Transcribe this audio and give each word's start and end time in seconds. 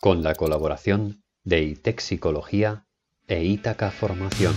Con 0.00 0.22
la 0.22 0.34
colaboración 0.34 1.22
de 1.44 1.62
ITEC 1.62 2.00
Psicología 2.00 2.86
e 3.26 3.44
Ítaca 3.44 3.90
Formación. 3.90 4.54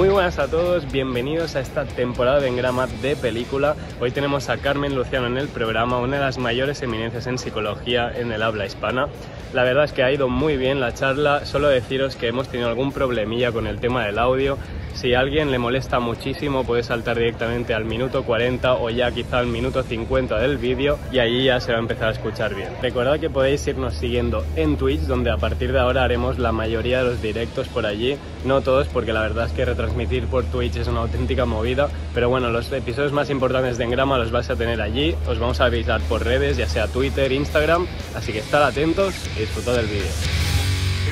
Muy 0.00 0.08
buenas 0.08 0.38
a 0.38 0.48
todos, 0.48 0.90
bienvenidos 0.90 1.56
a 1.56 1.60
esta 1.60 1.84
temporada 1.84 2.40
de 2.40 2.48
Engrama 2.48 2.86
de 2.86 3.16
película. 3.16 3.76
Hoy 4.00 4.10
tenemos 4.10 4.48
a 4.48 4.56
Carmen 4.56 4.94
Luciano 4.94 5.26
en 5.26 5.36
el 5.36 5.48
programa, 5.48 5.98
una 5.98 6.16
de 6.16 6.22
las 6.22 6.38
mayores 6.38 6.80
eminencias 6.80 7.26
en 7.26 7.36
psicología 7.36 8.10
en 8.10 8.32
el 8.32 8.42
habla 8.42 8.64
hispana. 8.64 9.08
La 9.52 9.62
verdad 9.62 9.84
es 9.84 9.92
que 9.92 10.02
ha 10.02 10.10
ido 10.10 10.30
muy 10.30 10.56
bien 10.56 10.80
la 10.80 10.94
charla, 10.94 11.44
solo 11.44 11.68
deciros 11.68 12.16
que 12.16 12.28
hemos 12.28 12.48
tenido 12.48 12.70
algún 12.70 12.92
problemilla 12.92 13.52
con 13.52 13.66
el 13.66 13.78
tema 13.78 14.06
del 14.06 14.18
audio, 14.18 14.56
si 14.94 15.14
a 15.14 15.20
alguien 15.20 15.50
le 15.50 15.58
molesta 15.58 16.00
muchísimo 16.00 16.64
puede 16.64 16.82
saltar 16.82 17.16
directamente 17.16 17.74
al 17.74 17.84
minuto 17.84 18.24
40 18.24 18.74
o 18.74 18.90
ya 18.90 19.10
quizá 19.12 19.38
al 19.38 19.46
minuto 19.46 19.82
50 19.82 20.38
del 20.38 20.58
vídeo 20.58 20.98
y 21.12 21.20
allí 21.20 21.44
ya 21.44 21.60
se 21.60 21.72
va 21.72 21.78
a 21.78 21.80
empezar 21.80 22.08
a 22.08 22.12
escuchar 22.12 22.54
bien. 22.54 22.68
Recordad 22.82 23.18
que 23.18 23.30
podéis 23.30 23.66
irnos 23.66 23.94
siguiendo 23.94 24.44
en 24.56 24.76
Twitch 24.76 25.02
donde 25.02 25.30
a 25.30 25.36
partir 25.36 25.72
de 25.72 25.78
ahora 25.78 26.04
haremos 26.04 26.38
la 26.38 26.52
mayoría 26.52 26.98
de 26.98 27.10
los 27.10 27.22
directos 27.22 27.68
por 27.68 27.86
allí, 27.86 28.16
no 28.44 28.60
todos 28.62 28.88
porque 28.88 29.12
la 29.12 29.22
verdad 29.22 29.46
es 29.46 29.52
que 29.52 29.64
retransmitir 29.90 30.26
por 30.28 30.44
Twitch 30.44 30.76
es 30.76 30.88
una 30.88 31.00
auténtica 31.00 31.44
movida, 31.44 31.88
pero 32.14 32.28
bueno, 32.28 32.50
los 32.50 32.70
episodios 32.72 33.12
más 33.12 33.30
importantes 33.30 33.76
de 33.78 33.84
Engrama 33.84 34.18
los 34.18 34.30
vais 34.30 34.48
a 34.50 34.56
tener 34.56 34.80
allí, 34.80 35.16
os 35.26 35.38
vamos 35.38 35.60
a 35.60 35.64
avisar 35.64 36.00
por 36.02 36.24
redes, 36.24 36.56
ya 36.56 36.66
sea 36.66 36.86
Twitter, 36.86 37.32
Instagram, 37.32 37.86
así 38.14 38.32
que 38.32 38.38
estad 38.38 38.62
atentos 38.62 39.14
y 39.36 39.40
disfrutad 39.40 39.74
del 39.74 39.86
vídeo 39.86 40.10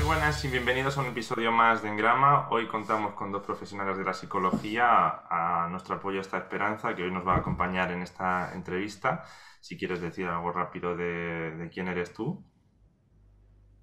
buenas 0.07 0.43
y 0.43 0.49
bienvenidos 0.49 0.97
a 0.97 1.03
un 1.03 1.09
episodio 1.09 1.53
más 1.53 1.83
de 1.83 1.91
Engrama. 1.91 2.49
Hoy 2.49 2.67
contamos 2.67 3.13
con 3.13 3.31
dos 3.31 3.43
profesionales 3.43 3.99
de 3.99 4.05
la 4.05 4.15
psicología, 4.15 5.21
a, 5.29 5.69
nuestro 5.71 5.97
apoyo 5.97 6.23
esta 6.23 6.39
esperanza, 6.39 6.95
que 6.95 7.03
hoy 7.03 7.11
nos 7.11 7.27
va 7.27 7.35
a 7.35 7.39
acompañar 7.41 7.93
en 7.93 8.01
esta 8.01 8.55
entrevista. 8.55 9.25
Si 9.61 9.77
quieres 9.77 10.01
decir 10.01 10.27
algo 10.27 10.51
rápido 10.51 10.97
de, 10.97 11.69
quién 11.75 11.89
eres 11.89 12.15
tú. 12.15 12.43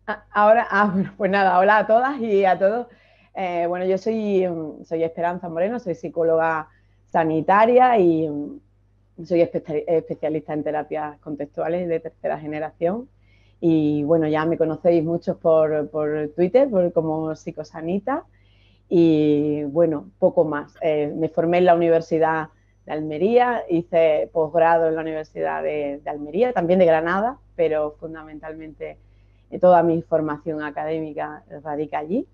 Ah, 0.07 0.23
ahora, 0.31 0.67
ah, 0.71 0.91
pues 1.15 1.29
nada, 1.29 1.59
hola 1.59 1.77
a 1.77 1.85
todas 1.85 2.19
y 2.19 2.43
a 2.43 2.57
todos. 2.57 2.87
Eh, 3.35 3.65
bueno, 3.67 3.85
yo 3.85 3.97
soy, 3.97 4.47
soy 4.85 5.03
Esperanza 5.03 5.49
Moreno, 5.49 5.79
soy 5.79 5.95
psicóloga 5.95 6.69
sanitaria 7.07 7.99
y 7.99 8.29
soy 9.23 9.41
especialista 9.41 10.53
en 10.53 10.63
terapias 10.63 11.19
contextuales 11.19 11.87
de 11.87 11.99
tercera 11.99 12.39
generación 12.39 13.09
y 13.59 14.03
bueno, 14.03 14.27
ya 14.27 14.45
me 14.45 14.57
conocéis 14.57 15.03
muchos 15.03 15.37
por, 15.37 15.89
Twitter, 16.35 16.69
por, 16.69 16.91
como 16.93 17.35
psicosanita. 17.35 18.25
Y 18.89 19.63
bueno, 19.63 20.11
poco 20.19 20.43
más. 20.43 20.75
Eh, 20.81 21.11
me 21.15 21.29
formé 21.29 21.57
en 21.59 21.65
la 21.65 21.75
Universidad 21.75 22.49
de 22.85 22.91
Almería, 22.91 23.63
hice 23.67 24.29
posgrado 24.31 24.87
en 24.87 24.95
la 24.95 25.01
Universidad 25.01 25.63
de, 25.63 26.01
Almería, 26.05 26.53
también 26.53 26.77
de 26.79 26.85
Granada, 26.85 27.39
pero 27.55 27.95
fundamentalmente 27.99 28.99
eh, 29.49 29.59
toda 29.59 29.81
mi 29.81 30.01
formación 30.03 30.61
académica 30.61 31.43
radica 31.63 31.99
allí. 31.99 32.27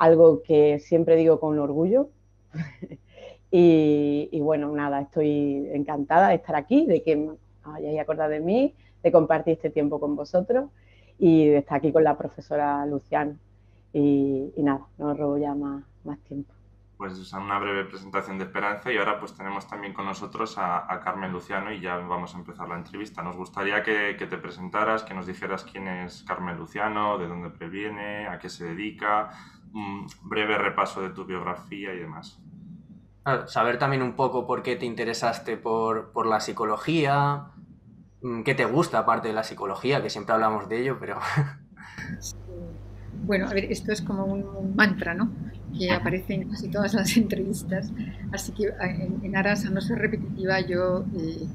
Algo 0.00 0.42
que 0.42 0.78
siempre 0.78 1.14
digo 1.14 1.38
con 1.38 1.58
orgullo. 1.58 2.08
y, 3.50 4.40
bueno, 4.40 4.72
nada, 4.72 5.02
estoy 5.02 5.68
encantada 5.74 6.30
de 6.30 6.36
estar 6.36 6.56
aquí, 6.56 6.86
de 6.86 7.02
que 7.02 7.28
hayáis 7.64 8.00
acordado 8.00 8.30
de 8.30 8.40
mí, 8.40 8.74
de 9.02 9.12
compartir 9.12 9.52
este 9.52 9.68
tiempo 9.68 10.00
con 10.00 10.16
vosotros 10.16 10.70
y 11.18 11.48
de 11.48 11.58
estar 11.58 11.76
aquí 11.76 11.92
con 11.92 12.02
la 12.02 12.16
profesora 12.16 12.86
Luciana. 12.86 13.36
Y, 13.92 14.50
nada, 14.56 14.86
no 14.96 15.10
os 15.10 15.18
robo 15.18 15.36
ya 15.36 15.54
más, 15.54 15.84
más 16.02 16.18
tiempo. 16.20 16.54
Pues 16.96 17.32
una 17.34 17.58
breve 17.58 17.84
presentación 17.84 18.38
de 18.38 18.44
Esperanza 18.44 18.90
y 18.92 18.96
ahora 18.96 19.18
pues 19.18 19.34
tenemos 19.34 19.66
también 19.66 19.94
con 19.94 20.04
nosotros 20.04 20.56
a, 20.58 21.00
Carmen 21.02 21.32
Luciano 21.32 21.72
y 21.72 21.80
ya 21.80 21.96
vamos 21.96 22.34
a 22.34 22.38
empezar 22.38 22.68
la 22.68 22.76
entrevista. 22.76 23.22
Nos 23.22 23.36
gustaría 23.36 23.82
que, 23.82 24.14
te 24.14 24.36
presentaras, 24.36 25.02
que 25.02 25.14
nos 25.14 25.26
dijeras 25.26 25.64
quién 25.64 25.88
es 25.88 26.22
Carmen 26.24 26.56
Luciano, 26.56 27.18
de 27.18 27.26
dónde 27.26 27.50
previene, 27.50 28.26
a 28.28 28.38
qué 28.38 28.50
se 28.50 28.64
dedica, 28.66 29.30
un 29.72 30.06
breve 30.22 30.58
repaso 30.58 31.02
de 31.02 31.10
tu 31.10 31.24
biografía 31.24 31.94
y 31.94 31.98
demás. 31.98 32.40
saber 33.46 33.78
también 33.78 34.02
un 34.02 34.14
poco 34.14 34.46
por 34.46 34.62
qué 34.62 34.76
te 34.76 34.86
interesaste 34.86 35.56
por, 35.56 36.12
por 36.12 36.26
la 36.26 36.40
psicología, 36.40 37.52
Mm, 38.22 38.42
¿Qué 38.42 38.54
te 38.54 38.64
gusta 38.64 38.98
aparte 38.98 39.28
de 39.28 39.34
la 39.34 39.44
psicología? 39.44 40.02
Que 40.02 40.10
siempre 40.10 40.34
hablamos 40.34 40.68
de 40.68 40.80
ello, 40.80 40.98
pero... 41.00 41.18
Bueno, 43.22 43.46
a 43.48 43.52
ver, 43.52 43.64
esto 43.66 43.92
es 43.92 44.02
como 44.02 44.24
un 44.24 44.74
mantra, 44.74 45.14
¿no? 45.14 45.30
Que 45.78 45.90
aparece 45.90 46.34
en 46.34 46.48
casi 46.48 46.68
todas 46.68 46.94
las 46.94 47.16
entrevistas. 47.16 47.92
Así 48.32 48.52
que 48.52 48.72
en, 49.22 49.36
aras 49.36 49.66
a 49.66 49.70
no 49.70 49.80
ser 49.80 49.98
repetitiva, 49.98 50.60
yo 50.60 51.04
eh, 51.16 51.46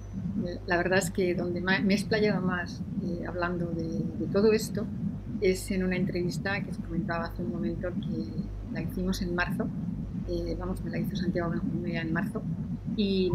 la 0.68 0.78
verdad 0.78 1.00
es 1.00 1.12
que 1.12 1.34
donde 1.34 1.62
me 1.62 1.78
he 1.78 1.94
explayado 1.94 2.42
más 2.42 2.82
eh, 3.03 3.26
hablando 3.28 3.68
de, 3.68 4.28
todo 4.32 4.53
esto 4.53 4.86
es 5.52 5.72
en 5.72 5.84
una 5.84 5.96
entrevista 5.96 6.62
que 6.62 6.72
os 6.72 6.78
comentaba 6.78 7.26
hace 7.26 7.44
un 7.44 7.52
momento 7.52 7.90
que 7.94 8.74
la 8.74 8.82
hicimos 8.82 9.22
en 9.22 9.36
marzo. 9.36 9.68
Eh, 10.28 10.56
vamos, 10.58 10.84
me 10.84 10.90
la 10.92 11.00
hizo 11.00 11.16
Santiago 11.16 11.52
Benjumea 11.52 12.02
en 12.02 12.12
marzo 12.12 12.42
y, 12.96 13.30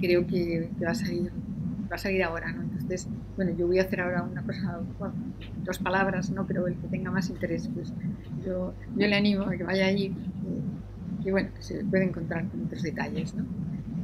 creo 0.00 0.26
que, 0.26 0.70
que 0.78 0.84
va 0.84 0.92
a 0.92 0.94
salir 0.94 1.30
va 1.90 1.96
a 1.96 1.98
salir 1.98 2.22
ahora, 2.22 2.52
¿no? 2.52 2.62
Entonces, 2.62 3.08
bueno, 3.36 3.52
yo 3.52 3.66
voy 3.66 3.78
a 3.78 3.82
hacer 3.82 4.00
ahora 4.00 4.22
una 4.22 4.42
cosa, 4.42 4.80
dos 5.64 5.78
palabras, 5.78 6.30
¿no? 6.30 6.46
Pero 6.46 6.66
el 6.66 6.76
que 6.76 6.86
tenga 6.88 7.10
más 7.10 7.28
interés, 7.30 7.68
pues 7.74 7.92
yo, 8.44 8.74
yo 8.96 9.06
le 9.06 9.16
animo 9.16 9.44
a 9.44 9.50
que 9.50 9.64
vaya 9.64 9.86
ahí, 9.86 10.06
eh, 10.06 11.22
que 11.22 11.32
bueno, 11.32 11.50
que 11.54 11.62
se 11.62 11.84
puede 11.84 12.04
encontrar 12.04 12.46
con 12.48 12.66
otros 12.66 12.82
detalles, 12.82 13.34
¿no? 13.34 13.44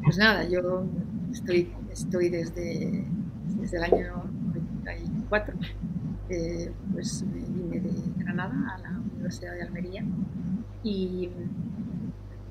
Pues 0.03 0.19
nada, 0.19 0.49
yo 0.49 0.84
estoy, 1.33 1.71
estoy 1.91 2.28
desde, 2.28 3.05
desde 3.61 3.77
el 3.77 3.84
año 3.84 4.25
94, 4.84 5.55
eh, 6.28 6.72
pues 6.92 7.25
me 7.25 7.41
vine 7.41 7.81
de 7.81 7.92
Granada 8.19 8.75
a 8.75 8.78
la 8.78 9.00
Universidad 9.14 9.54
de 9.54 9.62
Almería 9.62 10.04
y 10.82 11.31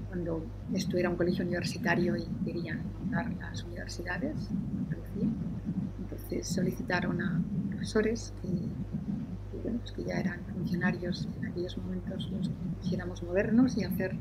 cuando 0.08 0.46
esto 0.74 0.98
era 0.98 1.10
un 1.10 1.16
colegio 1.16 1.44
universitario 1.44 2.16
y 2.16 2.26
querían 2.46 2.82
montar 3.00 3.34
las 3.40 3.64
universidades, 3.64 4.50
entonces 6.00 6.48
solicitaron 6.48 7.22
a 7.22 7.42
profesores 7.70 8.34
pues 9.80 9.92
que 9.92 10.04
ya 10.04 10.20
eran 10.20 10.40
funcionarios 10.54 11.28
en 11.38 11.48
aquellos 11.48 11.78
momentos, 11.78 12.30
los 12.32 12.50
que 12.50 12.56
quisiéramos 12.82 13.24
movernos 13.24 13.78
y 13.78 13.84
hacer 13.84 14.16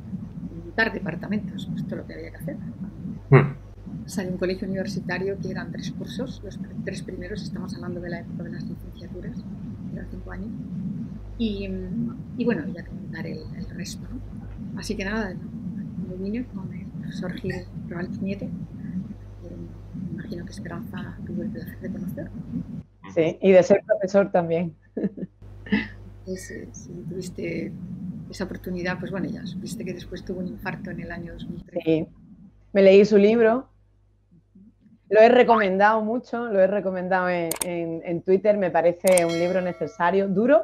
montar 0.65 0.93
departamentos, 0.93 1.69
pues 1.71 1.91
lo 1.91 2.07
que 2.07 2.15
había 2.15 2.31
que 2.31 2.37
hacer. 2.37 2.57
Hmm. 4.05 4.09
Salió 4.09 4.33
un 4.33 4.39
colegio 4.39 4.69
universitario 4.69 5.39
que 5.39 5.51
eran 5.51 5.73
tres 5.73 5.91
cursos, 5.93 6.41
los 6.45 6.59
tres 6.85 7.03
primeros, 7.03 7.43
estamos 7.43 7.75
hablando 7.75 8.01
de 8.01 8.11
la 8.11 8.21
época 8.21 8.45
de 8.45 8.51
las 8.51 8.65
licenciaturas, 8.65 9.37
eran 9.93 10.07
cinco 10.11 10.33
años, 10.33 10.49
y, 11.39 11.69
y 12.37 12.45
bueno, 12.45 12.63
había 12.63 12.85
que 12.85 12.91
montar 12.91 13.27
el, 13.27 13.41
resto. 13.71 14.07
¿no? 14.13 14.79
Así 14.79 14.95
que 14.95 15.05
nada, 15.05 15.35
me 16.09 16.17
vine 16.17 16.45
con 16.47 16.73
el 16.73 16.87
profesor 16.87 17.33
Gil 17.35 17.55
Niete, 18.21 18.49
imagino 20.13 20.45
que 20.45 20.53
Esperanza 20.53 21.17
tuvo 21.27 21.43
el 21.43 21.51
placer 21.51 21.81
de 21.81 21.91
conocer. 21.91 22.31
Sí, 23.15 23.39
y 23.41 23.53
de 23.53 23.63
ser 23.63 23.83
profesor 23.87 24.31
también. 24.31 24.75
si 26.27 26.67
tuviste 27.09 27.73
esa 28.31 28.45
oportunidad, 28.45 28.99
pues 28.99 29.11
bueno, 29.11 29.29
ya 29.29 29.45
supiste 29.47 29.85
que 29.85 29.93
después 29.93 30.25
tuvo 30.25 30.41
un 30.41 30.49
infarto 30.49 30.91
en 30.91 31.01
el 31.01 31.13
año 31.13 31.33
2003. 31.35 31.83
Sí, 31.85 32.07
me 32.73 32.83
leí 32.83 33.05
su 33.05 33.19
libro, 33.19 33.69
lo 35.11 35.21
he 35.21 35.29
recomendado 35.29 36.01
mucho, 36.03 36.47
lo 36.47 36.61
he 36.61 36.67
recomendado 36.67 37.29
en, 37.29 37.51
en, 37.65 38.23
Twitter, 38.23 38.57
me 38.57 38.71
parece 38.71 39.25
un 39.25 39.33
libro 39.33 39.61
necesario, 39.61 40.29
duro, 40.29 40.63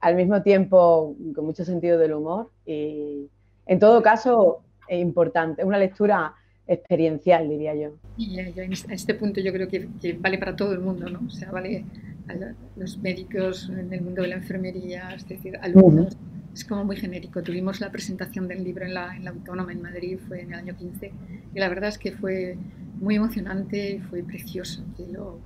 al 0.00 0.16
mismo 0.16 0.42
tiempo 0.42 1.16
con 1.34 1.46
mucho 1.46 1.64
sentido 1.64 1.98
del 1.98 2.12
humor 2.12 2.50
y 2.66 3.28
en 3.66 3.78
todo 3.78 4.02
caso 4.02 4.62
importante, 4.88 5.64
una 5.64 5.78
lectura 5.78 6.34
experiencial, 6.66 7.48
diría 7.48 7.74
yo. 7.74 7.90
Y 8.16 8.38
en 8.38 8.72
este 8.72 9.14
punto 9.14 9.40
yo 9.40 9.52
creo 9.52 9.68
que, 9.68 9.88
vale 10.18 10.38
para 10.38 10.56
todo 10.56 10.72
el 10.72 10.80
mundo, 10.80 11.08
¿no? 11.08 11.20
O 11.26 11.30
sea, 11.30 11.50
vale 11.50 11.84
a 12.28 12.34
los 12.76 12.98
médicos 12.98 13.70
en 13.70 13.92
el 13.92 14.02
mundo 14.02 14.22
de 14.22 14.28
la 14.28 14.36
enfermería, 14.36 15.14
es 15.14 15.26
decir, 15.28 15.58
alumnos. 15.60 16.16
Es 16.54 16.64
como 16.64 16.84
muy 16.84 16.96
genérico. 16.96 17.42
Tuvimos 17.42 17.80
la 17.80 17.90
presentación 17.90 18.46
del 18.46 18.62
libro 18.62 18.84
en 18.84 18.94
la, 18.94 19.16
en 19.16 19.24
la 19.24 19.30
Autónoma 19.30 19.72
en 19.72 19.82
Madrid, 19.82 20.18
fue 20.28 20.42
en 20.42 20.52
el 20.52 20.58
año 20.60 20.76
15, 20.76 21.12
y 21.54 21.58
la 21.58 21.68
verdad 21.68 21.88
es 21.88 21.98
que 21.98 22.12
fue 22.12 22.56
muy 23.00 23.16
emocionante 23.16 23.96
y 23.96 23.98
fue 24.00 24.22
precioso 24.22 24.84
que, 24.96 25.06
lo, 25.06 25.40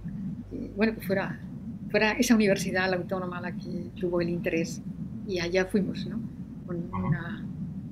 bueno, 0.76 0.94
que 0.94 1.00
fuera, 1.00 1.38
fuera 1.90 2.12
esa 2.12 2.34
universidad, 2.34 2.90
la 2.90 2.96
Autónoma, 2.96 3.40
la 3.40 3.52
que 3.52 3.90
tuvo 3.98 4.20
el 4.20 4.28
interés. 4.28 4.82
Y 5.26 5.40
allá 5.40 5.66
fuimos, 5.66 6.06
¿no? 6.06 6.20
Con 6.66 6.88
una, 6.92 7.44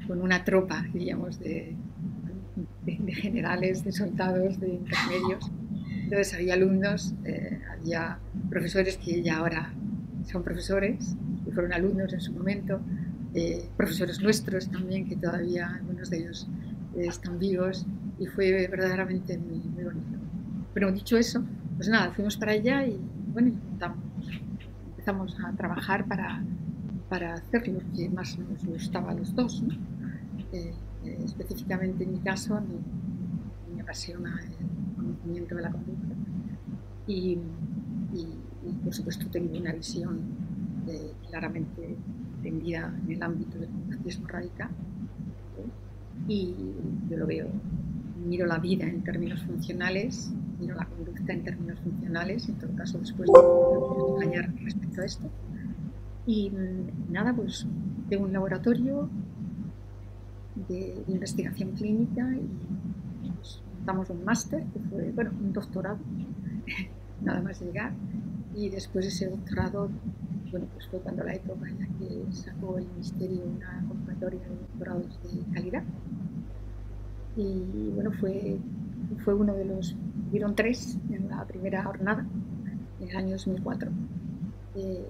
con 0.06 0.22
una 0.22 0.44
tropa, 0.44 0.84
diríamos, 0.92 1.38
de, 1.38 1.74
de, 2.84 3.14
generales, 3.14 3.84
de 3.84 3.92
soldados, 3.92 4.58
de 4.60 4.68
intermedios. 4.68 5.50
Entonces 6.04 6.34
había 6.34 6.54
alumnos, 6.54 7.14
eh, 7.24 7.60
había 7.70 8.18
profesores 8.48 8.96
que 8.96 9.22
ya 9.22 9.38
ahora 9.38 9.72
son 10.30 10.42
profesores, 10.42 11.16
que 11.44 11.52
fueron 11.52 11.72
alumnos 11.72 12.12
en 12.12 12.20
su 12.20 12.32
momento, 12.32 12.80
eh, 13.34 13.68
profesores 13.76 14.20
nuestros 14.20 14.70
también, 14.70 15.06
que 15.06 15.16
todavía 15.16 15.74
algunos 15.74 16.10
de 16.10 16.18
ellos 16.18 16.48
están 16.96 17.38
vivos 17.38 17.86
y 18.18 18.26
fue 18.26 18.50
verdaderamente 18.68 19.38
muy, 19.38 19.58
muy 19.58 19.84
bonito. 19.84 20.18
Pero 20.74 20.92
dicho 20.92 21.16
eso, 21.16 21.42
pues 21.76 21.88
nada, 21.88 22.10
fuimos 22.12 22.36
para 22.36 22.52
allá 22.52 22.86
y 22.86 22.98
bueno, 23.32 23.52
empezamos 24.90 25.38
a 25.40 25.52
trabajar 25.52 26.06
para, 26.06 26.42
para 27.08 27.34
hacer 27.34 27.68
lo 27.68 27.80
que 27.94 28.08
más 28.08 28.38
nos 28.38 28.64
gustaba 28.64 29.10
a 29.10 29.14
los 29.14 29.34
dos. 29.34 29.62
Eh, 30.52 30.72
eh, 31.04 31.18
específicamente 31.24 32.04
en 32.04 32.12
mi 32.12 32.18
caso, 32.20 32.60
me, 32.60 33.74
me 33.74 33.82
apasiona 33.82 34.40
el 34.42 34.94
conocimiento 34.96 35.54
de 35.54 35.62
la 35.62 35.70
conducta 35.70 36.14
y, 37.06 37.38
por 38.82 38.94
supuesto 38.94 39.26
tengo 39.28 39.56
una 39.56 39.72
visión 39.72 40.20
eh, 40.88 41.12
claramente 41.28 41.96
tendida 42.42 42.92
en 43.04 43.12
el 43.12 43.22
ámbito 43.22 43.58
del 43.58 43.68
conductismo 43.68 44.26
radical 44.26 44.70
y 46.28 46.54
yo 47.08 47.16
lo 47.16 47.26
veo, 47.26 47.46
miro 48.26 48.46
la 48.46 48.58
vida 48.58 48.86
en 48.86 49.02
términos 49.02 49.42
funcionales, 49.44 50.30
miro 50.60 50.74
la 50.74 50.84
conducta 50.84 51.32
en 51.32 51.44
términos 51.44 51.78
funcionales, 51.80 52.48
en 52.48 52.56
todo 52.56 52.74
caso 52.74 52.98
después 52.98 53.30
de 53.32 54.24
engañar 54.24 54.52
respecto 54.62 55.00
a 55.00 55.04
esto. 55.04 55.30
Y 56.26 56.50
mm, 56.50 57.12
nada, 57.12 57.34
pues 57.34 57.66
tengo 58.08 58.24
un 58.24 58.32
laboratorio 58.32 59.08
de, 60.68 61.04
investigación 61.08 61.72
clínica 61.72 62.28
y 62.34 63.30
pues, 63.36 63.62
un 64.10 64.24
máster, 64.24 64.64
que 64.64 64.80
fue, 64.90 65.12
bueno, 65.12 65.30
un 65.40 65.52
doctorado, 65.52 65.98
nada 67.22 67.40
más 67.40 67.60
llegar. 67.60 67.92
Y 68.54 68.70
después 68.70 69.04
de 69.04 69.10
ese 69.10 69.28
doctorado, 69.28 69.88
bueno, 70.50 70.66
pues 70.72 70.88
fue 70.88 70.98
cuando 71.00 71.22
la 71.22 71.34
época 71.34 71.68
en 71.68 71.80
la 71.80 71.86
que 71.98 72.32
sacó 72.32 72.78
el 72.78 72.86
Ministerio 72.86 73.42
una 73.44 73.84
convocatoria 73.86 74.40
de 74.40 74.56
doctorados 74.56 75.20
de 75.22 75.52
calidad 75.52 75.84
y 77.36 77.90
bueno, 77.94 78.12
fue, 78.12 78.58
fue 79.24 79.34
uno 79.34 79.54
de 79.54 79.64
los, 79.64 79.94
hubieron 80.30 80.54
tres 80.54 80.98
en 81.10 81.28
la 81.28 81.44
primera 81.44 81.84
jornada, 81.84 82.26
en 83.00 83.08
el 83.08 83.16
año 83.16 83.32
2004. 83.32 83.90
Eh, 84.76 85.06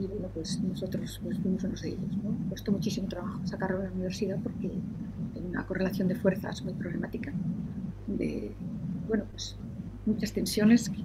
y 0.00 0.06
bueno, 0.06 0.28
pues 0.34 0.60
nosotros 0.60 1.20
pues, 1.22 1.38
fuimos 1.38 1.64
unos 1.64 1.82
de 1.82 1.90
ellos. 1.90 2.16
¿no? 2.22 2.48
Costó 2.48 2.72
muchísimo 2.72 3.08
trabajo 3.08 3.40
sacarlo 3.44 3.78
de 3.78 3.86
la 3.86 3.92
universidad 3.92 4.38
porque 4.42 4.68
hay 4.68 5.42
una 5.48 5.64
correlación 5.66 6.08
de 6.08 6.16
fuerzas 6.16 6.62
muy 6.64 6.74
problemática, 6.74 7.32
de, 8.06 8.52
bueno, 9.08 9.24
pues 9.30 9.56
muchas 10.06 10.32
tensiones 10.32 10.88
que 10.88 11.02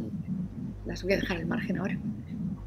las 0.85 1.03
voy 1.03 1.13
a 1.13 1.17
dejar 1.17 1.37
al 1.37 1.45
margen 1.45 1.77
ahora. 1.77 1.97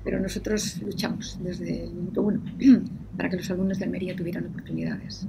Pero 0.04 0.20
nosotros 0.20 0.80
luchamos 0.82 1.38
desde 1.42 1.84
el 1.84 1.94
minuto 1.94 2.22
uno 2.22 2.40
para 3.16 3.28
que 3.28 3.36
los 3.36 3.50
alumnos 3.50 3.78
de 3.78 3.84
Almería 3.84 4.14
tuvieran 4.14 4.46
oportunidades 4.46 5.26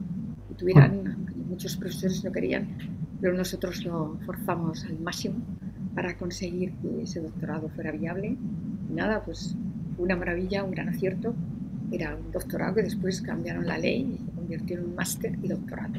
tuvieran 0.59 1.25
muchos 1.49 1.75
profesores 1.77 2.23
no 2.23 2.31
querían, 2.31 2.67
pero 3.19 3.33
nosotros 3.33 3.83
lo 3.83 4.17
forzamos 4.25 4.83
al 4.85 4.99
máximo 4.99 5.39
para 5.95 6.15
conseguir 6.17 6.73
que 6.73 7.03
ese 7.03 7.21
doctorado 7.21 7.69
fuera 7.69 7.91
viable. 7.91 8.37
Y 8.89 8.93
nada, 8.93 9.23
pues 9.23 9.55
una 9.97 10.15
maravilla, 10.15 10.63
un 10.63 10.71
gran 10.71 10.89
acierto. 10.89 11.33
Era 11.91 12.15
un 12.15 12.31
doctorado 12.31 12.75
que 12.75 12.83
después 12.83 13.21
cambiaron 13.21 13.65
la 13.65 13.77
ley 13.77 14.15
y 14.15 14.25
se 14.25 14.31
convirtió 14.31 14.77
en 14.77 14.85
un 14.85 14.95
máster 14.95 15.37
y 15.41 15.47
doctorado. 15.47 15.95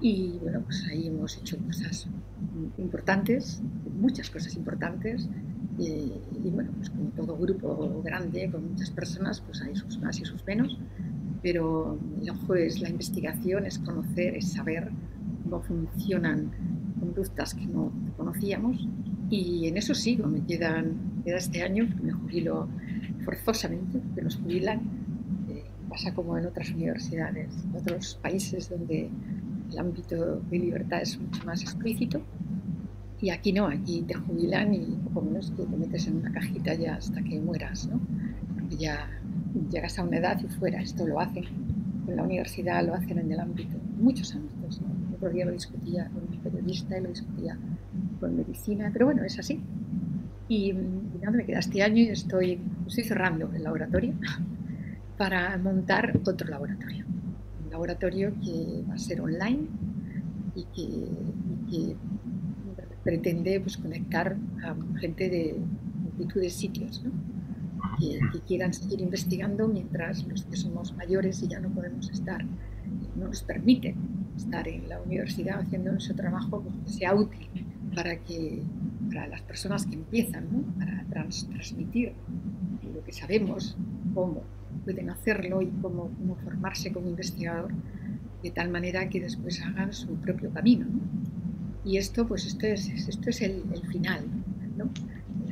Y 0.00 0.38
bueno, 0.42 0.60
pues 0.62 0.84
ahí 0.90 1.06
hemos 1.06 1.36
hecho 1.38 1.56
cosas 1.58 2.06
importantes, 2.78 3.62
muchas 4.00 4.30
cosas 4.30 4.54
importantes. 4.56 5.28
Y, 5.78 6.12
y, 6.44 6.50
bueno, 6.52 6.70
pues 6.76 6.90
como 6.90 7.04
todo 7.10 7.36
grupo 7.36 8.02
grande, 8.04 8.50
con 8.50 8.72
muchas 8.72 8.90
personas, 8.90 9.40
pues 9.40 9.62
hay 9.62 9.74
sus 9.76 9.98
más 10.00 10.18
y 10.20 10.24
sus 10.24 10.44
menos 10.44 10.76
pero 11.42 11.98
el 12.20 12.30
ojo 12.30 12.54
es 12.54 12.80
la 12.80 12.88
investigación, 12.88 13.66
es 13.66 13.78
conocer, 13.78 14.36
es 14.36 14.52
saber 14.52 14.90
cómo 15.44 15.62
funcionan 15.62 16.50
conductas 16.98 17.54
que 17.54 17.66
no 17.66 17.92
conocíamos 18.16 18.86
y 19.30 19.66
en 19.68 19.76
eso 19.76 19.94
sigo, 19.94 20.26
me 20.26 20.44
quedan, 20.44 21.22
queda 21.24 21.38
este 21.38 21.62
año, 21.62 21.88
me 22.02 22.12
jubilo 22.12 22.68
forzosamente, 23.24 24.00
que 24.14 24.22
nos 24.22 24.36
jubilan, 24.36 24.80
eh, 25.48 25.64
pasa 25.88 26.12
como 26.12 26.36
en 26.36 26.46
otras 26.46 26.70
universidades, 26.70 27.48
en 27.64 27.76
otros 27.76 28.18
países 28.22 28.68
donde 28.68 29.08
el 29.70 29.78
ámbito 29.78 30.40
de 30.50 30.58
libertad 30.58 31.02
es 31.02 31.18
mucho 31.18 31.44
más 31.44 31.62
explícito 31.62 32.20
y 33.20 33.30
aquí 33.30 33.52
no, 33.52 33.66
aquí 33.66 34.02
te 34.02 34.14
jubilan 34.14 34.74
y 34.74 34.96
poco 35.04 35.22
menos 35.22 35.50
que 35.50 35.64
te 35.64 35.76
metes 35.76 36.06
en 36.06 36.16
una 36.16 36.32
cajita 36.32 36.74
ya 36.74 36.94
hasta 36.94 37.22
que 37.22 37.38
mueras, 37.38 37.86
¿no? 37.86 38.00
Porque 38.54 38.76
ya 38.76 39.08
llegas 39.70 39.98
a 39.98 40.04
una 40.04 40.18
edad 40.18 40.40
y 40.42 40.48
fuera. 40.48 40.80
Esto 40.80 41.06
lo 41.06 41.20
hacen 41.20 41.44
en 42.08 42.16
la 42.16 42.22
universidad, 42.22 42.84
lo 42.84 42.94
hacen 42.94 43.18
en 43.18 43.30
el 43.32 43.40
ámbito, 43.40 43.76
muchos 43.98 44.34
ámbitos. 44.34 44.80
¿no? 44.80 44.88
Otro 45.14 45.30
día 45.30 45.44
lo 45.44 45.52
discutía 45.52 46.08
con 46.08 46.22
un 46.22 46.38
periodista 46.42 46.98
y 46.98 47.02
lo 47.02 47.08
discutía 47.08 47.58
con 48.18 48.36
medicina, 48.36 48.90
pero 48.92 49.06
bueno, 49.06 49.22
es 49.24 49.38
así. 49.38 49.60
Y, 50.48 50.72
nada, 50.72 51.30
me 51.30 51.44
queda 51.44 51.60
este 51.60 51.82
año 51.82 52.02
y 52.02 52.08
estoy, 52.08 52.58
estoy 52.86 53.04
cerrando 53.04 53.50
el 53.54 53.62
laboratorio 53.62 54.14
para 55.18 55.56
montar 55.58 56.18
otro 56.24 56.48
laboratorio. 56.48 57.04
Un 57.64 57.70
laboratorio 57.70 58.32
que 58.42 58.82
va 58.88 58.94
a 58.94 58.98
ser 58.98 59.20
online 59.20 59.68
y 60.54 60.64
que, 60.74 61.96
pretende 63.04 63.60
pues, 63.60 63.76
conectar 63.76 64.36
a 64.62 64.74
gente 64.98 65.30
de 65.30 65.56
multitud 66.02 66.40
de 66.40 66.50
sitios. 66.50 67.02
Que, 67.98 68.40
quieran 68.46 68.72
seguir 68.72 69.00
investigando 69.00 69.68
mientras 69.68 70.26
los 70.26 70.44
que 70.44 70.56
somos 70.56 70.94
mayores 70.96 71.42
y 71.42 71.48
ya 71.48 71.60
no 71.60 71.68
podemos 71.70 72.10
estar, 72.10 72.44
no 73.16 73.28
nos 73.28 73.42
permiten 73.42 73.94
estar 74.36 74.66
en 74.66 74.88
la 74.88 75.00
universidad 75.00 75.60
haciendo 75.60 75.92
nuestro 75.92 76.16
trabajo, 76.16 76.60
pues, 76.60 76.74
que 76.84 76.90
sea 76.90 77.14
útil 77.14 77.48
para, 77.94 78.16
que, 78.16 78.62
para 79.08 79.26
las 79.28 79.42
personas 79.42 79.86
que 79.86 79.94
empiezan, 79.94 80.48
¿no? 80.50 80.62
para 80.78 81.04
transmitir 81.04 82.12
lo 82.94 83.04
que 83.04 83.12
sabemos, 83.12 83.76
cómo 84.14 84.42
pueden 84.84 85.10
hacerlo 85.10 85.62
y 85.62 85.66
cómo, 85.82 86.10
cómo, 86.16 86.36
formarse 86.36 86.92
como 86.92 87.08
investigador, 87.08 87.72
de 88.42 88.50
tal 88.50 88.70
manera 88.70 89.08
que 89.08 89.20
después 89.20 89.60
hagan 89.62 89.92
su 89.92 90.14
propio 90.16 90.50
camino. 90.50 90.86
¿no? 90.86 91.00
Y 91.84 91.96
esto, 91.98 92.26
pues 92.26 92.46
esto 92.46 92.66
es, 92.66 92.88
esto 92.88 93.30
es 93.30 93.42
el, 93.42 93.64
el 93.72 93.86
final. 93.86 94.24
¿no? 94.76 94.90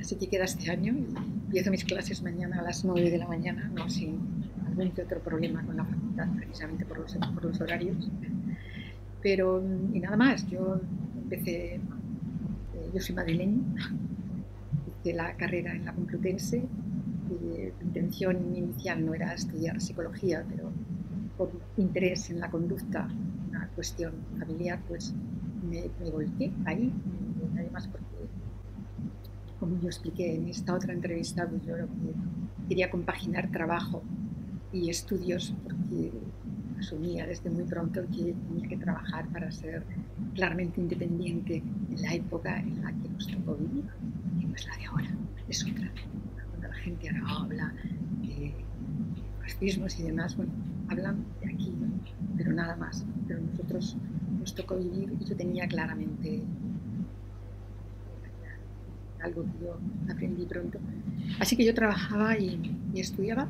Así 0.00 0.16
que 0.16 0.28
queda 0.28 0.44
este 0.44 0.70
año 0.70 0.94
y 0.94 1.06
empiezo 1.46 1.70
mis 1.70 1.84
clases 1.84 2.22
mañana 2.22 2.60
a 2.60 2.62
las 2.62 2.84
9 2.84 3.10
de 3.10 3.18
la 3.18 3.26
mañana, 3.26 3.70
no 3.74 3.88
sin 3.88 4.18
algún 4.66 4.90
que 4.92 5.02
otro 5.02 5.20
problema 5.20 5.64
con 5.64 5.76
la 5.76 5.84
facultad, 5.84 6.28
precisamente 6.36 6.84
por 6.84 6.98
los, 6.98 7.60
horarios. 7.60 8.08
Pero, 9.22 9.60
mm, 9.60 9.96
y 9.96 10.00
nada 10.00 10.16
más, 10.16 10.46
yo 10.48 10.80
empecé, 11.16 11.74
eh, 11.74 11.80
yo 12.94 13.00
soy 13.00 13.14
madrileña, 13.14 13.60
hice 15.00 15.14
la 15.14 15.36
carrera 15.36 15.74
en 15.74 15.84
la 15.84 15.92
Complutense, 15.92 16.58
y 16.58 17.44
mi 17.44 17.72
intención 17.82 18.56
inicial 18.56 19.04
no 19.04 19.14
era 19.14 19.34
estudiar 19.34 19.80
psicología, 19.80 20.44
pero 20.48 20.70
por 21.36 21.50
interés 21.76 22.30
en 22.30 22.40
la 22.40 22.50
conducta, 22.50 23.08
una 23.48 23.68
cuestión 23.74 24.12
familiar, 24.38 24.80
pues 24.88 25.12
me, 25.68 25.90
me 26.00 26.10
volqué 26.10 26.52
ahí, 26.64 26.92
además 27.56 27.88
porque 27.88 28.17
como 29.58 29.80
yo 29.80 29.88
expliqué 29.88 30.34
en 30.34 30.48
esta 30.48 30.74
otra 30.74 30.92
entrevista, 30.92 31.46
pues 31.48 31.62
yo 31.64 31.74
quería 32.68 32.90
compaginar 32.90 33.50
trabajo 33.50 34.02
y 34.72 34.90
estudios 34.90 35.54
porque 35.64 36.12
asumía 36.78 37.26
desde 37.26 37.50
muy 37.50 37.64
pronto 37.64 38.02
que 38.02 38.34
tenía 38.34 38.68
que 38.68 38.76
trabajar 38.76 39.26
para 39.28 39.50
ser 39.50 39.82
claramente 40.34 40.80
independiente 40.80 41.56
en 41.90 42.02
la 42.02 42.14
época 42.14 42.58
en 42.60 42.82
la 42.82 42.92
que 42.92 43.08
nos 43.08 43.26
tocó 43.26 43.54
vivir, 43.56 43.84
que 44.40 44.46
no 44.46 44.54
es 44.54 44.66
la 44.66 44.76
de 44.76 44.84
ahora, 44.86 45.10
es 45.48 45.64
otra. 45.64 45.90
Cuando 46.50 46.68
la 46.68 46.74
gente 46.74 47.08
ahora 47.08 47.24
habla 47.28 47.74
de 48.22 48.54
fascismos 49.42 49.98
y 49.98 50.04
demás, 50.04 50.36
bueno, 50.36 50.52
hablan 50.88 51.24
de 51.40 51.52
aquí, 51.52 51.74
pero 52.36 52.52
nada 52.52 52.76
más. 52.76 53.04
Pero 53.26 53.40
nosotros 53.40 53.96
nos 54.38 54.54
tocó 54.54 54.76
vivir 54.76 55.12
y 55.20 55.24
yo 55.24 55.36
tenía 55.36 55.66
claramente 55.66 56.42
algo 59.22 59.44
que 59.44 59.64
yo 59.64 59.78
aprendí 60.10 60.44
pronto. 60.46 60.78
Así 61.40 61.56
que 61.56 61.64
yo 61.64 61.74
trabajaba 61.74 62.38
y, 62.38 62.60
estudiaba 62.94 63.48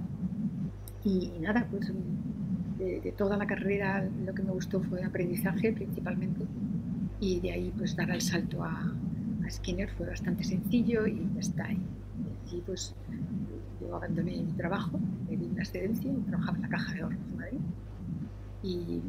y, 1.05 1.33
nada, 1.41 1.67
pues 1.71 1.91
de, 2.79 3.13
toda 3.17 3.37
la 3.37 3.47
carrera 3.47 4.09
lo 4.25 4.35
que 4.35 4.43
me 4.43 4.53
gustó 4.53 4.81
fue 4.81 5.03
aprendizaje 5.03 5.73
principalmente 5.73 6.45
y 7.21 7.41
de 7.41 7.53
ahí 7.53 7.73
pues 7.77 7.97
dar 7.97 8.11
el 8.11 8.21
salto 8.21 8.63
a, 8.63 8.93
Skinner 9.51 9.89
fue 9.89 10.07
bastante 10.07 10.45
sencillo 10.45 11.07
y 11.07 11.27
ya 11.35 11.41
está. 11.41 11.65
ahí. 11.65 11.79
Y 11.79 12.49
allí 12.49 12.63
pues 12.67 12.95
yo 13.81 13.97
abandoné 13.97 14.43
mi 14.43 14.53
trabajo, 14.53 14.99
me 15.27 15.37
di 15.37 15.47
una 15.47 15.63
excedencia 15.63 16.11
y 16.13 16.17
trabajaba 16.29 16.57
en 16.59 16.63
la 16.63 16.69
Caja 16.69 16.93
de 16.93 17.01
Ahorros 17.01 17.27
de 17.31 17.35
Madrid. 17.35 17.61
Y 18.63 19.01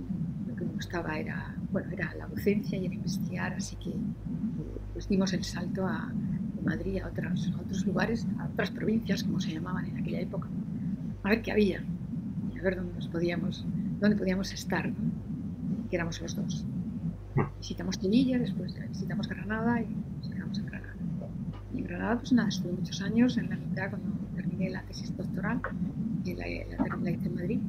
lo 0.48 0.56
que 0.56 0.64
me 0.64 0.72
gustaba 0.72 1.18
era, 1.20 1.56
bueno, 1.72 1.92
era 1.92 2.14
la 2.16 2.28
docencia 2.28 2.78
y 2.78 2.86
el 2.86 2.94
investigar, 2.94 3.54
así 3.54 3.76
que 3.76 3.92
pues 4.94 5.10
dimos 5.10 5.34
el 5.34 5.44
salto 5.44 5.86
a, 5.86 6.10
Madrid, 6.62 7.00
a 7.02 7.08
otros, 7.08 7.52
otros 7.60 7.86
lugares, 7.86 8.28
a 8.40 8.46
otras 8.46 8.72
provincias, 8.72 9.24
como 9.24 9.40
se 9.40 9.52
llamaban 9.52 9.86
en 9.86 9.98
aquella 9.98 10.22
época, 10.22 10.48
a 11.24 11.30
ver 11.30 11.42
qué 11.42 11.52
había 11.52 11.84
y 12.54 12.58
a 12.58 12.62
ver 12.62 12.76
dónde 12.76 12.94
nos 12.94 13.08
podíamos, 13.08 13.66
dónde 14.00 14.16
podíamos 14.16 14.52
estar, 14.54 14.92
que 15.90 15.96
éramos 15.96 16.22
los 16.22 16.36
dos. 16.36 16.66
Visitamos 17.58 17.96
Sevilla, 17.96 18.38
después 18.38 18.76
visitamos 18.90 19.28
Granada 19.28 19.82
y 19.82 19.88
nos 20.18 20.30
quedamos 20.30 20.58
en 20.60 20.66
Granada. 20.66 20.94
Y 21.74 21.78
en 21.80 21.84
Granada, 21.86 22.18
pues 22.18 22.32
nada, 22.34 22.50
estuve 22.50 22.74
muchos 22.74 23.02
años, 23.02 23.38
en 23.38 23.50
la 23.50 23.56
mitad 23.58 23.90
cuando 23.90 24.12
terminé 24.36 24.70
la 24.70 24.82
tesis 24.84 25.16
doctoral, 25.16 25.62
y 26.26 26.34
la, 26.34 26.46
la, 26.78 26.96
la 26.98 27.12
hice 27.12 27.28
en 27.28 27.36
Madrid, 27.36 27.60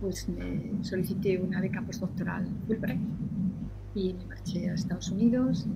pues 0.00 0.28
me 0.28 0.84
solicité 0.84 1.38
una 1.38 1.60
beca 1.60 1.82
postdoctoral 1.82 2.46
Fulbright 2.66 3.00
y 3.94 4.12
me 4.12 4.26
marché 4.26 4.70
a 4.70 4.74
Estados 4.74 5.10
Unidos 5.10 5.66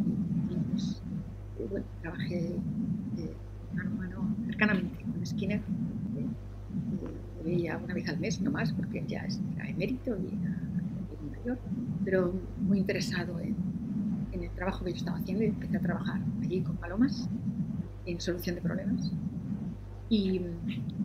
trabajé 2.20 2.56
eh, 3.18 3.34
mano 3.74 3.90
a 3.90 3.94
mano 3.94 4.36
cercanamente 4.46 5.04
con 5.04 5.26
Skinner. 5.26 5.58
Eh, 5.58 7.44
veía 7.44 7.78
una 7.78 7.94
vez 7.94 8.08
al 8.08 8.18
mes, 8.18 8.40
no 8.40 8.50
más, 8.50 8.72
porque 8.72 9.02
ya 9.06 9.26
era 9.56 9.68
emérito 9.68 10.16
y 10.18 10.26
era, 10.26 10.56
mayor, 11.38 11.58
pero 12.04 12.34
muy 12.60 12.78
interesado 12.78 13.40
en, 13.40 13.56
en, 14.32 14.44
el 14.44 14.50
trabajo 14.50 14.84
que 14.84 14.90
yo 14.90 14.96
estaba 14.98 15.18
haciendo 15.18 15.44
y 15.44 15.46
empecé 15.46 15.76
a 15.76 15.80
trabajar 15.80 16.20
allí 16.42 16.60
con 16.60 16.76
palomas 16.76 17.28
en 18.06 18.20
solución 18.20 18.56
de 18.56 18.60
problemas. 18.60 19.10
Y, 20.10 20.40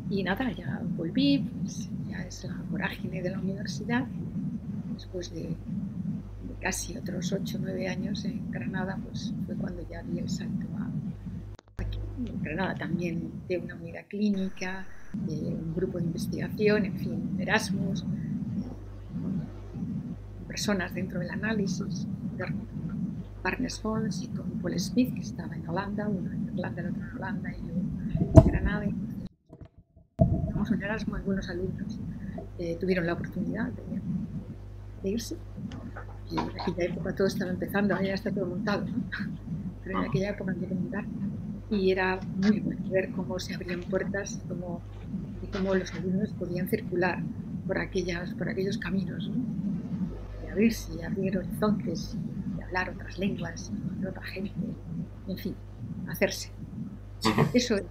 y 0.10 0.24
nada, 0.24 0.52
ya 0.52 0.82
volví, 0.98 1.48
pues 1.62 1.90
ya 2.10 2.24
es 2.24 2.44
la 2.44 2.56
vorágine 2.70 3.22
de 3.22 3.30
la 3.30 3.40
universidad, 3.40 4.06
después 4.94 5.34
de 5.34 5.56
casi 6.60 6.98
otros 6.98 7.32
8 7.32 7.58
o 7.58 7.62
9 7.62 7.88
años 7.88 8.26
en 8.26 8.52
Granada, 8.52 8.98
pues 9.08 9.32
fue 9.46 9.56
cuando 9.56 9.88
ya 9.88 10.02
di 10.02 10.18
el 10.18 10.28
salto 10.28 10.65
Granada 12.46 12.76
también 12.76 13.32
de 13.50 13.58
una 13.58 13.76
unidad 13.76 14.06
clínica, 14.08 14.86
de 15.14 15.34
un 15.34 15.74
grupo 15.76 15.98
de 15.98 16.06
investigación, 16.06 16.86
en 16.86 16.98
fin, 16.98 17.36
Erasmus, 17.40 18.06
personas 20.48 20.94
dentro 20.94 21.20
del 21.20 21.32
análisis, 21.32 22.08
Barnes 23.44 23.80
Falls 23.80 24.22
y 24.22 24.28
con 24.28 24.50
Paul 24.62 24.80
Smith, 24.80 25.14
que 25.16 25.22
estaba 25.22 25.56
en 25.56 25.68
Holanda, 25.68 26.08
uno 26.08 26.32
en 26.32 26.46
Irlanda, 26.54 26.82
el 26.82 26.90
otro 26.90 27.02
en 27.04 27.16
Holanda 27.16 27.52
y 27.52 27.68
yo 27.68 28.42
en 28.42 28.48
Granada. 28.48 28.86
Entonces, 30.18 30.78
en 30.78 30.84
Erasmus, 30.84 31.18
algunos 31.18 31.50
alumnos 31.50 32.00
eh, 32.60 32.78
tuvieron 32.80 33.06
la 33.08 33.14
oportunidad 33.14 33.70
de, 33.72 34.02
de 35.04 35.10
irse 35.10 35.36
y 36.32 36.38
en 36.40 36.62
aquella 36.62 36.86
época 36.86 37.16
todo 37.16 37.28
estaba 37.28 37.52
empezando, 37.52 37.96
ahora 37.96 38.08
ya 38.08 38.14
está 38.14 38.32
todo 38.32 38.46
montado, 38.46 38.86
¿no? 38.86 38.94
pero 39.84 40.00
en 40.00 40.10
aquella 40.10 40.32
época 40.32 40.52
empecé 40.52 40.74
a 40.74 40.78
montar 40.78 41.06
y 41.70 41.92
era 41.92 42.20
muy 42.36 42.60
bueno 42.60 42.90
ver 42.90 43.12
cómo 43.12 43.40
se 43.40 43.56
abrían 43.56 43.82
puertas 43.82 44.40
cómo, 44.48 44.82
y 45.42 45.48
cómo 45.48 45.76
los 45.76 45.94
alumnos 45.94 46.32
podían 46.34 46.68
circular 46.68 47.22
por, 47.68 47.78
aquellas, 47.80 48.34
por 48.36 48.50
aquellos 48.50 48.78
caminos, 48.78 49.30
¿no? 49.30 49.44
y 50.46 50.52
abrirse, 50.52 50.94
y 51.00 51.04
abrir 51.04 51.38
horizontes, 51.38 52.18
y 52.58 52.62
hablar 52.62 52.92
otras 52.92 53.18
lenguas, 53.18 53.72
y 54.02 54.06
otra 54.06 54.24
gente, 54.24 54.52
en 55.28 55.38
fin, 55.38 55.56
hacerse. 56.08 56.52
Eso 57.54 57.76
es 57.76 57.86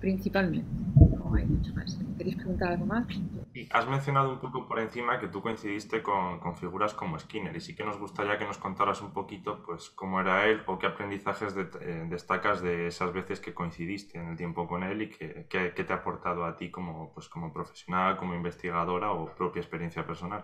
principalmente, 0.00 0.68
no 0.96 1.34
hay 1.34 1.46
mucho 1.46 1.74
más. 1.74 1.98
¿Queréis 2.16 2.36
preguntar 2.36 2.72
algo 2.72 2.86
más? 2.86 3.06
Y 3.54 3.68
has 3.70 3.86
mencionado 3.86 4.32
un 4.32 4.40
poco 4.40 4.66
por 4.66 4.80
encima 4.80 5.20
que 5.20 5.28
tú 5.28 5.42
coincidiste 5.42 6.02
con, 6.02 6.40
con, 6.40 6.56
figuras 6.56 6.94
como 6.94 7.18
Skinner 7.18 7.54
y 7.54 7.60
sí 7.60 7.74
que 7.74 7.84
nos 7.84 7.98
gustaría 7.98 8.38
que 8.38 8.46
nos 8.46 8.56
contaras 8.56 9.02
un 9.02 9.12
poquito 9.12 9.62
pues 9.62 9.90
cómo 9.90 10.20
era 10.20 10.46
él 10.46 10.62
o 10.66 10.78
qué 10.78 10.86
aprendizajes 10.86 11.54
de, 11.54 11.68
eh, 11.82 12.06
destacas 12.08 12.62
de 12.62 12.86
esas 12.86 13.12
veces 13.12 13.40
que 13.40 13.52
coincidiste 13.52 14.18
en 14.18 14.28
el 14.28 14.36
tiempo 14.36 14.66
con 14.66 14.82
él 14.82 15.02
y 15.02 15.10
qué 15.10 15.46
que, 15.48 15.70
te 15.70 15.92
ha 15.92 15.96
aportado 15.96 16.44
a 16.46 16.56
ti 16.56 16.70
como, 16.70 17.12
pues, 17.12 17.28
como 17.28 17.52
profesional, 17.52 18.16
como 18.16 18.34
investigadora 18.34 19.12
o 19.12 19.34
propia 19.34 19.60
experiencia 19.60 20.06
personal. 20.06 20.40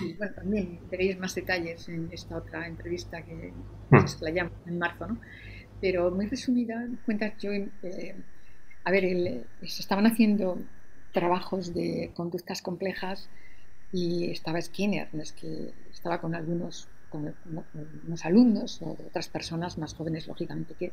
Y 0.00 0.14
bueno, 0.14 0.34
también 0.34 0.80
veréis 0.90 1.18
más 1.18 1.34
detalles 1.34 1.88
en 1.88 2.08
esta 2.10 2.38
otra 2.38 2.66
entrevista 2.66 3.22
que 3.22 3.52
nos 3.90 4.02
explayamos 4.02 4.54
en 4.66 4.78
marzo, 4.78 5.06
¿no? 5.06 5.18
Pero 5.80 6.10
muy 6.10 6.26
resumida, 6.26 6.86
cuentas 7.04 7.34
yo, 7.38 7.50
eh, 7.52 8.16
a 8.84 8.90
ver, 8.90 9.04
el, 9.04 9.46
se 9.60 9.82
estaban 9.82 10.06
haciendo 10.06 10.58
trabajos 11.16 11.72
de 11.72 12.10
conductas 12.14 12.60
complejas 12.60 13.30
y 13.90 14.30
estaba 14.30 14.60
Skinner, 14.60 15.08
es 15.14 15.32
que 15.32 15.72
estaba 15.90 16.20
con 16.20 16.34
algunos 16.34 16.88
unos 17.10 18.26
alumnos 18.26 18.82
o 18.82 18.90
otras 19.08 19.28
personas 19.28 19.78
más 19.78 19.94
jóvenes, 19.94 20.26
lógicamente 20.26 20.74
que 20.74 20.92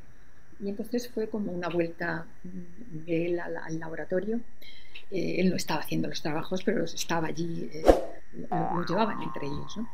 y 0.62 0.70
entonces 0.70 1.10
fue 1.10 1.28
como 1.28 1.52
una 1.52 1.68
vuelta 1.68 2.26
de 2.44 3.26
él 3.26 3.40
al, 3.40 3.80
laboratorio. 3.80 4.40
Eh, 5.12 5.36
él 5.40 5.50
no 5.50 5.58
estaba 5.58 5.82
haciendo 5.82 6.08
los 6.08 6.22
trabajos, 6.22 6.64
pero 6.64 6.86
estaba 6.86 7.28
allí, 7.28 7.70
eh, 7.74 7.84
llevaban 8.88 9.22
entre 9.24 9.48
ellos. 9.48 9.76
¿no? 9.76 9.90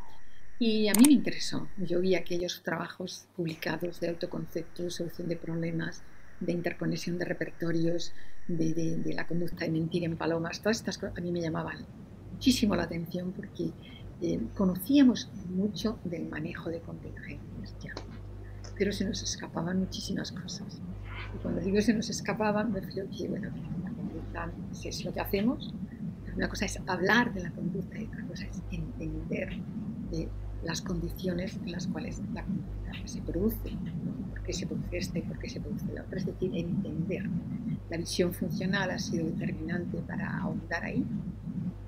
Y 0.60 0.90
a 0.90 0.94
mí 0.94 1.06
me 1.08 1.14
interesó. 1.14 1.68
Yo 1.78 2.02
vi 2.02 2.14
aquellos 2.14 2.62
trabajos 2.62 3.26
publicados 3.36 4.00
de 4.00 4.10
autoconcepto, 4.10 4.92
solución 4.92 5.28
de 5.28 5.38
problemas, 5.38 6.04
de 6.40 6.52
interconexión 6.52 7.18
de 7.18 7.26
repertorios, 7.26 8.14
de, 8.48 8.74
de, 8.74 8.98
de, 8.98 9.14
la 9.14 9.28
conducta 9.28 9.66
de 9.66 9.72
mentir 9.72 10.04
en 10.04 10.18
palomas, 10.18 10.62
todas 10.62 10.78
estas 10.78 10.98
cosas 10.98 11.18
a 11.18 11.22
mí 11.22 11.32
me 11.32 11.42
llamaban 11.42 11.86
muchísimo 12.32 12.76
la 12.76 12.84
atención 12.84 13.32
porque 13.34 13.72
eh, 14.22 14.40
conocíamos 14.56 15.30
mucho 15.50 16.00
del 16.04 16.28
manejo 16.28 16.70
de 16.70 16.80
contingencias 16.82 17.76
ya, 17.82 17.94
pero 18.78 18.92
se 18.92 19.06
nos 19.06 19.22
escapaban 19.22 19.80
muchísimas 19.80 20.32
cosas. 20.32 20.82
Y 21.36 21.42
cuando 21.42 21.62
digo 21.62 21.82
se 21.82 21.94
nos 21.94 22.10
escapaban, 22.10 22.72
me 22.72 22.80
refiero 22.80 23.10
que, 23.10 23.28
bueno, 23.28 23.50
la 23.84 23.92
conducta 23.92 24.52
es 24.84 25.06
lo 25.06 25.14
que 25.14 25.20
hacemos, 25.20 25.74
una 26.36 26.48
cosa 26.48 26.66
es 26.66 26.80
hablar 26.88 27.34
de 27.34 27.44
la 27.44 27.52
conducta 27.52 28.00
y 28.00 28.06
otra 28.06 28.26
cosa 28.26 28.46
es 28.46 28.62
entender 28.72 29.60
eh, 30.14 30.30
las 30.64 30.82
condiciones 30.82 31.58
en 31.58 31.72
las 31.72 31.88
cuales 31.88 32.22
la 32.34 32.44
conducta 32.44 32.92
se 33.06 33.22
produce, 33.22 33.72
¿no? 33.72 34.19
Qué 34.50 34.54
se 34.54 34.66
produce 34.66 34.98
esta 34.98 35.20
y 35.20 35.22
por 35.22 35.38
qué 35.38 35.48
se 35.48 35.62
produce 35.62 35.86
la 35.94 36.02
otra, 36.02 36.18
es 36.18 36.26
decir, 36.26 36.50
entender. 36.56 37.30
La 37.88 37.98
visión 37.98 38.34
funcional 38.34 38.90
ha 38.90 38.98
sido 38.98 39.28
determinante 39.28 40.00
para 40.00 40.40
ahondar 40.40 40.86
ahí 40.86 41.06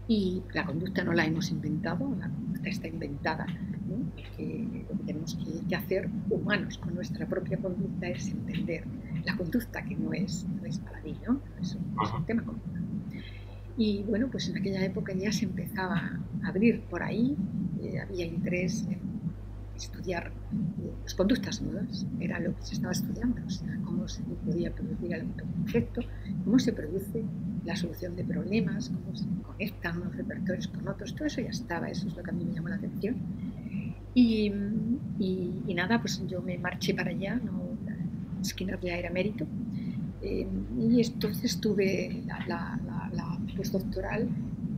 y 0.08 0.44
la 0.54 0.64
conducta 0.64 1.04
no 1.04 1.12
la 1.12 1.26
hemos 1.26 1.50
inventado, 1.50 2.16
la 2.20 2.30
conducta 2.30 2.70
está 2.70 2.88
inventada. 2.88 3.48
¿no? 3.48 4.12
Porque 4.14 4.86
lo 4.88 4.96
que 5.00 5.04
tenemos 5.08 5.34
que, 5.34 5.68
que, 5.68 5.76
hacer 5.76 6.08
humanos 6.30 6.78
con 6.78 6.94
nuestra 6.94 7.26
propia 7.26 7.58
conducta 7.58 8.10
es 8.10 8.28
entender 8.30 8.84
la 9.26 9.36
conducta 9.36 9.84
que 9.84 9.96
no 9.96 10.14
es, 10.14 10.46
no 10.62 10.64
es 10.68 10.78
para 10.78 11.02
mí, 11.02 11.18
¿no? 11.28 11.42
es 11.60 11.74
un, 11.74 11.96
es 12.04 12.14
un 12.14 12.26
tema 12.28 12.44
común. 12.44 12.62
Y 13.76 14.04
bueno, 14.04 14.28
pues 14.30 14.48
en 14.50 14.58
aquella 14.58 14.86
época 14.86 15.14
ya 15.14 15.32
se 15.32 15.46
empezaba 15.46 15.96
a 16.44 16.48
abrir 16.48 16.82
por 16.82 17.02
ahí, 17.02 17.36
eh, 17.82 18.00
había 18.00 18.28
interés 18.28 18.86
en 18.88 19.11
estudiar 19.84 20.28
eh, 20.28 20.92
las 21.04 21.14
conductas 21.14 21.62
nuevas, 21.62 22.06
era 22.20 22.40
lo 22.40 22.56
que 22.56 22.64
se 22.64 22.74
estaba 22.76 22.92
estudiando, 22.92 23.42
o 23.46 23.50
sea, 23.50 23.78
cómo 23.84 24.08
se 24.08 24.22
podía 24.24 24.74
producir 24.74 25.14
el 25.14 25.22
autoconcepto, 25.22 26.02
cómo 26.44 26.60
se 26.60 26.74
produce 26.74 27.24
la 27.66 27.76
solución 27.76 28.16
de 28.16 28.24
problemas, 28.24 28.90
cómo 28.90 29.16
se 29.16 29.26
conectan 29.44 30.02
unos 30.02 30.16
repertorios 30.16 30.68
con 30.68 30.88
otros, 30.88 31.16
todo 31.16 31.26
eso 31.28 31.42
ya 31.42 31.50
estaba, 31.50 31.90
eso 31.90 32.08
es 32.08 32.16
lo 32.16 32.24
que 32.24 32.30
a 32.30 32.34
mí 32.34 32.46
me 32.46 32.54
llamó 32.54 32.70
la 32.70 32.76
atención. 32.76 33.16
Y, 34.14 34.52
y, 35.20 35.54
y 35.68 35.74
nada, 35.74 36.02
pues 36.02 36.22
yo 36.28 36.42
me 36.42 36.58
marché 36.58 36.94
para 36.94 37.12
allá, 37.12 37.36
no, 37.36 37.62
Skinner 38.44 38.80
ya 38.82 38.98
era 38.98 39.10
mérito, 39.10 39.46
eh, 40.22 40.48
y 40.80 41.02
entonces 41.02 41.60
tuve 41.60 42.24
la, 42.26 42.40
la, 42.48 42.80
la, 42.86 43.10
la 43.14 43.40
postdoctoral, 43.56 44.28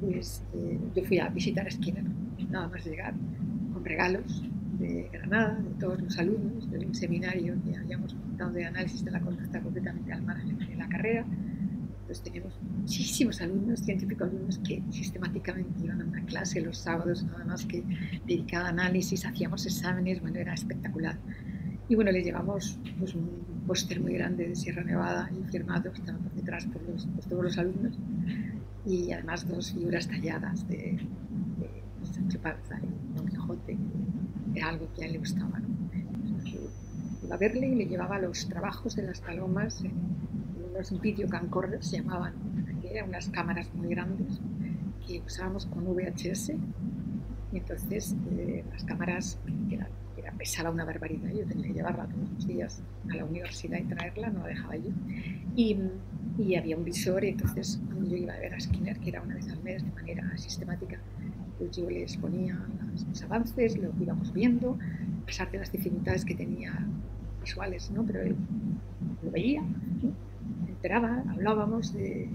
pues 0.01 0.43
eh, 0.53 0.77
yo 0.95 1.03
fui 1.05 1.19
a 1.19 1.29
visitar 1.29 1.65
a 1.65 1.71
Skinner, 1.71 2.03
nada 2.49 2.67
más 2.67 2.85
llegar, 2.85 3.13
con 3.73 3.83
regalos 3.83 4.43
de 4.83 5.09
Granada, 5.11 5.55
de 5.55 5.73
todos 5.79 6.01
los 6.01 6.17
alumnos, 6.17 6.69
de 6.69 6.85
un 6.85 6.93
seminario 6.93 7.55
que 7.63 7.77
habíamos 7.77 8.13
montado 8.13 8.51
de 8.51 8.65
análisis 8.65 9.05
de 9.05 9.11
la 9.11 9.21
conducta 9.21 9.61
completamente 9.61 10.11
al 10.11 10.21
margen 10.23 10.57
de 10.57 10.75
la 10.75 10.89
carrera. 10.89 11.25
Entonces 12.01 12.21
teníamos 12.21 12.59
muchísimos 12.61 13.41
alumnos, 13.41 13.79
científicos 13.79 14.27
alumnos 14.29 14.57
que 14.59 14.83
sistemáticamente 14.89 15.85
iban 15.85 16.01
a 16.01 16.05
una 16.05 16.25
clase 16.25 16.59
los 16.59 16.77
sábados, 16.77 17.23
nada 17.23 17.45
más 17.45 17.65
que 17.65 17.81
dedicada 18.25 18.65
a 18.67 18.69
análisis, 18.69 19.25
hacíamos 19.25 19.65
exámenes, 19.65 20.19
bueno, 20.21 20.37
era 20.37 20.53
espectacular. 20.53 21.17
Y 21.87 21.95
bueno, 21.95 22.11
les 22.11 22.25
llevamos 22.25 22.77
pues, 22.99 23.15
un 23.15 23.29
póster 23.65 24.01
muy 24.01 24.13
grande 24.13 24.49
de 24.49 24.55
Sierra 24.55 24.83
Nevada 24.83 25.29
y 25.31 25.49
firmado, 25.49 25.91
estaba 25.93 26.17
por 26.17 26.33
detrás 26.33 26.65
por, 26.65 26.81
los, 26.83 27.05
por 27.05 27.23
todos 27.23 27.43
los 27.43 27.57
alumnos, 27.57 27.97
y 28.85 29.11
además 29.13 29.47
dos 29.47 29.71
figuras 29.71 30.07
talladas 30.07 30.67
de, 30.67 30.99
de 31.59 32.05
Sancho 32.05 32.39
Panza 32.41 32.79
y 32.81 32.92
era 34.53 34.69
algo 34.69 34.87
que 34.93 35.03
a 35.03 35.05
él 35.07 35.13
le 35.13 35.19
gustaba. 35.19 35.59
¿no? 35.59 35.73
Iba 37.23 37.35
a 37.35 37.37
verle 37.37 37.67
y 37.67 37.75
le 37.75 37.85
llevaba 37.85 38.19
los 38.19 38.47
trabajos 38.49 38.95
de 38.95 39.03
las 39.03 39.21
palomas 39.21 39.81
en 39.83 39.93
unos 40.71 41.01
videocamcorders, 41.01 41.87
se 41.87 41.97
llamaban, 41.97 42.33
que 42.81 42.91
eran 42.91 43.09
unas 43.09 43.29
cámaras 43.29 43.73
muy 43.73 43.89
grandes 43.89 44.39
que 45.07 45.21
usábamos 45.25 45.65
con 45.67 45.85
VHS, 45.85 46.49
y 47.51 47.57
entonces 47.57 48.15
eh, 48.31 48.63
las 48.71 48.83
cámaras 48.83 49.37
que 49.69 49.75
eran 49.75 49.87
pesaba 50.37 50.69
una 50.69 50.85
barbaridad. 50.85 51.29
Yo 51.31 51.45
tenía 51.45 51.67
que 51.67 51.73
llevarla 51.73 52.05
todos 52.05 52.29
los 52.31 52.47
días 52.47 52.81
a 53.09 53.15
la 53.15 53.25
universidad 53.25 53.79
y 53.79 53.83
traerla, 53.83 54.29
no 54.29 54.41
la 54.41 54.47
dejaba 54.47 54.75
yo. 54.75 54.89
Y, 55.55 55.77
y 56.37 56.55
había 56.55 56.75
un 56.75 56.83
visor, 56.83 57.23
y 57.23 57.29
entonces 57.29 57.79
cuando 57.85 58.09
yo 58.09 58.17
iba 58.17 58.33
a 58.33 58.39
ver 58.39 58.53
a 58.53 58.59
Skinner, 58.59 58.97
que 58.99 59.09
era 59.09 59.21
una 59.21 59.35
vez 59.35 59.49
al 59.49 59.61
mes 59.63 59.83
de 59.83 59.91
manera 59.91 60.37
sistemática, 60.37 60.99
pues 61.63 61.77
yo 61.77 61.89
les 61.89 62.17
ponía 62.17 62.59
los 63.09 63.23
avances, 63.23 63.77
lo 63.77 63.89
que 63.91 64.03
íbamos 64.03 64.33
viendo, 64.33 64.77
a 65.21 65.25
pesar 65.25 65.49
de 65.49 65.59
las 65.59 65.71
dificultades 65.71 66.25
que 66.25 66.35
tenía 66.35 66.73
visuales, 67.41 67.89
¿no? 67.91 68.05
pero 68.05 68.21
él 68.21 68.35
lo 69.23 69.31
veía, 69.31 69.61
me 69.61 70.69
enteraba, 70.71 71.23
hablábamos 71.29 71.93
de, 71.93 72.29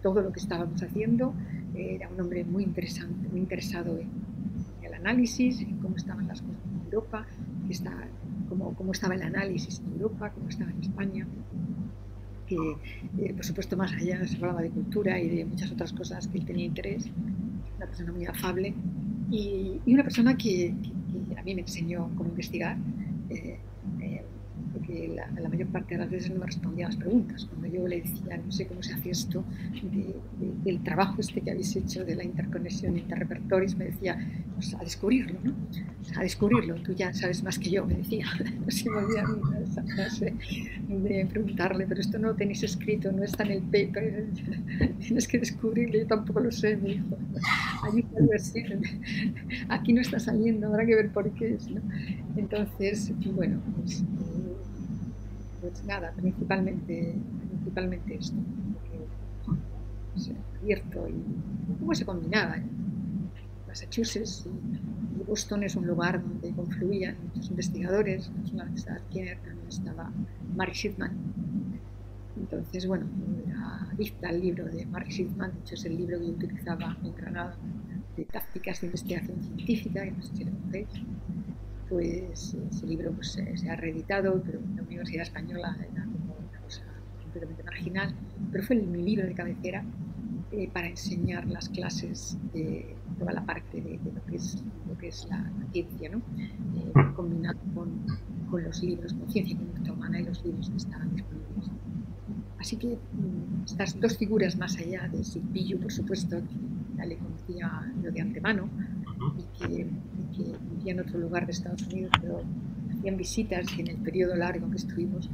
todo 0.00 0.22
lo 0.22 0.32
que 0.32 0.38
estábamos 0.38 0.82
haciendo, 0.82 1.34
era 1.74 2.08
un 2.08 2.20
hombre 2.20 2.44
muy, 2.44 2.62
interesante, 2.62 3.28
muy 3.28 3.40
interesado 3.40 3.98
en, 3.98 4.08
el 4.82 4.94
análisis, 4.94 5.60
en 5.60 5.78
cómo 5.78 5.96
estaban 5.96 6.28
las 6.28 6.40
cosas 6.40 6.62
en 6.64 6.84
Europa, 6.84 7.26
está, 7.68 7.92
cómo, 8.48 8.74
cómo 8.74 8.92
estaba 8.92 9.14
el 9.14 9.22
análisis 9.22 9.80
en 9.80 9.92
Europa, 9.94 10.30
cómo 10.30 10.48
estaba 10.48 10.70
en 10.70 10.80
España, 10.80 11.26
que 12.46 12.56
eh, 13.18 13.32
por 13.34 13.44
supuesto 13.44 13.76
más 13.76 13.92
allá 13.92 14.24
se 14.26 14.36
hablaba 14.36 14.62
de 14.62 14.70
cultura 14.70 15.18
y 15.20 15.28
de 15.36 15.44
muchas 15.44 15.72
otras 15.72 15.92
cosas 15.92 16.28
que 16.28 16.38
él 16.38 16.44
tenía 16.44 16.66
interés, 16.66 17.10
una 17.82 17.90
persona 17.90 18.12
muy 18.12 18.26
afable 18.26 18.74
y, 19.30 19.80
una 19.86 20.04
persona 20.04 20.36
que, 20.36 20.74
a 21.36 21.42
mí 21.42 21.54
me 21.54 21.62
enseñó 21.62 22.10
cómo 22.16 22.30
investigar. 22.30 22.76
Eh, 24.92 25.08
la, 25.14 25.48
mayor 25.48 25.68
parte 25.68 25.94
de 25.94 26.00
las 26.00 26.10
veces 26.10 26.30
no 26.32 26.40
me 26.40 26.46
respondía 26.46 26.84
a 26.86 26.88
las 26.90 26.98
preguntas. 26.98 27.46
Cuando 27.46 27.66
yo 27.66 27.88
le 27.88 28.02
decía, 28.02 28.36
no 28.36 28.52
sé 28.52 28.66
cómo 28.66 28.82
se 28.82 28.92
hace 28.92 29.10
esto, 29.10 29.42
del 30.64 30.82
trabajo 30.82 31.16
este 31.18 31.40
que 31.40 31.50
habéis 31.50 31.74
hecho 31.76 32.04
de 32.04 32.14
la 32.14 32.24
interconexión 32.24 32.98
interrepertorios, 32.98 33.74
me 33.76 33.86
decía, 33.86 34.18
pues 34.54 34.74
a 34.74 34.78
descubrirlo, 34.78 35.38
¿no? 35.42 35.54
A 36.16 36.22
descubrirlo, 36.22 36.74
tú 36.82 36.92
ya 36.92 37.12
sabes 37.14 37.42
más 37.42 37.58
que 37.58 37.70
yo, 37.70 37.86
me 37.86 37.94
decía. 37.94 38.26
No 38.62 38.70
se 38.70 38.88
me 38.90 39.62
esa 39.64 39.82
frase 39.82 40.34
de 40.88 41.26
preguntarle, 41.26 41.86
pero 41.86 42.00
esto 42.00 42.18
no 42.18 42.28
lo 42.28 42.34
tenéis 42.34 42.62
escrito, 42.62 43.10
no 43.10 43.24
está 43.24 43.44
en 43.44 43.52
el 43.52 43.62
paper, 43.62 44.26
tienes 45.00 45.26
que 45.26 45.38
descubrirlo, 45.38 45.98
yo 45.98 46.06
tampoco 46.06 46.40
lo 46.40 46.52
sé, 46.52 46.76
me 46.76 46.90
dijo. 46.90 47.16
Aquí 49.68 49.92
no 49.92 50.00
está 50.00 50.18
saliendo, 50.18 50.66
habrá 50.68 50.84
que 50.84 50.94
ver 50.94 51.10
por 51.10 51.30
qué 51.32 51.54
es, 51.54 51.70
¿no? 51.70 51.80
Entonces, 52.36 53.12
bueno, 53.34 53.60
pues 53.76 54.04
pues 55.62 55.84
nada, 55.84 56.12
principalmente, 56.12 57.14
principalmente 57.48 58.16
esto, 58.16 58.36
abierto 60.60 61.08
y 61.08 61.78
cómo 61.78 61.94
se 61.94 62.04
combinaba. 62.04 62.56
Massachusetts 63.66 64.46
y 64.46 65.24
Boston 65.24 65.62
es 65.62 65.76
un 65.76 65.86
lugar 65.86 66.20
donde 66.22 66.52
confluían 66.52 67.16
muchos 67.22 67.48
investigadores, 67.50 68.30
solamente 68.44 68.80
estaba 68.80 68.98
Skinner, 69.08 69.38
también 69.38 69.68
estaba 69.68 70.12
Mary 70.56 70.72
Shipman. 70.72 71.12
Entonces, 72.36 72.86
bueno, 72.86 73.06
era 73.46 73.88
adicta 73.92 74.28
al 74.28 74.40
libro 74.40 74.64
de 74.66 74.84
Mary 74.86 75.10
Shipman, 75.10 75.52
de 75.52 75.60
hecho 75.60 75.74
es 75.74 75.84
el 75.84 75.96
libro 75.96 76.18
que 76.18 76.26
utilizaba 76.26 76.96
en 77.02 77.14
Granada 77.14 77.56
de 78.16 78.24
tácticas 78.24 78.80
de 78.80 78.88
investigación 78.88 79.42
científica, 79.42 80.04
que 80.04 80.10
no 80.10 80.22
sé 80.22 80.36
si 80.36 80.44
lo 80.44 80.50
conocéis 80.50 80.88
pues 81.92 82.56
ese 82.70 82.86
libro 82.86 83.12
pues, 83.12 83.32
se 83.32 83.70
ha 83.70 83.76
reeditado, 83.76 84.42
pero 84.42 84.58
en 84.58 84.76
la 84.76 84.82
Universidad 84.82 85.22
Española 85.24 85.76
era 85.78 86.04
como 86.04 86.36
una 86.48 86.60
cosa 86.60 86.82
completamente 87.22 87.62
marginal, 87.62 88.14
pero 88.50 88.64
fue 88.64 88.76
mi 88.76 89.02
libro 89.02 89.26
de 89.26 89.34
cabecera 89.34 89.84
eh, 90.52 90.70
para 90.72 90.88
enseñar 90.88 91.46
las 91.46 91.68
clases 91.68 92.38
de 92.54 92.96
toda 93.18 93.32
la 93.32 93.44
parte 93.44 93.82
de, 93.82 94.00
lo, 94.02 94.24
que 94.24 94.36
es, 94.36 94.64
lo 94.88 94.96
que 94.96 95.08
es 95.08 95.26
la, 95.28 95.52
ciencia, 95.70 96.08
¿no? 96.08 96.18
Eh, 96.18 96.92
combinado 97.14 97.58
con, 97.74 98.06
con, 98.50 98.64
los 98.64 98.82
libros, 98.82 99.12
con 99.12 99.30
ciencia 99.30 99.54
y 99.54 99.58
conducta 99.58 99.92
humana 99.92 100.18
y 100.18 100.24
los 100.24 100.42
libros 100.46 100.70
que 100.70 100.76
estaban 100.78 101.14
disponibles. 101.14 101.70
Así 102.58 102.76
que 102.76 102.96
mm, 102.96 103.64
estas 103.66 104.00
dos 104.00 104.16
figuras 104.16 104.56
más 104.56 104.78
allá 104.78 105.08
de 105.08 105.22
Silvillo, 105.24 105.78
por 105.78 105.92
supuesto, 105.92 106.38
que 106.38 106.96
ya 106.96 107.04
le 107.04 107.18
conocía 107.18 107.92
yo 108.02 108.10
de 108.10 108.20
antemano, 108.20 108.68
y 109.38 109.58
que 109.58 109.90
que 110.32 110.56
vivía 110.70 110.92
en 110.92 111.00
otro 111.00 111.18
lugar 111.18 111.46
de 111.46 111.52
Estados 111.52 111.82
Unidos, 111.86 112.12
pero 112.20 112.42
hacían 112.90 113.16
visitas 113.16 113.66
y 113.76 113.80
en 113.82 113.88
el 113.88 113.96
periodo 113.98 114.34
largo 114.34 114.68
que 114.70 114.76
estuvimos, 114.76 115.30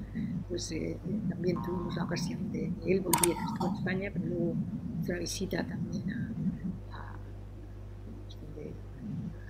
pues 0.48 0.70
eh, 0.72 0.98
también 1.28 1.56
tuvimos 1.62 1.96
la 1.96 2.04
ocasión 2.04 2.50
de 2.52 2.72
que 2.82 2.92
él 2.92 3.00
volviera, 3.00 3.40
estuvo 3.44 3.68
en 3.68 3.74
España, 3.74 4.10
pero 4.12 4.26
luego 4.26 4.54
hizo 5.00 5.12
una 5.12 5.20
visita 5.20 5.64
también 5.64 6.10
a, 6.10 6.34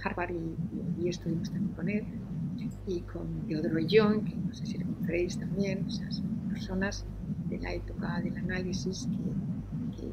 Harvard 0.05 0.31
y, 0.31 1.03
y, 1.03 1.09
estuvimos 1.09 1.51
también 1.51 1.75
con 1.75 1.89
él, 1.89 2.05
y 2.87 3.01
con 3.01 3.27
Teodoro 3.49 3.81
Young, 3.81 4.25
que 4.25 4.37
no 4.37 4.55
sé 4.55 4.65
si 4.65 4.79
lo 4.79 4.87
conoceréis 4.87 5.39
también, 5.39 5.85
o 5.87 5.91
son 5.91 6.25
personas 6.51 7.05
de 7.49 7.59
la 7.59 7.75
época 7.75 8.21
del 8.21 8.37
análisis 8.37 9.09
que, 9.97 10.13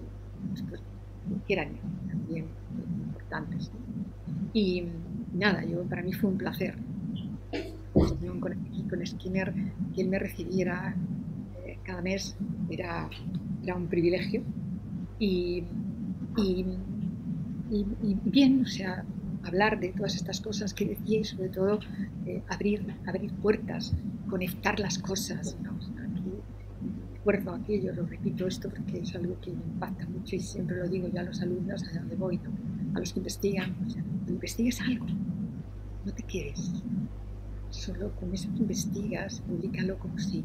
pues, 0.69 0.81
que 1.47 1.53
eran 1.53 1.75
también 2.07 2.47
importantes. 3.05 3.71
Y, 4.55 4.85
nada, 5.33 5.65
yo, 5.65 5.83
para 5.83 6.01
mí 6.01 6.13
fue 6.13 6.29
un 6.29 6.37
placer. 6.37 6.75
Con, 7.93 9.05
Skinner, 9.05 9.53
que 9.93 10.01
él 10.01 10.07
me 10.07 10.17
recibiera 10.17 10.95
eh, 11.65 11.77
cada 11.83 12.01
mes 12.01 12.37
era, 12.69 13.09
era 13.63 13.75
un 13.75 13.87
privilegio. 13.87 14.43
Y, 15.19 15.65
y, 16.37 16.65
bien, 18.23 18.61
o 18.61 18.65
sea, 18.65 19.03
hablar 19.43 19.77
de 19.77 19.89
todas 19.89 20.15
estas 20.15 20.39
cosas 20.39 20.73
que 20.73 20.85
decía 20.85 21.19
y 21.19 21.23
sobre 21.25 21.49
todo 21.49 21.79
eh, 22.25 22.41
abrir, 22.47 22.95
abrir 23.05 23.33
puertas, 23.33 23.93
conectar 24.29 24.79
las 24.79 24.97
cosas. 24.99 25.57
¿no? 25.61 25.75
recuerdo 27.13 27.55
aquello, 27.55 27.91
lo 27.93 28.05
repito 28.05 28.45
esto 28.45 28.69
porque 28.69 28.99
es 28.99 29.15
algo 29.15 29.35
que 29.41 29.51
me 29.51 29.63
impacta 29.63 30.05
mucho 30.07 30.35
y 30.35 30.39
siempre 30.39 30.77
lo 30.77 30.87
digo 30.87 31.07
yo 31.07 31.19
a 31.19 31.23
los 31.23 31.41
alumnos 31.41 31.83
a 31.83 31.99
donde 31.99 32.15
voy, 32.15 32.39
a 32.95 32.99
los 32.99 33.13
que 33.13 33.19
investigan. 33.19 33.75
O 33.85 33.89
sea, 33.89 34.03
investigues 34.27 34.81
algo, 34.81 35.05
no 36.05 36.13
te 36.13 36.23
quedes. 36.23 36.71
Solo 37.69 38.15
con 38.15 38.33
eso 38.33 38.49
que 38.53 38.59
investigas, 38.59 39.41
publicalo 39.41 39.99
como 39.99 40.17
si 40.17 40.43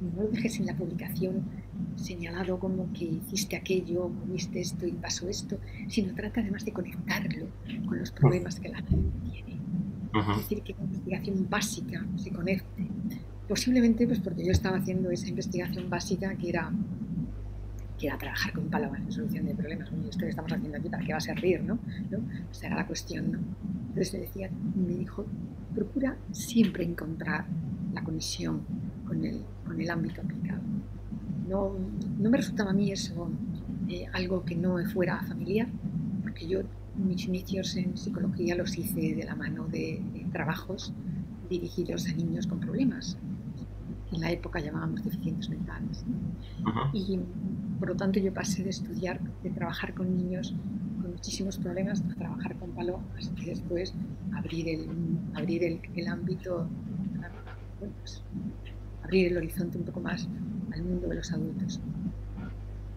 no 0.00 0.22
lo 0.22 0.28
dejes 0.28 0.58
en 0.58 0.66
la 0.66 0.76
publicación 0.76 1.44
señalado 1.96 2.58
como 2.58 2.92
que 2.92 3.04
hiciste 3.04 3.56
aquello, 3.56 4.10
comiste 4.20 4.60
esto 4.60 4.86
y 4.86 4.92
pasó 4.92 5.28
esto, 5.28 5.58
sino 5.88 6.14
trata 6.14 6.40
además 6.40 6.64
de 6.64 6.72
conectarlo 6.72 7.46
con 7.86 7.98
los 7.98 8.10
problemas 8.10 8.58
que 8.58 8.68
la 8.68 8.78
gente 8.78 9.10
tiene. 9.30 9.60
Es 10.30 10.36
decir, 10.36 10.62
que 10.62 10.74
la 10.74 10.84
investigación 10.84 11.46
básica 11.50 12.06
se 12.16 12.30
conecte. 12.30 12.88
Posiblemente 13.48 14.06
pues 14.06 14.20
porque 14.20 14.44
yo 14.44 14.52
estaba 14.52 14.78
haciendo 14.78 15.10
esa 15.10 15.28
investigación 15.28 15.90
básica 15.90 16.34
que 16.36 16.48
era 16.48 16.72
que 17.98 18.10
trabajar 18.18 18.52
con 18.52 18.64
palomas 18.68 19.00
en 19.00 19.12
solución 19.12 19.46
de 19.46 19.54
problemas. 19.54 19.90
Bueno, 19.90 20.08
esto 20.08 20.20
que 20.20 20.30
estamos 20.30 20.52
haciendo 20.52 20.78
aquí, 20.78 20.88
¿para 20.88 21.04
qué 21.04 21.12
va 21.12 21.18
a 21.18 21.20
servir? 21.20 21.62
¿no? 21.62 21.78
¿No? 22.10 22.18
Era 22.62 22.76
la 22.76 22.86
cuestión. 22.86 23.32
¿no? 23.32 23.38
Entonces 23.88 24.14
me 24.14 24.20
decía, 24.20 24.50
me 24.74 24.94
dijo, 24.94 25.24
procura 25.74 26.16
siempre 26.32 26.84
encontrar 26.84 27.46
la 27.92 28.02
conexión 28.02 28.62
con 29.06 29.24
el, 29.24 29.42
con 29.64 29.80
el 29.80 29.90
ámbito 29.90 30.20
aplicado. 30.20 30.60
No, 31.48 31.74
no 32.18 32.30
me 32.30 32.36
resultaba 32.36 32.70
a 32.70 32.74
mí 32.74 32.90
eso 32.90 33.30
eh, 33.88 34.06
algo 34.12 34.44
que 34.44 34.56
no 34.56 34.82
fuera 34.86 35.22
familiar, 35.22 35.68
porque 36.22 36.48
yo 36.48 36.60
mis 36.96 37.26
inicios 37.26 37.76
en 37.76 37.96
psicología 37.96 38.54
los 38.54 38.78
hice 38.78 39.14
de 39.14 39.24
la 39.24 39.34
mano 39.34 39.66
de, 39.68 40.02
trabajos 40.32 40.92
dirigidos 41.48 42.08
a 42.08 42.12
niños 42.12 42.46
con 42.46 42.58
problemas, 42.58 43.16
en 44.10 44.20
la 44.20 44.32
época 44.32 44.58
llamábamos 44.58 45.04
deficientes 45.04 45.48
mentales. 45.48 46.04
Y 46.92 47.20
por 47.84 47.92
lo 47.92 47.96
tanto, 47.98 48.18
yo 48.18 48.32
pasé 48.32 48.64
de 48.64 48.70
estudiar, 48.70 49.20
de 49.42 49.50
trabajar 49.50 49.92
con 49.92 50.16
niños 50.16 50.54
con 51.02 51.10
muchísimos 51.10 51.58
problemas, 51.58 52.02
a 52.10 52.14
trabajar 52.14 52.56
con 52.56 52.70
Palo, 52.70 52.98
hasta 53.14 53.34
que 53.34 53.50
después 53.50 53.92
abrir 54.32 54.70
el, 54.70 54.88
abrir 55.34 55.62
el, 55.94 56.08
ámbito, 56.08 56.66
pues, 57.78 58.22
abrir 59.02 59.26
el 59.26 59.36
horizonte 59.36 59.76
un 59.76 59.84
poco 59.84 60.00
más 60.00 60.26
al 60.72 60.82
mundo 60.82 61.08
de 61.08 61.16
los 61.16 61.30
adultos. 61.30 61.78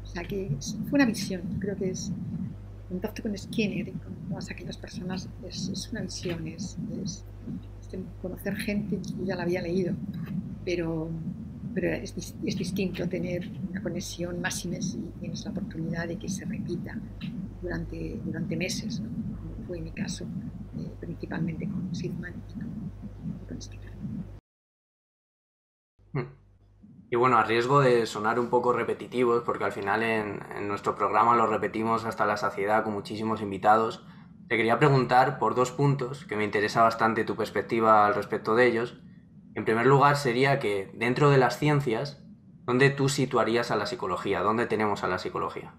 O 0.06 0.08
sea 0.08 0.24
que 0.24 0.56
fue 0.90 1.00
una 1.00 1.06
visión, 1.06 1.42
creo 1.60 1.76
que 1.76 1.90
es 1.90 2.14
contacto 2.88 3.24
con 3.24 3.38
Skinner 3.38 3.90
y 3.90 3.92
con 3.92 4.14
todas 4.30 4.50
aquellas 4.50 4.78
personas 4.78 5.28
es, 5.46 5.90
una 5.92 6.04
visión, 6.04 6.48
es, 6.48 6.78
es, 7.04 7.26
conocer 8.22 8.56
gente 8.56 9.02
que 9.02 9.26
ya 9.26 9.36
la 9.36 9.44
había 9.44 9.62
leído, 9.62 9.94
pero 10.64 11.10
pero 11.80 11.94
es, 11.94 12.16
distinto 12.58 13.08
tener 13.08 13.48
una 13.70 13.84
conexión 13.84 14.42
más 14.42 14.66
y 14.66 14.70
tienes 15.20 15.46
la 15.46 15.52
oportunidad 15.52 16.08
de 16.08 16.18
que 16.18 16.28
se 16.28 16.44
repita 16.44 16.98
durante, 17.62 18.20
durante 18.26 18.56
meses, 18.56 19.00
como 19.00 19.68
fue 19.68 19.80
mi 19.80 19.92
caso, 19.92 20.26
eh, 20.76 20.92
principalmente 21.00 21.70
con 21.70 21.94
Sidman 21.94 22.34
y 22.34 22.54
con, 23.46 23.60
hmm. 26.14 26.28
Y 27.12 27.16
bueno, 27.16 27.38
a 27.38 27.44
riesgo 27.44 27.82
de 27.82 28.08
sonar 28.08 28.40
un 28.40 28.50
poco 28.50 28.74
repetitivos, 28.74 29.44
porque 29.44 29.66
al 29.66 29.72
final 29.72 30.02
en, 30.02 30.40
en, 30.58 30.68
nuestro 30.68 30.96
programa 30.96 31.36
lo 31.36 31.46
repetimos 31.46 32.06
hasta 32.06 32.26
la 32.26 32.38
saciedad 32.38 32.84
con 32.84 32.94
muchísimos 32.94 33.40
invitados, 33.44 34.04
te 34.48 34.58
quería 34.58 34.80
preguntar 34.80 35.38
por 35.38 35.54
dos 35.54 35.70
puntos 35.70 36.26
que 36.26 36.38
me 36.38 36.44
interesa 36.44 36.82
bastante 36.82 37.24
tu 37.24 37.36
perspectiva 37.36 38.08
al 38.08 38.16
respecto 38.16 38.56
de 38.56 38.66
ellos. 38.66 39.00
En 39.58 39.66
primer 39.66 39.88
lugar, 39.88 40.18
sería 40.18 40.60
que 40.60 40.92
dentro 40.94 41.32
de 41.32 41.40
las 41.40 41.58
ciencias, 41.58 42.22
¿dónde 42.68 42.92
tú 42.92 43.10
situarías 43.10 43.72
a 43.72 43.76
la 43.76 43.88
psicología? 43.88 44.42
¿Dónde 44.42 44.68
tenemos 44.68 45.04
a 45.04 45.08
la 45.08 45.18
psicología? 45.18 45.74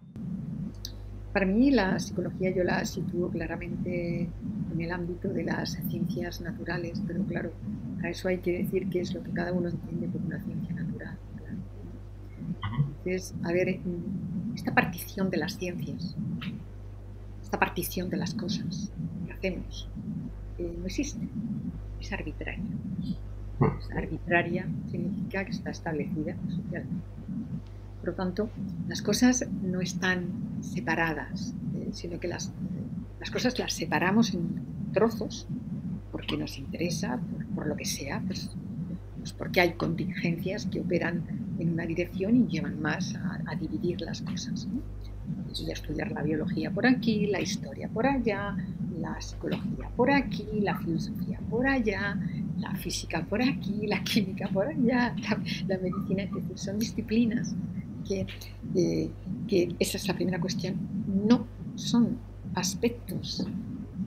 Para 1.33 1.47
mí 1.47 1.71
la 1.71 1.97
psicología 2.01 2.51
yo 2.51 2.65
la 2.65 2.85
sitúo 2.85 3.31
claramente 3.31 4.29
en 4.73 4.81
el 4.81 4.91
ámbito 4.91 5.29
de 5.29 5.45
las 5.45 5.79
ciencias 5.89 6.41
naturales, 6.41 7.01
pero 7.07 7.23
claro, 7.23 7.53
a 8.03 8.09
eso 8.09 8.27
hay 8.27 8.39
que 8.39 8.65
decir 8.65 8.91
qué 8.91 8.99
es 8.99 9.15
lo 9.15 9.23
que 9.23 9.31
cada 9.31 9.53
uno 9.53 9.69
entiende 9.69 10.09
por 10.09 10.23
una 10.23 10.43
ciencia 10.43 10.75
natural. 10.75 11.17
Entonces, 13.05 13.33
a 13.45 13.53
ver, 13.53 13.79
esta 14.57 14.75
partición 14.75 15.31
de 15.31 15.37
las 15.37 15.57
ciencias, 15.57 16.17
esta 17.41 17.61
partición 17.61 18.11
de 18.11 18.17
las 18.17 18.35
cosas 18.35 18.91
que 19.25 19.33
hacemos, 19.33 19.89
eh, 20.59 20.75
no 20.81 20.87
existe, 20.87 21.29
es 22.01 22.13
arbitraria. 22.13 22.65
Es 23.61 23.91
arbitraria 23.91 24.67
significa 24.91 25.45
que 25.45 25.51
está 25.51 25.71
establecida 25.71 26.37
socialmente. 26.49 27.07
Por 28.01 28.11
lo 28.11 28.15
tanto, 28.15 28.51
las 28.87 29.03
cosas 29.03 29.47
no 29.63 29.81
están 29.81 30.27
separadas, 30.61 31.55
eh, 31.75 31.89
sino 31.93 32.21
que 32.21 32.29
las, 32.29 32.53
las 33.19 33.31
cosas 33.31 33.59
las 33.59 33.73
separamos 33.73 34.33
en 34.35 34.65
trozos 34.93 35.47
porque 36.13 36.37
nos 36.37 36.59
interesa, 36.59 37.21
por, 37.55 37.67
lo 37.67 37.77
que 37.77 37.85
sea, 37.85 38.23
pues, 38.27 38.51
pues, 39.19 39.33
porque 39.33 39.61
hay 39.61 39.73
contingencias 39.73 40.67
que 40.67 40.81
operan 40.81 41.23
en 41.59 41.73
una 41.73 41.87
dirección 41.87 42.37
y 42.37 42.47
llevan 42.47 42.81
más 42.81 43.15
a, 43.15 43.55
dividir 43.57 44.01
las 44.01 44.23
cosas. 44.23 44.69
Y 45.55 45.71
estudiar 45.71 46.13
la 46.13 46.23
biología 46.23 46.71
por 46.71 46.87
aquí, 46.87 47.27
la 47.27 47.41
historia 47.41 47.89
por 47.89 48.07
allá, 48.07 48.57
la 48.99 49.21
psicología 49.21 49.91
por 49.97 50.11
aquí, 50.11 50.47
la 50.61 50.79
filosofía 50.79 51.39
por 51.51 51.67
allá, 51.67 52.17
la 52.59 52.75
física 52.75 53.25
por 53.25 53.43
aquí, 53.43 53.87
la 53.87 54.03
química 54.03 54.49
por 54.49 54.67
allá, 54.67 55.15
la, 55.69 55.79
medicina, 55.79 56.23
etc. 56.23 56.57
Son 56.57 56.79
disciplinas 56.79 57.55
que, 58.07 58.27
eh, 58.75 59.11
que, 59.47 59.75
esa 59.79 59.97
es 59.97 60.09
la 60.09 60.15
primera 60.15 60.41
cuestión, 60.41 60.77
no 61.27 61.47
son 61.75 62.19
aspectos 62.55 63.47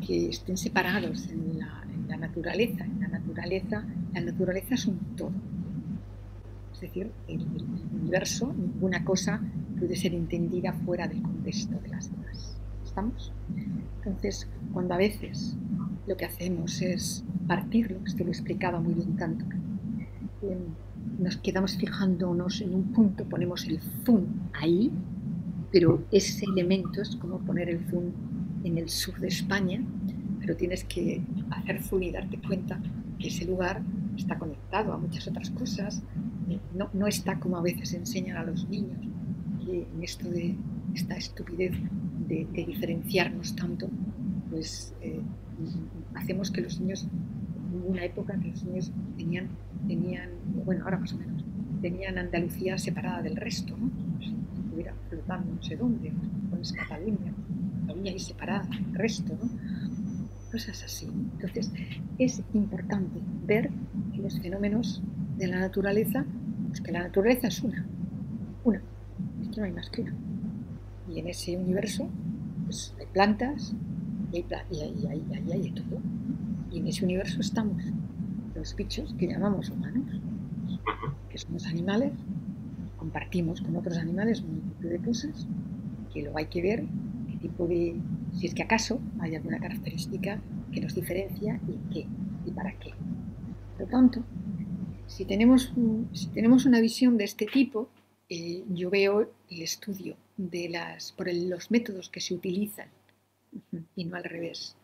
que 0.05 0.29
estén 0.29 0.57
separados 0.57 1.27
en 1.29 1.59
la, 1.59 1.83
en 1.93 2.07
la 2.07 2.17
naturaleza. 2.17 2.85
En 2.85 2.99
la 2.99 3.07
naturaleza, 3.07 3.85
la 4.13 4.21
naturaleza 4.21 4.75
es 4.75 4.85
un 4.85 4.97
todo. 5.15 5.31
Es 6.73 6.81
decir, 6.81 7.11
el, 7.27 7.41
el 7.41 7.65
universo, 8.01 8.53
ninguna 8.57 9.05
cosa 9.05 9.41
puede 9.79 9.95
ser 9.95 10.13
entendida 10.13 10.73
fuera 10.73 11.07
del 11.07 11.21
contexto 11.21 11.77
de 11.79 11.89
las 11.89 12.11
demás. 12.11 12.50
¿Estamos? 12.91 13.31
Entonces, 14.03 14.49
cuando 14.73 14.93
a 14.95 14.97
veces 14.97 15.55
lo 16.07 16.17
que 16.17 16.25
hacemos 16.25 16.81
es 16.81 17.23
partirlo, 17.47 17.99
esto 18.05 18.25
lo 18.25 18.31
explicaba 18.31 18.81
muy 18.81 18.95
bien 18.95 19.15
tanto, 19.15 19.45
nos 21.17 21.37
quedamos 21.37 21.77
fijándonos 21.77 22.59
en 22.59 22.75
un 22.75 22.91
punto, 22.91 23.23
ponemos 23.23 23.65
el 23.65 23.79
zoom 24.03 24.25
ahí, 24.51 24.91
pero 25.71 26.03
ese 26.11 26.43
elemento 26.43 27.01
es 27.01 27.15
como 27.15 27.39
poner 27.39 27.69
el 27.69 27.79
zoom 27.89 28.11
en 28.65 28.77
el 28.77 28.89
sur 28.89 29.17
de 29.21 29.29
España, 29.29 29.81
pero 30.41 30.57
tienes 30.57 30.83
que 30.83 31.21
hacer 31.49 31.81
zoom 31.81 32.03
y 32.03 32.11
darte 32.11 32.41
cuenta 32.45 32.77
que 33.19 33.29
ese 33.29 33.45
lugar 33.45 33.81
está 34.17 34.37
conectado 34.37 34.91
a 34.91 34.97
muchas 34.97 35.25
otras 35.29 35.49
cosas, 35.51 36.03
no, 36.75 36.89
no 36.91 37.07
está 37.07 37.39
como 37.39 37.55
a 37.55 37.61
veces 37.61 37.93
enseñan 37.93 38.35
a 38.35 38.43
los 38.43 38.67
niños, 38.67 38.99
en 39.69 40.03
esto 40.03 40.29
de 40.29 40.57
esta 40.93 41.15
estupidez 41.15 41.73
de, 42.27 42.47
diferenciarnos 42.53 43.55
tanto, 43.55 43.89
pues 44.49 44.93
eh, 45.01 45.19
hacemos 46.15 46.51
que 46.51 46.61
los 46.61 46.79
niños, 46.79 47.07
en 47.73 47.91
una 47.91 48.05
época 48.05 48.37
que 48.39 48.49
los 48.49 48.63
niños 48.63 48.91
tenían, 49.17 49.49
tenían, 49.87 50.29
bueno, 50.65 50.83
ahora 50.85 50.97
más 50.97 51.13
o 51.13 51.17
menos, 51.17 51.43
tenían 51.81 52.17
Andalucía 52.17 52.77
separada 52.77 53.21
del 53.21 53.35
resto, 53.35 53.75
¿no? 53.77 53.89
Si 54.19 54.35
estuviera 54.65 54.93
flotando 55.09 55.53
no 55.53 55.63
sé 55.63 55.75
dónde, 55.75 56.11
pones 56.49 56.71
Cataluña, 56.73 57.33
Cataluña 57.81 58.11
ahí 58.11 58.19
separada 58.19 58.67
del 58.67 58.93
resto, 58.93 59.33
¿no? 59.41 59.49
Cosas 60.51 60.83
así. 60.83 61.07
Entonces, 61.07 61.71
es 62.19 62.43
importante 62.53 63.19
ver 63.45 63.69
que 64.13 64.21
los 64.21 64.39
fenómenos 64.39 65.01
de 65.37 65.47
la 65.47 65.59
naturaleza, 65.59 66.25
pues 66.67 66.81
que 66.81 66.91
la 66.91 67.03
naturaleza 67.03 67.47
es 67.47 67.61
una, 67.63 67.85
una, 68.63 68.81
es 69.41 69.47
que 69.49 69.61
no 69.61 69.65
hay 69.65 69.71
más 69.71 69.89
que 69.89 70.01
una. 70.01 70.13
Y 71.13 71.19
en 71.19 71.27
ese 71.27 71.57
universo 71.57 72.07
pues, 72.65 72.93
hay 72.99 73.05
plantas, 73.07 73.75
y 74.31 74.37
hay, 74.37 75.73
todo. 75.75 75.99
Y 76.71 76.79
en 76.79 76.87
ese 76.87 77.03
universo 77.03 77.41
estamos 77.41 77.83
los 78.55 78.75
bichos 78.75 79.13
que 79.17 79.27
llamamos 79.27 79.69
humanos, 79.69 80.21
que 81.29 81.37
somos 81.37 81.65
animales, 81.65 82.13
compartimos 82.97 83.61
con 83.61 83.75
otros 83.75 83.97
animales 83.97 84.41
un 84.41 84.61
tipo 84.61 84.87
de 84.87 84.99
cosas, 84.99 85.47
que 86.13 86.21
luego 86.21 86.37
hay 86.37 86.45
que 86.45 86.61
ver 86.61 86.85
qué 87.29 87.37
tipo 87.37 87.67
de, 87.67 87.95
si 88.33 88.47
es 88.47 88.53
que 88.53 88.63
acaso 88.63 88.99
hay 89.19 89.35
alguna 89.35 89.59
característica 89.59 90.39
que 90.71 90.81
nos 90.81 90.95
diferencia 90.95 91.59
y 91.67 91.93
qué 91.93 92.07
y 92.45 92.51
para 92.51 92.71
qué. 92.79 92.91
Por 93.77 93.85
lo 93.85 93.87
tanto, 93.87 94.23
si 95.07 95.25
tenemos, 95.25 95.73
si 96.13 96.27
tenemos 96.27 96.65
una 96.65 96.79
visión 96.79 97.17
de 97.17 97.25
este 97.25 97.45
tipo, 97.45 97.89
eh, 98.29 98.63
yo 98.69 98.89
veo 98.89 99.29
el 99.49 99.61
estudio 99.61 100.15
de 100.49 100.69
las, 100.69 101.11
por 101.11 101.31
los 101.33 101.69
métodos 101.69 102.09
que 102.09 102.21
se 102.21 102.33
utilizan 102.33 102.87
y 103.95 104.05
no 104.05 104.15
al 104.15 104.23
revés. 104.23 104.75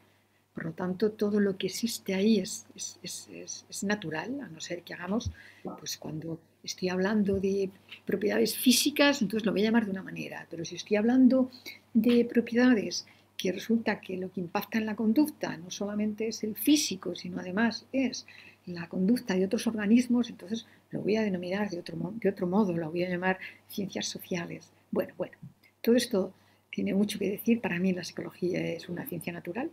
Por 0.53 0.65
lo 0.65 0.71
tanto, 0.71 1.11
todo 1.11 1.39
lo 1.39 1.57
que 1.57 1.67
existe 1.67 2.15
ahí 2.15 2.39
es, 2.39 2.65
es, 3.03 3.83
natural, 3.83 4.41
a 4.41 4.47
no 4.47 4.59
ser 4.59 4.81
que 4.81 4.93
hagamos, 4.93 5.31
pues 5.63 5.97
cuando 5.97 6.39
estoy 6.63 6.89
hablando 6.89 7.39
de 7.39 7.69
propiedades 8.05 8.57
físicas, 8.57 9.21
entonces 9.21 9.45
lo 9.45 9.51
voy 9.51 9.61
a 9.61 9.65
llamar 9.65 9.85
de 9.85 9.91
una 9.91 10.01
manera, 10.01 10.47
pero 10.49 10.65
si 10.65 10.75
estoy 10.75 10.97
hablando 10.97 11.51
de 11.93 12.25
propiedades 12.25 13.05
que 13.37 13.51
resulta 13.51 14.01
que 14.01 14.17
lo 14.17 14.31
que 14.31 14.41
impacta 14.41 14.79
en 14.79 14.87
la 14.87 14.95
conducta 14.95 15.55
no 15.57 15.69
solamente 15.69 16.27
es 16.27 16.43
el 16.43 16.55
físico, 16.55 17.15
sino 17.15 17.39
además 17.39 17.85
es 17.91 18.25
la 18.65 18.89
conducta 18.89 19.35
de 19.35 19.45
otros 19.45 19.67
organismos, 19.67 20.29
entonces 20.29 20.65
lo 20.89 21.01
voy 21.01 21.17
a 21.17 21.21
denominar 21.21 21.69
de 21.69 21.79
otro, 21.79 21.95
de 22.15 22.29
otro 22.29 22.47
modo, 22.47 22.75
lo 22.75 22.89
voy 22.89 23.03
a 23.03 23.09
llamar 23.09 23.37
ciencias 23.69 24.07
sociales. 24.07 24.71
Bueno, 24.91 25.13
bueno, 25.17 25.37
todo 25.81 25.95
esto 25.95 26.33
tiene 26.69 26.93
mucho 26.93 27.19
que 27.19 27.29
decir. 27.29 27.61
Para 27.61 27.79
mí 27.79 27.93
la 27.93 28.03
psicología 28.03 28.59
es 28.59 28.89
una 28.89 29.05
ciencia 29.05 29.33
natural. 29.33 29.71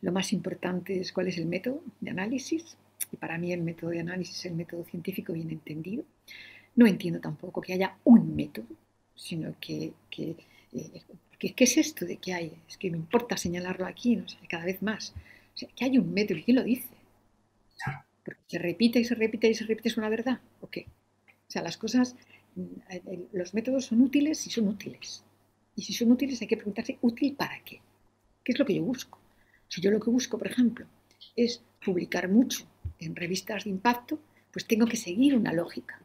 Lo 0.00 0.12
más 0.12 0.32
importante 0.32 1.00
es 1.00 1.12
cuál 1.12 1.28
es 1.28 1.38
el 1.38 1.46
método 1.46 1.82
de 2.00 2.10
análisis. 2.10 2.76
Y 3.12 3.16
para 3.16 3.38
mí 3.38 3.52
el 3.52 3.62
método 3.62 3.90
de 3.90 4.00
análisis 4.00 4.38
es 4.38 4.46
el 4.46 4.54
método 4.54 4.84
científico 4.84 5.32
bien 5.32 5.50
entendido. 5.50 6.04
No 6.76 6.86
entiendo 6.86 7.20
tampoco 7.20 7.60
que 7.60 7.72
haya 7.72 7.96
un 8.04 8.34
método, 8.34 8.66
sino 9.14 9.54
que, 9.60 9.92
que 10.10 10.36
eh, 10.72 11.02
¿qué, 11.38 11.64
es 11.64 11.76
esto 11.76 12.04
de 12.04 12.16
que 12.16 12.32
hay? 12.32 12.52
Es 12.68 12.76
que 12.76 12.90
me 12.90 12.96
importa 12.96 13.36
señalarlo 13.36 13.86
aquí, 13.86 14.16
no 14.16 14.28
sé, 14.28 14.38
cada 14.48 14.64
vez 14.64 14.82
más. 14.82 15.14
O 15.54 15.58
sea, 15.58 15.68
que 15.74 15.84
hay 15.84 15.98
un 15.98 16.12
método, 16.12 16.38
¿y 16.38 16.42
quién 16.42 16.56
lo 16.56 16.62
dice? 16.62 16.88
Porque 18.24 18.40
se 18.46 18.58
repite 18.58 19.00
y 19.00 19.04
se 19.04 19.14
repite 19.14 19.48
y 19.48 19.54
se 19.54 19.64
repite, 19.64 19.88
¿es 19.88 19.96
una 19.96 20.08
verdad? 20.08 20.40
¿O 20.60 20.68
qué? 20.68 20.86
O 21.48 21.50
sea, 21.50 21.62
las 21.62 21.76
cosas, 21.76 22.16
los 23.32 23.54
métodos 23.54 23.86
son 23.86 24.02
útiles 24.02 24.38
si 24.38 24.50
son 24.50 24.68
útiles. 24.68 25.24
Y 25.76 25.82
si 25.82 25.92
son 25.92 26.10
útiles 26.10 26.40
hay 26.40 26.48
que 26.48 26.56
preguntarse, 26.56 26.98
¿útil 27.00 27.34
para 27.34 27.58
qué? 27.64 27.80
¿Qué 28.44 28.52
es 28.52 28.58
lo 28.58 28.66
que 28.66 28.74
yo 28.74 28.82
busco? 28.82 29.18
Si 29.68 29.80
yo 29.80 29.90
lo 29.90 30.00
que 30.00 30.10
busco, 30.10 30.36
por 30.36 30.48
ejemplo, 30.48 30.86
es 31.36 31.62
publicar 31.84 32.28
mucho 32.28 32.66
en 32.98 33.14
revistas 33.14 33.64
de 33.64 33.70
impacto, 33.70 34.18
pues 34.52 34.66
tengo 34.66 34.86
que 34.86 34.96
seguir 34.96 35.36
una 35.36 35.52
lógica. 35.52 36.00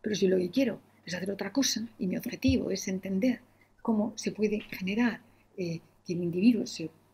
Pero 0.00 0.14
si 0.14 0.28
lo 0.28 0.38
que 0.38 0.50
quiero 0.50 0.80
es 1.04 1.14
hacer 1.14 1.30
otra 1.30 1.52
cosa 1.52 1.86
y 1.98 2.06
mi 2.06 2.16
objetivo 2.16 2.70
es 2.70 2.86
entender 2.88 3.40
cómo 3.82 4.12
se 4.16 4.32
puede 4.32 4.60
generar 4.60 5.20
eh, 5.56 5.80
que 6.06 6.12
el 6.12 6.22
individuo, 6.22 6.64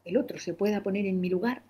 el 0.05 0.17
otro, 0.17 0.39
se 0.39 0.55
pueda 0.55 0.83
poner 0.83 1.07
en 1.07 1.21
mi 1.21 1.31
lugar, 1.31 1.63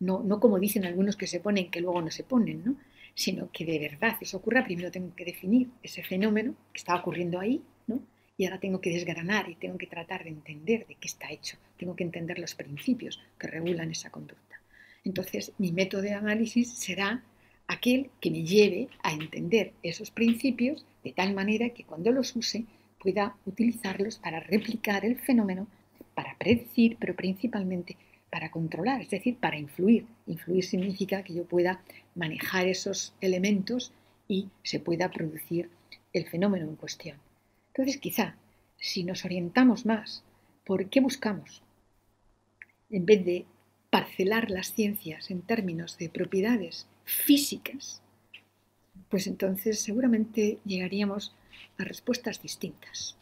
no, 0.00 0.22
no 0.22 0.40
como 0.40 0.58
dicen 0.58 0.84
algunos 0.84 1.16
que 1.16 1.26
se 1.26 1.40
ponen 1.40 1.70
que 1.70 1.80
luego 1.80 2.02
no 2.02 2.10
se 2.10 2.24
ponen, 2.24 2.62
¿no? 2.64 2.76
Sino 3.14 3.50
que 3.52 3.64
de 3.64 3.78
verdad 3.78 4.16
eso 4.20 4.38
ocurra, 4.38 4.64
primero 4.64 4.90
tengo 4.90 5.14
que 5.14 5.24
definir 5.24 5.68
ese 5.82 6.02
fenómeno 6.02 6.54
que 6.72 6.78
está 6.78 6.96
ocurriendo 6.96 7.38
ahí, 7.40 7.62
¿no? 7.86 8.00
y 8.36 8.44
ahora 8.44 8.58
tengo 8.58 8.80
que 8.80 8.90
desgranar 8.90 9.48
y 9.48 9.54
tengo 9.54 9.78
que 9.78 9.86
tratar 9.86 10.24
de 10.24 10.30
entender 10.30 10.86
de 10.86 10.96
qué 10.96 11.06
está 11.06 11.30
hecho, 11.30 11.56
tengo 11.78 11.94
que 11.94 12.04
entender 12.04 12.38
los 12.38 12.54
principios 12.54 13.20
que 13.38 13.46
regulan 13.46 13.90
esa 13.90 14.10
conducta. 14.10 14.60
Entonces, 15.04 15.52
mi 15.58 15.70
método 15.70 16.02
de 16.02 16.14
análisis 16.14 16.72
será 16.72 17.22
aquel 17.68 18.10
que 18.20 18.30
me 18.30 18.42
lleve 18.42 18.88
a 19.02 19.12
entender 19.12 19.72
esos 19.82 20.10
principios 20.10 20.84
de 21.02 21.12
tal 21.12 21.34
manera 21.34 21.70
que 21.70 21.84
cuando 21.84 22.10
los 22.10 22.34
use 22.34 22.64
pueda 22.98 23.36
utilizarlos 23.46 24.18
para 24.18 24.40
replicar 24.40 25.04
el 25.04 25.18
fenómeno, 25.18 25.68
para 26.14 26.36
predecir, 26.38 26.96
pero 26.98 27.14
principalmente 27.14 27.96
para 28.34 28.50
controlar, 28.50 29.00
es 29.00 29.10
decir, 29.10 29.36
para 29.36 29.56
influir. 29.56 30.08
Influir 30.26 30.64
significa 30.64 31.22
que 31.22 31.34
yo 31.34 31.44
pueda 31.44 31.84
manejar 32.16 32.66
esos 32.66 33.14
elementos 33.20 33.92
y 34.26 34.48
se 34.64 34.80
pueda 34.80 35.12
producir 35.12 35.70
el 36.12 36.26
fenómeno 36.26 36.68
en 36.68 36.74
cuestión. 36.74 37.16
Entonces, 37.68 37.98
quizá, 37.98 38.34
si 38.76 39.04
nos 39.04 39.24
orientamos 39.24 39.86
más 39.86 40.24
por 40.64 40.90
qué 40.90 40.98
buscamos, 40.98 41.62
en 42.90 43.06
vez 43.06 43.24
de 43.24 43.46
parcelar 43.88 44.50
las 44.50 44.72
ciencias 44.72 45.30
en 45.30 45.42
términos 45.42 45.96
de 45.96 46.08
propiedades 46.08 46.88
físicas, 47.04 48.02
pues 49.10 49.28
entonces 49.28 49.78
seguramente 49.78 50.58
llegaríamos 50.64 51.36
a 51.78 51.84
respuestas 51.84 52.42
distintas. 52.42 53.16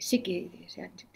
Sí 0.00 0.22
que, 0.22 0.50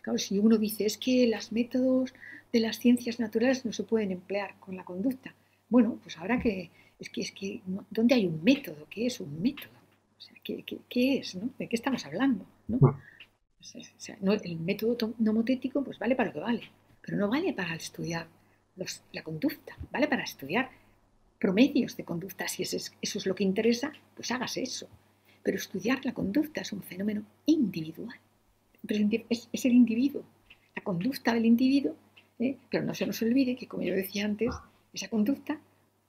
claro, 0.03 0.19
si 0.19 0.39
uno 0.39 0.59
dice 0.59 0.85
es 0.85 0.99
que 0.99 1.27
los 1.27 1.51
métodos 1.51 2.13
de 2.53 2.61
las 2.61 2.79
ciencias 2.79 3.21
naturales 3.21 3.65
no 3.65 3.73
se 3.73 3.85
pueden 3.85 4.13
emplear 4.13 4.59
con 4.61 4.77
la 4.77 4.85
conducta, 4.85 5.35
bueno, 5.69 5.99
pues 6.03 6.17
ahora 6.19 6.41
que, 6.41 6.71
es 6.99 7.11
que, 7.11 7.21
es 7.21 7.33
que, 7.33 7.61
¿dónde 7.91 8.15
hay 8.15 8.27
un 8.27 8.43
método? 8.43 8.87
¿Qué 8.89 9.07
es 9.07 9.21
un 9.21 9.41
método? 9.43 9.73
O 10.17 10.21
sea, 10.21 10.35
¿qué, 10.43 10.65
qué, 10.89 11.19
es? 11.19 11.35
¿no? 11.35 11.51
¿De 11.59 11.69
qué 11.69 11.77
estamos 11.77 12.05
hablando? 12.07 12.47
¿no? 12.69 12.79
O 12.79 13.65
sea, 13.99 14.17
el 14.45 14.59
método 14.61 15.15
nomotético 15.19 15.83
pues 15.83 15.99
vale 15.99 16.15
para 16.15 16.29
lo 16.29 16.35
que 16.35 16.41
vale, 16.41 16.63
pero 17.03 17.17
no 17.17 17.29
vale 17.29 17.53
para 17.53 17.75
estudiar 17.75 18.29
la 19.13 19.23
conducta, 19.23 19.77
vale 19.91 20.07
para 20.07 20.23
estudiar 20.23 20.71
promedios 21.39 21.97
de 21.97 22.05
conducta. 22.05 22.47
Si 22.47 22.63
eso 22.63 22.77
es, 22.77 22.95
eso 23.03 23.19
es 23.19 23.27
lo 23.27 23.35
que 23.35 23.45
interesa, 23.45 23.93
pues 24.15 24.31
hagas 24.31 24.57
eso. 24.57 24.89
Pero 25.43 25.57
estudiar 25.57 26.05
la 26.05 26.15
conducta 26.15 26.61
es 26.61 26.73
un 26.73 26.83
fenómeno 26.83 27.25
individual. 27.47 28.19
Es, 29.29 29.49
es 29.53 29.65
el 29.65 29.73
individuo, 29.73 30.23
la 30.77 30.83
conducta 30.83 31.35
del 31.35 31.47
individuo, 31.47 31.97
¿eh? 32.39 32.57
pero 32.71 32.85
no 32.85 32.95
se 32.95 33.07
nos 33.07 33.21
olvide 33.23 33.57
que, 33.57 33.67
como 33.67 33.83
yo 33.83 33.95
decía 33.95 34.25
antes, 34.25 34.55
esa 34.93 35.09
conducta 35.09 35.61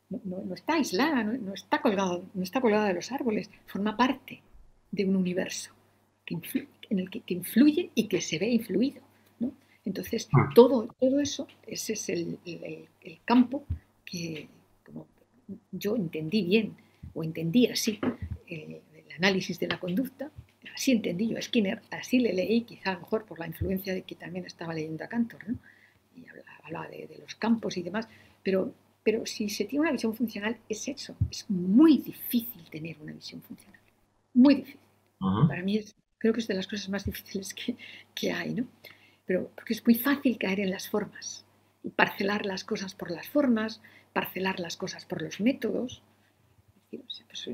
no, 0.10 0.54
está 0.54 0.76
aislada, 0.76 1.24
no, 1.24 1.54
está 1.54 1.82
colgada, 1.82 2.22
no 2.34 2.44
está 2.44 2.62
colgada 2.62 2.88
de 2.88 2.94
los 2.94 3.12
árboles, 3.12 3.50
forma 3.66 3.98
parte 3.98 4.42
de 4.92 5.06
un 5.06 5.16
universo 5.16 5.72
en 6.26 7.00
el 7.00 7.10
que, 7.10 7.22
influye 7.34 7.92
y 7.94 8.08
que 8.08 8.22
se 8.22 8.40
ve 8.40 8.50
influido. 8.50 9.02
Entonces, 9.86 10.28
ah. 10.34 10.50
todo, 10.54 10.94
todo 11.00 11.22
eso, 11.22 11.48
ese 11.66 11.94
es 11.94 12.10
el, 12.10 12.38
campo 13.24 13.66
que 14.04 14.50
como 14.86 15.08
yo 15.72 15.96
entendí 15.96 16.44
bien, 16.44 16.76
o 17.14 17.24
entendí 17.24 17.68
así, 17.68 18.00
eh, 18.48 18.82
el 18.94 19.12
análisis 19.16 19.60
de 19.60 19.68
la 19.68 19.80
conducta, 19.80 20.30
así 20.76 20.92
entendí 20.92 21.30
yo 21.30 21.38
a 21.38 21.42
Skinner, 21.42 21.82
así 21.90 22.20
le 22.20 22.34
leí, 22.34 22.62
quizá 22.62 22.92
a 22.92 22.94
lo 22.96 23.00
mejor 23.02 23.26
por 23.26 23.40
la 23.40 23.48
influencia 23.48 23.94
de 23.94 24.02
que 24.02 24.16
también 24.16 24.46
estaba 24.46 24.74
leyendo 24.74 25.06
a 25.06 25.08
Cantor, 25.08 25.46
y 26.18 26.26
hablaba, 26.64 26.88
de, 26.88 27.08
de, 27.08 27.18
los 27.20 27.36
campos 27.36 27.78
y 27.78 27.84
demás, 27.84 28.08
pero, 28.44 28.74
pero 29.04 29.26
si 29.26 29.50
se 29.50 29.66
tiene 29.66 29.82
una 29.82 29.92
visión 29.92 30.16
funcional 30.16 30.58
es 30.68 30.88
eso, 30.88 31.16
es 31.30 31.50
muy 31.50 32.00
difícil 32.00 32.70
tener 32.70 32.98
una 33.00 33.14
visión 33.14 33.42
funcional, 33.42 33.80
muy 34.34 34.56
difícil. 34.56 34.80
Para 35.20 35.64
mí 35.64 35.78
es 35.78 35.96
Creo 36.18 36.34
que 36.34 36.40
es 36.40 36.48
de 36.48 36.56
las 36.56 36.68
cosas 36.68 36.90
más 36.90 37.06
difíciles 37.06 37.54
que, 38.16 38.32
hay, 38.32 38.54
¿no? 38.54 38.68
Pero 39.26 39.52
porque 39.56 39.74
es 39.74 39.86
muy 39.86 39.96
fácil 39.96 40.38
caer 40.38 40.60
en 40.60 40.72
las 40.72 40.90
formas 40.90 41.46
y 41.84 41.90
parcelar 41.90 42.46
las 42.46 42.64
cosas 42.64 42.96
por 42.96 43.12
las 43.12 43.30
formas, 43.30 43.82
parcelar 44.14 44.60
las 44.60 44.78
cosas 44.78 45.06
por 45.06 45.22
los 45.22 45.40
métodos. 45.40 46.02
Pues, 46.90 47.50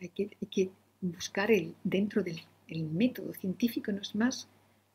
hay, 0.00 0.08
que, 0.10 0.70
buscar 1.00 1.50
el, 1.50 1.74
dentro 1.82 2.22
del 2.22 2.42
método 2.68 3.32
científico 3.32 3.92
no 3.92 4.02
es 4.02 4.14
más 4.14 4.48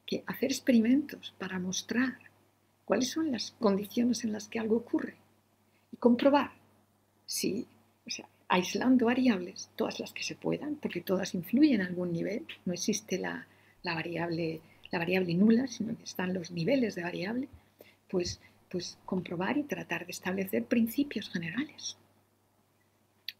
que 0.05 0.23
hacer 0.27 0.51
experimentos 0.51 1.33
para 1.39 1.57
mostrar 1.59 2.17
cuáles 2.85 3.09
son 3.09 3.31
las 3.31 3.51
condiciones 3.59 4.23
en 4.23 4.33
las 4.33 4.47
que 4.47 4.59
algo 4.59 4.77
ocurre 4.77 5.15
y 5.91 5.97
comprobar 5.97 6.51
si, 7.25 7.65
o 8.05 8.09
sea, 8.09 8.27
aislando 8.47 9.05
variables, 9.05 9.69
todas 9.75 9.99
las 9.99 10.13
que 10.13 10.23
se 10.23 10.35
puedan, 10.35 10.75
porque 10.75 11.01
todas 11.01 11.33
influyen 11.33 11.81
a 11.81 11.85
algún 11.85 12.11
nivel, 12.11 12.45
no 12.65 12.73
existe 12.73 13.17
la, 13.17 13.47
variable, 13.83 14.61
la 14.91 14.99
variable 14.99 15.33
nula, 15.33 15.67
sino 15.67 15.97
que 15.97 16.03
están 16.03 16.33
los 16.33 16.51
niveles 16.51 16.95
de 16.95 17.03
variable, 17.03 17.47
pues, 18.09 18.39
pues 18.69 18.97
comprobar 19.05 19.57
y 19.57 19.63
tratar 19.63 20.05
de 20.05 20.11
establecer 20.11 20.65
principios 20.65 21.29
generales. 21.29 21.97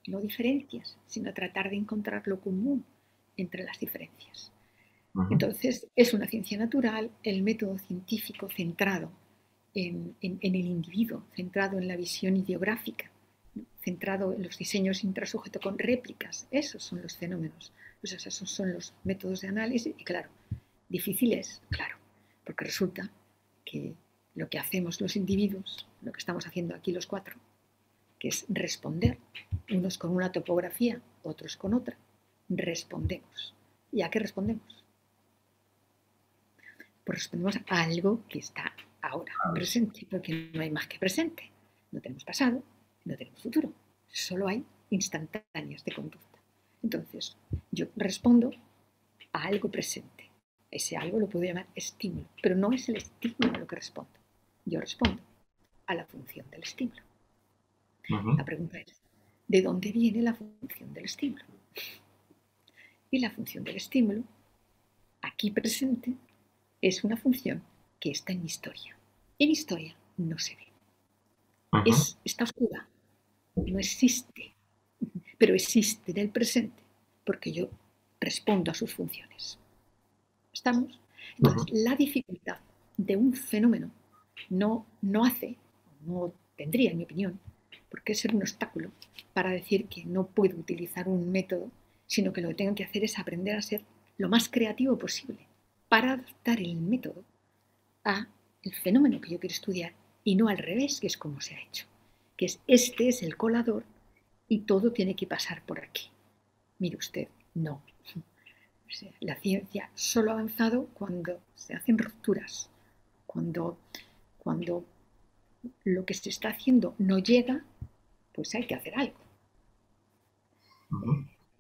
No 0.07 0.19
diferencias, 0.19 0.97
sino 1.05 1.33
tratar 1.33 1.69
de 1.69 1.77
encontrar 1.77 2.23
lo 2.25 2.39
común 2.39 2.83
entre 3.37 3.63
las 3.63 3.79
diferencias. 3.79 4.51
Entonces, 5.29 5.87
es 5.95 6.13
una 6.15 6.25
ciencia 6.25 6.57
natural 6.57 7.11
el 7.21 7.43
método 7.43 7.77
científico 7.77 8.49
centrado 8.49 9.11
en, 9.73 10.15
el 10.21 10.55
individuo, 10.55 11.25
centrado 11.35 11.77
en 11.77 11.87
la 11.87 11.95
visión 11.95 12.37
ideográfica, 12.37 13.09
centrado 13.81 14.33
en 14.33 14.43
los 14.43 14.57
diseños 14.57 15.03
intrasujeto 15.03 15.59
con 15.59 15.77
réplicas. 15.77 16.47
Esos 16.51 16.83
son 16.83 17.01
los 17.01 17.17
fenómenos, 17.17 17.71
esos 18.01 18.49
son 18.49 18.73
los 18.73 18.93
métodos 19.03 19.41
de 19.41 19.47
análisis 19.47 19.95
y 19.97 20.03
claro, 20.03 20.29
difíciles, 20.89 21.61
claro, 21.69 21.97
porque 22.45 22.65
resulta 22.65 23.11
que 23.65 23.93
lo 24.35 24.49
que 24.49 24.59
hacemos 24.59 25.01
los 25.01 25.15
individuos, 25.15 25.87
lo 26.01 26.11
que 26.11 26.19
estamos 26.19 26.45
haciendo 26.45 26.75
aquí 26.75 26.91
los 26.91 27.07
cuatro, 27.07 27.35
que 28.19 28.29
es 28.29 28.45
responder, 28.49 29.17
unos 29.69 29.97
con 29.97 30.11
una 30.11 30.31
topografía, 30.31 31.01
otros 31.23 31.57
con 31.57 31.73
otra, 31.73 31.97
respondemos. 32.49 33.53
¿Y 33.91 34.01
a 34.01 34.09
qué 34.09 34.19
respondemos? 34.19 34.83
Pues 37.03 37.19
respondemos 37.19 37.57
a 37.67 37.83
algo 37.83 38.21
que 38.29 38.39
está 38.39 38.73
ahora 39.03 39.33
presente, 39.53 40.07
porque 40.09 40.49
no 40.53 40.61
hay 40.61 40.71
más 40.71 40.87
que 40.87 40.97
presente. 40.97 41.51
No 41.91 42.01
tenemos 42.01 42.23
pasado, 42.23 42.63
no 43.05 43.15
tenemos 43.15 43.41
futuro, 43.41 43.71
solo 44.07 44.47
hay 44.47 44.65
instantáneas 44.89 45.83
de 45.83 45.91
conducta. 45.93 46.39
Entonces, 46.81 47.37
yo 47.71 47.87
respondo 47.95 48.51
a 49.33 49.43
algo 49.43 49.69
presente. 49.69 50.29
Ese 50.71 50.97
algo 50.97 51.19
lo 51.19 51.29
puedo 51.29 51.45
llamar 51.45 51.67
estímulo, 51.75 52.27
pero 52.41 52.55
no 52.55 52.71
es 52.71 52.89
el 52.89 52.95
estímulo 52.95 53.59
lo 53.59 53.67
que 53.67 53.75
respondo. 53.75 54.11
Yo 54.65 54.79
respondo 54.79 55.21
a 55.85 55.93
la 55.93 56.05
función 56.05 56.49
del 56.49 56.63
estímulo. 56.63 57.01
La 58.37 58.43
pregunta 58.43 58.79
es, 58.79 59.01
¿de 59.47 59.61
dónde 59.61 59.91
viene 59.91 60.21
la 60.21 60.33
función 60.33 60.93
del 60.93 61.05
estímulo? 61.05 61.43
Y 63.11 63.19
la 63.19 63.29
función 63.29 63.63
del 63.63 63.75
estímulo, 63.75 64.23
aquí 65.21 65.51
presente, 65.51 66.13
es 66.81 67.03
una 67.03 67.15
función 67.15 67.61
que 68.03 68.11
está 68.11 68.33
en 68.33 68.43
historia. 68.43 68.97
En 69.39 69.49
historia 69.49 69.95
no 70.17 70.37
se 70.37 70.57
ve. 70.57 70.67
es, 71.85 72.17
está 72.25 72.43
oscura, 72.43 72.85
no 73.55 73.79
existe, 73.79 74.53
pero 75.37 75.55
existe 75.55 76.11
en 76.11 76.17
el 76.17 76.29
presente 76.29 76.83
porque 77.25 77.53
yo 77.53 77.69
respondo 78.19 78.71
a 78.71 78.73
sus 78.73 78.93
funciones. 78.93 79.57
¿Estamos? 80.51 80.99
Entonces, 81.37 81.81
la 81.81 81.95
dificultad 81.95 82.57
de 82.97 83.15
un 83.15 83.33
fenómeno 83.33 83.89
no, 84.49 84.85
no 85.01 85.23
hace, 85.23 85.55
no 86.05 86.33
tendría, 86.57 86.91
en 86.91 86.97
mi 86.97 87.03
opinión, 87.05 87.39
por 87.89 88.03
qué 88.03 88.15
ser 88.15 88.35
un 88.35 88.41
obstáculo 88.41 88.91
para 89.31 89.51
decir 89.51 89.85
que 89.85 90.03
no 90.03 90.27
puedo 90.27 90.57
utilizar 90.57 91.07
un 91.07 91.31
método, 91.31 91.71
sino 92.05 92.33
que 92.33 92.41
lo 92.41 92.49
que 92.49 92.55
tengo 92.55 92.75
que 92.75 92.83
hacer 92.83 93.05
es 93.05 93.17
aprender 93.17 93.55
a 93.55 93.61
ser 93.61 93.81
lo 94.17 94.27
más 94.27 94.49
creativo 94.49 94.97
posible 94.97 95.47
para 95.87 96.11
adaptar 96.11 96.59
el 96.59 96.75
método 96.75 97.23
a 98.03 98.27
el 98.63 98.73
fenómeno 98.75 99.19
que 99.21 99.31
yo 99.31 99.39
quiero 99.39 99.53
estudiar 99.53 99.93
y 100.23 100.35
no 100.35 100.47
al 100.47 100.57
revés, 100.57 100.99
que 100.99 101.07
es 101.07 101.17
como 101.17 101.41
se 101.41 101.55
ha 101.55 101.61
hecho 101.61 101.85
que 102.37 102.45
es 102.45 102.59
este 102.67 103.09
es 103.09 103.23
el 103.23 103.37
colador 103.37 103.83
y 104.47 104.59
todo 104.59 104.91
tiene 104.91 105.15
que 105.15 105.27
pasar 105.27 105.63
por 105.65 105.79
aquí. 105.79 106.09
Mire 106.79 106.97
usted, 106.97 107.27
no. 107.53 107.81
la 109.19 109.35
ciencia 109.35 109.89
solo 109.95 110.31
ha 110.31 110.33
avanzado 110.33 110.87
cuando 110.93 111.39
se 111.55 111.73
hacen 111.73 111.97
rupturas, 111.97 112.69
cuando, 113.25 113.77
cuando 114.37 114.85
lo 115.83 116.05
que 116.05 116.13
se 116.13 116.29
está 116.29 116.49
haciendo 116.49 116.95
no 116.97 117.19
llega, 117.19 117.63
pues 118.33 118.53
hay 118.55 118.67
que 118.67 118.75
hacer 118.75 118.93
algo. 118.95 119.19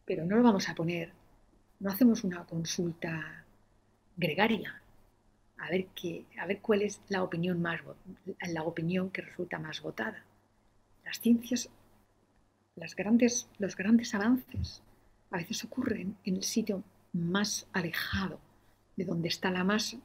Pero 0.05 0.25
no 0.25 0.35
lo 0.35 0.43
vamos 0.43 0.69
a 0.69 0.75
poner, 0.75 1.11
no 1.79 1.89
hacemos 1.89 2.23
una 2.23 2.45
consulta 2.45 3.45
gregaria 4.15 4.82
a 5.63 5.69
ver, 5.69 5.87
qué, 5.95 6.25
a 6.39 6.45
ver 6.45 6.59
cuál 6.59 6.81
es 6.81 7.01
la 7.09 7.23
opinión, 7.23 7.61
más, 7.61 7.79
la 8.51 8.63
opinión 8.63 9.09
que 9.09 9.21
resulta 9.21 9.59
más 9.59 9.81
votada 9.81 10.23
las 11.03 11.19
ciencias, 11.19 11.69
las 12.75 12.95
grandes, 12.95 13.47
los 13.59 13.75
grandes 13.75 14.13
avances 14.15 14.81
a 15.29 15.37
veces 15.37 15.63
ocurren 15.63 16.15
en 16.23 16.35
el 16.37 16.43
sitio 16.43 16.83
más 17.11 17.67
alejado 17.73 18.39
de 18.95 19.05
donde 19.05 19.27
está 19.27 19.51
la 19.51 19.63
masa, 19.63 19.97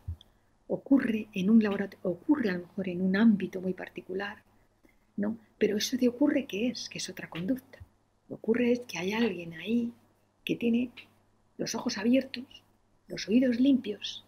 ocurre 0.67 1.29
en 1.33 1.51
un 1.51 1.63
laboratorio, 1.63 1.99
ocurre 2.03 2.51
a 2.51 2.55
lo 2.55 2.61
mejor 2.61 2.89
en 2.89 3.03
un 3.03 3.17
ámbito 3.17 3.61
muy 3.61 3.75
particular, 3.75 4.43
¿no? 5.17 5.39
Pero 5.59 5.77
eso 5.77 5.97
de 5.97 6.09
ocurre 6.09 6.47
qué 6.47 6.69
es, 6.69 6.89
que 6.89 6.99
es 6.99 7.09
otra 7.09 7.29
conducta. 7.29 7.79
Lo 8.29 8.37
que 8.37 8.41
ocurre 8.41 8.73
es 8.73 8.81
que 8.81 8.99
hay 8.99 9.13
alguien 9.13 9.55
ahí 9.55 9.93
que 10.45 10.57
tiene 10.57 10.91
los 11.59 11.75
ojos 11.75 11.99
abiertos, 11.99 12.45
los 13.07 13.29
oídos 13.29 13.61
limpios, 13.61 14.25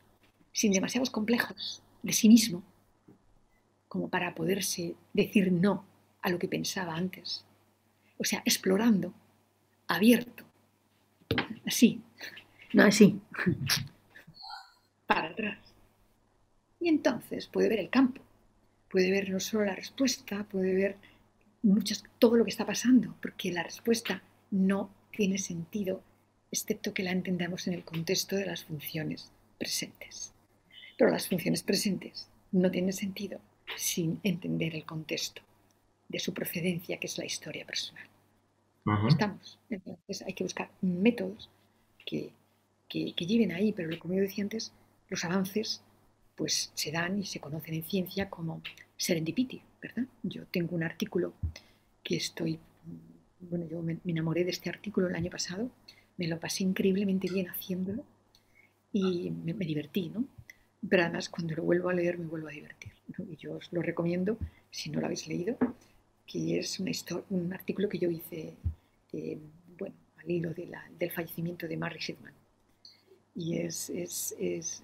sin 0.52 0.72
demasiados 0.72 1.10
complejos 1.10 1.82
de 2.02 2.12
sí 2.12 2.28
mismo, 2.28 2.62
como 3.88 4.08
para 4.08 4.34
poderse 4.34 4.94
decir 5.12 5.52
no 5.52 5.84
a 6.22 6.30
lo 6.30 6.38
que 6.38 6.48
pensaba 6.48 6.94
antes. 6.94 7.44
O 8.18 8.24
sea, 8.24 8.42
explorando, 8.44 9.12
abierto, 9.86 10.44
así, 11.66 12.00
no 12.72 12.84
así, 12.84 13.20
para 15.06 15.30
atrás. 15.30 15.58
Y 16.78 16.88
entonces 16.88 17.46
puede 17.46 17.68
ver 17.68 17.80
el 17.80 17.90
campo, 17.90 18.22
puede 18.88 19.10
ver 19.10 19.30
no 19.30 19.40
solo 19.40 19.64
la 19.64 19.74
respuesta, 19.74 20.44
puede 20.44 20.74
ver 20.74 20.96
muchas, 21.62 22.04
todo 22.18 22.36
lo 22.36 22.44
que 22.44 22.50
está 22.50 22.66
pasando, 22.66 23.14
porque 23.20 23.52
la 23.52 23.62
respuesta 23.62 24.22
no 24.50 24.90
tiene 25.10 25.38
sentido 25.38 26.02
excepto 26.50 26.92
que 26.92 27.02
la 27.02 27.12
entendamos 27.12 27.66
en 27.66 27.74
el 27.74 27.84
contexto 27.84 28.36
de 28.36 28.46
las 28.46 28.64
funciones 28.64 29.30
presentes. 29.58 30.32
Pero 31.00 31.12
las 31.12 31.30
funciones 31.30 31.62
presentes 31.62 32.28
no 32.52 32.70
tienen 32.70 32.92
sentido 32.92 33.40
sin 33.74 34.20
entender 34.22 34.74
el 34.74 34.84
contexto 34.84 35.40
de 36.10 36.18
su 36.18 36.34
procedencia, 36.34 36.98
que 36.98 37.06
es 37.06 37.16
la 37.16 37.24
historia 37.24 37.64
personal. 37.64 38.06
Estamos. 39.08 39.58
Entonces 39.70 40.20
hay 40.20 40.34
que 40.34 40.44
buscar 40.44 40.70
métodos 40.82 41.48
que, 42.04 42.34
que, 42.86 43.14
lleven 43.14 43.50
ahí, 43.50 43.72
pero 43.72 43.98
como 43.98 44.12
yo 44.12 44.20
decía 44.20 44.44
antes, 44.44 44.74
los 45.08 45.24
avances 45.24 45.80
pues 46.36 46.70
se 46.74 46.92
dan 46.92 47.18
y 47.18 47.24
se 47.24 47.40
conocen 47.40 47.76
en 47.76 47.84
ciencia 47.84 48.28
como 48.28 48.60
serendipity, 48.98 49.62
¿verdad? 49.80 50.04
Yo 50.22 50.44
tengo 50.48 50.76
un 50.76 50.82
artículo 50.82 51.32
que 52.02 52.16
estoy, 52.16 52.58
bueno, 53.40 53.66
yo 53.66 53.80
me, 53.80 53.96
enamoré 54.04 54.44
de 54.44 54.50
este 54.50 54.68
artículo 54.68 55.08
el 55.08 55.14
año 55.14 55.30
pasado, 55.30 55.70
me 56.18 56.28
lo 56.28 56.38
pasé 56.38 56.62
increíblemente 56.62 57.26
bien 57.32 57.48
haciéndolo 57.48 58.04
y 58.92 59.30
me, 59.30 59.54
divertí, 59.54 60.10
¿no? 60.10 60.26
Pero 60.88 61.02
además 61.02 61.28
cuando 61.28 61.54
lo 61.54 61.62
vuelvo 61.62 61.90
a 61.90 61.94
leer 61.94 62.18
me 62.18 62.26
vuelvo 62.26 62.48
a 62.48 62.52
divertir. 62.52 62.92
Y 63.28 63.36
yo 63.36 63.54
os 63.56 63.72
lo 63.72 63.82
recomiendo, 63.82 64.38
si 64.70 64.90
no 64.90 65.00
lo 65.00 65.06
habéis 65.06 65.26
leído, 65.26 65.56
que 66.26 66.58
es 66.58 66.80
una 66.80 66.92
un 67.30 67.52
artículo 67.52 67.88
que 67.88 67.98
yo 67.98 68.10
hice 68.10 68.54
eh, 69.12 69.38
bueno, 69.78 69.94
al 70.16 70.30
hilo 70.30 70.54
del 70.54 71.10
fallecimiento 71.10 71.66
de 71.66 71.76
Mary 71.76 72.00
Sidman. 72.00 72.32
Y 73.34 73.58
es, 73.58 73.90
es, 73.90 74.34
es, 74.38 74.82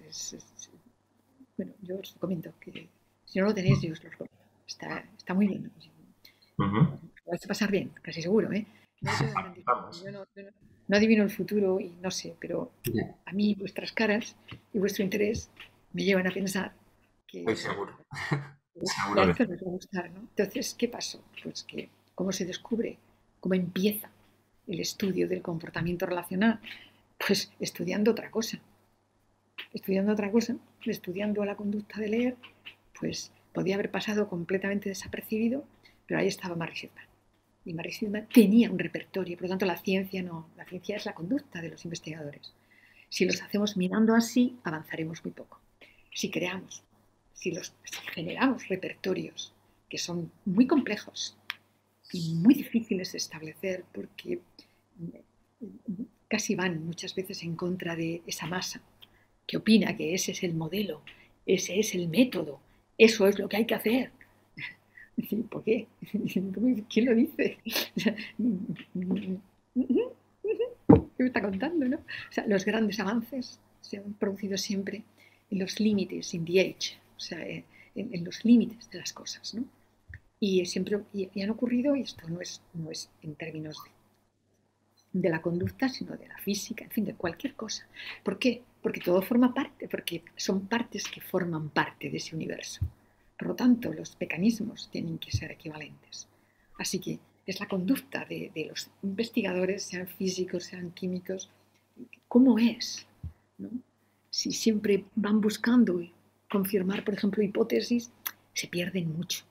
bueno, 1.57 1.73
yo 1.81 1.99
os 1.99 2.13
comento 2.19 2.53
que 2.59 2.87
si 3.25 3.39
no 3.39 3.45
lo 3.45 3.53
tenéis, 3.53 3.81
yo 3.81 3.91
os 3.93 4.03
lo 4.03 4.09
recomiendo. 4.09 4.43
Está, 4.65 5.05
está 5.17 5.33
muy 5.33 5.47
bien. 5.47 5.71
Lo 6.57 6.99
vais 7.25 7.43
a 7.43 7.47
pasar 7.47 7.71
bien, 7.71 7.91
casi 8.01 8.21
seguro. 8.21 8.51
¿eh? 8.51 8.65
No, 9.01 10.25
no, 10.87 10.97
adivino 10.97 11.23
el 11.23 11.29
futuro 11.29 11.79
y 11.79 11.89
no 12.01 12.09
sé, 12.09 12.35
pero 12.39 12.71
a 13.25 13.33
mí 13.33 13.55
vuestras 13.55 13.91
caras 13.91 14.35
y 14.73 14.79
vuestro 14.79 15.03
interés 15.03 15.49
me 15.93 16.03
llevan 16.03 16.27
a 16.27 16.31
pensar 16.31 16.73
que... 17.27 17.43
Muy 17.43 17.55
seguro. 17.55 17.97
Entonces, 20.37 20.75
¿qué 20.75 20.87
pasó? 20.87 21.23
Pues 21.41 21.63
que 21.63 21.89
cómo 22.13 22.31
se 22.31 22.45
descubre, 22.45 22.97
cómo 23.39 23.55
empieza 23.55 24.09
el 24.67 24.79
estudio 24.79 25.27
del 25.27 25.41
comportamiento 25.41 26.05
relacional, 26.05 26.59
pues 27.25 27.51
estudiando 27.59 28.11
otra 28.11 28.29
cosa. 28.29 28.59
Estudiando 29.73 30.13
otra 30.13 30.31
cosa, 30.31 30.55
estudiando 30.85 31.43
la 31.43 31.55
conducta 31.55 31.99
de 31.99 32.09
leer, 32.09 32.35
pues 32.99 33.31
podía 33.53 33.75
haber 33.75 33.91
pasado 33.91 34.29
completamente 34.29 34.89
desapercibido, 34.89 35.65
pero 36.05 36.19
ahí 36.19 36.27
estaba 36.27 36.55
Marie 36.55 36.89
Y 37.65 37.73
Marie 37.73 38.27
tenía 38.33 38.69
un 38.69 38.79
repertorio, 38.79 39.35
por 39.35 39.43
lo 39.43 39.49
tanto 39.49 39.65
la 39.65 39.77
ciencia 39.77 40.21
no, 40.21 40.49
la 40.55 40.65
ciencia 40.65 40.95
es 40.95 41.05
la 41.05 41.15
conducta 41.15 41.61
de 41.61 41.69
los 41.69 41.83
investigadores. 41.85 42.53
Si 43.09 43.25
los 43.25 43.41
hacemos 43.41 43.77
mirando 43.77 44.13
así, 44.13 44.57
avanzaremos 44.63 45.23
muy 45.23 45.31
poco. 45.31 45.59
Si 46.13 46.29
creamos 46.29 46.83
si, 47.37 47.53
generamos 48.13 48.67
repertorios 48.67 49.53
que 49.89 49.97
son 49.97 50.31
muy 50.45 50.67
complejos 50.67 51.37
y 52.11 52.35
muy 52.35 52.55
difíciles 52.55 53.11
de 53.11 53.19
establecer 53.19 53.85
porque 53.93 54.39
casi 56.27 56.55
van 56.55 56.85
muchas 56.85 57.15
veces 57.15 57.43
en 57.43 57.55
contra 57.55 57.95
de 57.95 58.21
esa 58.25 58.47
masa 58.47 58.81
que 59.45 59.57
opina 59.57 59.95
que 59.95 60.13
ese 60.13 60.31
es 60.31 60.43
el 60.43 60.55
modelo, 60.55 61.01
ese 61.45 61.79
es 61.79 61.95
el 61.95 62.09
método, 62.09 62.59
eso 62.97 63.27
es 63.27 63.39
lo 63.39 63.47
que 63.47 63.57
hay 63.57 63.65
que 63.65 63.75
hacer. 63.75 64.11
¿Por 65.49 65.63
qué? 65.63 65.87
¿Quién 66.89 67.05
lo 67.05 67.15
dice? 67.15 67.57
¿Qué 67.63 68.15
me 71.23 71.27
está 71.27 71.41
contando? 71.41 71.87
¿no? 71.87 71.97
O 71.97 72.31
sea, 72.31 72.45
los 72.47 72.65
grandes 72.65 72.99
avances 72.99 73.61
se 73.79 73.97
han 73.97 74.13
producido 74.13 74.57
siempre 74.57 75.03
en 75.49 75.59
los 75.59 75.79
límites, 75.79 76.33
in 76.33 76.45
the 76.45 76.59
age, 76.59 76.97
o 77.15 77.19
sea, 77.19 77.45
en, 77.45 78.23
los 78.23 78.43
límites 78.45 78.89
de 78.89 78.99
las 78.99 79.13
cosas. 79.13 79.53
¿no? 79.53 79.65
Y, 80.39 80.65
siempre, 80.65 80.99
y, 81.13 81.41
han 81.41 81.49
ocurrido, 81.49 81.95
y 81.95 82.01
esto 82.01 82.27
no 82.27 82.41
es, 82.41 82.61
no 82.73 82.91
es 82.91 83.09
en 83.21 83.35
términos 83.35 83.77
de, 85.11 85.29
la 85.29 85.41
conducta, 85.41 85.89
sino 85.89 86.15
de 86.15 86.27
la 86.27 86.37
física, 86.37 86.83
en 86.83 86.91
fin, 86.91 87.05
de 87.05 87.15
cualquier 87.15 87.55
cosa. 87.55 87.87
¿Por 88.23 88.37
qué? 88.37 88.61
Porque 88.81 89.01
todo 89.01 89.21
forma 89.21 89.53
parte, 89.53 89.87
porque 89.87 90.23
son 90.35 90.67
partes 90.67 91.07
que 91.07 91.21
forman 91.21 91.69
parte 91.69 92.09
de 92.09 92.17
ese 92.17 92.35
universo. 92.35 92.85
Por 93.37 93.49
lo 93.49 93.55
tanto, 93.55 93.93
los 93.93 94.17
mecanismos 94.19 94.89
tienen 94.91 95.17
que 95.17 95.31
ser 95.31 95.51
equivalentes. 95.51 96.27
Así 96.77 96.99
que 96.99 97.19
es 97.45 97.59
la 97.59 97.67
conducta 97.67 98.25
de, 98.25 98.51
de 98.53 98.65
los 98.65 98.89
investigadores, 99.03 99.83
sean 99.83 100.07
físicos, 100.07 100.65
sean 100.65 100.91
químicos, 100.91 101.49
cómo 102.27 102.59
es. 102.59 103.07
¿no? 103.57 103.69
Si 104.37 104.51
siempre 104.51 105.03
van 105.15 105.41
buscando 105.41 105.99
confirmar, 106.47 107.03
por 107.03 107.15
ejemplo, 107.15 107.41
hipótesis, 107.41 108.11
se 108.53 108.67
pierden 108.67 109.11
mucho. 109.11 109.43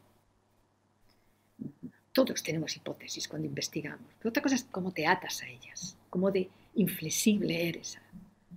Todos 2.13 2.41
tenemos 2.41 2.77
hipótesis 2.77 3.27
cuando 3.27 3.49
investigamos, 3.49 4.07
pero 4.17 4.31
otra 4.31 4.45
cosa 4.45 4.55
es 4.55 4.63
cómo 4.63 4.93
te 4.93 5.05
atas 5.05 5.43
a 5.43 5.49
ellas, 5.49 5.99
cómo 6.09 6.31
de 6.31 6.49
inflexible 6.77 7.69
eres 7.69 7.99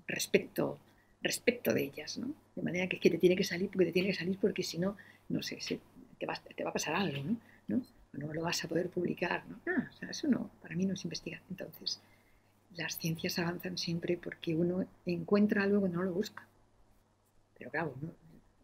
respecto, 0.06 0.78
respecto 1.24 1.74
de 1.74 1.86
ellas, 1.86 2.20
¿no? 2.20 2.32
De 2.56 2.62
manera 2.62 2.88
que, 2.88 3.10
te 3.10 3.18
tiene 3.18 3.36
que 3.36 3.44
salir 3.44 3.72
porque 3.72 3.86
te 3.86 3.94
tiene 3.94 4.10
que 4.10 4.20
salir 4.20 4.38
porque 4.38 4.62
si 4.62 4.78
no, 4.78 4.98
no 5.30 5.42
sé, 5.42 5.58
te, 6.20 6.26
va, 6.28 6.36
te, 6.36 6.64
a 6.64 6.72
pasar 6.72 6.94
algo, 6.94 7.24
¿no? 7.24 7.38
¿no? 7.70 7.82
No 8.14 8.34
lo 8.36 8.44
vas 8.44 8.64
a 8.64 8.68
poder 8.68 8.92
publicar, 8.92 9.44
¿no? 9.50 9.60
Ah, 9.66 9.90
o 9.92 9.98
sea, 9.98 10.10
eso 10.12 10.28
no, 10.28 10.52
para 10.62 10.76
mí 10.76 10.86
no 10.86 10.94
es 10.94 11.04
investigar. 11.06 11.42
Entonces, 11.50 12.00
las 12.76 12.98
ciencias 12.98 13.40
avanzan 13.40 13.78
siempre 13.78 14.18
porque 14.18 14.56
uno 14.56 14.86
encuentra 15.06 15.64
algo 15.64 15.84
que 15.84 15.90
no 15.90 16.04
lo 16.04 16.14
busca. 16.14 16.48
Pero 17.58 17.72
claro, 17.72 17.96
no, 18.02 18.14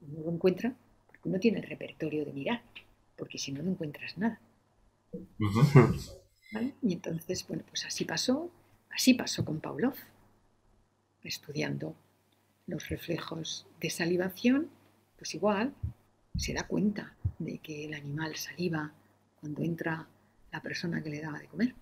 no 0.02 0.24
lo 0.24 0.32
encuentra 0.32 0.76
porque 1.08 1.30
uno 1.30 1.40
tiene 1.40 1.60
el 1.60 1.68
repertorio 1.68 2.26
de 2.26 2.34
mirar, 2.34 2.62
porque 3.18 3.38
si 3.38 3.52
no, 3.52 3.64
no 3.64 3.72
encuentras 3.72 4.18
nada. 4.18 4.40
Y 6.82 6.94
entonces, 6.94 7.46
bueno, 7.48 7.64
pues 7.68 7.86
así 7.86 8.06
pasó, 8.06 8.52
así 8.92 9.14
pasó 9.14 9.44
con 9.44 9.60
Pavlov, 9.60 9.96
estudiando 11.24 11.96
los 12.68 12.90
reflejos 12.90 13.68
de 13.80 13.90
salivación, 13.90 14.70
pues 15.18 15.36
igual 15.36 15.74
se 16.38 16.54
da 16.54 16.68
cuenta 16.68 17.16
de 17.40 17.58
que 17.60 17.86
el 17.86 17.94
animal 17.94 18.36
saliva 18.36 18.94
cuando 19.40 19.64
entra 19.64 20.08
la 20.52 20.62
persona 20.62 21.04
que 21.04 21.10
le 21.10 21.22
daba 21.22 21.40
de 21.40 21.48
comer, 21.48 21.76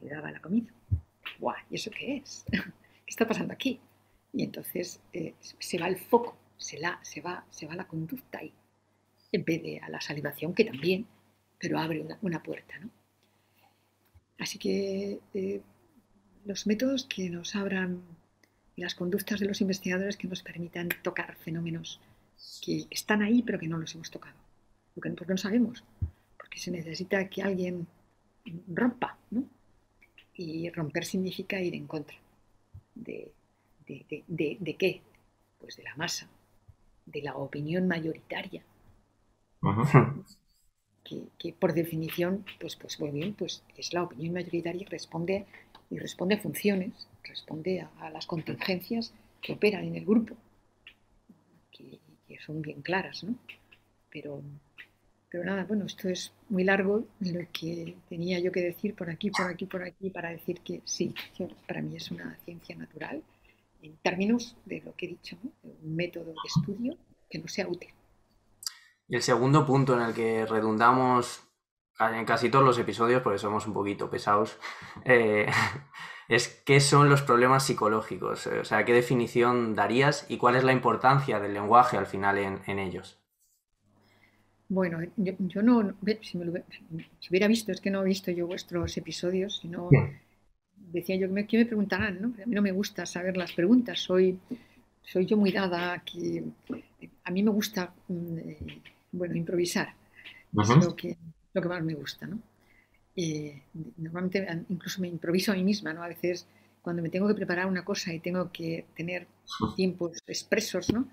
daba 0.00 0.30
la 0.30 0.40
comida. 0.40 0.72
¡Guau! 1.38 1.56
¿Y 1.70 1.76
eso 1.76 1.90
qué 1.90 2.16
es? 2.18 2.44
¿Qué 2.50 2.62
está 3.08 3.26
pasando 3.26 3.52
aquí? 3.52 3.80
Y 4.32 4.42
entonces 4.42 5.00
eh, 5.12 5.34
se 5.40 5.78
va 5.78 5.88
el 5.88 5.96
foco 5.96 6.36
se, 6.58 6.78
la, 6.78 6.98
se, 7.02 7.20
va, 7.20 7.44
se 7.50 7.66
va 7.66 7.74
la 7.74 7.86
conducta 7.86 8.38
ahí, 8.38 8.52
en 9.32 9.44
vez 9.44 9.62
de 9.62 9.78
a 9.80 9.88
la 9.88 10.00
salivación, 10.00 10.54
que 10.54 10.64
también, 10.64 11.06
pero 11.58 11.78
abre 11.78 12.04
una, 12.20 12.42
puerta. 12.42 12.78
¿no? 12.78 12.90
Así 14.38 14.58
que 14.58 15.20
eh, 15.34 15.62
los 16.44 16.66
métodos 16.66 17.04
que 17.04 17.30
nos 17.30 17.54
abran 17.56 18.02
las 18.76 18.94
conductas 18.94 19.40
de 19.40 19.46
los 19.46 19.60
investigadores 19.60 20.16
que 20.16 20.28
nos 20.28 20.42
permitan 20.42 20.88
tocar 21.02 21.34
fenómenos 21.36 22.00
que 22.62 22.86
están 22.90 23.22
ahí 23.22 23.42
pero 23.42 23.58
que 23.58 23.68
no 23.68 23.78
los 23.78 23.94
hemos 23.94 24.10
tocado. 24.10 24.36
Porque, 24.94 25.10
porque 25.10 25.32
no 25.32 25.38
sabemos, 25.38 25.84
porque 26.36 26.58
se 26.58 26.70
necesita 26.70 27.28
que 27.28 27.42
alguien 27.42 27.86
rompa, 28.68 29.18
¿no? 29.30 29.44
Y 30.36 30.68
romper 30.70 31.04
significa 31.04 31.60
ir 31.60 31.74
en 31.74 31.86
contra. 31.86 32.16
¿De, 32.94 33.32
de 33.86 34.76
qué? 34.78 35.00
Pues 35.58 35.76
de 35.76 35.82
la 35.82 35.96
masa, 35.96 36.28
de 37.06 37.22
la 37.22 37.36
opinión 37.36 37.88
mayoritaria. 37.88 38.62
Que, 41.38 41.52
por 41.52 41.72
definición, 41.72 42.44
pues, 42.60 42.76
pues 42.76 42.98
muy 42.98 43.10
bien, 43.10 43.34
pues 43.34 43.62
es 43.76 43.92
la 43.92 44.02
opinión 44.02 44.34
mayoritaria 44.34 44.82
y 44.82 44.84
responde, 44.84 45.46
y 45.88 45.98
responde 45.98 46.34
a 46.34 46.40
funciones, 46.40 47.08
responde 47.22 47.86
a, 48.00 48.10
las 48.10 48.26
contingencias 48.26 49.12
que 49.40 49.52
operan 49.52 49.84
en 49.84 49.96
el 49.96 50.04
grupo, 50.04 50.34
que, 51.70 52.00
son 52.44 52.60
bien 52.60 52.82
claras, 52.82 53.24
¿no? 53.24 53.34
Pero, 54.10 54.42
pero 55.36 55.50
nada, 55.50 55.64
bueno, 55.64 55.84
esto 55.84 56.08
es 56.08 56.32
muy 56.48 56.64
largo 56.64 57.04
lo 57.20 57.40
que 57.52 57.94
tenía 58.08 58.40
yo 58.40 58.50
que 58.50 58.62
decir 58.62 58.94
por 58.94 59.10
aquí, 59.10 59.30
por 59.30 59.46
aquí, 59.46 59.66
por 59.66 59.82
aquí, 59.82 60.08
para 60.08 60.30
decir 60.30 60.62
que 60.62 60.80
sí, 60.86 61.14
para 61.68 61.82
mí 61.82 61.94
es 61.94 62.10
una 62.10 62.38
ciencia 62.46 62.74
natural 62.74 63.22
en 63.82 63.98
términos 63.98 64.56
de 64.64 64.80
lo 64.80 64.94
que 64.96 65.04
he 65.04 65.08
dicho, 65.10 65.36
un 65.62 65.94
método 65.94 66.32
de 66.32 66.36
estudio 66.46 66.96
que 67.28 67.38
no 67.38 67.48
sea 67.48 67.68
útil. 67.68 67.90
Y 69.08 69.16
el 69.16 69.22
segundo 69.22 69.66
punto 69.66 69.94
en 69.94 70.06
el 70.06 70.14
que 70.14 70.46
redundamos 70.46 71.42
en 72.00 72.24
casi 72.24 72.48
todos 72.48 72.64
los 72.64 72.78
episodios, 72.78 73.20
porque 73.20 73.38
somos 73.38 73.66
un 73.66 73.74
poquito 73.74 74.08
pesados, 74.08 74.58
eh, 75.04 75.50
es 76.28 76.48
qué 76.64 76.80
son 76.80 77.10
los 77.10 77.20
problemas 77.20 77.66
psicológicos. 77.66 78.46
O 78.46 78.64
sea, 78.64 78.86
qué 78.86 78.94
definición 78.94 79.74
darías 79.74 80.24
y 80.30 80.38
cuál 80.38 80.56
es 80.56 80.64
la 80.64 80.72
importancia 80.72 81.40
del 81.40 81.52
lenguaje 81.52 81.98
al 81.98 82.06
final 82.06 82.38
en, 82.38 82.78
ellos. 82.78 83.20
Bueno, 84.68 84.98
yo, 85.16 85.62
no, 85.62 85.94
si, 86.22 86.38
me 86.38 86.44
lo, 86.44 86.52
si, 87.20 87.28
hubiera 87.30 87.46
visto, 87.46 87.70
es 87.70 87.80
que 87.80 87.90
no 87.90 88.02
he 88.02 88.06
visto 88.06 88.30
yo 88.32 88.46
vuestros 88.46 88.96
episodios, 88.96 89.58
sino 89.60 89.88
decía 90.92 91.16
yo, 91.16 91.28
¿qué 91.46 91.58
me 91.58 91.66
preguntarán? 91.66 92.20
¿no? 92.20 92.28
A 92.42 92.46
mí 92.46 92.54
no 92.54 92.62
me 92.62 92.72
gusta 92.72 93.06
saber 93.06 93.36
las 93.36 93.52
preguntas, 93.52 94.00
soy, 94.00 94.38
soy 95.02 95.26
yo 95.26 95.36
muy 95.36 95.52
dada 95.52 96.02
que 96.04 96.42
a 97.24 97.30
mí 97.30 97.42
me 97.42 97.50
gusta 97.50 97.92
mm, 98.08 98.38
eh, 98.38 98.58
bueno, 99.12 99.34
improvisar, 99.36 99.94
es 100.60 100.68
lo 100.84 100.96
que, 100.96 101.16
lo 101.52 101.62
que 101.62 101.68
más 101.68 101.82
me 101.84 101.94
gusta. 101.94 102.26
¿no? 102.26 102.40
Eh, 103.14 103.62
normalmente 103.98 104.46
incluso 104.68 105.00
me 105.00 105.08
improviso 105.08 105.52
a 105.52 105.54
mí 105.54 105.64
misma, 105.64 105.92
¿no? 105.92 106.02
a 106.02 106.08
veces 106.08 106.46
cuando 106.82 107.02
me 107.02 107.08
tengo 107.08 107.26
que 107.26 107.34
preparar 107.34 107.66
una 107.66 107.84
cosa 107.84 108.12
y 108.12 108.20
tengo 108.20 108.50
que 108.52 108.86
tener 108.94 109.26
tiempos 109.74 110.18
expresos, 110.26 110.92
¿no? 110.92 111.08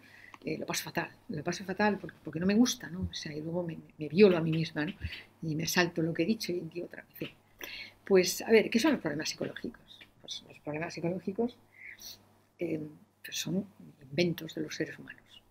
Eh, 0.46 0.58
lo 0.58 0.66
paso 0.66 0.84
fatal, 0.84 1.10
lo 1.30 1.42
paso 1.44 1.64
fatal 1.64 1.98
porque, 1.98 2.40
no 2.40 2.46
me 2.46 2.54
gusta, 2.54 2.90
¿no? 2.90 3.08
O 3.10 3.14
sea, 3.14 3.34
y 3.34 3.42
luego 3.42 3.64
me, 3.64 3.78
violo 4.10 4.38
a 4.38 4.42
mí 4.42 4.52
misma, 4.52 4.86
¿no? 4.86 4.94
Y 5.42 5.56
me 5.56 5.66
salto 5.68 6.02
lo 6.02 6.14
que 6.14 6.24
he 6.24 6.26
dicho 6.26 6.52
y 6.52 6.60
digo 6.60 6.88
otra 6.88 7.06
vez. 7.20 7.32
Pues, 8.04 8.42
a 8.42 8.52
ver, 8.52 8.70
¿qué 8.70 8.80
son 8.80 8.94
los 8.94 9.02
problemas 9.02 9.30
psicológicos? 9.30 10.00
Pues 10.20 10.44
los 10.48 10.60
problemas 10.60 10.94
psicológicos 10.94 11.58
eh, 12.60 12.82
pues 13.24 13.38
son 13.38 13.66
inventos 14.02 14.54
de 14.56 14.62
los 14.62 14.76
seres 14.76 15.00
humanos. 15.00 15.42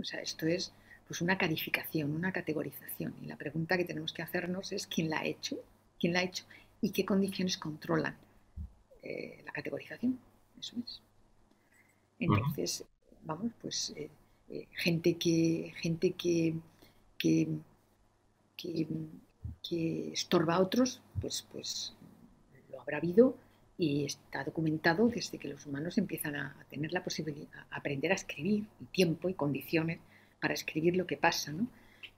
O 0.00 0.04
sea, 0.04 0.20
esto 0.20 0.46
es 0.46 0.72
pues 1.06 1.20
una 1.20 1.36
calificación, 1.36 2.14
una 2.14 2.32
categorización. 2.32 3.14
Y 3.22 3.26
la 3.26 3.36
pregunta 3.36 3.76
que 3.76 3.84
tenemos 3.84 4.12
que 4.12 4.22
hacernos 4.22 4.72
es 4.72 4.86
quién 4.86 5.10
la 5.10 5.20
ha 5.20 5.24
hecho, 5.26 5.58
quién 6.00 6.14
la 6.14 6.20
ha 6.20 6.24
hecho 6.24 6.44
y 6.80 6.90
qué 6.90 7.04
condiciones 7.04 7.58
controlan 7.58 8.16
eh, 9.02 9.42
la 9.44 9.52
categorización. 9.52 10.18
Eso 10.58 10.76
es. 10.84 11.02
Entonces, 12.18 12.84
vamos, 13.26 13.52
pues 13.60 13.92
eh, 13.96 14.08
gente 14.72 15.14
que 15.14 15.72
gente 15.82 16.12
que, 16.12 16.54
que, 17.18 17.48
que 18.56 18.86
que 19.68 20.12
estorba 20.12 20.54
a 20.56 20.60
otros, 20.60 21.00
pues, 21.20 21.46
pues 21.50 21.94
lo 22.70 22.80
habrá 22.80 22.98
habido 22.98 23.36
y 23.78 24.04
está 24.04 24.44
documentado 24.44 25.08
desde 25.08 25.38
que 25.38 25.48
los 25.48 25.66
humanos 25.66 25.98
empiezan 25.98 26.36
a, 26.36 26.66
tener 26.70 26.92
la 26.92 27.04
posibilidad, 27.04 27.66
a 27.70 27.76
aprender 27.76 28.12
a 28.12 28.14
escribir, 28.14 28.66
y 28.80 28.84
tiempo 28.86 29.28
y 29.28 29.34
condiciones 29.34 29.98
para 30.40 30.54
escribir 30.54 30.96
lo 30.96 31.06
que 31.06 31.16
pasa, 31.16 31.52
¿no? 31.52 31.66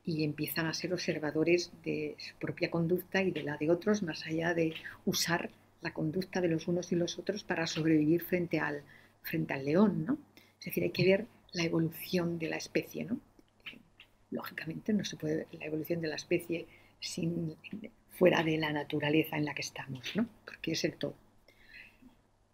y 0.05 0.25
empiezan 0.25 0.67
a 0.67 0.73
ser 0.73 0.93
observadores 0.95 1.71
de 1.85 2.17
su 2.19 2.35
propia 2.37 2.71
conducta 2.71 3.23
y 3.23 3.31
de 3.31 3.43
la 3.43 3.57
de 3.59 3.71
otros, 3.71 4.03
más 4.03 4.25
allá 4.27 4.55
de 4.55 4.75
usar 5.05 5.51
la 5.83 5.93
conducta 5.93 6.41
de 6.41 6.49
los 6.49 6.67
unos 6.67 6.93
y 6.93 6.97
los 6.97 7.19
otros 7.19 7.45
para 7.45 7.67
sobrevivir 7.67 8.23
frente 8.23 8.59
al, 8.59 8.83
frente 9.23 9.53
al 9.53 9.67
león. 9.67 10.07
¿no? 10.07 10.19
Es 10.61 10.67
decir, 10.67 10.83
hay 10.85 10.91
que 10.91 11.05
ver 11.05 11.27
la 11.53 11.65
evolución 11.65 12.39
de 12.39 12.49
la 12.49 12.57
especie. 12.57 13.05
¿no? 13.05 13.21
Lógicamente 14.31 14.93
no 14.93 15.05
se 15.05 15.17
puede 15.17 15.37
ver 15.37 15.47
la 15.53 15.67
evolución 15.67 16.01
de 16.01 16.09
la 16.09 16.17
especie 16.17 16.67
sin, 17.01 17.57
fuera 18.11 18.43
de 18.43 18.59
la 18.59 18.73
naturaleza 18.73 19.37
en 19.37 19.45
la 19.45 19.55
que 19.55 19.63
estamos, 19.63 20.15
¿no? 20.17 20.27
porque 20.45 20.73
es 20.73 20.85
el 20.85 20.95
todo. 20.95 21.15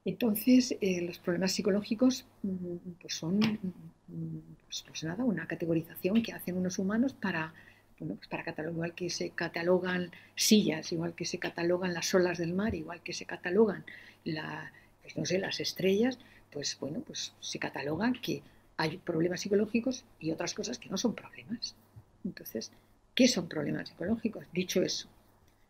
Entonces, 0.05 0.77
eh, 0.83 1.01
los 1.01 1.19
problemas 1.19 1.53
psicológicos 1.53 2.27
mm, 2.43 2.77
pues 3.01 3.15
son 3.15 3.39
mm, 3.39 4.39
pues, 4.67 4.85
pues, 4.87 5.05
nada, 5.05 5.25
una 5.25 5.47
categorización 5.47 6.23
que 6.23 6.33
hacen 6.33 6.59
unos 6.59 6.79
humanos 6.79 7.15
para, 7.15 7.55
bueno, 7.99 8.17
pues 8.17 8.29
para 8.29 8.45
catalogar, 8.45 8.75
igual 8.75 8.95
que 8.95 9.09
se 9.09 9.31
catalogan 9.31 10.11
sillas, 10.35 10.93
igual 10.93 11.15
que 11.15 11.25
se 11.25 11.39
catalogan 11.39 11.95
las 11.95 12.15
olas 12.15 12.37
del 12.37 12.53
mar, 12.53 12.75
igual 12.75 13.03
que 13.03 13.15
se 13.15 13.25
catalogan 13.25 13.85
la, 14.25 14.73
pues, 15.01 15.17
no 15.17 15.25
sé, 15.25 15.39
las 15.39 15.61
estrellas, 15.61 16.19
pues 16.55 16.79
bueno, 16.81 17.03
pues 17.07 17.35
se 17.41 17.59
catalogan 17.59 18.15
que 18.15 18.43
hay 18.79 18.97
problemas 18.97 19.43
psicológicos 19.43 20.05
y 20.19 20.31
otras 20.31 20.55
cosas 20.55 20.79
que 20.79 20.89
no 20.89 20.97
son 20.97 21.15
problemas. 21.15 21.77
Entonces, 22.25 22.73
¿Qué 23.15 23.29
son 23.29 23.49
problemas 23.49 23.89
psicológicos? 23.89 24.45
Dicho 24.53 24.83
eso, 24.83 25.09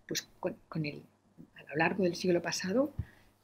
pues 0.09 0.26
con, 0.41 0.57
el, 0.87 1.03
a 1.57 1.62
lo 1.64 1.76
largo 1.76 2.05
del 2.05 2.16
siglo 2.16 2.41
pasado, 2.41 2.91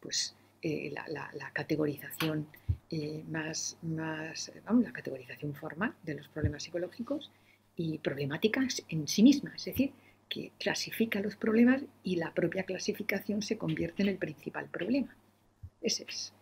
pues 0.01 0.34
eh, 0.62 0.91
la, 0.91 1.51
categorización 1.53 2.47
eh, 2.88 3.22
más, 3.28 3.76
más 3.82 4.51
vamos, 4.64 4.84
la 4.84 4.93
categorización 4.93 5.55
formal 5.55 5.95
de 6.03 6.14
los 6.14 6.28
problemas 6.28 6.62
psicológicos 6.62 7.30
y 7.76 7.99
problemáticas 7.99 8.82
en 8.88 9.07
sí 9.07 9.22
misma, 9.22 9.53
es 9.55 9.66
decir, 9.66 9.93
que 10.30 10.53
clasifica 10.59 11.20
los 11.20 11.36
problemas 11.36 11.82
y 12.03 12.16
la 12.16 12.32
propia 12.32 12.62
clasificación 12.62 13.43
se 13.43 13.59
convierte 13.59 14.03
en 14.03 14.09
el 14.09 14.16
principal 14.16 14.66
problema. 14.70 15.14
Ese 15.82 16.07
es, 16.09 16.32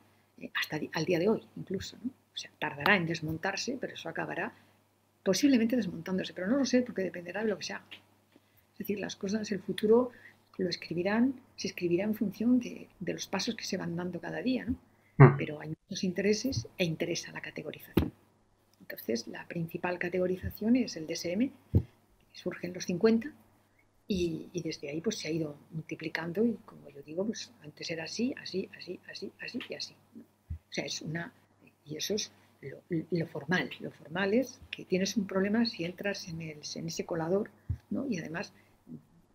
hasta 0.54 0.80
al 0.92 1.04
día 1.04 1.18
de 1.18 1.28
hoy 1.28 1.42
incluso. 1.56 1.96
¿no? 2.02 2.10
O 2.10 2.36
sea, 2.36 2.50
tardará 2.58 2.96
en 2.96 3.06
desmontarse, 3.06 3.76
pero 3.80 3.94
eso 3.94 4.08
acabará 4.08 4.52
posiblemente 5.22 5.76
desmontándose, 5.76 6.32
pero 6.32 6.46
no 6.46 6.56
lo 6.56 6.64
sé 6.64 6.82
porque 6.82 7.02
dependerá 7.02 7.42
de 7.42 7.48
lo 7.48 7.58
que 7.58 7.64
se 7.64 7.72
haga. 7.72 7.84
Es 8.72 8.78
decir, 8.78 9.00
las 9.00 9.16
cosas, 9.16 9.50
el 9.50 9.60
futuro 9.60 10.12
lo 10.58 10.68
escribirán, 10.68 11.40
se 11.56 11.68
escribirá 11.68 12.04
en 12.04 12.14
función 12.14 12.60
de, 12.60 12.88
los 13.00 13.26
pasos 13.26 13.54
que 13.54 13.64
se 13.64 13.76
van 13.76 13.96
dando 13.96 14.20
cada 14.20 14.42
día, 14.42 14.64
¿no? 14.64 14.76
Hmm. 15.18 15.36
Pero 15.36 15.60
hay 15.60 15.68
muchos 15.68 16.04
intereses 16.04 16.68
e 16.76 16.84
interesa 16.84 17.32
la 17.32 17.40
categorización. 17.40 18.12
Entonces, 18.80 19.26
la 19.28 19.46
principal 19.46 19.98
categorización 19.98 20.76
es 20.76 20.96
el 20.96 21.06
DSM, 21.06 21.50
que 21.72 22.38
surge 22.38 22.66
en 22.66 22.74
los 22.74 22.86
50 22.86 23.32
y, 24.10 24.48
desde 24.62 24.88
ahí 24.88 25.02
pues 25.02 25.18
se 25.18 25.28
ha 25.28 25.30
ido 25.30 25.54
multiplicando 25.70 26.44
y 26.44 26.54
como 26.64 26.88
yo 26.88 27.02
digo, 27.02 27.26
pues 27.26 27.52
antes 27.60 27.90
era 27.90 28.04
así, 28.04 28.34
así, 28.42 28.68
así, 28.76 28.98
así, 29.08 29.30
así 29.38 29.58
y 29.68 29.74
así. 29.74 29.94
O 30.50 30.72
sea, 30.72 30.86
es 30.86 31.02
una... 31.02 31.32
Y 31.84 31.96
eso 31.96 32.14
es 32.14 32.32
lo, 33.10 33.26
formal. 33.26 33.70
Lo 33.80 33.90
formal 33.90 34.34
es 34.34 34.60
que 34.70 34.86
tienes 34.86 35.16
un 35.16 35.26
problema 35.26 35.64
si 35.66 35.84
entras 35.84 36.26
en, 36.28 36.40
el, 36.40 36.60
en 36.74 36.86
ese 36.86 37.04
colador, 37.04 37.50
¿no? 37.90 38.06
y 38.08 38.18
además 38.18 38.52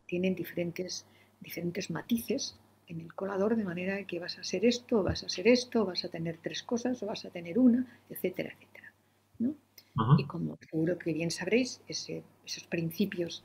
tienen 0.08 0.36
diferentes, 0.36 1.06
diferentes 1.40 1.90
matices 1.92 2.58
en 2.88 3.00
el 3.00 3.14
colador, 3.14 3.56
de 3.56 3.64
manera 3.64 4.04
que 4.06 4.20
vas 4.20 4.38
a 4.40 4.44
ser 4.44 4.66
esto, 4.66 5.04
vas 5.04 5.24
a 5.24 5.30
ser 5.30 5.48
esto, 5.48 5.86
vas 5.86 6.04
a 6.04 6.10
tener 6.10 6.40
tres 6.42 6.64
cosas, 6.64 7.02
o 7.02 7.06
vas 7.06 7.26
a 7.26 7.30
tener 7.30 7.58
una, 7.58 8.00
etcétera, 8.10 8.54
etcétera. 8.54 8.94
¿no? 9.40 9.56
Y 10.18 10.26
como 10.26 10.58
seguro 10.58 10.98
que 10.98 11.14
bien 11.14 11.32
sabréis, 11.32 11.82
esos 11.88 12.64
principios, 12.70 13.44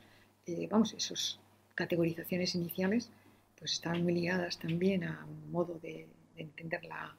eh, 0.49 0.69
vamos, 0.71 0.95
esas 0.95 1.41
categorizaciones 1.75 2.55
iniciales, 2.55 3.11
pues 3.57 3.73
están 3.73 4.03
muy 4.03 4.15
ligadas 4.15 4.59
también 4.59 5.05
a 5.05 5.25
un 5.25 5.51
modo 5.51 5.79
de, 5.79 6.09
entender 6.37 6.85
la, 6.85 7.17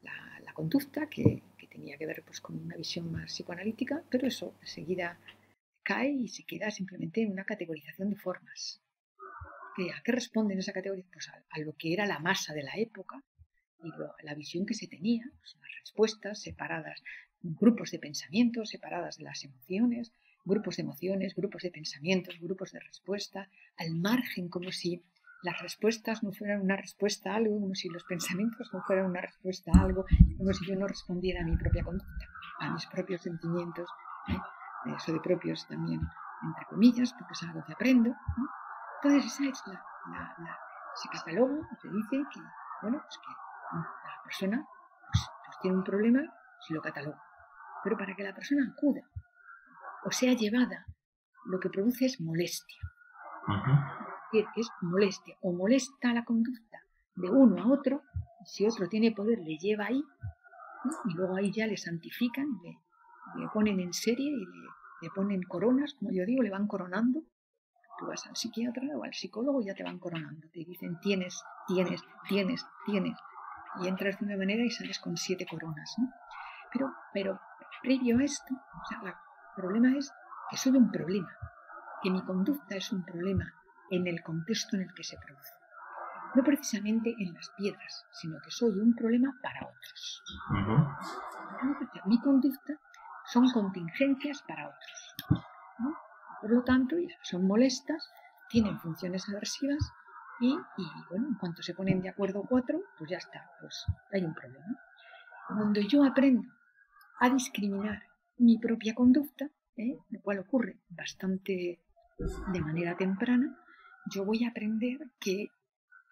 la 0.00 0.52
conducta 0.54 1.06
que, 1.08 1.42
tenía 1.70 1.96
que 1.96 2.04
ver 2.06 2.22
pues, 2.22 2.40
con 2.40 2.58
una 2.58 2.76
visión 2.76 3.10
más 3.10 3.32
psicoanalítica, 3.32 4.04
pero 4.10 4.26
eso 4.26 4.54
enseguida 4.60 5.18
cae 5.82 6.10
y 6.10 6.28
se 6.28 6.44
queda 6.44 6.70
simplemente 6.70 7.22
en 7.22 7.32
una 7.32 7.44
categorización 7.44 8.10
de 8.10 8.16
formas. 8.16 8.82
¿A 9.96 10.02
qué 10.02 10.12
responde 10.12 10.52
en 10.52 10.60
esa 10.60 10.74
categoría? 10.74 11.06
Pues 11.10 11.30
a, 11.30 11.58
lo 11.60 11.74
que 11.74 11.94
era 11.94 12.04
la 12.04 12.18
masa 12.18 12.52
de 12.52 12.62
la 12.62 12.74
época 12.76 13.24
y 13.82 13.90
la 14.22 14.34
visión 14.34 14.66
que 14.66 14.74
se 14.74 14.86
tenía, 14.86 15.24
pues, 15.38 15.56
las 15.60 15.70
respuestas 15.80 16.42
separadas, 16.42 17.02
grupos 17.40 17.90
de 17.90 17.98
pensamientos 17.98 18.68
separadas 18.68 19.16
de 19.16 19.24
las 19.24 19.42
emociones, 19.44 20.12
grupos 20.44 20.76
de 20.76 20.82
emociones, 20.82 21.34
grupos 21.34 21.62
de 21.62 21.70
pensamientos, 21.70 22.38
grupos 22.40 22.72
de 22.72 22.80
respuesta, 22.80 23.48
al 23.76 23.94
margen 23.94 24.48
como 24.48 24.70
si 24.72 25.02
las 25.42 25.60
respuestas 25.60 26.22
no 26.22 26.32
fueran 26.32 26.60
una 26.62 26.76
respuesta 26.76 27.32
a 27.32 27.36
algo, 27.36 27.60
como 27.60 27.74
si 27.74 27.88
los 27.88 28.04
pensamientos 28.04 28.70
no 28.72 28.80
fueran 28.82 29.06
una 29.06 29.20
respuesta 29.20 29.72
a 29.74 29.80
algo, 29.82 30.04
como 30.38 30.52
si 30.52 30.66
yo 30.66 30.76
no 30.76 30.86
respondiera 30.86 31.42
a 31.42 31.44
mi 31.44 31.56
propia 31.56 31.82
conducta, 31.82 32.26
a 32.60 32.70
mis 32.70 32.86
propios 32.86 33.22
sentimientos, 33.22 33.88
¿eh? 34.28 34.38
eso 34.96 35.12
de 35.12 35.20
propios 35.20 35.66
también, 35.66 36.00
entre 36.44 36.64
comillas, 36.66 37.12
porque 37.12 37.32
es 37.32 37.42
algo 37.42 37.64
que 37.64 37.72
aprendo. 37.72 38.14
Entonces, 39.02 39.32
esa 39.32 39.48
es 39.48 39.62
la, 39.66 40.34
la, 40.38 40.58
se 40.94 41.08
cataloga, 41.08 41.68
se 41.80 41.88
dice 41.88 42.22
que, 42.32 42.40
bueno, 42.82 43.00
pues 43.02 43.18
que 43.18 43.32
la 43.74 44.22
persona 44.22 44.66
pues, 45.12 45.30
pues, 45.46 45.58
tiene 45.60 45.76
un 45.76 45.84
problema 45.84 46.20
si 46.66 46.74
lo 46.74 46.80
cataloga. 46.80 47.20
Pero 47.82 47.96
para 47.96 48.14
que 48.14 48.22
la 48.22 48.34
persona 48.34 48.72
acuda 48.72 49.02
o 50.04 50.10
sea 50.10 50.34
llevada, 50.34 50.86
lo 51.46 51.58
que 51.60 51.70
produce 51.70 52.06
es 52.06 52.20
molestia 52.20 52.78
es 54.56 54.68
molestia 54.80 55.36
o 55.42 55.52
molesta 55.52 56.12
la 56.12 56.24
conducta 56.24 56.80
de 57.14 57.30
uno 57.30 57.62
a 57.62 57.66
otro, 57.72 58.02
si 58.44 58.66
otro 58.66 58.88
tiene 58.88 59.12
poder 59.12 59.38
le 59.38 59.58
lleva 59.58 59.86
ahí, 59.86 60.02
y 61.04 61.14
luego 61.14 61.36
ahí 61.36 61.52
ya 61.52 61.66
le 61.66 61.76
santifican, 61.76 62.46
le, 62.62 62.78
le 63.40 63.48
ponen 63.52 63.80
en 63.80 63.92
serie 63.92 64.30
y 64.30 64.44
le, 65.02 65.10
ponen 65.14 65.42
coronas, 65.42 65.94
como 65.94 66.10
yo 66.12 66.24
digo, 66.24 66.42
le 66.42 66.50
van 66.50 66.66
coronando. 66.66 67.22
Tú 67.98 68.06
vas 68.06 68.26
al 68.26 68.36
psiquiatra 68.36 68.82
o 68.96 69.04
al 69.04 69.12
psicólogo 69.12 69.60
y 69.60 69.66
ya 69.66 69.74
te 69.74 69.82
van 69.82 69.98
coronando. 69.98 70.48
Te 70.52 70.64
dicen 70.64 70.98
tienes, 71.00 71.42
tienes, 71.66 72.00
tienes, 72.28 72.64
tienes. 72.86 73.18
Y 73.80 73.88
entras 73.88 74.18
de 74.18 74.26
una 74.26 74.36
manera 74.36 74.64
y 74.64 74.70
sales 74.70 74.98
con 74.98 75.16
siete 75.16 75.44
coronas. 75.44 75.94
¿no? 75.98 76.08
Pero, 76.72 76.92
pero 77.12 77.40
previo 77.82 78.18
a 78.18 78.24
esto, 78.24 78.54
o 78.54 78.84
sea, 78.88 79.00
el 79.04 79.12
problema 79.54 79.96
es 79.96 80.12
que 80.50 80.56
soy 80.56 80.76
un 80.76 80.90
problema, 80.90 81.30
que 82.02 82.10
mi 82.10 82.22
conducta 82.22 82.76
es 82.76 82.92
un 82.92 83.04
problema, 83.04 83.52
en 83.90 84.06
el 84.06 84.22
contexto 84.22 84.76
en 84.76 84.82
el 84.82 84.94
que 84.94 85.04
se 85.04 85.18
produce. 85.18 85.52
No 86.34 86.42
precisamente 86.42 87.14
en 87.18 87.34
las 87.34 87.50
piedras, 87.50 88.06
sino 88.10 88.40
que 88.40 88.50
soy 88.50 88.78
un 88.78 88.94
problema 88.94 89.38
para 89.42 89.66
otros. 89.66 90.22
Mi 92.06 92.18
conducta 92.20 92.74
son 93.26 93.50
contingencias 93.50 94.42
para 94.42 94.68
otros. 94.68 95.14
Por 96.40 96.50
lo 96.50 96.62
tanto, 96.64 96.96
son 97.22 97.46
molestas, 97.46 98.10
tienen 98.48 98.80
funciones 98.80 99.28
aversivas 99.28 99.92
Y, 100.40 100.58
bueno, 101.08 101.28
en 101.28 101.34
cuanto 101.34 101.62
se 101.62 101.74
ponen 101.74 102.00
de 102.00 102.08
acuerdo 102.08 102.42
cuatro, 102.48 102.80
pues 102.98 103.10
ya 103.10 103.18
está, 103.18 103.48
pues 103.60 103.84
hay 104.12 104.24
un 104.24 104.34
problema. 104.34 104.66
Cuando 105.46 105.80
yo 105.82 106.02
aprendo 106.02 106.48
a 107.20 107.28
discriminar 107.30 108.02
mi 108.42 108.58
propia 108.58 108.94
conducta, 108.94 109.50
¿eh? 109.76 109.96
lo 110.10 110.20
cual 110.20 110.40
ocurre 110.40 110.80
bastante 110.88 111.80
de 112.52 112.60
manera 112.60 112.96
temprana, 112.96 113.56
yo 114.10 114.24
voy 114.24 114.44
a 114.44 114.48
aprender 114.48 114.98
que 115.20 115.48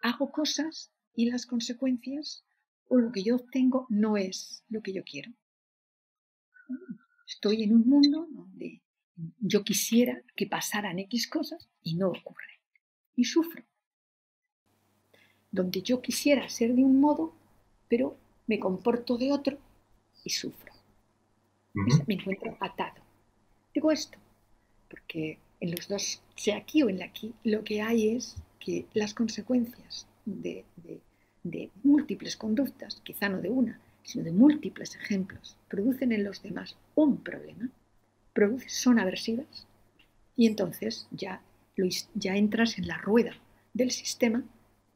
hago 0.02 0.30
cosas 0.30 0.92
y 1.14 1.28
las 1.28 1.44
consecuencias 1.44 2.44
o 2.88 2.98
lo 2.98 3.10
que 3.10 3.24
yo 3.24 3.36
obtengo 3.36 3.86
no 3.88 4.16
es 4.16 4.64
lo 4.68 4.80
que 4.80 4.92
yo 4.92 5.02
quiero. 5.02 5.32
Estoy 7.26 7.64
en 7.64 7.74
un 7.74 7.88
mundo 7.88 8.28
donde 8.30 8.82
yo 9.38 9.64
quisiera 9.64 10.22
que 10.36 10.46
pasaran 10.46 10.98
X 11.00 11.28
cosas 11.28 11.68
y 11.82 11.96
no 11.96 12.08
ocurre. 12.08 12.60
Y 13.16 13.24
sufro. 13.24 13.64
Donde 15.50 15.82
yo 15.82 16.00
quisiera 16.00 16.48
ser 16.48 16.74
de 16.74 16.84
un 16.84 17.00
modo, 17.00 17.34
pero 17.88 18.16
me 18.46 18.60
comporto 18.60 19.18
de 19.18 19.32
otro 19.32 19.58
y 20.24 20.30
sufro. 20.30 20.79
Me 21.74 22.14
encuentro 22.14 22.56
atado. 22.60 23.00
Digo 23.74 23.92
esto 23.92 24.18
porque 24.88 25.38
en 25.60 25.70
los 25.70 25.88
dos, 25.88 26.22
sea 26.34 26.56
aquí 26.56 26.82
o 26.82 26.88
en 26.88 26.98
la 26.98 27.04
aquí, 27.06 27.32
lo 27.44 27.62
que 27.62 27.80
hay 27.80 28.16
es 28.16 28.36
que 28.58 28.86
las 28.92 29.14
consecuencias 29.14 30.08
de, 30.24 30.64
de 31.44 31.70
múltiples 31.84 32.36
conductas, 32.36 33.00
quizá 33.04 33.28
no 33.28 33.40
de 33.40 33.50
una, 33.50 33.80
sino 34.02 34.24
de 34.24 34.32
múltiples 34.32 34.96
ejemplos, 34.96 35.56
producen 35.68 36.12
en 36.12 36.24
los 36.24 36.42
demás 36.42 36.76
un 36.94 37.18
problema, 37.18 37.70
son 38.66 38.98
aversivas 38.98 39.66
y 40.36 40.46
entonces 40.46 41.06
ya, 41.10 41.42
ya 42.14 42.36
entras 42.36 42.78
en 42.78 42.86
la 42.86 42.98
rueda 42.98 43.34
del 43.74 43.90
sistema 43.90 44.42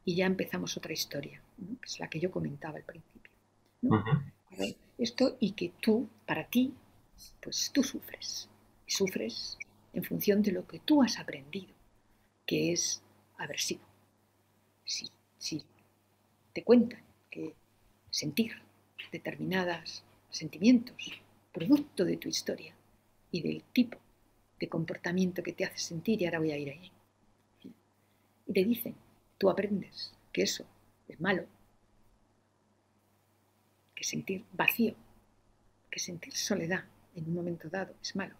y 0.05 0.17
ya 0.17 0.27
empezamos 0.27 0.77
otra 0.77 0.93
historia, 0.93 1.41
que 1.59 1.87
es 1.87 2.01
la 2.01 2.09
que 2.09 2.21
yo 2.21 2.31
comentaba 2.31 2.79
al 2.79 2.85
principio. 2.85 3.31
Esto 4.99 5.37
y 5.41 5.53
que 5.53 5.73
tú, 5.81 6.09
para 6.27 6.45
ti, 6.45 6.73
pues 7.41 7.71
tú 7.73 7.83
sufres. 7.83 8.49
Y 8.87 8.93
sufres 8.93 9.59
en 9.93 10.05
función 10.05 10.43
de 10.43 10.53
lo 10.53 10.67
que 10.67 10.79
tú 10.81 11.03
has 11.03 11.19
aprendido, 11.19 11.73
que 12.47 12.73
es 12.73 13.03
aversivo. 13.39 13.83
Si, 14.85 15.09
si 15.39 15.65
te 16.53 16.63
cuentan 16.63 17.03
que 17.31 17.55
sentir 18.11 18.53
determinados 19.11 20.05
sentimientos, 20.31 20.97
producto 21.53 22.05
de 22.05 22.17
tu 22.17 22.29
historia 22.29 22.75
y 23.31 23.41
del 23.43 23.63
tipo 23.63 23.99
de 24.59 24.69
comportamiento 24.69 25.43
que 25.43 25.53
te 25.53 25.65
hace 25.65 25.79
sentir, 25.79 26.21
y 26.21 26.27
ahora 26.27 26.41
voy 26.41 26.53
a 26.53 26.59
ir 26.59 26.71
ahí. 26.71 26.91
Y 28.47 28.53
te 28.53 28.65
dicen, 28.65 28.95
tú 29.39 29.49
aprendes 29.49 30.13
que 30.33 30.43
eso 30.43 30.65
es 31.09 31.21
malo, 31.21 31.45
que 34.05 34.11
sentir 34.11 34.45
vacío, 34.53 34.95
que 35.91 35.99
sentir 35.99 36.35
soledad 36.37 36.85
en 37.17 37.27
un 37.27 37.35
momento 37.35 37.71
dado 37.71 37.95
es 38.03 38.15
malo, 38.15 38.37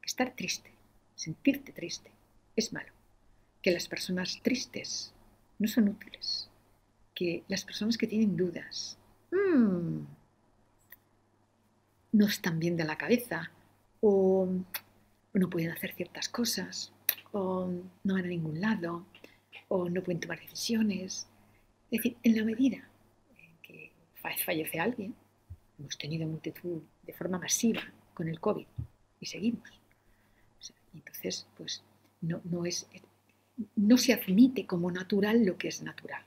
que 0.00 0.06
estar 0.06 0.34
triste, 0.34 0.70
sentirte 1.14 1.70
triste 1.72 2.10
es 2.56 2.72
malo, 2.72 2.90
que 3.60 3.72
las 3.72 3.88
personas 3.88 4.40
tristes 4.42 5.12
no 5.58 5.68
son 5.68 5.90
útiles, 5.90 6.48
que 7.14 7.44
las 7.46 7.62
personas 7.62 7.98
que 7.98 8.06
tienen 8.06 8.38
dudas 8.38 8.96
mm, 9.32 9.98
no 12.12 12.26
están 12.26 12.58
bien 12.58 12.78
de 12.78 12.84
la 12.84 12.96
cabeza 12.96 13.50
o 14.00 14.48
no 15.34 15.50
pueden 15.50 15.72
hacer 15.72 15.92
ciertas 15.92 16.30
cosas 16.30 16.90
o 17.32 17.68
no 18.02 18.14
van 18.14 18.24
a 18.24 18.28
ningún 18.28 18.62
lado 18.62 19.04
o 19.68 19.90
no 19.90 20.02
pueden 20.02 20.20
tomar 20.20 20.40
decisiones. 20.40 21.28
Es 21.90 21.98
decir, 21.98 22.16
en 22.22 22.36
la 22.36 22.44
medida 22.44 22.88
fallece 24.34 24.80
alguien, 24.80 25.14
hemos 25.78 25.96
tenido 25.98 26.26
multitud 26.26 26.82
de 27.02 27.12
forma 27.12 27.38
masiva 27.38 27.82
con 28.14 28.28
el 28.28 28.40
COVID 28.40 28.66
y 29.20 29.26
seguimos. 29.26 29.68
entonces, 30.94 31.46
pues 31.56 31.82
no, 32.20 32.40
no, 32.44 32.64
es, 32.64 32.86
no 33.76 33.96
se 33.98 34.12
admite 34.12 34.66
como 34.66 34.90
natural 34.90 35.44
lo 35.44 35.56
que 35.56 35.68
es 35.68 35.82
natural. 35.82 36.22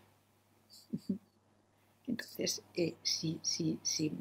Entonces, 2.08 2.64
eh, 2.76 2.96
si, 3.04 3.40
si, 3.44 3.80
si 3.84 4.12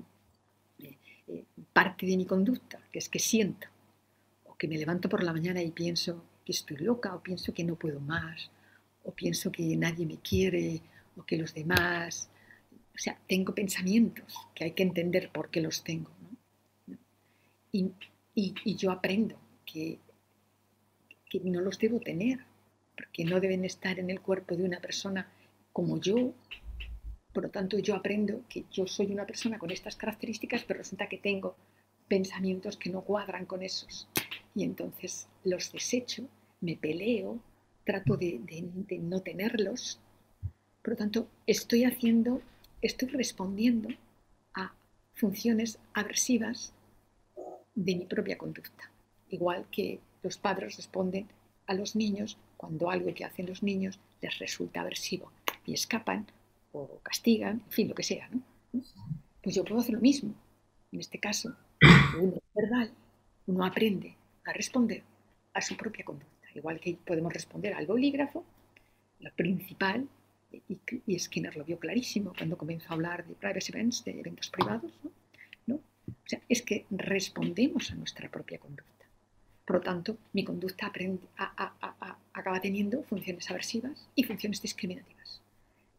eh, 0.78 0.96
eh, 1.26 1.44
parte 1.72 2.04
de 2.04 2.16
mi 2.18 2.26
conducta, 2.26 2.80
que 2.92 2.98
es 2.98 3.08
que 3.08 3.18
siento, 3.18 3.66
o 4.44 4.54
que 4.56 4.68
me 4.68 4.76
levanto 4.76 5.08
por 5.08 5.22
la 5.22 5.32
mañana 5.32 5.62
y 5.62 5.70
pienso 5.70 6.22
que 6.44 6.52
estoy 6.52 6.76
loca, 6.76 7.14
o 7.14 7.22
pienso 7.22 7.54
que 7.54 7.64
no 7.64 7.76
puedo 7.76 7.98
más, 8.00 8.50
o 9.04 9.12
pienso 9.12 9.50
que 9.50 9.74
nadie 9.76 10.04
me 10.04 10.18
quiere, 10.18 10.82
o 11.16 11.24
que 11.24 11.38
los 11.38 11.54
demás... 11.54 12.30
O 12.98 13.00
sea, 13.00 13.16
tengo 13.28 13.54
pensamientos 13.54 14.34
que 14.54 14.64
hay 14.64 14.72
que 14.72 14.82
entender 14.82 15.30
por 15.30 15.50
qué 15.50 15.60
los 15.60 15.84
tengo. 15.84 16.10
Y, 17.70 17.92
y, 18.34 18.74
yo 18.76 18.90
aprendo 18.90 19.36
que, 19.64 19.98
que 21.30 21.40
no 21.40 21.60
los 21.60 21.78
debo 21.78 22.00
tener, 22.00 22.40
porque 22.96 23.24
no 23.24 23.40
deben 23.40 23.64
estar 23.64 23.98
en 23.98 24.10
el 24.10 24.20
cuerpo 24.20 24.56
de 24.56 24.64
una 24.64 24.80
persona 24.80 25.30
como 25.72 26.00
yo, 26.00 26.34
por 27.32 27.44
lo 27.44 27.50
tanto, 27.50 27.78
yo 27.78 27.94
aprendo 27.94 28.42
que 28.48 28.64
yo 28.72 28.86
soy 28.86 29.12
una 29.12 29.26
persona 29.26 29.58
con 29.58 29.70
estas 29.70 29.94
características, 29.94 30.64
pero 30.64 30.78
resulta 30.78 31.08
que 31.08 31.18
tengo 31.18 31.56
pensamientos 32.08 32.76
que 32.76 32.90
no 32.90 33.02
cuadran 33.02 33.46
con 33.46 33.62
esos. 33.62 34.08
Y 34.54 34.64
entonces 34.64 35.28
los 35.44 35.70
desecho, 35.70 36.28
me 36.60 36.76
peleo, 36.76 37.38
trato 37.84 38.16
de, 38.16 38.40
no 39.00 39.20
tenerlos. 39.20 40.00
Por 40.82 40.94
lo 40.94 40.96
tanto, 40.96 41.28
estoy 41.46 41.84
haciendo, 41.84 42.42
estoy 42.82 43.08
respondiendo 43.08 43.88
a 44.54 44.72
funciones 45.14 45.78
aversivas 45.94 46.72
de 47.74 47.96
mi 47.96 48.04
propia 48.04 48.38
conducta. 48.38 48.90
Igual 49.30 49.66
que 49.70 50.00
los 50.22 50.38
padres 50.38 50.76
responden 50.76 51.28
a 51.66 51.74
los 51.74 51.96
niños 51.96 52.38
cuando 52.56 52.90
algo 52.90 53.12
que 53.14 53.24
hacen 53.24 53.46
los 53.46 53.62
niños 53.62 53.98
les 54.20 54.38
resulta 54.38 54.80
aversivo 54.80 55.30
y 55.64 55.74
escapan 55.74 56.26
o 56.72 56.98
castigan, 57.02 57.62
en 57.64 57.72
fin, 57.72 57.88
lo 57.88 57.94
que 57.94 58.02
sea. 58.02 58.28
Pues 59.42 59.54
yo 59.54 59.64
puedo 59.64 59.80
hacer 59.80 59.94
lo 59.94 60.00
mismo. 60.00 60.34
En 60.92 61.00
este 61.00 61.18
caso, 61.18 61.54
uno 62.18 62.34
es 62.36 62.54
verbal, 62.54 62.90
uno 63.46 63.64
aprende 63.64 64.14
a 64.44 64.52
responder 64.52 65.02
a 65.52 65.60
su 65.60 65.76
propia 65.76 66.04
conducta. 66.04 66.48
Igual 66.54 66.80
que 66.80 66.96
podemos 67.04 67.32
responder 67.32 67.74
al 67.74 67.86
bolígrafo, 67.86 68.44
lo 69.20 69.32
principal, 69.34 70.08
y, 70.50 71.18
Skinner 71.18 71.56
lo 71.56 71.64
vio 71.64 71.78
clarísimo 71.78 72.32
cuando 72.36 72.56
comenzó 72.56 72.90
a 72.90 72.94
hablar 72.94 73.26
de 73.26 73.34
privacy 73.34 73.72
events, 73.72 74.04
de 74.04 74.18
eventos 74.18 74.50
privados, 74.50 74.92
¿no? 75.66 75.76
O 75.76 76.26
sea, 76.28 76.40
es 76.48 76.62
que 76.62 76.86
respondemos 76.90 77.90
a 77.90 77.94
nuestra 77.94 78.30
propia 78.30 78.58
conducta. 78.58 79.06
Por 79.64 79.76
lo 79.76 79.82
tanto, 79.82 80.16
mi 80.32 80.44
conducta 80.44 80.86
aprende, 80.86 81.26
acaba 82.32 82.60
teniendo 82.60 83.02
funciones 83.02 83.50
aversivas 83.50 84.08
y 84.14 84.24
funciones 84.24 84.62
discriminativas 84.62 85.42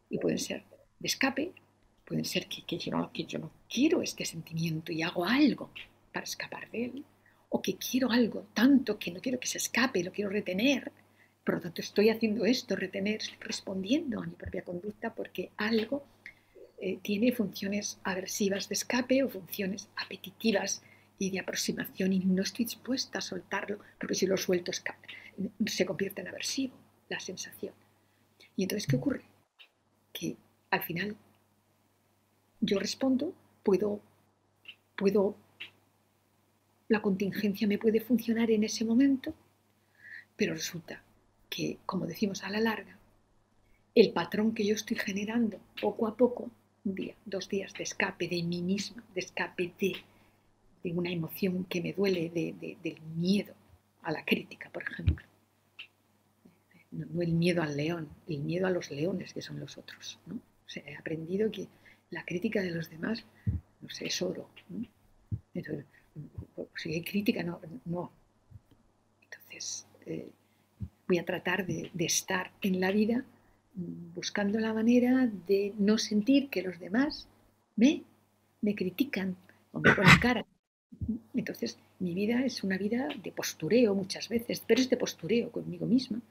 y 0.10 0.18
pueden 0.18 0.40
ser 0.40 0.64
de 0.98 1.08
escape, 1.08 1.54
pueden 2.04 2.26
ser 2.26 2.48
que, 2.48 2.78
yo 2.78 2.92
no, 2.92 3.12
que 3.14 3.26
yo 3.26 3.38
no 3.38 3.52
quiero 3.70 4.02
este 4.02 4.26
sentimiento 4.26 4.92
y 4.92 5.04
hago 5.04 5.24
algo 5.26 5.70
para 6.12 6.24
escapar 6.24 6.70
de 6.72 6.86
él, 6.86 7.06
o 7.50 7.62
que 7.62 7.78
quiero 7.78 8.10
algo 8.10 8.48
tanto 8.54 8.98
que 8.98 9.12
no 9.12 9.22
quiero 9.22 9.40
que 9.40 9.48
se 9.48 9.60
escape, 9.60 10.04
lo 10.04 10.12
quiero 10.12 10.32
retener, 10.32 10.92
por 11.44 11.56
lo 11.56 11.62
tanto 11.62 11.82
estoy 11.82 12.10
haciendo 12.10 12.46
esto, 12.46 12.76
retener, 12.76 13.22
respondiendo 13.40 14.22
a 14.22 14.26
mi 14.26 14.34
propia 14.34 14.64
conducta 14.64 15.14
porque 15.14 15.52
algo 15.58 16.04
eh, 16.80 17.00
tiene 17.02 17.32
funciones 17.32 18.00
aversivas 18.04 18.70
de 18.70 18.76
escape 18.76 19.24
o 19.24 19.30
funciones 19.30 19.90
apetitivas 19.96 20.84
y 21.18 21.32
de 21.32 21.40
aproximación 21.40 22.14
y 22.14 22.20
no 22.20 22.44
estoy 22.44 22.66
dispuesta 22.66 23.18
a 23.20 23.22
soltarlo 23.22 23.80
porque 24.00 24.16
si 24.16 24.26
lo 24.26 24.38
suelto 24.38 24.72
se 25.66 25.86
convierte 25.86 26.22
en 26.22 26.28
aversivo 26.28 26.76
la 27.10 27.20
sensación. 27.20 27.74
¿Y 28.56 28.64
entonces 28.64 28.88
qué 28.88 28.96
ocurre? 28.96 29.24
que 30.14 30.38
al 30.70 30.84
final 30.84 31.16
yo 32.62 32.80
respondo, 32.80 33.34
puedo, 33.64 34.02
puedo, 34.98 35.36
la 36.88 37.02
contingencia 37.02 37.68
me 37.68 37.78
puede 37.78 38.02
funcionar 38.02 38.52
en 38.52 38.64
ese 38.64 38.84
momento, 38.84 39.34
pero 40.36 40.54
resulta 40.54 41.02
que, 41.50 41.78
como 41.86 42.06
decimos 42.06 42.44
a 42.44 42.50
la 42.50 42.60
larga, 42.60 42.98
el 43.96 44.12
patrón 44.12 44.54
que 44.54 44.66
yo 44.66 44.76
estoy 44.76 44.98
generando 44.98 45.60
poco 45.82 46.08
a 46.08 46.16
poco, 46.16 46.50
un 46.86 46.96
día, 46.96 47.16
dos 47.26 47.50
días 47.50 47.74
de 47.74 47.84
escape 47.84 48.28
de 48.28 48.44
mí 48.44 48.62
misma, 48.62 49.04
de 49.14 49.22
escape 49.22 49.74
de, 49.80 49.96
de 50.84 50.92
una 50.92 51.12
emoción 51.12 51.66
que 51.66 51.82
me 51.82 51.94
duele, 51.94 52.30
del 52.30 53.02
miedo 53.18 53.54
a 54.04 54.12
la 54.12 54.24
crítica, 54.24 54.70
por 54.70 54.84
ejemplo, 54.84 55.26
no, 56.92 57.22
el 57.22 57.34
miedo 57.34 57.62
al 57.62 57.76
león, 57.78 58.10
el 58.28 58.40
miedo 58.40 58.68
a 58.68 58.72
los 58.72 58.90
leones 58.90 59.34
que 59.34 59.42
son 59.42 59.60
los 59.60 59.78
otros. 59.78 60.20
¿no? 60.26 60.40
he 60.76 60.96
aprendido 60.96 61.52
que 61.52 61.68
la 62.12 62.24
crítica 62.26 62.62
de 62.62 62.72
los 62.72 62.90
demás, 62.90 63.26
no 63.82 63.90
sé, 63.90 64.08
es 64.08 64.22
oro. 64.22 64.50
Si 66.76 66.94
hay 66.94 67.04
crítica, 67.04 67.44
no. 67.44 67.60
no. 67.86 68.12
Entonces, 69.22 69.88
eh, 70.06 70.30
voy 71.10 71.18
a 71.18 71.26
tratar 71.26 71.66
de, 71.66 71.90
estar 71.98 72.52
en 72.62 72.80
la 72.80 72.92
vida 72.92 73.26
buscando 74.14 74.60
la 74.60 74.74
manera 74.74 75.28
de 75.48 75.74
no 75.80 75.98
sentir 75.98 76.50
que 76.50 76.62
los 76.62 76.80
demás 76.80 77.28
me, 77.76 78.04
me 78.62 78.76
critican 78.76 79.36
o 79.72 79.80
me 79.80 79.94
ponen 79.96 80.20
cara. 80.22 80.46
Entonces, 81.34 81.80
mi 81.98 82.14
vida 82.14 82.46
es 82.46 82.64
una 82.64 82.78
vida 82.78 83.08
de 83.24 83.32
postureo 83.32 83.96
muchas 83.96 84.30
veces, 84.30 84.62
pero 84.66 84.82
es 84.82 84.90
de 84.90 84.98
postureo 84.98 85.52
conmigo 85.52 85.88
misma 85.88 86.22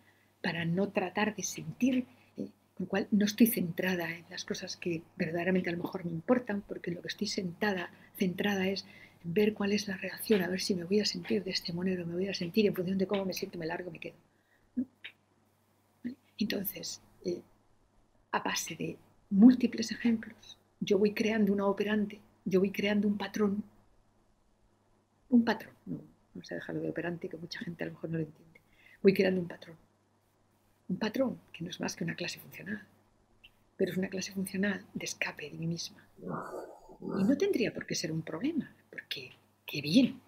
para 0.41 0.65
no 0.65 0.91
tratar 0.91 1.35
de 1.35 1.43
sentir, 1.43 2.07
eh, 2.37 2.49
con 2.75 2.85
lo 2.85 2.87
cual 2.87 3.09
no 3.11 3.25
estoy 3.25 3.49
centrada 3.49 4.15
en 4.15 4.25
las 4.31 4.45
cosas 4.45 4.77
que 4.77 5.03
verdaderamente 5.17 5.71
a 5.71 5.73
lo 5.73 5.83
mejor 5.83 6.05
me 6.05 6.13
importan, 6.13 6.63
porque 6.63 6.93
lo 6.93 7.03
que 7.03 7.09
estoy 7.09 7.27
sentada, 7.27 7.91
centrada 8.17 8.69
es 8.69 8.85
ver 9.25 9.55
cuál 9.55 9.73
es 9.73 9.89
la 9.89 9.97
reacción, 9.97 10.43
a 10.43 10.49
ver 10.49 10.61
si 10.61 10.77
me 10.77 10.85
voy 10.85 11.01
a 11.01 11.05
sentir 11.05 11.43
de 11.43 11.51
este 11.51 11.73
monero, 11.73 12.07
me 12.07 12.15
voy 12.15 12.29
a 12.29 12.35
sentir 12.35 12.67
en 12.67 12.75
función 12.75 12.99
de 12.99 13.09
cómo 13.09 13.25
me 13.25 13.33
siento, 13.33 13.59
me 13.59 13.67
largo, 13.67 13.91
me 13.91 13.99
quedo. 13.99 14.15
Entonces, 16.39 17.01
eh, 17.25 17.43
a 18.31 18.41
base 18.41 18.77
de 18.77 18.97
múltiples 19.31 19.91
ejemplos, 19.91 20.59
yo 20.81 20.99
voy 20.99 21.13
creando 21.13 21.53
una 21.53 21.67
operante, 21.67 22.21
yo 22.45 22.61
voy 22.61 22.71
creando 22.71 23.09
un 23.09 23.19
patrón, 23.19 23.65
un 25.31 25.45
patrón, 25.45 25.75
no, 25.87 26.01
vamos 26.35 26.53
a 26.53 26.55
dejarlo 26.55 26.81
de 26.83 26.91
operante, 26.91 27.29
que 27.29 27.37
mucha 27.37 27.59
gente 27.61 27.83
a 27.85 27.87
lo 27.89 27.93
mejor 27.93 28.11
no 28.11 28.19
lo 28.19 28.25
entiende, 28.25 28.61
voy 29.03 29.13
creando 29.13 29.41
un 29.41 29.49
patrón, 29.49 29.77
un 30.89 30.97
patrón 30.97 31.41
que 31.53 31.65
no 31.65 31.71
es 31.71 31.81
más 31.81 31.97
que 31.97 32.05
una 32.05 32.15
clase 32.15 32.39
funcional, 32.39 32.87
pero 33.77 33.93
es 33.93 33.99
una 33.99 34.09
clase 34.09 34.33
funcional 34.33 34.85
de 34.95 35.05
escape 35.05 35.51
de 35.51 35.57
mí 35.57 35.67
misma. 35.67 36.05
Y 36.21 37.25
no 37.25 37.37
tendría 37.37 37.73
por 37.73 37.87
qué 37.87 37.95
ser 37.95 38.11
un 38.11 38.23
problema, 38.23 38.73
porque 38.91 39.33
qué 39.67 39.81
bien 39.81 40.21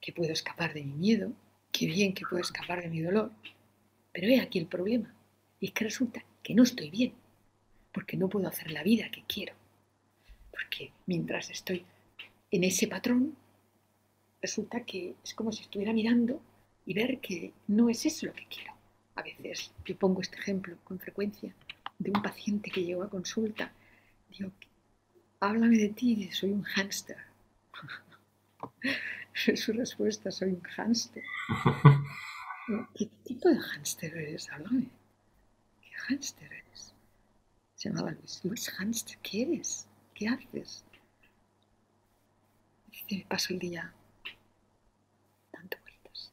que 0.00 0.12
puedo 0.12 0.32
escapar 0.32 0.74
de 0.74 0.82
mi 0.82 0.92
miedo, 0.92 1.32
qué 1.70 1.86
bien 1.86 2.14
que 2.14 2.24
puedo 2.28 2.42
escapar 2.42 2.82
de 2.82 2.88
mi 2.88 3.00
dolor, 3.00 3.30
pero 4.16 4.28
he 4.28 4.40
aquí 4.40 4.58
el 4.58 4.66
problema, 4.66 5.12
y 5.60 5.66
es 5.66 5.72
que 5.72 5.84
resulta 5.84 6.24
que 6.42 6.54
no 6.54 6.62
estoy 6.62 6.88
bien, 6.88 7.12
porque 7.92 8.16
no 8.16 8.30
puedo 8.30 8.48
hacer 8.48 8.70
la 8.70 8.82
vida 8.82 9.10
que 9.10 9.22
quiero. 9.28 9.52
Porque 10.50 10.90
mientras 11.04 11.50
estoy 11.50 11.84
en 12.50 12.64
ese 12.64 12.88
patrón, 12.88 13.36
resulta 14.40 14.86
que 14.86 15.16
es 15.22 15.34
como 15.34 15.52
si 15.52 15.64
estuviera 15.64 15.92
mirando 15.92 16.40
y 16.86 16.94
ver 16.94 17.18
que 17.18 17.52
no 17.68 17.90
es 17.90 18.06
eso 18.06 18.24
lo 18.24 18.32
que 18.32 18.46
quiero. 18.46 18.72
A 19.16 19.22
veces 19.22 19.70
yo 19.84 19.94
pongo 19.98 20.22
este 20.22 20.38
ejemplo 20.38 20.78
con 20.82 20.98
frecuencia 20.98 21.54
de 21.98 22.10
un 22.10 22.22
paciente 22.22 22.70
que 22.70 22.84
llegó 22.84 23.02
a 23.02 23.10
consulta. 23.10 23.70
Digo, 24.30 24.50
háblame 25.40 25.76
de 25.76 25.90
ti, 25.90 26.30
soy 26.32 26.52
un 26.52 26.62
hámster. 26.62 27.18
Su 29.56 29.74
respuesta, 29.74 30.30
soy 30.30 30.52
un 30.52 30.62
hámster. 30.62 31.22
¿Qué 32.94 33.06
tipo 33.24 33.48
de 33.48 33.58
hámster 33.58 34.16
eres? 34.16 34.50
Háblame. 34.50 34.88
¿Qué 35.80 35.90
hámster 36.08 36.52
eres? 36.52 36.92
Se 37.76 37.88
llamaba 37.88 38.10
Luis. 38.10 38.40
Luis 38.42 38.70
Hámster, 38.70 39.18
¿qué 39.18 39.42
eres? 39.42 39.86
¿Qué 40.14 40.26
haces? 40.28 40.84
Dice, 42.90 43.16
me 43.18 43.24
paso 43.26 43.52
el 43.52 43.58
día 43.60 43.94
dando 45.52 45.76
vueltas. 45.82 46.32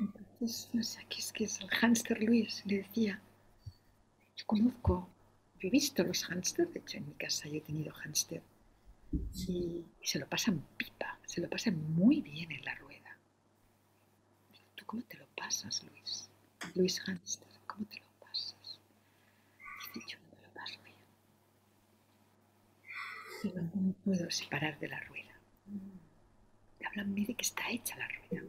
Entonces, 0.00 0.70
no 0.72 0.82
sé, 0.82 1.04
¿qué 1.10 1.18
es 1.18 1.32
que 1.32 1.44
es 1.44 1.60
el 1.60 1.68
hámster 1.68 2.22
Luis? 2.22 2.64
Le 2.64 2.78
decía, 2.78 3.20
yo 4.36 4.46
conozco, 4.46 5.08
yo 5.58 5.68
he 5.68 5.70
visto 5.70 6.02
los 6.04 6.24
hámsters, 6.24 6.72
de 6.72 6.80
hecho 6.80 6.98
en 6.98 7.08
mi 7.08 7.14
casa 7.14 7.48
yo 7.48 7.56
he 7.56 7.60
tenido 7.60 7.92
hámster, 7.92 8.42
y, 9.12 9.84
y 10.00 10.06
se 10.06 10.18
lo 10.18 10.28
pasan 10.28 10.64
pipa, 10.76 11.18
se 11.26 11.40
lo 11.40 11.50
pasan 11.50 11.76
muy 11.94 12.20
bien 12.20 12.50
en 12.52 12.64
la 12.64 12.74
rueda. 12.76 12.83
¿Tú 14.94 15.00
cómo 15.00 15.08
te 15.08 15.18
lo 15.18 15.26
pasas, 15.34 15.82
Luis? 15.82 16.30
Luis 16.76 17.00
Hámster, 17.00 17.48
¿cómo 17.66 17.84
te 17.86 17.98
lo 17.98 18.06
pasas? 18.20 18.78
Dice, 19.92 20.06
yo 20.08 20.18
no 20.20 20.36
me 20.36 20.46
lo 20.46 20.54
paso 20.54 20.78
bien. 20.84 20.96
Pero 23.42 23.62
no 23.74 23.92
puedo 24.04 24.30
separar 24.30 24.78
de 24.78 24.86
la 24.86 25.00
rueda. 25.00 25.36
Háblame 26.86 27.26
de 27.26 27.34
que 27.34 27.42
está 27.42 27.68
hecha 27.70 27.96
la 27.96 28.06
rueda. 28.06 28.46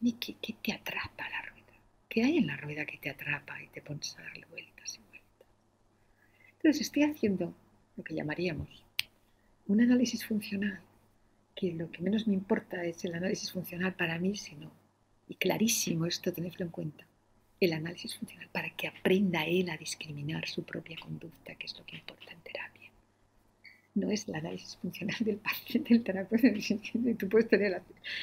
Dime 0.00 0.18
qué, 0.18 0.36
qué 0.40 0.54
te 0.54 0.72
atrapa 0.72 1.28
la 1.28 1.42
rueda. 1.42 1.74
¿Qué 2.08 2.24
hay 2.24 2.38
en 2.38 2.46
la 2.46 2.56
rueda 2.56 2.86
que 2.86 2.96
te 2.96 3.10
atrapa 3.10 3.62
y 3.62 3.68
te 3.68 3.82
pones 3.82 4.16
a 4.16 4.22
darle 4.22 4.46
vueltas 4.46 4.94
y 4.94 5.00
vueltas? 5.00 5.48
Entonces 6.52 6.80
estoy 6.80 7.02
haciendo 7.02 7.54
lo 7.94 8.04
que 8.04 8.14
llamaríamos 8.14 8.86
un 9.66 9.82
análisis 9.82 10.24
funcional, 10.24 10.80
que 11.54 11.74
lo 11.74 11.90
que 11.90 12.00
menos 12.02 12.26
me 12.26 12.32
importa 12.32 12.82
es 12.84 13.04
el 13.04 13.14
análisis 13.14 13.52
funcional 13.52 13.92
para 13.94 14.18
mí, 14.18 14.34
sino, 14.34 14.79
y 15.30 15.36
clarísimo 15.36 16.06
esto, 16.06 16.32
tenedlo 16.32 16.64
en 16.64 16.72
cuenta, 16.72 17.06
el 17.60 17.72
análisis 17.72 18.16
funcional 18.16 18.48
para 18.50 18.70
que 18.70 18.88
aprenda 18.88 19.44
él 19.44 19.70
a 19.70 19.76
discriminar 19.76 20.48
su 20.48 20.64
propia 20.64 20.96
conducta, 20.98 21.54
que 21.54 21.66
es 21.66 21.78
lo 21.78 21.86
que 21.86 21.96
importa 21.96 22.32
en 22.32 22.40
terapia. 22.40 22.90
No 23.94 24.10
es 24.10 24.26
el 24.26 24.34
análisis 24.34 24.76
funcional 24.78 25.16
del 25.20 25.36
paciente, 25.36 25.94
del 25.94 26.02
terapeuta. 26.02 26.48
Tú 27.16 27.28
puedes 27.28 27.48
tener 27.48 27.80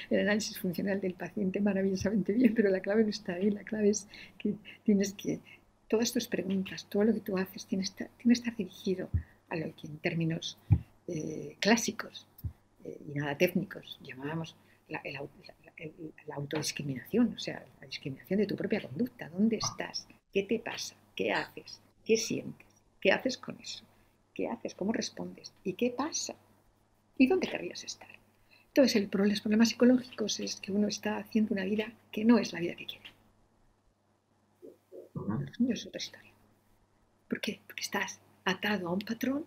el 0.09 0.19
análisis 0.19 0.59
funcional 0.59 0.99
del 0.99 1.13
paciente 1.13 1.61
maravillosamente 1.61 2.33
bien, 2.33 2.53
pero 2.53 2.69
la 2.69 2.81
clave 2.81 3.03
no 3.03 3.09
está 3.09 3.35
ahí. 3.35 3.51
La 3.51 3.63
clave 3.63 3.89
es 3.89 4.09
que 4.37 4.55
tienes 4.83 5.13
que, 5.13 5.39
todas 5.87 6.11
tus 6.11 6.27
preguntas, 6.27 6.87
todo 6.89 7.05
lo 7.05 7.13
que 7.13 7.21
tú 7.21 7.37
haces, 7.37 7.65
tiene 7.65 7.83
que 7.83 7.89
estar, 7.89 8.09
que 8.17 8.33
estar 8.33 8.53
dirigido 8.57 9.09
a 9.47 9.55
lo 9.55 9.73
que 9.77 9.87
en 9.87 9.97
términos 9.99 10.57
eh, 11.07 11.55
clásicos 11.61 12.27
eh, 12.83 12.97
y 13.07 13.17
nada 13.17 13.37
técnicos 13.37 13.97
llamábamos 14.03 14.57
la, 14.89 14.99
el, 15.05 15.15
el, 15.15 15.29
la, 16.27 16.35
autodiscriminación, 16.35 17.33
o 17.35 17.39
sea, 17.39 17.63
la 17.79 17.87
discriminación 17.87 18.39
de 18.39 18.47
tu 18.47 18.55
propia 18.55 18.81
conducta. 18.81 19.29
¿Dónde 19.29 19.57
estás? 19.57 20.07
¿Qué 20.33 20.43
te 20.43 20.59
pasa? 20.59 20.95
¿Qué 21.15 21.31
haces? 21.31 21.81
¿Qué 22.03 22.17
sientes? 22.17 22.67
¿Qué 22.99 23.11
haces 23.11 23.37
con 23.37 23.59
eso? 23.59 23.83
¿Qué 24.33 24.47
haces? 24.47 24.75
¿Cómo 24.75 24.93
respondes? 24.93 25.53
¿Y 25.63 25.73
qué 25.73 25.91
pasa? 25.91 26.35
¿Y 27.17 27.27
dónde 27.27 27.47
querrías 27.47 27.83
estar? 27.83 28.09
Entonces, 28.67 28.95
el, 28.95 29.09
los 29.11 29.41
problemas 29.41 29.69
psicológicos 29.69 30.39
es 30.39 30.55
que 30.57 30.71
uno 30.71 30.87
está 30.87 31.17
haciendo 31.17 31.53
una 31.53 31.63
vida 31.63 31.91
que 32.11 32.25
no 32.25 32.37
es 32.37 32.53
la 32.53 32.59
vida 32.59 32.75
que 32.75 32.85
quiere. 32.85 33.11
Los 35.15 35.59
niños 35.59 35.79
es 35.79 35.87
otra 35.87 35.99
historia. 35.99 36.31
¿Por 37.27 37.41
qué? 37.41 37.59
Porque 37.65 37.81
estás 37.81 38.19
atado 38.45 38.87
a 38.87 38.93
un 38.93 38.99
patrón 38.99 39.45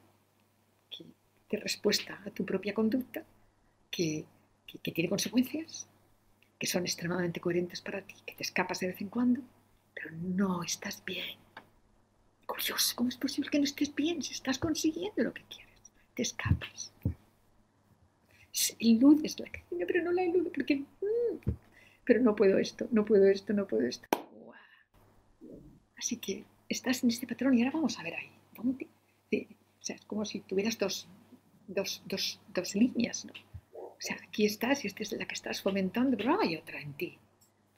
que, 0.90 1.06
de 1.48 1.58
respuesta 1.58 2.20
a 2.26 2.30
tu 2.30 2.44
propia 2.44 2.74
conducta, 2.74 3.24
que, 3.90 4.24
que, 4.66 4.78
que 4.78 4.92
tiene 4.92 5.08
consecuencias, 5.08 5.88
que 6.60 6.66
son 6.66 6.84
extremadamente 6.84 7.40
coherentes 7.40 7.80
para 7.80 8.02
ti, 8.02 8.14
que 8.26 8.34
te 8.34 8.42
escapas 8.42 8.80
de 8.80 8.88
vez 8.88 9.00
en 9.00 9.08
cuando, 9.08 9.40
pero 9.94 10.10
no 10.12 10.62
estás 10.62 11.02
bien. 11.04 11.38
Curioso, 12.46 12.94
¿cómo 12.94 13.08
es 13.08 13.16
posible 13.16 13.50
que 13.50 13.58
no 13.58 13.64
estés 13.64 13.94
bien 13.94 14.22
si 14.22 14.34
estás 14.34 14.58
consiguiendo 14.58 15.22
lo 15.24 15.32
que 15.32 15.42
quieres? 15.44 15.90
Te 16.14 16.22
escapas. 16.22 16.92
Eludes 18.78 19.40
la 19.40 19.50
caña, 19.50 19.86
pero 19.86 20.04
no 20.04 20.12
la 20.12 20.22
eludo 20.22 20.52
porque... 20.52 20.76
Mmm, 20.76 21.50
pero 22.04 22.20
no 22.20 22.36
puedo 22.36 22.58
esto, 22.58 22.88
no 22.90 23.04
puedo 23.04 23.26
esto, 23.26 23.52
no 23.54 23.66
puedo 23.66 23.86
esto. 23.86 24.08
Así 25.96 26.16
que 26.16 26.44
estás 26.68 27.04
en 27.04 27.10
este 27.10 27.26
patrón 27.26 27.56
y 27.56 27.62
ahora 27.62 27.72
vamos 27.72 27.98
a 27.98 28.02
ver 28.02 28.14
ahí. 28.14 28.30
¿Dónde? 28.54 28.86
O 29.32 29.82
sea, 29.82 29.96
es 29.96 30.04
como 30.04 30.24
si 30.26 30.40
tuvieras 30.40 30.78
dos, 30.78 31.08
dos, 31.68 32.02
dos, 32.04 32.40
dos 32.52 32.74
líneas, 32.74 33.24
¿no? 33.24 33.32
O 34.00 34.02
sea, 34.02 34.16
aquí 34.26 34.46
estás 34.46 34.82
y 34.82 34.86
esta 34.86 35.02
es 35.02 35.12
la 35.12 35.26
que 35.26 35.34
estás 35.34 35.60
fomentando, 35.60 36.16
pero 36.16 36.40
hay 36.40 36.56
otra 36.56 36.80
en 36.80 36.94
ti. 36.94 37.18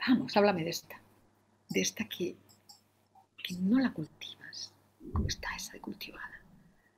Vamos, 0.07 0.37
háblame 0.37 0.63
de 0.63 0.71
esta. 0.71 1.01
De 1.69 1.81
esta 1.81 2.05
que, 2.05 2.37
que 3.43 3.55
no 3.57 3.81
la 3.81 3.93
cultivas. 3.93 4.73
¿Cómo 5.13 5.27
está 5.27 5.49
esa 5.57 5.77
cultivada? 5.81 6.41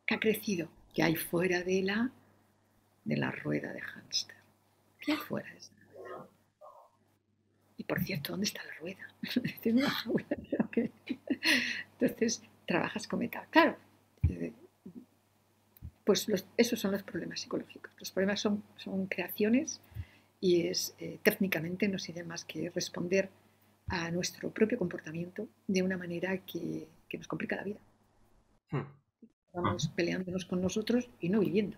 Que 0.04 0.16
ha 0.16 0.20
crecido. 0.20 0.68
Que 0.92 1.02
hay 1.02 1.16
fuera 1.16 1.62
de 1.62 1.82
la, 1.82 2.10
de 3.04 3.16
la 3.16 3.30
rueda 3.30 3.72
de 3.72 3.80
hámster. 3.80 4.36
¿Qué 5.00 5.12
hay 5.12 5.18
fuera 5.18 5.50
de 5.50 5.56
esa 5.56 5.72
rueda? 5.94 6.28
Y 7.78 7.84
por 7.84 8.04
cierto, 8.04 8.32
¿dónde 8.32 8.44
está 8.44 8.62
la 8.62 8.74
rueda? 8.74 9.08
Entonces, 11.98 12.42
trabajas 12.66 13.08
con 13.08 13.20
metal. 13.20 13.46
Claro, 13.48 13.78
pues 16.04 16.28
los, 16.28 16.46
esos 16.56 16.78
son 16.78 16.92
los 16.92 17.02
problemas 17.02 17.40
psicológicos. 17.40 17.92
Los 17.98 18.10
problemas 18.10 18.40
son, 18.40 18.62
son 18.76 19.06
creaciones 19.06 19.80
y 20.40 20.66
es 20.66 20.94
eh, 20.98 21.18
técnicamente 21.22 21.88
no 21.88 21.98
sirve 21.98 22.22
más 22.24 22.44
que 22.44 22.70
responder 22.70 23.30
a 23.88 24.10
nuestro 24.10 24.50
propio 24.50 24.78
comportamiento 24.78 25.48
de 25.66 25.82
una 25.82 25.96
manera 25.96 26.38
que, 26.38 26.86
que 27.08 27.18
nos 27.18 27.28
complica 27.28 27.56
la 27.56 27.64
vida. 27.64 27.80
Vamos 29.52 29.88
peleándonos 29.88 30.44
con 30.44 30.60
nosotros 30.60 31.08
y 31.20 31.28
no 31.28 31.40
viviendo. 31.40 31.76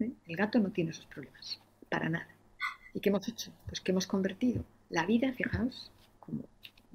¿eh? 0.00 0.10
El 0.26 0.36
gato 0.36 0.58
no 0.58 0.70
tiene 0.70 0.90
esos 0.90 1.06
problemas, 1.06 1.60
para 1.88 2.08
nada. 2.08 2.28
¿Y 2.92 3.00
qué 3.00 3.10
hemos 3.10 3.28
hecho? 3.28 3.52
Pues 3.66 3.80
que 3.80 3.92
hemos 3.92 4.06
convertido 4.06 4.64
la 4.90 5.06
vida, 5.06 5.32
fijaos, 5.32 5.90
como 6.18 6.44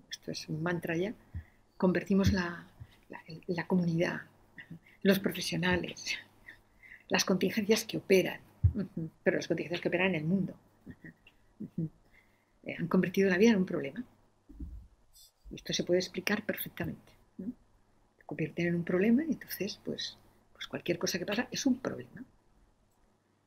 esto 0.09 0.32
es 0.32 0.49
un 0.49 0.62
mantra 0.62 0.97
ya, 0.97 1.14
convertimos 1.78 2.34
la, 2.34 2.68
la, 3.09 3.22
la 3.47 3.68
comunidad, 3.68 4.22
los 5.03 5.20
profesionales, 5.20 6.18
las 7.12 7.26
contingencias 7.26 7.84
que 7.84 7.97
operan, 7.97 8.39
pero 9.22 9.36
las 9.36 9.47
contingencias 9.47 9.82
que 9.82 9.89
operan 9.89 10.16
en 10.16 10.16
el 10.16 10.24
mundo. 10.24 10.55
Eh, 12.64 12.76
han 12.78 12.88
convertido 12.88 13.30
la 13.30 13.38
vida 13.38 13.51
en 13.51 13.57
un 13.57 13.66
problema. 13.66 14.01
Esto 15.51 15.74
se 15.74 15.84
puede 15.84 15.99
explicar 15.99 16.45
perfectamente. 16.45 17.12
¿no? 17.38 17.47
Se 18.18 18.24
convierte 18.24 18.66
en 18.66 18.76
un 18.76 18.84
problema 18.86 19.26
y 19.26 19.32
entonces, 19.32 19.78
pues, 19.84 20.18
pues 20.53 20.68
cualquier 20.68 20.97
cosa 20.97 21.20
que 21.20 21.26
pasa 21.26 21.49
es 21.51 21.66
un 21.66 21.80
problema. 21.80 22.24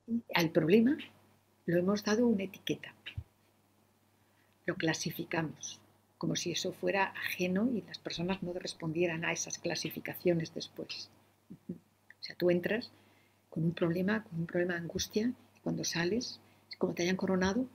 Y 0.08 0.22
al 0.34 0.50
problema 0.50 0.98
lo 1.64 1.78
hemos 1.78 2.04
dado 2.04 2.26
una 2.26 2.42
etiqueta. 2.42 2.94
Lo 4.66 4.74
clasificamos 4.74 5.80
como 6.18 6.36
si 6.36 6.52
eso 6.52 6.72
fuera 6.72 7.14
ajeno 7.16 7.70
y 7.72 7.80
las 7.82 7.98
personas 7.98 8.42
no 8.42 8.52
respondieran 8.52 9.24
a 9.24 9.32
esas 9.32 9.58
clasificaciones 9.58 10.52
después. 10.52 11.08
O 11.70 12.22
sea, 12.22 12.36
tú 12.36 12.50
entras 12.50 12.90
con 13.54 13.62
un 13.62 13.72
problema, 13.72 14.24
con 14.24 14.40
un 14.40 14.46
problema 14.46 14.74
de 14.74 14.80
angustia, 14.80 15.32
cuando 15.62 15.84
sales, 15.84 16.40
como 16.76 16.92
te 16.92 17.04
hayan 17.04 17.14
coronado, 17.14 17.68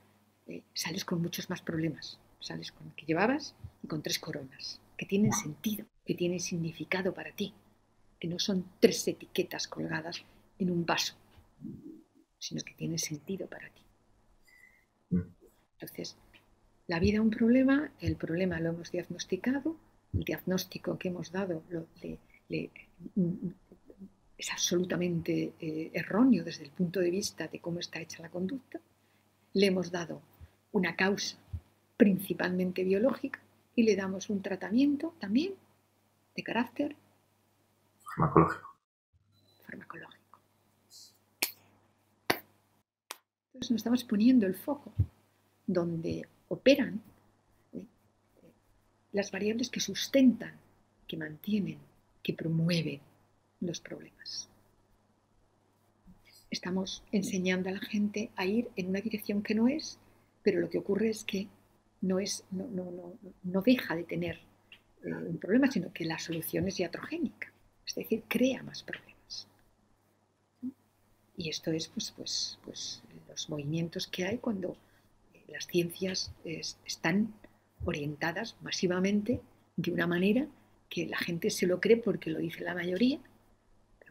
eh, 0.46 0.62
sales 0.74 1.06
con 1.06 1.22
muchos 1.22 1.48
más 1.48 1.62
problemas. 1.62 2.18
Sales 2.38 2.70
con 2.70 2.88
el 2.88 2.94
que 2.94 3.06
llevabas 3.06 3.54
y 3.82 3.86
con 3.86 4.02
tres 4.02 4.18
coronas, 4.18 4.78
que 4.98 5.06
tienen 5.06 5.32
sentido, 5.32 5.86
que 6.04 6.14
tienen 6.14 6.38
significado 6.40 7.14
para 7.14 7.32
ti, 7.32 7.54
que 8.18 8.28
no 8.28 8.38
son 8.38 8.66
tres 8.78 9.08
etiquetas 9.08 9.68
colgadas 9.68 10.22
en 10.58 10.70
un 10.70 10.84
vaso, 10.84 11.14
sino 12.38 12.62
que 12.62 12.74
tienen 12.74 12.98
sentido 12.98 13.46
para 13.46 13.70
ti. 13.70 13.80
Entonces, 15.78 16.14
la 16.88 17.00
vida 17.00 17.22
un 17.22 17.30
problema, 17.30 17.90
el 18.00 18.16
problema 18.16 18.60
lo 18.60 18.68
hemos 18.68 18.90
diagnosticado, 18.90 19.76
el 20.12 20.24
diagnóstico 20.24 20.98
que 20.98 21.08
hemos 21.08 21.32
dado 21.32 21.62
es 24.40 24.50
absolutamente 24.50 25.52
eh, 25.60 25.90
erróneo 25.92 26.42
desde 26.42 26.64
el 26.64 26.70
punto 26.70 27.00
de 27.00 27.10
vista 27.10 27.46
de 27.46 27.60
cómo 27.60 27.78
está 27.78 28.00
hecha 28.00 28.22
la 28.22 28.30
conducta, 28.30 28.80
le 29.52 29.66
hemos 29.66 29.90
dado 29.90 30.22
una 30.72 30.96
causa 30.96 31.36
principalmente 31.98 32.82
biológica 32.82 33.38
y 33.76 33.82
le 33.82 33.96
damos 33.96 34.30
un 34.30 34.40
tratamiento 34.40 35.14
también 35.20 35.52
de 36.34 36.42
carácter 36.42 36.96
farmacológico. 38.02 38.76
farmacológico. 39.66 40.38
Entonces 43.48 43.70
nos 43.72 43.80
estamos 43.80 44.04
poniendo 44.04 44.46
el 44.46 44.54
foco 44.54 44.90
donde 45.66 46.26
operan 46.48 47.02
¿eh? 47.74 47.84
las 49.12 49.30
variables 49.30 49.68
que 49.68 49.80
sustentan, 49.80 50.54
que 51.06 51.18
mantienen, 51.18 51.78
que 52.22 52.32
promueven 52.32 53.09
los 53.60 53.80
problemas. 53.80 54.48
Estamos 56.50 57.04
enseñando 57.12 57.68
a 57.68 57.72
la 57.72 57.80
gente 57.80 58.30
a 58.36 58.44
ir 58.44 58.68
en 58.76 58.88
una 58.88 59.00
dirección 59.00 59.42
que 59.42 59.54
no 59.54 59.68
es, 59.68 59.98
pero 60.42 60.60
lo 60.60 60.68
que 60.68 60.78
ocurre 60.78 61.10
es 61.10 61.24
que 61.24 61.46
no, 62.00 62.18
es, 62.18 62.44
no, 62.50 62.66
no, 62.66 63.12
no 63.42 63.62
deja 63.62 63.94
de 63.94 64.04
tener 64.04 64.40
eh, 65.04 65.12
un 65.12 65.38
problema, 65.38 65.70
sino 65.70 65.92
que 65.92 66.04
la 66.04 66.18
solución 66.18 66.66
es 66.68 66.80
iatrogénica, 66.80 67.52
es 67.86 67.94
decir, 67.94 68.24
crea 68.26 68.62
más 68.62 68.82
problemas. 68.82 69.48
Y 71.36 71.48
esto 71.48 71.70
es 71.70 71.88
pues, 71.88 72.12
pues, 72.16 72.58
pues, 72.64 73.02
los 73.28 73.48
movimientos 73.48 74.06
que 74.06 74.26
hay 74.26 74.38
cuando 74.38 74.76
las 75.48 75.66
ciencias 75.66 76.32
están 76.44 77.32
orientadas 77.84 78.56
masivamente 78.60 79.40
de 79.76 79.90
una 79.90 80.06
manera 80.06 80.46
que 80.88 81.06
la 81.06 81.16
gente 81.16 81.50
se 81.50 81.66
lo 81.66 81.80
cree 81.80 81.96
porque 81.96 82.30
lo 82.30 82.40
dice 82.40 82.62
la 82.62 82.74
mayoría, 82.74 83.20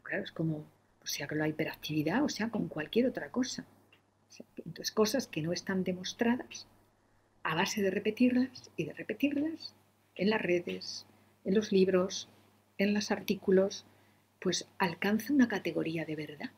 claro, 0.09 0.23
es 0.23 0.31
como, 0.31 0.57
o 1.01 1.07
sea, 1.07 1.27
con 1.27 1.37
la 1.37 1.47
hiperactividad, 1.47 2.23
o 2.23 2.29
sea, 2.29 2.49
con 2.49 2.67
cualquier 2.67 3.07
otra 3.07 3.31
cosa. 3.31 3.65
entonces, 4.57 4.91
cosas 4.91 5.27
que 5.27 5.41
no 5.41 5.53
están 5.53 5.83
demostradas, 5.83 6.67
a 7.43 7.55
base 7.55 7.81
de 7.81 7.91
repetirlas 7.91 8.69
y 8.75 8.85
de 8.85 8.93
repetirlas 8.93 9.73
en 10.15 10.29
las 10.29 10.41
redes, 10.41 11.05
en 11.45 11.55
los 11.55 11.71
libros, 11.71 12.27
en 12.77 12.93
los 12.93 13.11
artículos, 13.11 13.85
pues 14.39 14.67
alcanza 14.77 15.33
una 15.33 15.47
categoría 15.47 16.05
de 16.05 16.15
verdad. 16.15 16.51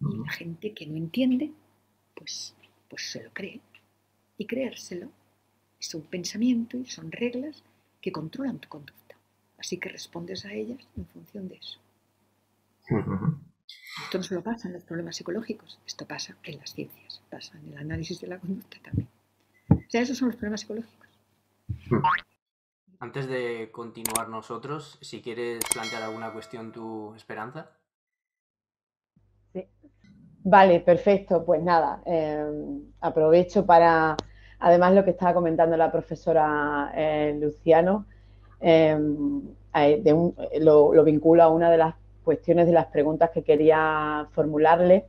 Y 0.00 0.16
la 0.16 0.32
gente 0.32 0.72
que 0.72 0.86
no 0.86 0.96
entiende, 0.96 1.52
pues 2.14 2.54
pues 2.92 3.10
se 3.10 3.22
lo 3.22 3.30
cree. 3.32 3.58
Y 4.36 4.44
creérselo 4.44 5.08
es 5.80 5.94
un 5.94 6.02
pensamiento 6.02 6.76
y 6.76 6.84
son 6.84 7.10
reglas 7.10 7.62
que 8.02 8.12
controlan 8.12 8.58
tu 8.58 8.68
conducta. 8.68 9.16
Así 9.56 9.78
que 9.78 9.88
respondes 9.88 10.44
a 10.44 10.52
ellas 10.52 10.86
en 10.94 11.06
función 11.06 11.48
de 11.48 11.54
eso. 11.54 11.81
Esto 12.88 14.18
no 14.18 14.24
solo 14.24 14.42
pasa 14.42 14.68
en 14.68 14.74
los 14.74 14.84
problemas 14.84 15.16
psicológicos, 15.16 15.80
esto 15.86 16.06
pasa 16.06 16.36
en 16.44 16.58
las 16.58 16.72
ciencias, 16.72 17.22
pasa 17.30 17.58
en 17.58 17.72
el 17.72 17.78
análisis 17.78 18.20
de 18.20 18.26
la 18.26 18.38
conducta 18.38 18.78
también. 18.82 19.08
O 19.70 19.90
sea, 19.90 20.02
esos 20.02 20.18
son 20.18 20.28
los 20.28 20.36
problemas 20.36 20.60
psicológicos. 20.60 21.08
Antes 22.98 23.26
de 23.26 23.70
continuar 23.72 24.28
nosotros, 24.28 24.98
si 25.00 25.22
quieres 25.22 25.64
plantear 25.72 26.02
alguna 26.02 26.32
cuestión, 26.32 26.72
tu 26.72 27.14
esperanza. 27.14 27.70
Vale, 30.44 30.80
perfecto. 30.80 31.44
Pues 31.44 31.62
nada, 31.62 32.02
em, 32.04 32.92
aprovecho 33.00 33.64
para, 33.64 34.16
además 34.58 34.94
lo 34.94 35.04
que 35.04 35.10
estaba 35.10 35.34
comentando 35.34 35.76
la 35.76 35.92
profesora 35.92 36.92
eh, 36.94 37.36
Luciano, 37.40 38.06
em, 38.60 39.42
lo, 40.60 40.94
lo, 40.94 41.04
vinculo 41.04 41.42
a 41.42 41.48
una 41.48 41.70
de 41.70 41.78
las 41.78 41.94
cuestiones 42.24 42.66
de 42.66 42.72
las 42.72 42.86
preguntas 42.86 43.30
que 43.30 43.42
quería 43.42 44.26
formularle. 44.32 45.04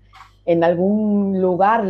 En 0.46 0.64
algún 0.64 1.42
lugar 1.42 1.86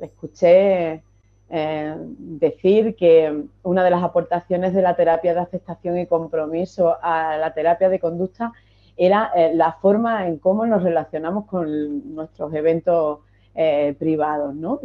escuché 0.00 1.02
eh, 1.50 1.94
decir 1.98 2.96
que 2.96 3.44
una 3.62 3.84
de 3.84 3.90
las 3.90 4.02
aportaciones 4.02 4.72
de 4.72 4.80
la 4.80 4.96
terapia 4.96 5.34
de 5.34 5.40
aceptación 5.40 5.98
y 5.98 6.06
compromiso 6.06 6.96
a 7.02 7.36
la 7.36 7.52
terapia 7.52 7.90
de 7.90 8.00
conducta 8.00 8.52
era 8.96 9.30
eh, 9.36 9.52
la 9.54 9.72
forma 9.72 10.26
en 10.26 10.38
cómo 10.38 10.64
nos 10.64 10.82
relacionamos 10.82 11.44
con 11.46 12.14
nuestros 12.14 12.54
eventos 12.54 13.20
eh, 13.54 13.94
privados, 13.98 14.54
¿no? 14.54 14.80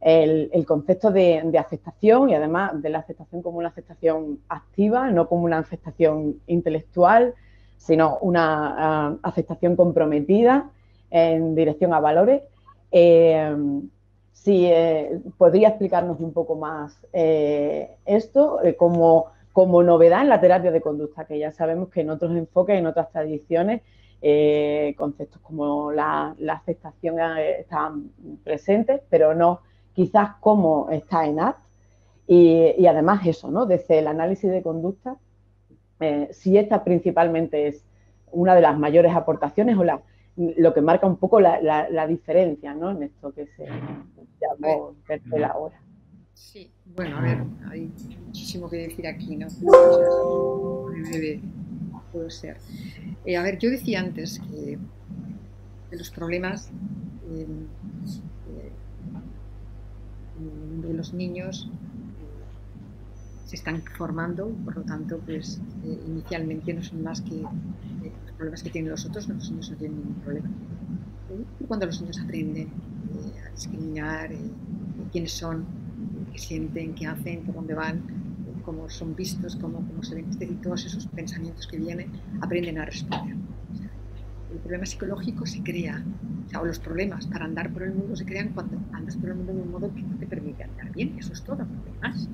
el, 0.00 0.64
concepto 0.64 1.10
de, 1.10 1.58
aceptación 1.58 2.30
y 2.30 2.34
además 2.34 2.80
de 2.80 2.90
la 2.90 3.00
aceptación 3.00 3.42
como 3.42 3.58
una 3.58 3.68
aceptación 3.68 4.38
activa, 4.48 5.10
no 5.10 5.28
como 5.28 5.42
una 5.42 5.58
aceptación 5.58 6.40
intelectual, 6.46 7.34
sino 7.78 8.18
una 8.18 8.74
ah, 8.76 9.16
aceptación 9.22 9.76
comprometida 9.76 10.70
en 11.10 11.54
dirección 11.54 11.94
a 11.94 12.00
valores. 12.00 12.42
Eh, 12.92 13.56
si 14.32 14.70
podría 15.36 15.68
explicarnos 15.68 16.20
un 16.20 16.32
poco 16.32 16.54
más 16.54 16.96
esto, 17.12 18.60
cómo 18.76 19.32
como 19.58 19.82
novedad 19.82 20.22
en 20.22 20.28
la 20.28 20.40
terapia 20.40 20.70
de 20.70 20.80
conducta, 20.80 21.24
que 21.24 21.36
ya 21.36 21.50
sabemos 21.50 21.88
que 21.88 22.02
en 22.02 22.10
otros 22.10 22.30
enfoques, 22.36 22.78
en 22.78 22.86
otras 22.86 23.10
tradiciones, 23.10 23.82
eh, 24.22 24.94
conceptos 24.96 25.42
como 25.42 25.90
la, 25.90 26.36
aceptación 26.48 27.18
eh, 27.18 27.62
están 27.62 28.12
presentes, 28.44 29.00
pero 29.10 29.34
no 29.34 29.62
quizás 29.94 30.36
como 30.38 30.88
está 30.90 31.26
en 31.26 31.40
ACT. 31.40 31.58
Y, 32.28 32.86
además 32.86 33.26
eso, 33.26 33.50
¿no? 33.50 33.66
Desde 33.66 33.98
el 33.98 34.06
análisis 34.06 34.48
de 34.48 34.62
conducta, 34.62 35.16
eh, 36.00 36.28
si 36.32 36.56
esta 36.56 36.84
principalmente 36.84 37.66
es 37.68 37.84
una 38.30 38.54
de 38.54 38.60
las 38.60 38.78
mayores 38.78 39.14
aportaciones 39.14 39.76
o 39.76 39.84
lo 40.36 40.74
que 40.74 40.80
marca 40.80 41.06
un 41.06 41.16
poco 41.16 41.40
la, 41.40 42.06
diferencia 42.06 42.74
¿no? 42.74 42.90
en 42.92 43.02
esto 43.04 43.32
que 43.32 43.46
se 43.46 43.66
llamó 43.66 44.94
la 45.30 45.56
hora. 45.56 45.80
Sí, 46.34 46.70
bueno, 46.94 47.18
a 47.18 47.20
ver, 47.20 47.42
hay 47.68 47.90
muchísimo 48.24 48.70
que 48.70 48.76
decir 48.76 49.06
aquí, 49.08 49.36
¿no? 49.36 49.48
puedo 52.12 52.30
ser. 52.30 52.56
Eh, 53.24 53.36
a 53.36 53.42
ver, 53.42 53.58
yo 53.58 53.70
decía 53.70 54.00
antes 54.00 54.40
que 54.40 54.78
de 55.90 55.96
los 55.96 56.10
problemas 56.10 56.70
em, 57.30 57.66
eh, 58.48 58.72
de 60.86 60.94
los 60.94 61.12
niños 61.12 61.70
se 63.48 63.56
están 63.56 63.82
formando, 63.96 64.50
por 64.62 64.76
lo 64.76 64.82
tanto, 64.82 65.18
pues 65.24 65.58
inicialmente 66.06 66.74
no 66.74 66.82
son 66.82 67.02
más 67.02 67.22
que 67.22 67.40
los 67.40 68.32
problemas 68.36 68.62
que 68.62 68.68
tienen 68.68 68.90
los 68.90 69.06
otros, 69.06 69.26
los 69.26 69.50
niños 69.50 69.70
no 69.70 69.76
tienen 69.78 69.96
ningún 69.96 70.14
problema. 70.16 70.50
Y 71.58 71.64
cuando 71.64 71.86
los 71.86 71.98
niños 72.02 72.20
aprenden 72.20 72.68
a 73.46 73.50
discriminar 73.50 74.30
quiénes 75.10 75.32
son, 75.32 75.64
sienten, 76.34 76.94
qué 76.94 77.06
hacen, 77.06 77.40
por 77.44 77.54
dónde 77.54 77.72
van, 77.72 78.02
cómo 78.66 78.86
son 78.90 79.16
vistos, 79.16 79.56
cómo, 79.56 79.78
cómo 79.78 80.02
se 80.02 80.16
ven, 80.16 80.26
y 80.38 80.54
todos 80.56 80.84
esos 80.84 81.06
pensamientos 81.06 81.66
que 81.66 81.78
vienen, 81.78 82.12
aprenden 82.42 82.78
a 82.78 82.84
responder. 82.84 83.34
el 84.52 84.58
problema 84.58 84.84
psicológico 84.84 85.46
se 85.46 85.62
crea, 85.62 86.04
o, 86.54 86.66
los 86.66 86.78
problemas 86.78 87.26
para 87.26 87.46
andar 87.46 87.72
por 87.72 87.82
el 87.82 87.94
mundo 87.94 88.14
se 88.14 88.26
crean 88.26 88.50
cuando 88.50 88.76
andas 88.92 89.16
por 89.16 89.30
el 89.30 89.36
mundo 89.36 89.54
de 89.54 89.62
un 89.62 89.70
modo 89.70 89.94
que 89.94 90.02
no 90.02 90.18
te 90.18 90.26
permite 90.26 90.64
andar 90.64 90.92
bien, 90.92 91.16
eso 91.18 91.32
es 91.32 91.42
todo, 91.42 91.64
no 91.64 92.00
más. 92.02 92.28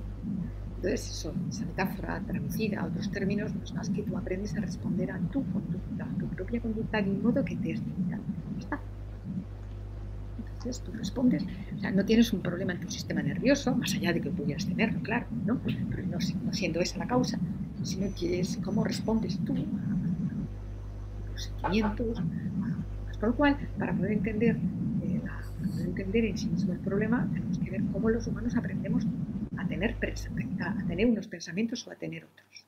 Entonces, 0.85 1.11
eso, 1.13 1.33
esa 1.49 1.65
metáfora 1.65 2.21
traducida 2.27 2.83
a 2.83 2.85
otros 2.85 3.11
términos 3.11 3.55
no 3.55 3.65
es 3.65 3.73
más 3.73 3.89
que 3.89 4.03
tú 4.03 4.19
aprendes 4.19 4.55
a 4.55 4.61
responder 4.61 5.11
a 5.11 5.19
tu 5.19 5.43
conducta, 5.51 6.05
a 6.05 6.19
tu 6.19 6.27
propia 6.29 6.61
conducta 6.61 7.01
de 7.01 7.11
un 7.11 7.23
modo 7.23 7.43
que 7.43 7.57
te 7.57 7.71
es 7.71 7.81
limitado. 7.81 8.23
Está. 8.59 8.79
Entonces 10.59 10.83
tú 10.83 10.93
respondes, 10.93 11.43
o 11.75 11.81
sea, 11.81 11.91
no 11.91 12.05
tienes 12.05 12.35
un 12.35 12.43
problema 12.43 12.75
en 12.75 12.81
tu 12.81 12.91
sistema 12.91 13.23
nervioso, 13.23 13.75
más 13.75 13.95
allá 13.95 14.13
de 14.13 14.21
que 14.21 14.29
pudieras 14.29 14.67
tenerlo, 14.67 15.01
claro, 15.01 15.25
¿no? 15.47 15.59
Pero 15.65 16.07
no, 16.07 16.21
siendo 16.53 16.81
esa 16.81 16.99
la 16.99 17.07
causa, 17.07 17.39
sino 17.83 18.15
que 18.15 18.41
es 18.41 18.59
cómo 18.63 18.85
respondes 18.85 19.39
tú 19.39 19.55
a 19.55 21.33
los 21.33 21.45
sentimientos. 21.45 22.23
Por 23.19 23.31
lo 23.31 23.35
cual, 23.37 23.57
para 23.79 23.95
poder 23.95 24.13
entender, 24.13 24.59
eh, 25.03 25.23
poder 25.67 25.87
entender 25.87 26.25
en 26.27 26.37
sí 26.37 26.47
mismo 26.49 26.75
el 26.75 26.81
problema, 26.81 27.27
tenemos 27.33 27.57
que 27.57 27.71
ver 27.71 27.83
cómo 27.91 28.11
los 28.11 28.27
humanos 28.27 28.55
aprendemos 28.55 29.07
a 29.59 29.67
tener, 29.67 29.97
a 30.61 30.87
tener 30.87 31.07
unos 31.07 31.29
pensamientos 31.29 31.87
o 31.87 31.91
a 31.91 31.97
tener 31.97 32.25
otros. 32.25 32.67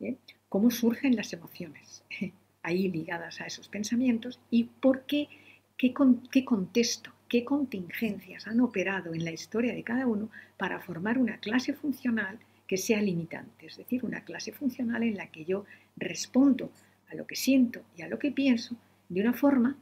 ¿eh? 0.00 0.16
Cómo 0.48 0.70
surgen 0.70 1.16
las 1.16 1.32
emociones 1.32 2.04
ahí 2.62 2.88
ligadas 2.88 3.40
a 3.40 3.46
esos 3.46 3.68
pensamientos 3.68 4.40
y 4.50 4.64
por 4.64 5.02
qué, 5.02 5.28
qué, 5.76 5.94
qué 6.30 6.44
contexto, 6.44 7.12
qué 7.28 7.44
contingencias 7.44 8.46
han 8.46 8.60
operado 8.60 9.14
en 9.14 9.24
la 9.24 9.32
historia 9.32 9.74
de 9.74 9.82
cada 9.82 10.06
uno 10.06 10.30
para 10.56 10.80
formar 10.80 11.18
una 11.18 11.38
clase 11.38 11.74
funcional 11.74 12.38
que 12.66 12.76
sea 12.76 13.00
limitante, 13.00 13.66
es 13.66 13.78
decir, 13.78 14.04
una 14.04 14.24
clase 14.24 14.52
funcional 14.52 15.02
en 15.02 15.16
la 15.16 15.28
que 15.28 15.44
yo 15.44 15.64
respondo 15.96 16.70
a 17.10 17.14
lo 17.14 17.26
que 17.26 17.34
siento 17.34 17.80
y 17.96 18.02
a 18.02 18.08
lo 18.08 18.18
que 18.18 18.30
pienso 18.30 18.76
de 19.08 19.22
una 19.22 19.32
forma 19.32 19.76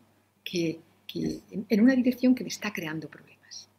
que, 0.44 0.78
que 1.06 1.40
en 1.50 1.80
una 1.80 1.96
dirección 1.96 2.34
que 2.34 2.44
me 2.44 2.48
está 2.48 2.72
creando 2.72 3.08
problemas, 3.08 3.35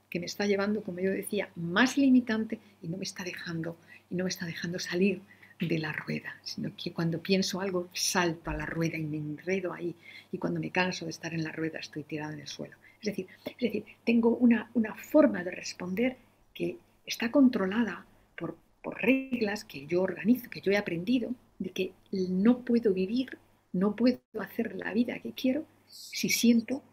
que 0.09 0.19
me 0.19 0.25
está 0.25 0.45
llevando, 0.45 0.83
como 0.83 0.99
yo 0.99 1.11
decía, 1.11 1.49
más 1.55 1.97
limitante 1.97 2.59
y 2.81 2.87
no 2.87 2.97
me 2.97 3.03
está 3.03 3.23
dejando 3.23 3.77
y 4.09 4.15
no 4.15 4.23
me 4.23 4.29
está 4.29 4.45
dejando 4.45 4.79
salir 4.79 5.21
de 5.59 5.79
la 5.79 5.91
rueda, 5.91 6.35
sino 6.43 6.71
que 6.75 6.93
cuando 6.93 7.21
pienso 7.21 7.59
algo 7.59 7.89
salto 7.93 8.51
a 8.51 8.55
la 8.55 8.65
rueda 8.65 8.97
y 8.97 9.03
me 9.03 9.17
enredo 9.17 9.73
ahí 9.73 9.95
y 10.31 10.37
cuando 10.37 10.59
me 10.59 10.71
canso 10.71 11.05
de 11.05 11.11
estar 11.11 11.33
en 11.33 11.43
la 11.43 11.51
rueda 11.51 11.79
estoy 11.79 12.03
tirada 12.03 12.33
en 12.33 12.41
el 12.41 12.47
suelo. 12.47 12.75
Es 13.01 13.07
decir, 13.07 13.27
es 13.45 13.57
decir 13.57 13.83
tengo 14.05 14.35
una, 14.35 14.69
una 14.73 14.93
forma 14.95 15.43
de 15.43 15.51
responder 15.51 16.17
que 16.53 16.77
está 17.05 17.31
controlada 17.31 18.05
por, 18.37 18.55
por 18.83 19.01
reglas 19.01 19.65
que 19.65 19.87
yo 19.87 20.03
organizo, 20.03 20.49
que 20.49 20.61
yo 20.61 20.71
he 20.71 20.77
aprendido, 20.77 21.31
de 21.59 21.71
que 21.71 21.93
no 22.11 22.59
puedo 22.59 22.93
vivir, 22.93 23.37
no 23.73 23.95
puedo 23.95 24.19
hacer 24.39 24.75
la 24.75 24.93
vida 24.93 25.19
que 25.19 25.31
quiero 25.31 25.65
si 25.87 26.29
siento 26.29 26.83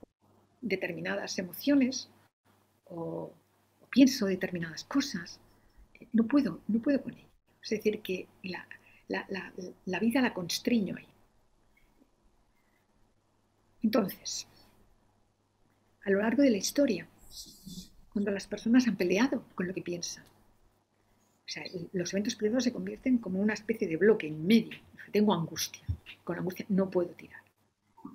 determinadas 0.62 1.38
emociones 1.38 2.08
o, 2.87 3.32
pienso 3.91 4.26
determinadas 4.26 4.85
cosas. 4.85 5.41
No 6.12 6.24
puedo, 6.26 6.61
no 6.68 6.80
puedo 6.80 7.03
con 7.03 7.14
ello. 7.14 7.28
Es 7.62 7.70
decir, 7.70 8.03
que 8.03 8.28
la, 8.43 8.66
vida 10.01 10.20
la 10.20 10.35
constriño 10.35 10.97
ahí. 10.97 11.07
Entonces, 13.82 14.47
a 16.05 16.11
lo 16.11 16.20
largo 16.20 16.43
de 16.43 16.51
la 16.51 16.57
historia, 16.57 17.07
cuando 18.12 18.30
las 18.30 18.47
personas 18.47 18.87
han 18.89 18.97
peleado 18.97 19.45
con 19.55 19.66
lo 19.66 19.74
que 19.74 19.82
piensan, 19.82 20.24
los 21.93 22.12
eventos 22.12 22.35
peligrosos 22.35 22.64
se 22.64 22.72
convierten 22.72 23.18
como 23.18 23.41
una 23.41 23.55
especie 23.55 23.87
de 23.87 23.97
bloque 23.97 24.26
en 24.26 24.47
medio. 24.47 24.78
Tengo 25.12 25.35
angustia. 25.35 25.85
Con 26.24 26.39
angustia 26.39 26.66
no 26.68 26.91
puedo 26.91 27.11
tirar. 27.11 27.41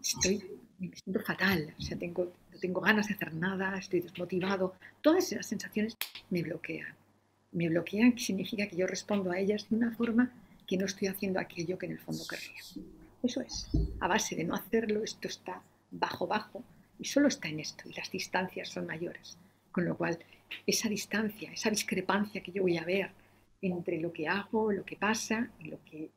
Estoy, 0.01 0.58
me 0.87 0.95
siento 0.95 1.19
fatal. 1.21 1.75
O 1.77 1.81
sea, 1.81 1.97
tengo, 1.97 2.31
no 2.51 2.59
tengo 2.59 2.81
ganas 2.81 3.07
de 3.07 3.15
hacer 3.15 3.33
nada, 3.33 3.77
estoy 3.77 4.01
desmotivado. 4.01 4.75
Todas 5.01 5.31
esas 5.31 5.45
sensaciones 5.45 5.97
me 6.29 6.41
bloquean 6.41 6.99
me 7.51 7.69
bloquean, 7.69 8.17
significa 8.17 8.67
que 8.67 8.75
yo 8.75 8.87
respondo 8.87 9.31
a 9.31 9.39
ellas 9.39 9.67
de 9.69 9.75
una 9.75 9.91
forma 9.91 10.31
que 10.67 10.77
no 10.77 10.85
estoy 10.85 11.07
haciendo 11.07 11.39
aquello 11.39 11.77
que 11.77 11.87
en 11.87 11.93
el 11.93 11.99
fondo 11.99 12.23
querría. 12.27 12.61
Eso 13.23 13.41
es. 13.41 13.69
A 13.99 14.07
base 14.07 14.35
de 14.35 14.43
no 14.43 14.53
hacerlo, 14.53 15.03
esto 15.03 15.27
está 15.27 15.61
bajo, 15.91 16.27
bajo, 16.27 16.63
y 16.99 17.05
solo 17.05 17.27
está 17.27 17.47
en 17.47 17.59
esto, 17.59 17.89
y 17.89 17.93
las 17.93 18.11
distancias 18.11 18.69
son 18.69 18.85
mayores. 18.85 19.37
Con 19.71 19.85
lo 19.85 19.97
cual, 19.97 20.19
esa 20.65 20.89
distancia, 20.89 21.51
esa 21.51 21.69
discrepancia 21.69 22.41
que 22.41 22.51
yo 22.51 22.61
voy 22.61 22.77
a 22.77 22.85
ver 22.85 23.11
entre 23.61 23.99
lo 23.99 24.13
que 24.13 24.27
hago, 24.27 24.71
lo 24.71 24.85
que 24.85 24.95
pasa 24.95 25.49
y 25.59 25.69
lo 25.69 25.83
que, 25.83 26.11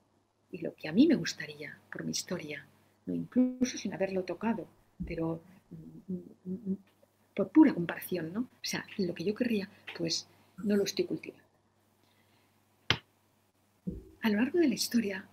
y 0.50 0.58
lo 0.58 0.74
que 0.74 0.88
a 0.88 0.92
mí 0.92 1.06
me 1.06 1.16
gustaría 1.16 1.78
por 1.90 2.04
mi 2.04 2.12
historia, 2.12 2.66
incluso 3.06 3.78
sin 3.78 3.94
haberlo 3.94 4.24
tocado, 4.24 4.66
pero 5.04 5.42
mm, 5.70 6.12
mm, 6.12 6.70
mm, 6.72 6.76
por 7.34 7.50
pura 7.50 7.74
comparación, 7.74 8.32
¿no? 8.32 8.40
O 8.40 8.64
sea, 8.64 8.84
lo 8.98 9.14
que 9.14 9.24
yo 9.24 9.34
querría, 9.34 9.68
pues 9.96 10.28
no 10.58 10.76
lo 10.76 10.84
estoy 10.84 11.04
cultivando. 11.06 11.42
A 14.22 14.28
lo 14.28 14.36
largo 14.36 14.58
de 14.58 14.68
la 14.68 14.74
historia, 14.74 15.26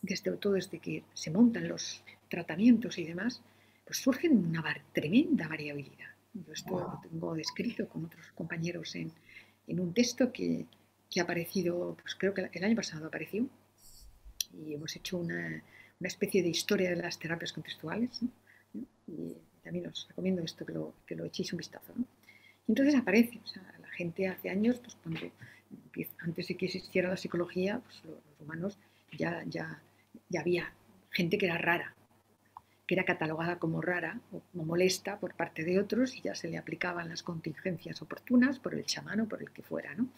desde 0.00 0.30
todo 0.36 0.54
desde 0.54 0.78
que 0.78 1.04
se 1.12 1.30
montan 1.30 1.68
los 1.68 2.02
tratamientos 2.28 2.96
y 2.98 3.04
demás, 3.04 3.42
pues 3.84 3.98
surgen 3.98 4.36
una 4.36 4.64
tremenda 4.92 5.48
variabilidad. 5.48 6.08
Yo 6.32 6.52
esto 6.52 6.70
lo 6.70 7.00
tengo 7.02 7.34
descrito 7.34 7.86
con 7.88 8.06
otros 8.06 8.26
compañeros 8.34 8.94
en, 8.94 9.12
un 9.68 9.92
texto 9.92 10.32
que, 10.32 10.66
ha 11.18 11.22
aparecido, 11.22 11.96
pues 12.00 12.14
creo 12.14 12.32
que 12.32 12.48
el 12.52 12.64
año 12.64 12.76
pasado 12.76 13.06
apareció, 13.06 13.46
y 14.54 14.74
hemos 14.74 14.96
hecho 14.96 15.18
una, 15.18 15.62
especie 16.08 16.42
de 16.42 16.48
historia 16.48 16.90
de 16.90 16.96
las 16.96 17.18
terapias 17.18 17.52
contextuales. 17.52 18.20
Y 19.06 19.36
también 19.62 19.86
os 19.86 20.06
recomiendo 20.08 20.42
esto 20.42 20.64
que 20.66 20.72
lo, 20.72 20.94
que 21.06 21.14
lo 21.14 21.24
echéis 21.24 21.52
un 21.52 21.58
vistazo. 21.58 21.92
Y 22.66 22.72
entonces 22.72 22.94
aparece, 22.94 23.40
o 23.42 23.46
sea, 23.46 23.62
la 23.80 23.88
gente 23.88 24.28
hace 24.28 24.50
años, 24.50 24.78
pues 24.78 24.96
cuando 25.02 25.20
antes 26.18 26.48
de 26.48 26.56
que 26.56 26.66
existiera 26.66 27.08
la 27.08 27.16
psicología, 27.16 27.80
pues 27.80 28.02
los 28.04 28.40
humanos 28.40 28.78
ya, 29.16 29.42
ya, 29.46 29.82
ya 30.28 30.40
había 30.40 30.72
gente 31.10 31.38
que 31.38 31.46
era 31.46 31.58
rara, 31.58 31.94
que 32.86 32.94
era 32.94 33.04
catalogada 33.04 33.58
como 33.58 33.80
rara 33.80 34.20
o 34.32 34.40
como 34.52 34.64
molesta 34.64 35.18
por 35.18 35.34
parte 35.34 35.64
de 35.64 35.78
otros 35.78 36.16
y 36.16 36.22
ya 36.22 36.34
se 36.34 36.48
le 36.48 36.58
aplicaban 36.58 37.08
las 37.08 37.22
contingencias 37.22 38.02
oportunas 38.02 38.58
por 38.58 38.74
el 38.74 38.84
chamán 38.84 39.20
o 39.20 39.28
por 39.28 39.42
el 39.42 39.50
que 39.50 39.62
fuera, 39.62 39.94
¿no? 39.94 40.08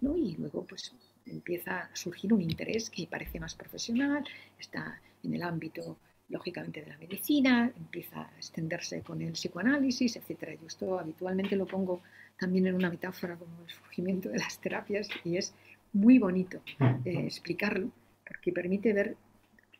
¿no? 0.00 0.16
Y 0.16 0.36
luego 0.36 0.64
pues 0.64 0.92
empieza 1.26 1.80
a 1.80 1.96
surgir 1.96 2.32
un 2.32 2.42
interés 2.42 2.90
que 2.90 3.06
parece 3.06 3.40
más 3.40 3.54
profesional, 3.54 4.24
está 4.58 5.00
en 5.22 5.34
el 5.34 5.42
ámbito 5.42 5.98
lógicamente 6.28 6.82
de 6.82 6.90
la 6.90 6.98
medicina, 6.98 7.72
empieza 7.76 8.22
a 8.22 8.36
extenderse 8.36 9.02
con 9.02 9.22
el 9.22 9.32
psicoanálisis, 9.32 10.16
etc. 10.16 10.58
Yo 10.60 10.66
esto 10.66 10.98
habitualmente 10.98 11.56
lo 11.56 11.66
pongo 11.66 12.02
también 12.38 12.66
en 12.66 12.74
una 12.74 12.90
metáfora 12.90 13.36
como 13.36 13.62
el 13.62 13.70
surgimiento 13.70 14.28
de 14.28 14.38
las 14.38 14.58
terapias 14.58 15.08
y 15.24 15.36
es 15.36 15.54
muy 15.92 16.18
bonito 16.18 16.60
eh, 17.04 17.24
explicarlo 17.26 17.90
porque 18.26 18.52
permite 18.52 18.92
ver 18.92 19.16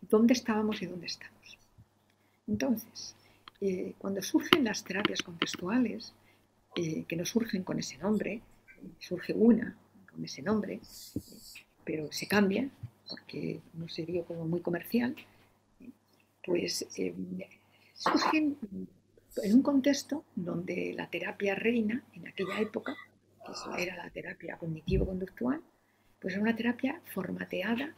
dónde 0.00 0.34
estábamos 0.34 0.80
y 0.82 0.86
dónde 0.86 1.06
estamos. 1.06 1.58
Entonces, 2.46 3.16
eh, 3.60 3.94
cuando 3.98 4.22
surgen 4.22 4.64
las 4.64 4.84
terapias 4.84 5.22
contextuales, 5.22 6.14
eh, 6.76 7.04
que 7.08 7.16
no 7.16 7.24
surgen 7.24 7.64
con 7.64 7.78
ese 7.78 7.98
nombre, 7.98 8.40
surge 9.00 9.32
una 9.32 9.76
con 10.16 10.24
ese 10.24 10.42
nombre, 10.42 10.80
pero 11.84 12.10
se 12.10 12.26
cambia 12.26 12.68
porque 13.08 13.60
no 13.74 13.88
se 13.88 14.04
vio 14.04 14.24
como 14.24 14.46
muy 14.46 14.60
comercial, 14.60 15.14
pues 16.44 16.86
em, 16.96 17.38
surgen 17.94 18.56
en 19.42 19.54
un 19.54 19.62
contexto 19.62 20.24
donde 20.34 20.94
la 20.94 21.08
terapia 21.08 21.54
reina 21.54 22.02
en 22.14 22.26
aquella 22.26 22.58
época, 22.60 22.96
que 23.76 23.82
era 23.82 23.96
la 23.96 24.10
terapia 24.10 24.56
cognitivo-conductual, 24.56 25.60
pues 26.20 26.34
era 26.34 26.42
una 26.42 26.56
terapia 26.56 27.00
formateada 27.12 27.94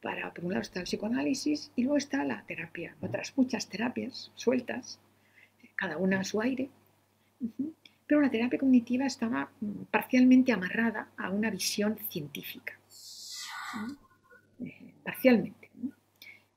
para, 0.00 0.32
por 0.34 0.44
un 0.44 0.52
lado 0.52 0.62
está 0.62 0.80
el 0.80 0.84
psicoanálisis 0.84 1.72
y 1.74 1.82
luego 1.82 1.96
está 1.96 2.24
la 2.24 2.44
terapia, 2.44 2.94
otras 3.00 3.32
muchas 3.36 3.68
terapias 3.68 4.30
sueltas, 4.34 5.00
cada 5.76 5.96
una 5.96 6.20
a 6.20 6.24
su 6.24 6.40
aire, 6.40 6.68
pero 8.06 8.20
la 8.20 8.30
terapia 8.30 8.58
cognitiva 8.58 9.06
estaba 9.06 9.50
mm, 9.60 9.84
parcialmente 9.90 10.52
amarrada 10.52 11.08
a 11.16 11.30
una 11.30 11.50
visión 11.50 11.98
científica, 12.08 12.78
eh, 14.64 14.94
parcialmente. 15.02 15.70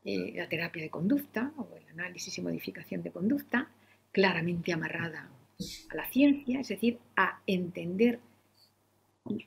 Eh, 0.04 0.34
la 0.36 0.48
terapia 0.48 0.84
de 0.84 0.90
conducta 0.90 1.52
o 1.58 1.68
el 1.76 1.88
análisis 1.90 2.38
y 2.38 2.42
modificación 2.42 3.02
de 3.02 3.12
conducta, 3.12 3.70
claramente 4.12 4.72
amarrada 4.72 5.30
a 5.90 5.96
la 5.96 6.06
ciencia, 6.10 6.60
es 6.60 6.68
decir, 6.68 7.00
a 7.16 7.40
entender 7.48 8.20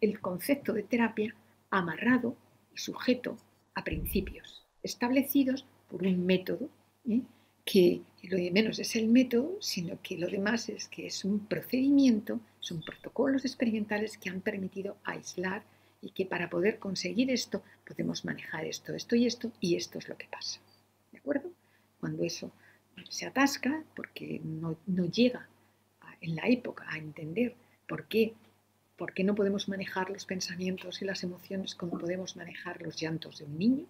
el 0.00 0.20
concepto 0.20 0.72
de 0.72 0.82
terapia 0.82 1.34
amarrado 1.70 2.36
y 2.74 2.78
sujeto 2.78 3.36
a 3.74 3.84
principios 3.84 4.64
establecidos 4.82 5.64
por 5.88 6.02
un 6.02 6.26
método, 6.26 6.68
¿eh? 7.08 7.22
Que 7.70 8.00
lo 8.22 8.38
de 8.38 8.50
menos 8.50 8.78
es 8.78 8.96
el 8.96 9.08
método, 9.08 9.58
sino 9.60 10.00
que 10.02 10.16
lo 10.16 10.28
demás 10.28 10.70
es 10.70 10.88
que 10.88 11.06
es 11.06 11.22
un 11.22 11.46
procedimiento, 11.46 12.40
son 12.60 12.80
protocolos 12.80 13.44
experimentales 13.44 14.16
que 14.16 14.30
han 14.30 14.40
permitido 14.40 14.96
aislar 15.04 15.62
y 16.00 16.12
que 16.12 16.24
para 16.24 16.48
poder 16.48 16.78
conseguir 16.78 17.30
esto 17.30 17.62
podemos 17.86 18.24
manejar 18.24 18.64
esto, 18.64 18.94
esto 18.94 19.16
y 19.16 19.26
esto 19.26 19.52
y 19.60 19.76
esto 19.76 19.98
es 19.98 20.08
lo 20.08 20.16
que 20.16 20.26
pasa. 20.28 20.60
¿De 21.12 21.18
acuerdo? 21.18 21.50
Cuando 22.00 22.24
eso 22.24 22.50
se 23.10 23.26
atasca 23.26 23.84
porque 23.94 24.40
no, 24.42 24.78
llega 25.10 25.46
en 26.22 26.36
la 26.36 26.48
época 26.48 26.86
a 26.88 26.96
entender 26.96 27.54
por 27.86 28.08
qué, 28.08 28.32
por 28.96 29.12
qué 29.12 29.24
no 29.24 29.34
podemos 29.34 29.68
manejar 29.68 30.08
los 30.08 30.24
pensamientos 30.24 31.02
y 31.02 31.04
las 31.04 31.22
emociones 31.22 31.74
como 31.74 31.98
podemos 31.98 32.34
manejar 32.34 32.80
los 32.80 32.96
llantos 32.98 33.40
de 33.40 33.44
un 33.44 33.58
niño, 33.58 33.86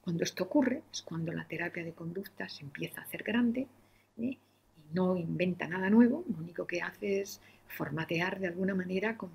cuando 0.00 0.24
esto 0.24 0.44
ocurre 0.44 0.82
es 0.92 1.02
cuando 1.02 1.32
la 1.32 1.44
terapia 1.44 1.84
de 1.84 1.92
conducta 1.92 2.48
se 2.48 2.62
empieza 2.62 3.00
a 3.00 3.04
hacer 3.04 3.22
grande 3.22 3.66
¿eh? 4.18 4.22
y 4.22 4.38
no 4.92 5.16
inventa 5.16 5.68
nada 5.68 5.90
nuevo, 5.90 6.24
lo 6.28 6.38
único 6.38 6.66
que 6.66 6.80
hace 6.80 7.20
es 7.20 7.40
formatear 7.68 8.40
de 8.40 8.48
alguna 8.48 8.74
manera 8.74 9.16
con 9.16 9.30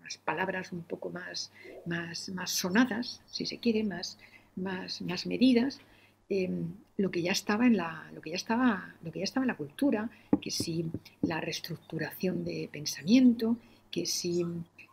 unas 0.00 0.16
palabras 0.18 0.72
un 0.72 0.82
poco 0.82 1.10
más, 1.10 1.52
más, 1.86 2.30
sonadas, 2.46 3.20
si 3.26 3.46
se 3.46 3.58
quiere, 3.58 3.84
más, 3.84 4.18
más, 4.56 5.02
más 5.02 5.26
medidas, 5.26 5.80
em, 6.28 6.74
lo 6.96 7.10
que 7.10 7.22
ya 7.22 7.32
estaba 7.32 7.66
en 7.66 7.76
la 7.76 8.08
lo 8.14 8.22
que 8.22 8.30
ya 8.30 8.36
estaba 8.36 8.94
lo 9.02 9.10
que 9.10 9.18
ya 9.18 9.24
estaba 9.24 9.44
en 9.44 9.48
la 9.48 9.56
cultura 9.56 10.08
que 10.40 10.50
si 10.50 10.90
la 11.22 11.40
reestructuración 11.40 12.44
de 12.44 12.68
pensamiento 12.72 13.56
que 13.90 14.06
si 14.06 14.44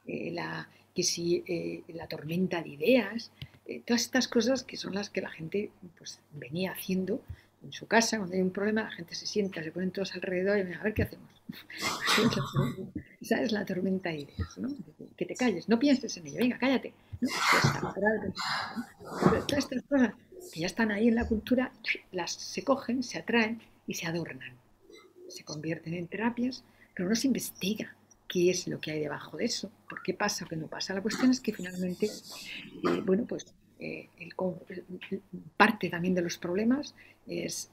eh, 0.07 0.32
la 0.32 0.67
que 0.95 1.03
si 1.03 1.43
eh, 1.47 1.84
la 1.93 2.07
tormenta 2.07 2.61
de 2.61 2.69
ideas 2.69 3.32
eh, 3.76 3.84
todas 3.86 4.01
estas 4.01 4.28
cosas 4.28 4.63
que 4.63 4.78
son 4.78 4.93
las 4.93 5.09
que 5.09 5.22
la 5.22 5.30
gente 5.30 5.72
pues, 5.97 6.19
venía 6.34 6.72
haciendo 6.72 7.22
en 7.63 7.72
su 7.72 7.88
casa 7.88 8.17
cuando 8.17 8.36
hay 8.36 8.41
un 8.41 8.51
problema 8.51 8.84
la 8.84 8.91
gente 8.91 9.15
se 9.15 9.26
sienta 9.28 9.63
se 9.63 9.72
ponen 9.72 9.91
todos 9.91 10.13
alrededor 10.13 10.57
y 10.57 10.74
a 10.74 10.84
ver 10.84 10.93
qué 10.93 11.03
hacemos 11.03 11.30
esa 13.22 13.41
es 13.41 13.51
la 13.51 13.65
tormenta 13.65 14.09
de 14.09 14.19
ideas 14.19 14.59
que 15.17 15.26
te 15.26 15.36
calles 15.36 15.69
no 15.69 15.78
pienses 15.78 16.15
en 16.17 16.28
ello 16.28 16.39
venga 16.39 16.57
cállate 16.57 16.93
¿no? 17.19 17.30
todas 19.47 19.65
estas 19.65 19.84
cosas 19.84 20.13
que 20.51 20.61
ya 20.61 20.67
están 20.67 20.91
ahí 20.91 21.07
en 21.07 21.15
la 21.15 21.28
cultura, 21.28 21.72
las 22.11 22.34
se 22.34 22.63
cogen, 22.63 23.03
se 23.03 23.19
atraen 23.19 23.61
y 23.88 23.93
se 23.93 24.07
adornan. 24.07 24.53
Se 25.28 25.43
convierten 25.43 25.93
en 25.93 26.07
terapias, 26.07 26.63
pero 26.95 27.07
no 27.07 27.15
se 27.15 27.28
investiga 27.28 27.95
qué 28.28 28.49
es 28.49 28.67
lo 28.67 28.80
que 28.80 28.91
hay 28.91 28.99
debajo 28.99 29.38
de 29.38 29.45
eso, 29.45 29.72
por 29.89 30.01
qué 30.01 30.13
pasa 30.13 30.45
o 30.45 30.47
qué 30.47 30.55
no 30.55 30.67
pasa. 30.67 30.93
La 30.93 31.01
cuestión 31.01 31.32
es 31.32 31.39
que 31.39 31.53
finalmente, 31.53 32.07
eh, 32.07 33.01
bueno, 33.05 33.26
pues 33.26 33.45
eh, 33.82 34.08
parte 35.58 35.90
también 35.90 36.14
de 36.14 36.22
los 36.22 36.38
problemas 36.38 36.94
es, 37.26 37.72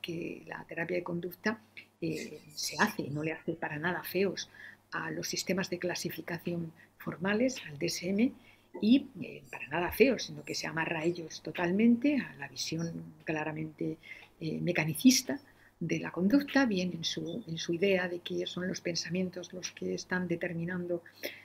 que 0.00 0.42
la 0.46 0.64
terapia 0.64 0.96
de 0.96 1.02
conducta 1.02 1.60
eh, 2.00 2.40
se 2.54 2.76
hace 2.78 3.02
y 3.02 3.10
no 3.10 3.22
le 3.22 3.32
hace 3.32 3.52
para 3.52 3.78
nada 3.78 4.02
feos 4.02 4.48
a 4.90 5.10
los 5.10 5.28
sistemas 5.28 5.68
de 5.68 5.78
clasificación 5.78 6.72
formales, 6.96 7.56
al 7.66 7.78
DSM, 7.78 8.32
y 8.80 9.08
eh, 9.20 9.42
para 9.50 9.68
nada 9.68 9.92
feo, 9.92 10.18
sino 10.18 10.42
que 10.44 10.54
se 10.54 10.66
amarra 10.66 11.00
a 11.00 11.04
ellos 11.04 11.42
totalmente, 11.42 12.16
a 12.16 12.34
la 12.36 12.48
visión 12.48 12.90
claramente 13.24 13.98
mecanicista 14.40 15.40
de 15.80 15.98
la 15.98 16.10
conducta, 16.10 16.64
bien 16.64 16.92
en 16.92 17.04
su, 17.04 17.44
en 17.46 17.58
su 17.58 17.74
idea 17.74 18.08
de 18.08 18.20
que 18.20 18.46
son 18.46 18.66
los 18.66 18.80
pensamientos 18.80 19.52
los 19.52 19.72
que 19.72 19.94
están 19.94 20.26
determinando 20.26 21.02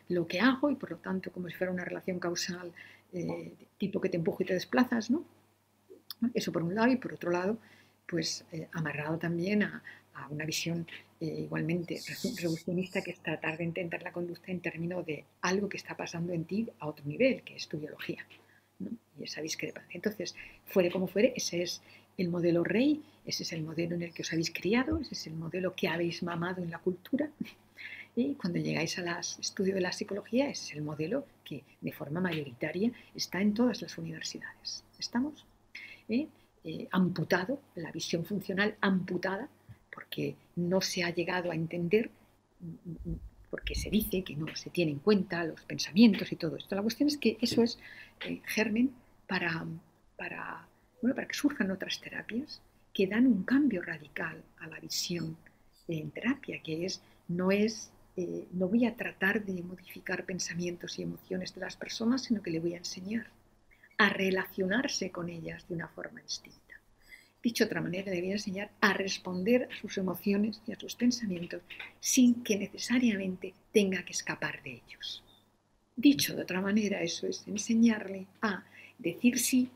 lo 0.10 0.28
que 0.28 0.40
hago 0.40 0.72
y 0.72 0.76
por 0.76 0.92
lo 0.92 0.98
tanto 0.98 1.32
como 1.32 1.50
si 1.50 1.56
fuera 1.56 1.74
una 1.74 1.86
relación 1.86 2.20
causal 2.20 2.72
eh, 3.14 3.54
tipo 3.78 4.02
que 4.02 4.10
te 4.10 4.18
empujo 4.18 4.44
y 4.44 4.46
te 4.46 4.54
desplazas, 4.54 5.10
¿no? 5.10 5.24
Eso 6.34 6.52
por 6.52 6.64
un 6.64 6.76
lado 6.76 6.92
y 6.92 6.98
por 6.98 7.14
otro 7.14 7.32
lado, 7.32 7.58
pues 8.08 8.46
amarrado 8.72 9.18
también 9.18 9.64
a, 9.64 9.84
a 10.14 10.28
una 10.30 10.46
visión 10.46 10.88
eh, 11.20 11.42
igualmente 11.46 12.00
reduccionista 12.38 13.02
que 13.02 13.12
es 13.12 13.20
tratar 13.20 13.58
de 13.58 13.64
entender 13.64 14.04
la 14.04 14.12
conducta 14.12 14.52
en 14.52 14.60
términos 14.60 15.06
de 15.06 15.26
algo 15.42 15.70
que 15.70 15.78
está 15.78 15.96
pasando 15.96 16.34
en 16.34 16.46
ti 16.46 16.68
a 16.80 16.88
otro 16.88 17.06
nivel, 17.06 17.44
que 17.44 17.56
es 17.56 17.68
tu 17.68 17.80
biología, 17.80 18.26
y 18.80 19.24
esa 19.24 19.42
discrepancia. 19.42 19.96
Entonces, 19.96 20.36
fuere 20.66 20.92
como 20.92 21.08
fuere, 21.08 21.34
ese 21.36 21.64
es 21.64 21.82
el 22.18 22.30
modelo 22.30 22.64
rey, 22.64 23.04
ese 23.26 23.44
es 23.44 23.54
el 23.54 23.64
modelo 23.64 23.96
en 23.96 24.04
el 24.04 24.14
que 24.14 24.22
os 24.22 24.32
habéis 24.34 24.52
criado, 24.52 25.00
ese 25.00 25.14
es 25.16 25.28
el 25.28 25.34
modelo 25.34 25.74
que 25.76 25.88
habéis 25.88 26.24
mamado 26.24 26.62
en 26.62 26.72
la 26.72 26.80
cultura. 26.80 27.30
Y 28.16 28.36
cuando 28.36 28.60
llegáis 28.60 28.98
al 29.00 29.08
estudio 29.08 29.74
de 29.74 29.82
la 29.82 29.92
psicología, 29.92 30.50
ese 30.50 30.72
es 30.72 30.78
el 30.78 30.84
modelo 30.84 31.26
que 31.44 31.64
de 31.82 31.92
forma 31.92 32.22
mayoritaria 32.22 32.92
está 33.16 33.42
en 33.42 33.54
todas 33.54 33.82
las 33.82 33.98
universidades. 33.98 34.84
¿Estamos? 35.00 35.46
¿Eh? 36.08 36.28
Eh, 36.64 36.88
amputado, 36.92 37.60
la 37.76 37.92
visión 37.92 38.24
funcional 38.24 38.78
amputada 38.80 39.50
porque 39.94 40.36
no 40.56 40.80
se 40.82 41.04
ha 41.04 41.10
llegado 41.10 41.52
a 41.52 41.56
entender, 41.56 42.10
porque 43.50 43.76
se 43.76 43.90
dice 43.90 44.24
que 44.24 44.36
no 44.36 44.56
se 44.56 44.70
tiene 44.70 44.92
en 44.92 45.00
cuenta 45.00 45.44
los 45.44 45.62
pensamientos 45.64 46.32
y 46.32 46.36
todo 46.36 46.56
esto. 46.56 46.76
La 46.76 46.82
cuestión 46.82 47.08
es 47.08 47.18
que 47.18 47.38
eso 47.42 47.64
es 47.64 47.78
eh, 48.26 48.42
germen 48.46 48.92
para, 49.28 49.66
para, 50.18 50.68
bueno, 51.02 51.16
para 51.16 51.28
que 51.28 51.34
surjan 51.34 51.72
otras 51.72 52.00
terapias 52.00 52.62
que 52.94 53.08
dan 53.08 53.28
un 53.28 53.44
cambio 53.44 53.82
radical 53.82 54.42
a 54.60 54.68
la 54.68 54.80
visión 54.80 55.36
en 55.88 56.12
terapia, 56.12 56.62
que 56.62 56.86
es 56.86 57.02
no 57.28 57.52
es 57.52 57.92
eh, 58.16 58.48
no 58.52 58.68
voy 58.68 58.86
a 58.86 58.96
tratar 58.96 59.44
de 59.44 59.62
modificar 59.64 60.26
pensamientos 60.26 61.00
y 61.00 61.04
emociones 61.04 61.54
de 61.56 61.62
las 61.62 61.76
personas, 61.76 62.24
sino 62.24 62.42
que 62.42 62.52
le 62.52 62.60
voy 62.60 62.74
a 62.76 62.78
enseñar 62.78 63.28
a 63.98 64.10
relacionarse 64.10 65.12
con 65.12 65.30
ellas 65.30 65.68
de 65.68 65.76
una 65.76 65.88
forma 65.88 66.22
distinta. 66.22 66.60
Dicho 67.42 67.66
de 67.66 67.68
otra 67.68 67.82
manera, 67.82 68.10
debería 68.10 68.34
enseñar 68.34 68.72
a 68.80 68.94
responder 68.94 69.68
a 69.70 69.82
sus 69.82 69.98
emociones 69.98 70.62
y 70.66 70.72
a 70.72 70.80
sus 70.80 70.96
pensamientos 70.96 71.62
sin 72.00 72.44
que 72.44 72.58
necesariamente 72.58 73.54
tenga 73.74 74.04
que 74.06 74.14
escapar 74.14 74.64
de 74.64 74.82
ellos. 74.86 75.24
Dicho 75.96 76.36
de 76.36 76.44
otra 76.44 76.62
manera, 76.62 77.02
eso 77.02 77.28
es 77.28 77.46
enseñarle 77.48 78.28
a 78.42 78.64
decir 78.98 79.40
sí 79.40 79.70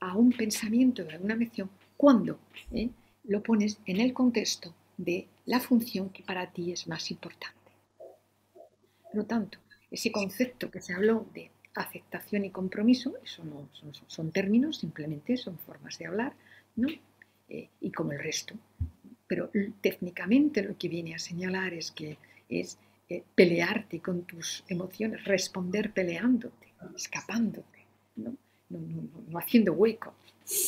a 0.00 0.16
un 0.16 0.32
pensamiento 0.32 1.02
o 1.02 1.10
a 1.10 1.18
una 1.18 1.34
emoción 1.34 1.68
cuando 1.96 2.38
¿eh? 2.72 2.88
lo 3.24 3.42
pones 3.42 3.78
en 3.84 4.00
el 4.00 4.14
contexto 4.14 4.74
de 4.96 5.26
la 5.44 5.60
función 5.60 6.08
que 6.08 6.22
para 6.22 6.50
ti 6.50 6.72
es 6.72 6.88
más 6.88 7.10
importante. 7.10 7.59
Por 9.10 9.16
lo 9.16 9.26
tanto, 9.26 9.58
ese 9.90 10.12
concepto 10.12 10.70
que 10.70 10.80
se 10.80 10.94
habló 10.94 11.26
de 11.34 11.50
aceptación 11.74 12.44
y 12.44 12.50
compromiso, 12.50 13.14
eso 13.24 13.44
no 13.44 13.68
son, 14.06 14.30
términos, 14.30 14.78
simplemente 14.78 15.36
son 15.36 15.58
formas 15.58 15.98
de 15.98 16.06
hablar, 16.06 16.32
¿no? 16.76 16.88
Eh, 17.48 17.68
y 17.80 17.90
como 17.90 18.12
el 18.12 18.20
resto. 18.20 18.54
Pero 19.26 19.50
técnicamente 19.80 20.62
lo 20.62 20.76
que 20.78 20.88
viene 20.88 21.14
a 21.14 21.18
señalar 21.18 21.74
es 21.74 21.90
que 21.90 22.18
es 22.48 22.78
eh, 23.08 23.24
pelearte 23.34 24.00
con 24.00 24.22
tus 24.22 24.64
emociones, 24.68 25.24
responder 25.24 25.92
peleándote, 25.92 26.68
escapándote, 26.94 27.86
no, 28.16 28.36
no 28.68 29.38
haciendo 29.38 29.72
hueco. 29.72 30.14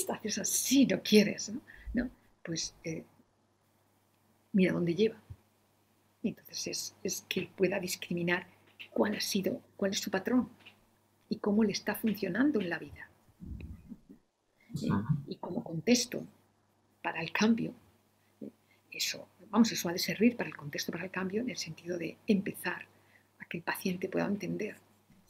Haces 0.09 0.39
así, 0.39 0.87
no 0.87 1.01
quieres, 1.03 1.53
¿no? 1.95 2.11
Pues 2.43 2.75
eh, 2.85 3.05
mira 4.53 4.73
dónde 4.73 4.95
lleva. 4.95 5.17
Entonces 6.29 6.67
es, 6.67 6.95
es 7.03 7.25
que 7.29 7.49
pueda 7.57 7.79
discriminar 7.81 8.47
cuál 8.91 9.15
ha 9.15 9.21
sido, 9.21 9.61
cuál 9.77 9.93
es 9.93 10.01
su 10.01 10.11
patrón 10.11 10.49
y 11.29 11.37
cómo 11.39 11.65
le 11.65 11.73
está 11.73 11.95
funcionando 11.95 12.61
en 12.61 12.69
la 12.69 12.79
vida. 12.79 13.09
y 15.27 15.37
como 15.37 15.63
contesto 15.63 16.25
para 17.03 17.21
el 17.21 17.33
cambio. 17.33 17.75
Eso, 18.91 19.29
vamos, 19.51 19.73
eso 19.73 19.89
ha 19.89 19.93
de 19.93 19.99
servir 19.99 20.37
para 20.37 20.49
el 20.49 20.57
contexto 20.57 20.93
para 20.93 21.05
el 21.05 21.11
cambio 21.11 21.41
en 21.41 21.51
el 21.51 21.57
sentido 21.57 21.99
de 21.99 22.17
empezar 22.27 22.87
a 23.39 23.45
que 23.47 23.59
el 23.59 23.63
paciente 23.63 24.09
pueda 24.09 24.27
entender, 24.27 24.77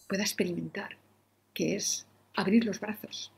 pueda 0.09 0.23
experimentar, 0.23 0.97
que 1.55 1.77
es 1.77 2.07
abrir 2.35 2.65
los 2.65 2.81
brazos, 2.81 3.33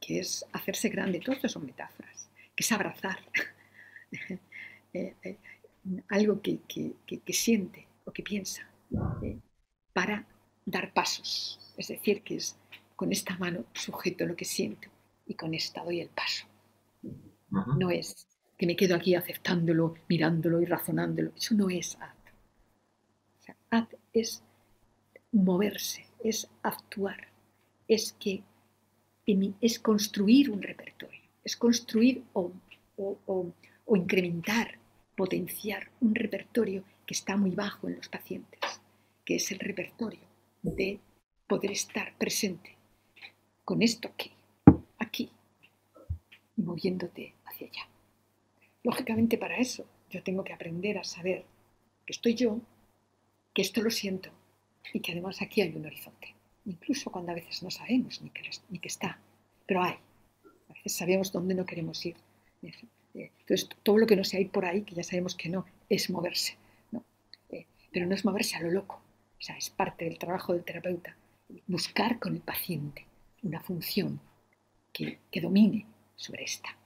que 0.00 0.20
es 0.20 0.44
hacerse 0.52 0.88
grande, 0.88 1.20
todo 1.20 1.34
esto 1.34 1.48
son 1.48 1.66
metáforas, 1.66 2.28
que 2.54 2.62
es 2.62 2.72
abrazar 2.72 3.18
eh, 4.92 5.14
eh, 5.22 5.38
algo 6.08 6.40
que, 6.42 6.60
siente 7.32 7.86
o 8.04 8.12
que 8.12 8.22
piensa 8.22 8.62
eh, 9.22 9.38
para 9.92 10.26
dar 10.64 10.92
pasos. 10.92 11.60
Es 11.76 11.88
decir, 11.88 12.22
que 12.22 12.36
es 12.36 12.56
con 12.94 13.12
esta 13.12 13.36
mano 13.38 13.64
sujeto 13.72 14.26
lo 14.26 14.36
que 14.36 14.44
siento 14.44 14.88
y 15.26 15.34
con 15.34 15.54
esta 15.54 15.84
doy 15.84 16.00
el 16.00 16.08
paso. 16.08 16.46
No 17.78 17.90
es 17.90 18.26
que 18.58 18.66
me 18.66 18.76
quedo 18.76 18.96
aquí 18.96 19.14
aceptándolo, 19.14 19.94
mirándolo 20.08 20.60
y 20.60 20.64
razonándolo. 20.64 21.32
Eso 21.36 21.54
no 21.54 21.68
es 21.68 21.96
AT. 23.70 23.94
es 24.12 24.42
moverse, 25.32 26.06
es 26.24 26.48
actuar, 26.62 27.28
es 27.86 28.12
que 28.18 28.42
es 29.60 29.78
construir 29.80 30.50
un 30.50 30.62
repertorio, 30.62 31.20
es 31.44 31.56
construir 31.56 32.22
o, 32.32 32.52
o 32.96 33.96
incrementar, 33.96 34.78
potenciar 35.16 35.90
un 36.00 36.14
repertorio 36.14 36.84
que 37.06 37.14
está 37.14 37.36
muy 37.36 37.50
bajo 37.52 37.88
en 37.88 37.96
los 37.96 38.08
pacientes, 38.08 38.60
que 39.24 39.36
es 39.36 39.50
el 39.50 39.58
repertorio 39.58 40.20
de 40.62 41.00
poder 41.46 41.70
estar 41.70 42.16
presente 42.18 42.76
con 43.64 43.82
esto 43.82 44.08
aquí, 44.08 44.32
aquí, 44.98 45.30
moviéndote 46.56 47.34
hacia 47.44 47.66
allá. 47.66 47.88
Lógicamente 48.84 49.38
para 49.38 49.56
eso 49.56 49.84
yo 50.10 50.22
tengo 50.22 50.44
que 50.44 50.52
aprender 50.52 50.98
a 50.98 51.04
saber 51.04 51.44
que 52.04 52.12
estoy 52.12 52.34
yo, 52.34 52.60
que 53.54 53.62
esto 53.62 53.82
lo 53.82 53.90
siento 53.90 54.30
y 54.92 55.00
que 55.00 55.12
además 55.12 55.42
aquí 55.42 55.62
hay 55.62 55.74
un 55.74 55.86
horizonte. 55.86 56.34
Incluso 56.66 57.10
cuando 57.10 57.32
a 57.32 57.34
veces 57.34 57.62
no 57.62 57.70
sabemos 57.70 58.20
ni 58.22 58.30
que, 58.30 58.48
ni 58.68 58.78
que 58.78 58.88
está, 58.88 59.18
pero 59.66 59.82
hay. 59.82 59.96
A 60.68 60.72
veces 60.74 60.92
sabemos 60.92 61.32
dónde 61.32 61.54
no 61.54 61.64
queremos 61.64 62.04
ir. 62.04 62.16
Entonces, 63.24 63.68
todo 63.82 63.98
lo 63.98 64.06
que 64.06 64.16
no 64.16 64.24
sea 64.24 64.40
ir 64.40 64.50
por 64.50 64.64
ahí, 64.64 64.82
que 64.82 64.94
ya 64.94 65.02
sabemos 65.02 65.34
que 65.34 65.48
no, 65.48 65.64
es 65.88 66.10
moverse. 66.10 66.56
¿no? 66.92 67.04
Eh, 67.50 67.66
pero 67.92 68.06
no 68.06 68.14
es 68.14 68.24
moverse 68.24 68.56
a 68.56 68.62
lo 68.62 68.70
loco. 68.70 69.00
O 69.38 69.42
sea, 69.42 69.56
es 69.56 69.70
parte 69.70 70.04
del 70.04 70.18
trabajo 70.18 70.52
del 70.52 70.64
terapeuta. 70.64 71.16
Buscar 71.66 72.18
con 72.18 72.34
el 72.34 72.40
paciente 72.40 73.06
una 73.42 73.60
función 73.60 74.20
que, 74.92 75.18
que 75.30 75.40
domine 75.40 75.86
sobre 76.16 76.44
esta. 76.44 76.76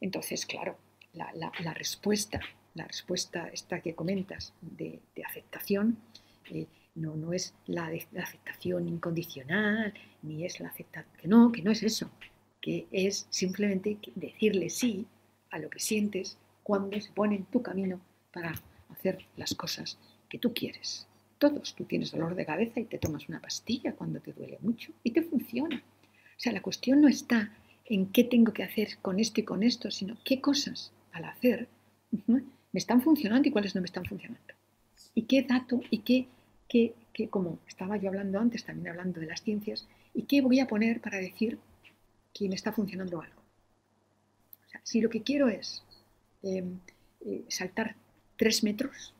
Entonces, 0.00 0.46
claro, 0.46 0.78
la, 1.12 1.74
respuesta, 1.74 2.40
la 2.74 2.86
respuesta 2.86 3.48
esta 3.48 3.80
que 3.80 3.94
comentas 3.94 4.54
de, 4.60 5.00
aceptación, 5.26 5.98
eh, 6.50 6.66
no, 6.94 7.14
no 7.16 7.32
es 7.32 7.54
la, 7.66 7.90
aceptación 8.16 8.88
incondicional, 8.88 9.92
ni 10.22 10.44
es 10.44 10.60
la 10.60 10.68
aceptación, 10.68 11.16
que 11.20 11.28
no, 11.28 11.52
que 11.52 11.62
no 11.62 11.70
es 11.70 11.82
eso, 11.82 12.10
que 12.60 12.86
es 12.90 13.26
simplemente 13.30 13.98
decirle 14.14 14.70
sí 14.70 15.06
a 15.50 15.58
lo 15.58 15.70
que 15.70 15.80
sientes 15.80 16.36
cuando 16.62 17.00
se 17.00 17.12
pone 17.12 17.36
en 17.36 17.44
tu 17.44 17.62
camino 17.62 18.00
para 18.32 18.54
hacer 18.90 19.26
las 19.36 19.54
cosas 19.54 19.98
que 20.28 20.38
tú 20.38 20.52
quieres. 20.52 21.06
Todos, 21.38 21.74
tú 21.74 21.84
tienes 21.84 22.10
dolor 22.10 22.34
de 22.34 22.46
cabeza 22.46 22.80
y 22.80 22.84
te 22.84 22.98
tomas 22.98 23.28
una 23.28 23.40
pastilla 23.40 23.94
cuando 23.94 24.20
te 24.20 24.32
duele 24.32 24.58
mucho 24.60 24.92
y 25.02 25.12
te 25.12 25.22
funciona. 25.22 25.76
O 25.76 26.40
sea, 26.40 26.52
la 26.52 26.62
cuestión 26.62 27.00
no 27.00 27.08
está 27.08 27.52
en 27.84 28.06
qué 28.06 28.24
tengo 28.24 28.52
que 28.52 28.64
hacer 28.64 28.98
con 29.00 29.18
esto 29.18 29.40
y 29.40 29.44
con 29.44 29.62
esto, 29.62 29.90
sino 29.90 30.16
qué 30.24 30.40
cosas 30.40 30.92
al 31.12 31.24
hacer 31.24 31.68
me 32.72 32.78
están 32.78 33.02
funcionando 33.02 33.48
y 33.48 33.50
cuáles 33.52 33.74
no 33.74 33.80
me 33.80 33.86
están 33.86 34.04
funcionando. 34.04 34.54
Y 35.14 35.22
qué 35.22 35.42
dato 35.42 35.80
y 35.90 35.98
qué, 35.98 36.26
qué, 36.68 36.94
qué, 37.12 37.28
como 37.28 37.58
estaba 37.66 37.96
yo 37.96 38.08
hablando 38.08 38.38
antes, 38.38 38.64
también 38.64 38.88
hablando 38.88 39.20
de 39.20 39.26
las 39.26 39.42
ciencias, 39.42 39.86
y 40.14 40.22
qué 40.22 40.40
voy 40.40 40.60
a 40.60 40.68
poner 40.68 41.00
para 41.00 41.18
decir 41.18 41.58
que 42.32 42.48
me 42.48 42.54
está 42.54 42.72
funcionando 42.72 43.20
algo. 43.20 43.37
O 44.68 44.70
sea, 44.70 44.80
si 44.84 45.00
lo 45.00 45.08
que 45.08 45.22
quiero 45.22 45.48
es 45.48 45.82
em, 46.42 46.78
eh, 47.24 47.44
saltar 47.48 47.96
tres 48.36 48.62
metros, 48.62 49.14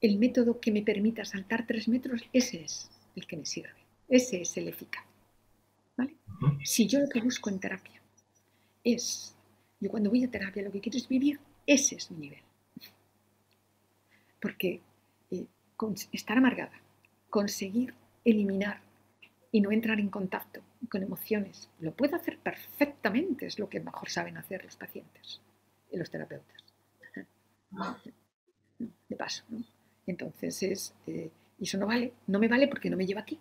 el 0.00 0.18
método 0.18 0.60
que 0.60 0.70
me 0.70 0.82
permita 0.82 1.24
saltar 1.24 1.66
tres 1.66 1.88
metros, 1.88 2.22
ese 2.32 2.62
es 2.62 2.90
el 3.16 3.26
que 3.26 3.36
me 3.36 3.44
sirve, 3.44 3.74
ese 4.08 4.40
es 4.42 4.56
el 4.56 4.68
eficaz. 4.68 5.04
Si 6.62 6.86
yo 6.86 7.00
lo 7.00 7.08
que 7.08 7.20
busco 7.20 7.50
en 7.50 7.58
terapia 7.58 8.00
es, 8.84 9.34
yo 9.80 9.90
cuando 9.90 10.10
voy 10.10 10.22
a 10.22 10.30
terapia 10.30 10.62
lo 10.62 10.70
que 10.70 10.80
quiero 10.80 10.96
es 10.96 11.08
vivir, 11.08 11.40
ese 11.66 11.96
es 11.96 12.08
mi 12.12 12.18
nivel. 12.18 12.42
Porque 14.40 14.80
eh, 15.32 15.46
estar 16.12 16.38
amargada, 16.38 16.80
conseguir 17.28 17.92
eliminar 18.24 18.80
y 19.50 19.60
no 19.60 19.72
entrar 19.72 19.98
en 19.98 20.10
contacto 20.10 20.60
con 20.90 21.02
emociones, 21.02 21.70
lo 21.80 21.92
puedo 21.92 22.16
hacer 22.16 22.38
perfectamente, 22.38 23.46
es 23.46 23.58
lo 23.58 23.68
que 23.68 23.80
mejor 23.80 24.10
saben 24.10 24.36
hacer 24.36 24.64
los 24.64 24.76
pacientes 24.76 25.40
y 25.90 25.96
los 25.96 26.10
terapeutas. 26.10 26.64
De 29.08 29.16
paso, 29.16 29.44
¿no? 29.48 29.64
Entonces 30.06 30.62
es, 30.62 30.94
eh, 31.06 31.30
eso 31.60 31.78
no 31.78 31.86
vale, 31.86 32.12
no 32.26 32.38
me 32.38 32.48
vale 32.48 32.68
porque 32.68 32.90
no 32.90 32.96
me 32.96 33.06
lleva 33.06 33.22
aquí. 33.22 33.38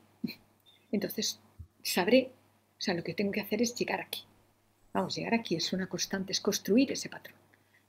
Entonces 0.92 1.40
sabré, 1.82 2.32
o 2.78 2.82
sea, 2.82 2.94
lo 2.94 3.04
que 3.04 3.14
tengo 3.14 3.32
que 3.32 3.42
hacer 3.42 3.62
es 3.62 3.76
llegar 3.76 4.02
aquí. 4.02 4.24
Vamos, 4.94 5.16
llegar 5.16 5.34
aquí 5.34 5.56
es 5.56 5.72
una 5.74 5.88
constante, 5.88 6.32
es 6.32 6.42
construir 6.42 6.92
ese 6.92 7.10
patrón. 7.10 7.38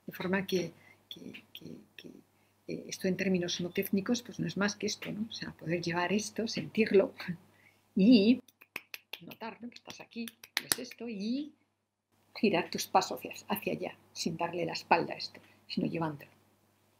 De 0.07 0.13
forma 0.13 0.47
que, 0.47 0.73
eh, 2.67 2.85
esto 2.87 3.09
en 3.09 3.17
términos 3.17 3.61
no 3.61 3.71
técnicos, 3.71 4.23
pues 4.23 4.39
no 4.39 4.47
es 4.47 4.57
más 4.57 4.77
que 4.77 4.87
esto, 4.87 5.11
¿no? 5.11 5.27
O 5.29 5.33
sea, 5.33 5.53
poder 5.53 5.81
llevar 5.81 6.13
esto, 6.13 6.47
sentirlo 6.47 7.15
y 8.01 8.41
notar 9.23 9.61
¿no? 9.61 9.69
que 9.69 9.75
estás 9.75 10.01
aquí, 10.01 10.25
es 10.65 10.79
esto, 10.79 11.09
y 11.09 11.53
girar 12.37 12.71
tus 12.71 12.87
pasos 12.87 13.19
hacia, 13.19 13.35
hacia 13.49 13.73
allá, 13.73 13.97
sin 14.13 14.37
darle 14.37 14.65
la 14.65 14.75
espalda 14.75 15.15
a 15.15 15.17
esto, 15.17 15.41
sino 15.67 15.89
llevándolo. 15.89 16.31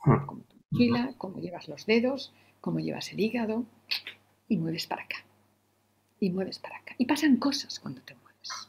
Hmm. 0.05 0.27
Como 0.27 0.43
tu 0.43 0.57
mochila, 0.73 1.15
como 1.17 1.39
llevas 1.39 1.69
los 1.69 1.87
dedos, 1.87 2.33
como 2.61 2.81
llevas 2.81 3.13
el 3.13 3.21
hígado, 3.21 3.65
y 4.49 4.57
mueves 4.57 4.89
para 4.89 5.05
acá. 5.05 5.25
Y 6.19 6.31
mueves 6.31 6.59
para 6.59 6.79
acá. 6.79 6.97
Y 6.99 7.07
pasan 7.07 7.37
cosas 7.37 7.79
cuando 7.79 8.01
te 8.03 8.17
mueves. 8.17 8.69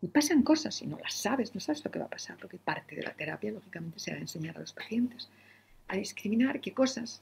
Y 0.00 0.08
pasan 0.08 0.42
cosas 0.42 0.80
y 0.80 0.86
no 0.86 0.98
las 1.00 1.12
sabes, 1.12 1.54
no 1.54 1.60
sabes 1.60 1.84
lo 1.84 1.90
que 1.90 1.98
va 1.98 2.06
a 2.06 2.10
pasar, 2.10 2.38
porque 2.38 2.56
parte 2.56 2.96
de 2.96 3.02
la 3.02 3.12
terapia, 3.12 3.52
lógicamente, 3.52 3.98
será 3.98 4.18
enseñar 4.18 4.56
a 4.56 4.60
los 4.60 4.72
pacientes 4.72 5.28
a 5.88 5.96
discriminar 5.96 6.62
qué 6.62 6.72
cosas, 6.72 7.20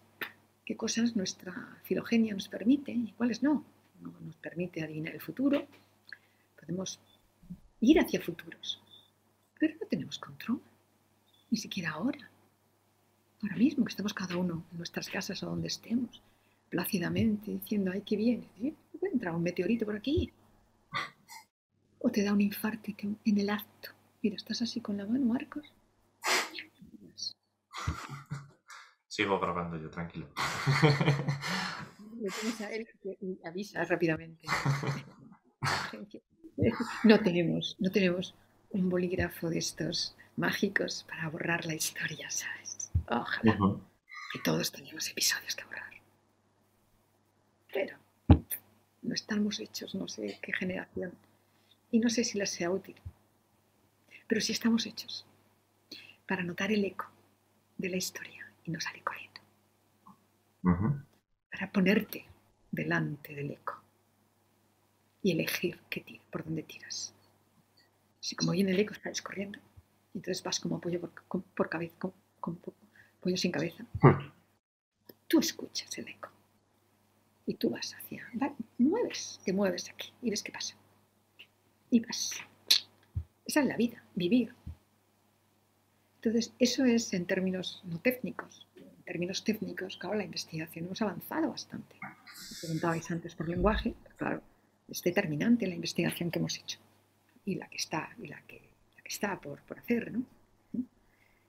qué 0.64 0.76
cosas 0.76 1.16
nuestra 1.16 1.52
filogenia 1.82 2.32
nos 2.32 2.48
permite 2.48 2.92
y 2.92 3.12
cuáles 3.16 3.42
no. 3.42 3.64
No 4.00 4.12
nos 4.20 4.36
permite 4.36 4.82
adivinar 4.82 5.14
el 5.14 5.20
futuro. 5.20 5.66
Podemos 6.58 7.00
ir 7.80 7.98
hacia 8.00 8.20
futuros, 8.20 8.82
pero 9.58 9.74
no 9.80 9.86
tenemos 9.86 10.18
control, 10.18 10.60
ni 11.50 11.58
siquiera 11.58 11.90
ahora 11.90 12.30
ahora 13.42 13.56
mismo 13.56 13.84
que 13.84 13.90
estamos 13.90 14.14
cada 14.14 14.36
uno 14.36 14.64
en 14.70 14.78
nuestras 14.78 15.08
casas 15.08 15.42
o 15.42 15.46
donde 15.46 15.68
estemos, 15.68 16.22
plácidamente 16.68 17.50
diciendo, 17.50 17.90
ay, 17.92 18.02
qué 18.02 18.16
bien, 18.16 18.46
entra 19.00 19.32
un 19.32 19.42
meteorito 19.42 19.86
por 19.86 19.96
aquí. 19.96 20.32
O 21.98 22.10
te 22.10 22.22
da 22.22 22.32
un 22.32 22.40
infarto 22.40 22.92
en 23.24 23.38
el 23.38 23.50
acto. 23.50 23.90
Mira, 24.22 24.36
estás 24.36 24.62
así 24.62 24.80
con 24.80 24.96
la 24.96 25.06
mano, 25.06 25.26
Marcos. 25.26 25.72
Sigo 29.08 29.38
grabando 29.40 29.76
yo, 29.76 29.90
tranquilo. 29.90 30.28
y 33.20 33.38
avisa 33.44 33.84
rápidamente. 33.84 34.46
No 37.04 37.18
tenemos, 37.20 37.76
no 37.78 37.90
tenemos 37.90 38.34
un 38.70 38.90
bolígrafo 38.90 39.48
de 39.48 39.58
estos 39.58 40.14
mágicos 40.36 41.06
para 41.08 41.28
borrar 41.30 41.64
la 41.64 41.74
historia, 41.74 42.30
¿sabes? 42.30 42.90
Ojalá 43.08 43.58
que 44.32 44.38
todos 44.40 44.70
teníamos 44.70 45.08
episodios 45.08 45.54
que 45.56 45.64
borrar. 45.64 45.90
Pero 47.72 47.96
no 49.02 49.14
estamos 49.14 49.58
hechos, 49.58 49.94
no 49.94 50.06
sé 50.06 50.38
qué 50.42 50.52
generación, 50.52 51.12
y 51.90 51.98
no 51.98 52.10
sé 52.10 52.24
si 52.24 52.38
les 52.38 52.50
sea 52.50 52.70
útil, 52.70 52.96
pero 54.28 54.40
sí 54.40 54.52
estamos 54.52 54.84
hechos 54.86 55.26
para 56.26 56.42
notar 56.42 56.70
el 56.70 56.84
eco 56.84 57.06
de 57.78 57.88
la 57.88 57.96
historia 57.96 58.46
y 58.64 58.70
no 58.70 58.80
salir 58.80 59.02
corriendo. 59.02 59.40
Para 61.60 61.72
ponerte 61.72 62.24
delante 62.72 63.34
del 63.34 63.50
eco 63.50 63.78
y 65.22 65.32
elegir 65.32 65.78
qué 65.90 66.00
tira, 66.00 66.22
por 66.32 66.42
dónde 66.42 66.62
tiras. 66.62 67.12
Si 68.18 68.34
como 68.34 68.52
viene 68.52 68.70
el 68.70 68.80
eco 68.80 68.94
estás 68.94 69.20
corriendo, 69.20 69.58
entonces 70.14 70.42
vas 70.42 70.58
como 70.58 70.76
apoyo 70.76 70.98
por, 70.98 71.42
por 71.42 71.68
cabeza, 71.68 71.94
con, 71.98 72.58
pollo 73.20 73.36
sin 73.36 73.52
cabeza. 73.52 73.84
Hmm. 74.00 74.32
Tú 75.28 75.38
escuchas 75.40 75.98
el 75.98 76.08
eco 76.08 76.30
y 77.44 77.52
tú 77.52 77.68
vas 77.68 77.92
hacia, 77.92 78.26
mueves, 78.78 79.38
te 79.44 79.52
mueves 79.52 79.90
aquí 79.90 80.14
y 80.22 80.30
ves 80.30 80.42
qué 80.42 80.52
pasa. 80.52 80.76
Y 81.90 82.00
vas. 82.00 82.40
Esa 83.44 83.60
es 83.60 83.66
la 83.66 83.76
vida, 83.76 84.02
vivir. 84.14 84.54
Entonces, 86.22 86.54
eso 86.58 86.86
es 86.86 87.12
en 87.12 87.26
términos 87.26 87.82
no 87.84 87.98
técnicos. 87.98 88.66
Términos 89.10 89.42
técnicos, 89.42 89.96
claro, 89.96 90.14
la 90.14 90.22
investigación 90.22 90.84
hemos 90.84 91.02
avanzado 91.02 91.50
bastante. 91.50 91.96
preguntabais 92.60 93.10
antes 93.10 93.34
por 93.34 93.48
lenguaje, 93.48 93.92
claro, 94.16 94.40
es 94.86 95.02
determinante 95.02 95.66
la 95.66 95.74
investigación 95.74 96.30
que 96.30 96.38
hemos 96.38 96.56
hecho 96.56 96.78
y 97.44 97.56
la 97.56 97.66
que 97.68 97.78
está, 97.78 98.14
y 98.22 98.28
la 98.28 98.40
que, 98.42 98.62
la 98.94 99.02
que 99.02 99.08
está 99.08 99.40
por, 99.40 99.62
por 99.62 99.80
hacer, 99.80 100.12
¿no? 100.12 100.22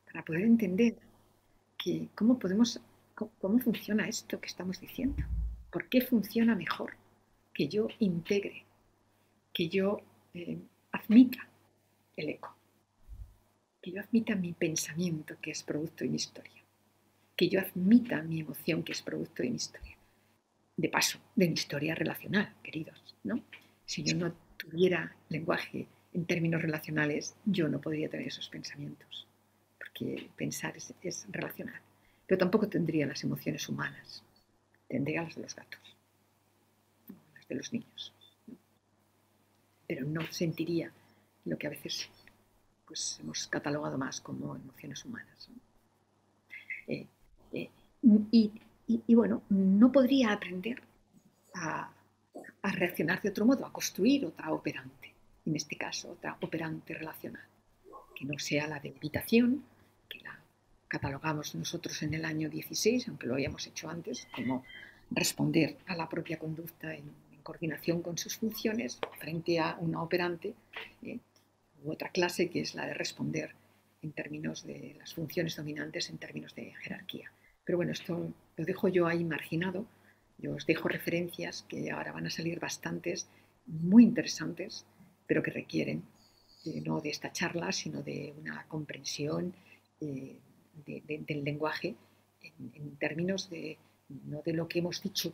Para 0.07 0.25
poder 0.25 0.45
entender 0.45 0.95
cómo 2.15 2.39
podemos, 2.39 2.81
cómo, 3.13 3.59
funciona 3.59 4.07
esto 4.07 4.41
que 4.41 4.47
estamos 4.47 4.79
diciendo. 4.81 5.23
¿Por 5.69 5.87
qué 5.87 6.01
funciona 6.01 6.55
mejor 6.55 6.95
que 7.53 7.67
yo 7.67 7.89
integre, 7.99 8.65
que 9.53 9.69
yo 9.69 10.01
eh, 10.33 10.57
admita 10.93 11.47
el 12.17 12.29
eco, 12.29 12.55
que 13.79 13.91
yo 13.91 14.01
admita 14.01 14.33
mi 14.33 14.51
pensamiento 14.53 15.35
que 15.39 15.51
es 15.51 15.61
producto 15.61 16.03
de 16.03 16.09
mi 16.09 16.15
historia, 16.15 16.60
que 17.35 17.49
yo 17.49 17.59
admita 17.59 18.21
mi 18.21 18.41
emoción 18.41 18.83
que 18.83 18.91
es 18.91 19.01
producto 19.01 19.43
de 19.43 19.49
mi 19.49 19.55
historia. 19.55 19.97
De 20.77 20.89
paso, 20.89 21.19
de 21.35 21.47
mi 21.47 21.53
historia 21.53 21.95
relacional, 21.95 22.53
queridos, 22.63 23.15
¿no? 23.23 23.43
Si 23.85 24.03
yo 24.03 24.15
no 24.15 24.33
tuviera 24.57 25.15
lenguaje 25.29 25.87
en 26.13 26.25
términos 26.25 26.61
relacionales, 26.61 27.35
yo 27.45 27.67
no 27.67 27.81
podría 27.81 28.09
tener 28.09 28.27
esos 28.27 28.49
pensamientos 28.49 29.27
que 29.93 30.29
pensar 30.35 30.75
es, 30.75 30.93
es 31.01 31.27
relacional. 31.29 31.79
Pero 32.25 32.39
tampoco 32.39 32.67
tendría 32.67 33.05
las 33.05 33.23
emociones 33.23 33.67
humanas, 33.69 34.23
tendría 34.87 35.23
las 35.23 35.35
de 35.35 35.41
los 35.41 35.55
gatos, 35.55 35.97
las 37.35 37.47
de 37.47 37.55
los 37.55 37.73
niños. 37.73 38.13
Pero 39.87 40.05
no 40.05 40.21
sentiría 40.31 40.91
lo 41.45 41.57
que 41.57 41.67
a 41.67 41.71
veces 41.71 42.09
pues, 42.85 43.19
hemos 43.19 43.47
catalogado 43.47 43.97
más 43.97 44.21
como 44.21 44.55
emociones 44.55 45.03
humanas. 45.03 45.49
Eh, 46.87 47.05
y, 47.53 49.15
bueno, 49.15 49.43
no 49.49 49.91
podría 49.91 50.33
aprender 50.33 50.81
a, 51.55 51.91
reaccionar 52.63 53.21
de 53.21 53.29
otro 53.29 53.45
modo, 53.45 53.65
a 53.65 53.73
construir 53.73 54.25
otra 54.25 54.51
operante, 54.51 55.13
en 55.45 55.55
este 55.55 55.75
caso 55.75 56.11
otra 56.11 56.37
operante 56.41 56.93
relacional, 56.93 57.43
que 58.15 58.25
no 58.25 58.37
sea 58.39 58.67
la 58.67 58.79
de 58.79 58.89
evitación, 58.89 59.63
catalogamos 60.91 61.55
nosotros 61.55 62.03
en 62.03 62.13
el 62.13 62.25
año 62.25 62.49
16, 62.49 63.07
aunque 63.07 63.25
lo 63.25 63.35
habíamos 63.35 63.65
hecho 63.65 63.89
antes, 63.89 64.27
como 64.35 64.65
responder 65.09 65.77
a 65.87 65.95
la 65.95 66.09
propia 66.09 66.37
conducta 66.37 66.93
en, 66.93 67.21
coordinación 67.43 68.03
con 68.03 68.19
sus 68.19 68.37
funciones 68.37 68.99
frente 69.17 69.59
a 69.59 69.75
una 69.79 70.03
operante, 70.03 70.53
eh, 71.01 71.17
u 71.83 71.91
otra 71.91 72.09
clase 72.09 72.51
que 72.51 72.61
es 72.61 72.75
la 72.75 72.85
de 72.85 72.93
responder 72.93 73.55
en 74.03 74.11
términos 74.11 74.63
de 74.63 74.95
las 74.99 75.15
funciones 75.15 75.55
dominantes, 75.55 76.11
en 76.11 76.19
términos 76.19 76.53
de 76.53 76.71
jerarquía. 76.83 77.31
Pero 77.63 77.77
bueno, 77.77 77.91
esto 77.91 78.33
lo 78.57 78.65
dejo 78.65 78.87
yo 78.87 79.07
ahí 79.07 79.23
marginado. 79.23 79.85
Yo 80.37 80.55
os 80.55 80.65
dejo 80.65 80.87
referencias 80.87 81.63
que 81.67 81.91
ahora 81.91 82.11
van 82.11 82.27
a 82.27 82.29
salir 82.29 82.59
bastantes, 82.59 83.27
muy 83.65 84.03
interesantes, 84.03 84.85
pero 85.27 85.43
que 85.43 85.51
requieren 85.51 86.03
eh, 86.65 86.81
no 86.81 86.99
de 86.99 87.09
esta 87.09 87.31
charla, 87.31 87.71
sino 87.71 88.01
de 88.01 88.33
una 88.39 88.65
comprensión 88.67 89.53
eh, 89.99 90.39
del 90.85 91.43
lenguaje 91.43 91.95
en, 92.41 92.95
términos 92.97 93.49
de 93.49 93.77
no 94.25 94.41
de 94.41 94.53
lo 94.53 94.67
que 94.67 94.79
hemos 94.79 95.01
dicho 95.01 95.31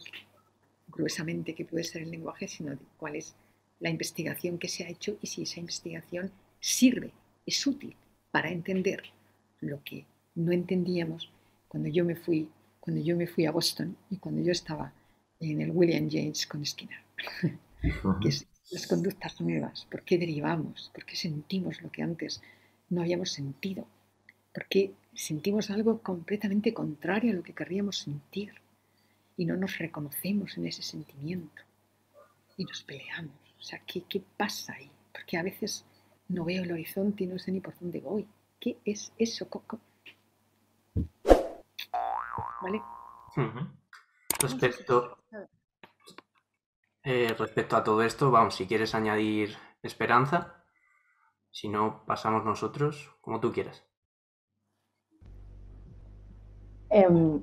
gruesamente 0.88 1.56
que 1.56 1.66
puede 1.66 1.84
ser 1.84 2.04
el 2.04 2.12
lenguaje, 2.12 2.48
sino 2.48 2.72
de 2.72 2.86
cuál 2.98 3.16
es 3.16 3.36
la 3.80 3.90
investigación 3.90 4.58
que 4.58 4.68
se 4.68 4.84
ha 4.84 4.90
hecho 4.90 5.18
y 5.22 5.28
si 5.28 5.44
esa 5.44 5.60
investigación 5.60 6.32
sirve, 6.60 7.12
es 7.46 7.66
útil 7.66 7.96
para 8.32 8.52
entender 8.52 9.04
lo 9.62 9.84
que 9.84 10.06
no 10.36 10.52
entendíamos 10.52 11.32
cuando 11.68 11.90
yo 11.90 12.06
me 12.06 12.16
fui, 12.16 12.50
cuando 12.80 13.02
yo 13.02 13.16
me 13.16 13.28
fui 13.28 13.46
a 13.46 13.52
Boston 13.52 13.96
y 14.10 14.18
cuando 14.18 14.42
yo 14.42 14.52
estaba 14.52 14.94
en 15.40 15.62
el 15.62 15.72
William 15.72 16.10
James 16.10 16.48
con 16.48 16.66
Skinner, 16.66 17.04
que 18.22 18.30
es 18.30 18.48
las 18.72 18.88
conductas 18.88 19.40
nuevas, 19.42 19.86
por 19.90 20.04
qué 20.04 20.18
derivamos, 20.18 20.92
por 20.94 21.06
qué 21.06 21.16
sentimos 21.16 21.82
lo 21.82 21.92
que 21.92 22.04
antes 22.04 22.42
no 22.90 23.02
habíamos 23.02 23.32
sentido, 23.32 23.88
por 24.54 24.66
qué 24.68 24.94
sentimos 25.14 25.70
algo 25.70 26.02
completamente 26.02 26.74
contrario 26.74 27.32
a 27.32 27.36
lo 27.36 27.44
que 27.44 27.54
querríamos 27.54 27.98
sentir 28.00 28.54
y 29.36 29.46
no 29.46 29.56
nos 29.56 29.78
reconocemos 29.78 30.58
en 30.58 30.68
ese 30.68 30.82
sentimiento 30.82 31.62
y 32.58 32.66
nos 32.66 32.84
peleamos. 32.84 33.36
O 33.60 33.62
sea, 33.62 33.82
¿qué, 33.86 34.04
qué 34.10 34.22
pasa 34.36 34.74
ahí? 34.74 34.90
Porque 35.12 35.38
a 35.38 35.44
veces 35.44 35.86
no 36.28 36.46
veo 36.46 36.64
el 36.64 36.72
horizonte 36.72 37.24
y 37.24 37.28
no 37.28 37.40
sé 37.40 37.52
ni 37.52 37.60
por 37.60 37.78
dónde 37.80 38.00
voy. 38.00 38.28
¿Qué 38.60 38.78
es 38.84 39.12
eso, 39.18 39.48
Coco? 39.50 39.80
¿Vale? 42.62 42.82
Respecto, 44.40 45.18
eh, 47.04 47.36
respecto 47.38 47.76
a 47.76 47.84
todo 47.84 48.02
esto, 48.04 48.32
vamos, 48.32 48.56
si 48.56 48.68
quieres 48.68 48.96
añadir 48.96 49.56
esperanza, 49.82 50.64
si 51.52 51.70
no, 51.70 52.04
pasamos 52.06 52.44
nosotros, 52.46 53.16
como 53.22 53.40
tú 53.40 53.52
quieras. 53.52 53.84
Em, 56.90 57.42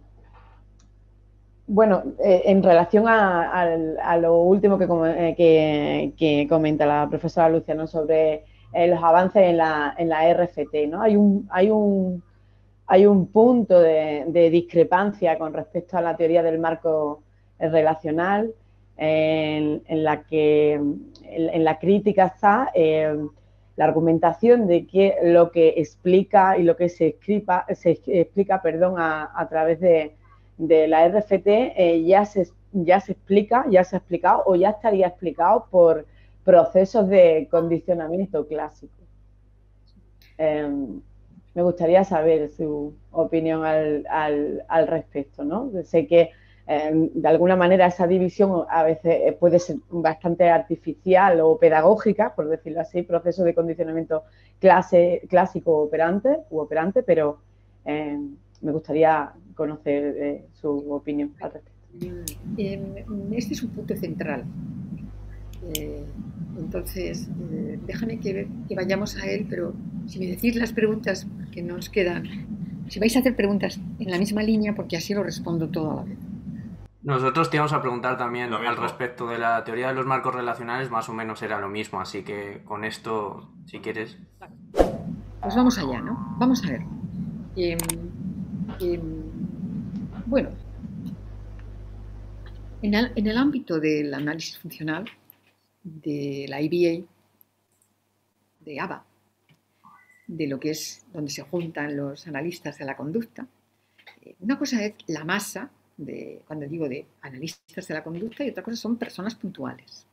bueno, 1.66 2.03
eh, 2.23 2.43
en 2.47 2.62
relación 2.62 3.07
a, 3.09 4.16
lo 4.20 4.35
último 4.36 4.78
eh, 5.07 5.35
que, 5.36 6.12
que, 6.16 6.47
comenta 6.49 6.86
la 6.86 7.09
profesora 7.09 7.49
Luciano 7.49 7.86
sobre 7.86 8.45
los 8.73 9.03
avances 9.03 9.43
en 9.43 9.59
la, 9.59 9.95
en 9.97 10.09
la 10.09 10.32
RFT, 10.35 10.89
¿no? 10.89 11.01
Hay 11.01 11.16
un, 11.16 11.49
hay 11.51 11.70
un, 11.70 12.23
hay 12.86 13.06
un 13.06 13.27
punto 13.28 13.81
de, 13.81 14.51
discrepancia 14.51 15.39
con 15.39 15.52
respecto 15.52 15.97
a 15.97 16.02
la 16.02 16.16
teoría 16.16 16.43
del 16.43 16.59
marco 16.59 17.23
relacional 17.59 18.52
en, 18.97 19.82
la 19.89 20.23
que 20.23 20.74
en, 20.74 21.65
la 21.65 21.78
crítica 21.78 22.27
está 22.27 22.70
eh, 22.74 23.16
la 23.77 23.85
argumentación 23.85 24.66
de 24.66 24.86
que 24.86 25.16
lo 25.23 25.51
que 25.51 25.74
explica 25.77 26.59
y 26.59 26.62
lo 26.62 26.77
que 26.77 26.89
se, 26.89 27.09
escriba, 27.09 27.66
se 27.74 27.98
explica 28.06 28.62
perdón, 28.62 28.94
a, 28.98 29.47
través 29.48 29.81
de, 29.81 30.15
la 30.59 31.09
RFT 31.09 31.47
eh, 31.47 32.05
ya, 32.06 32.24
se, 32.24 32.48
ya 32.73 33.01
se 33.01 33.12
explica, 33.12 33.65
ya 33.70 33.82
se 33.82 33.97
ha 33.97 33.98
explicado 33.98 34.43
o 34.47 34.55
ya 34.55 34.70
estaría 34.70 35.09
explicado 35.09 35.66
por 35.70 36.06
procesos 36.44 37.09
de 37.09 37.48
condicionamiento 37.51 38.47
clásico. 38.47 38.94
Em, 40.36 41.01
me 41.55 41.62
gustaría 41.62 42.05
saber 42.05 42.51
su 42.51 42.94
opinión 43.12 43.64
al, 43.64 44.05
al, 44.10 44.64
al 44.68 44.86
respecto, 44.89 45.44
¿no? 45.44 45.70
Sé 45.85 46.06
que 46.06 46.31
Em, 46.66 47.10
de 47.12 47.28
alguna 47.28 47.56
manera 47.56 47.86
esa 47.86 48.06
división 48.06 48.64
a 48.70 48.82
veces 48.85 49.20
eh, 49.26 49.36
puede 49.39 49.59
ser 49.59 49.76
bastante 49.90 50.48
artificial 50.48 51.40
o 51.40 51.59
pedagógica, 51.59 52.35
por 52.35 52.48
decirlo 52.48 52.81
así, 52.81 53.02
proceso 53.02 53.44
de 53.44 53.55
condicionamiento 53.55 54.22
clase, 54.60 55.22
clásico 55.28 55.82
operante 55.82 56.39
u 56.48 56.60
operante, 56.60 57.02
pero 57.02 57.39
em, 57.85 58.36
me 58.62 58.72
gustaría 58.72 59.32
conocer 59.55 60.16
eh, 60.16 60.44
su 60.55 60.90
opinión 60.90 61.35
al 61.40 61.52
respecto. 61.52 61.70
Em, 62.56 63.32
este 63.32 63.52
es 63.52 63.62
un 63.62 63.70
punto 63.70 63.94
central. 63.94 64.44
Eh, 66.56 66.60
entonces, 66.60 67.28
déjame 67.86 68.18
que, 68.18 68.48
que, 68.68 68.74
vayamos 68.74 69.16
a 69.16 69.26
él, 69.26 69.47
pero 69.48 69.74
si 70.06 70.18
me 70.18 70.26
decís 70.26 70.56
las 70.56 70.72
preguntas 70.72 71.26
que 71.52 71.62
nos 71.62 71.89
quedan, 71.89 72.24
si 72.89 72.98
vais 72.98 73.16
a 73.16 73.20
hacer 73.20 73.36
preguntas 73.36 73.81
en 73.98 74.10
la 74.10 74.18
misma 74.18 74.43
línea, 74.43 74.74
porque 74.74 74.97
así 74.97 75.14
lo 75.14 75.22
respondo 75.22 75.68
todo 75.68 75.90
a 75.90 75.94
la 75.97 76.02
vez. 76.05 76.18
Nosotros 77.05 77.51
te 77.51 77.59
íbamos 77.59 77.74
a 77.74 77.82
preguntar 77.82 78.16
también 78.16 78.51
al 78.55 78.76
respecto 78.78 79.28
de 79.28 79.36
la 79.36 79.62
teoría 79.62 79.89
de 79.89 79.94
los 79.94 80.06
marcos 80.06 80.35
relacionales, 80.35 80.90
más 80.90 81.06
o 81.10 81.12
menos 81.12 81.43
era 81.43 81.60
lo 81.60 81.68
mismo, 81.68 82.01
así 82.01 82.22
que 82.22 82.62
con 82.64 82.82
esto, 82.82 83.51
si 83.66 83.81
quieres. 83.81 84.16
Pues 84.72 85.55
vamos 85.55 85.76
allá, 85.76 86.01
¿no? 86.01 86.35
Vamos 86.39 86.64
a 86.64 86.70
ver. 86.70 86.81
Em, 87.56 87.78
em, 88.81 89.01
bueno, 90.24 90.48
en 92.81 92.94
el, 92.94 93.12
en 93.14 93.26
el, 93.26 93.36
ámbito 93.36 93.78
del 93.78 94.14
análisis 94.14 94.59
funcional 94.59 95.05
de 95.85 96.47
la 96.48 96.61
IBA, 96.61 97.06
de 98.61 98.81
ABA, 98.81 99.06
de 100.27 100.47
lo 100.48 100.59
que 100.59 100.70
es 100.70 101.05
donde 101.12 101.31
se 101.31 101.43
juntan 101.43 101.97
los 101.97 102.27
analistas 102.27 102.78
de 102.78 102.86
la 102.86 102.97
conducta, 102.97 103.47
eh, 104.23 104.35
una 104.40 104.59
cosa 104.59 104.85
es 104.85 104.94
la 105.06 105.24
masa 105.24 105.70
cuando 106.44 106.66
digo 106.66 106.89
de 106.89 107.06
analistas 107.20 107.86
de 107.86 107.94
la 107.94 108.02
conducta, 108.02 108.44
y 108.44 108.51
otra 108.51 108.62
cosa 108.62 108.77
son 108.77 108.97
personas 108.97 109.35
puntuales. 109.35 110.06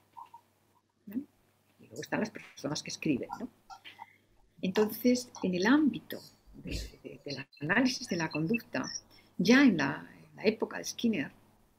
Y 1.08 1.88
luego 1.88 2.02
están 2.02 2.20
las 2.20 2.30
personas 2.30 2.84
que 2.84 2.92
escriben. 2.92 3.30
Entonces, 4.62 5.32
en 5.42 5.56
el 5.56 5.66
ámbito 5.66 6.20
del 6.64 7.46
análisis 7.62 8.08
de 8.08 8.16
la 8.16 8.30
conducta, 8.30 8.84
ya 9.38 9.64
en 9.64 9.78
la, 9.78 10.08
época 10.44 10.80
de 10.80 10.86
Skinner, 10.86 11.32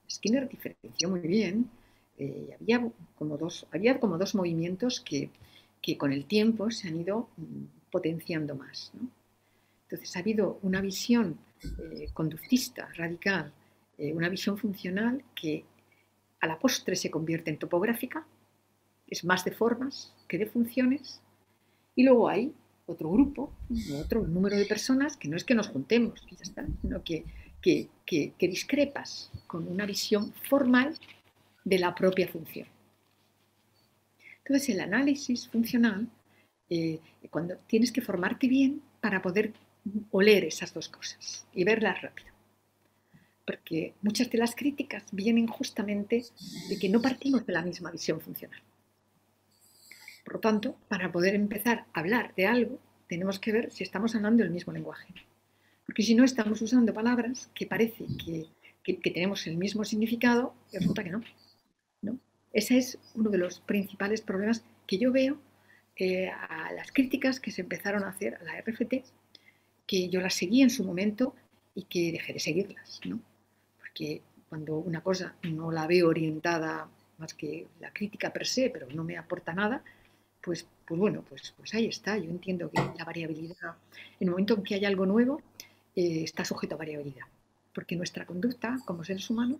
Skinner 0.08 0.48
diferenció 0.48 1.10
muy 1.10 1.20
bien, 1.20 1.68
eh, 2.18 2.56
había, 2.60 2.88
como 3.16 3.36
dos, 3.36 3.66
había 3.72 3.98
como 4.00 4.18
dos 4.18 4.34
movimientos 4.34 5.00
que, 5.00 5.30
que, 5.80 5.96
con 5.96 6.12
el 6.12 6.26
tiempo 6.26 6.70
se 6.70 6.88
han 6.88 7.00
ido 7.00 7.28
mm, 7.36 7.90
potenciando 7.90 8.54
más. 8.54 8.92
Entonces, 9.84 10.16
ha 10.16 10.20
habido 10.20 10.58
una 10.62 10.80
visión 10.80 11.38
eh, 11.62 12.08
conductista 12.12 12.88
radical 12.94 13.52
eh, 13.98 14.12
una 14.14 14.28
visión 14.28 14.56
funcional 14.56 15.22
que 15.34 15.64
a 16.40 16.46
la 16.46 16.58
postre 16.58 16.96
se 16.96 17.10
convierte 17.10 17.50
en 17.50 17.58
topográfica, 17.58 18.26
es 19.06 19.24
más 19.24 19.44
de 19.44 19.52
formas 19.52 20.12
que 20.26 20.38
de 20.38 20.46
funciones, 20.46 21.20
y 21.94 22.02
luego 22.02 22.28
hay 22.28 22.52
otro 22.86 23.10
grupo, 23.10 23.52
otro 24.00 24.26
número 24.26 24.56
de 24.56 24.64
personas 24.64 25.16
que 25.16 25.28
no 25.28 25.36
es 25.36 25.44
que 25.44 25.54
nos 25.54 25.68
juntemos, 25.68 26.26
sino 26.80 27.04
que, 27.04 27.24
que, 27.60 28.32
discrepas 28.40 29.30
con 29.46 29.68
una 29.68 29.86
visión 29.86 30.32
formal 30.48 30.96
de 31.64 31.78
la 31.78 31.94
propia 31.94 32.28
función. 32.28 32.66
Entonces, 34.38 34.68
el 34.70 34.80
análisis 34.80 35.48
funcional, 35.48 36.08
eh, 36.68 36.98
cuando 37.30 37.56
tienes 37.66 37.92
que 37.92 38.00
formarte 38.00 38.48
bien 38.48 38.82
para 39.00 39.22
poder 39.22 39.52
oler 40.10 40.44
esas 40.44 40.72
dos 40.74 40.88
cosas 40.88 41.46
y 41.54 41.64
verlas 41.64 42.02
rápido 42.02 42.32
porque 43.46 43.94
muchas 44.02 44.30
de 44.30 44.38
las 44.38 44.54
críticas 44.54 45.04
vienen 45.12 45.46
justamente 45.46 46.24
de 46.68 46.78
que 46.78 46.88
no 46.88 47.02
partimos 47.02 47.44
de 47.44 47.52
la 47.52 47.62
misma 47.62 47.90
visión 47.90 48.20
funcional. 48.20 48.60
Por 50.24 50.34
lo 50.34 50.40
tanto, 50.40 50.76
para 50.88 51.10
poder 51.10 51.34
empezar 51.34 51.86
a 51.92 52.00
hablar 52.00 52.34
de 52.36 52.46
algo, 52.46 52.78
tenemos 53.08 53.38
que 53.38 53.52
ver 53.52 53.70
si 53.72 53.82
estamos 53.82 54.14
hablando 54.14 54.42
el 54.42 54.50
mismo 54.50 54.72
lenguaje. 54.72 55.12
Porque 55.84 56.02
si 56.02 56.14
no, 56.14 56.24
estamos 56.24 56.62
usando 56.62 56.94
palabras 56.94 57.50
que 57.54 57.66
parece 57.66 58.06
que, 58.24 58.48
tenemos 58.94 59.46
el 59.46 59.56
mismo 59.56 59.84
significado 59.84 60.54
y 60.72 60.78
resulta 60.78 61.04
que 61.04 61.10
no. 61.10 61.22
Ese 62.52 62.78
es 62.78 62.98
uno 63.14 63.30
de 63.30 63.38
los 63.38 63.60
principales 63.60 64.20
problemas 64.20 64.64
que 64.86 64.98
yo 64.98 65.12
veo 65.12 65.38
eh, 65.96 66.28
a 66.28 66.72
las 66.72 66.92
críticas 66.92 67.40
que 67.40 67.50
se 67.50 67.62
empezaron 67.62 68.04
a 68.04 68.08
hacer 68.08 68.36
a 68.36 68.44
la 68.44 68.60
RFT, 68.60 69.04
que 69.86 70.08
yo 70.08 70.20
las 70.20 70.34
seguí 70.34 70.62
en 70.62 70.70
su 70.70 70.84
momento 70.84 71.34
y 71.74 71.84
que 71.84 72.12
dejé 72.12 72.32
de 72.32 72.40
seguirlas. 72.40 73.00
¿no? 73.04 73.20
que 73.92 74.22
cuando 74.48 74.76
una 74.76 75.00
cosa 75.02 75.34
no 75.42 75.70
la 75.70 75.86
veo 75.86 76.08
orientada 76.08 76.88
más 77.18 77.34
que 77.34 77.66
la 77.80 77.92
crítica 77.92 78.32
per 78.32 78.46
se, 78.46 78.70
pero 78.70 78.86
no 78.90 79.04
me 79.04 79.16
aporta 79.16 79.52
nada, 79.52 79.82
pues, 80.42 80.66
pues 80.86 80.98
bueno, 80.98 81.24
pues, 81.28 81.54
pues 81.56 81.72
ahí 81.74 81.86
está. 81.86 82.16
Yo 82.18 82.30
entiendo 82.30 82.70
que 82.70 82.80
la 82.98 83.04
variabilidad, 83.04 83.76
en 84.18 84.28
el 84.28 84.30
momento 84.30 84.54
en 84.54 84.62
que 84.62 84.74
hay 84.74 84.84
algo 84.84 85.06
nuevo, 85.06 85.40
eh, 85.94 86.22
está 86.24 86.44
sujeto 86.44 86.74
a 86.74 86.78
variabilidad. 86.78 87.26
Porque 87.74 87.96
nuestra 87.96 88.26
conducta 88.26 88.76
como 88.84 89.04
seres 89.04 89.30
humanos 89.30 89.58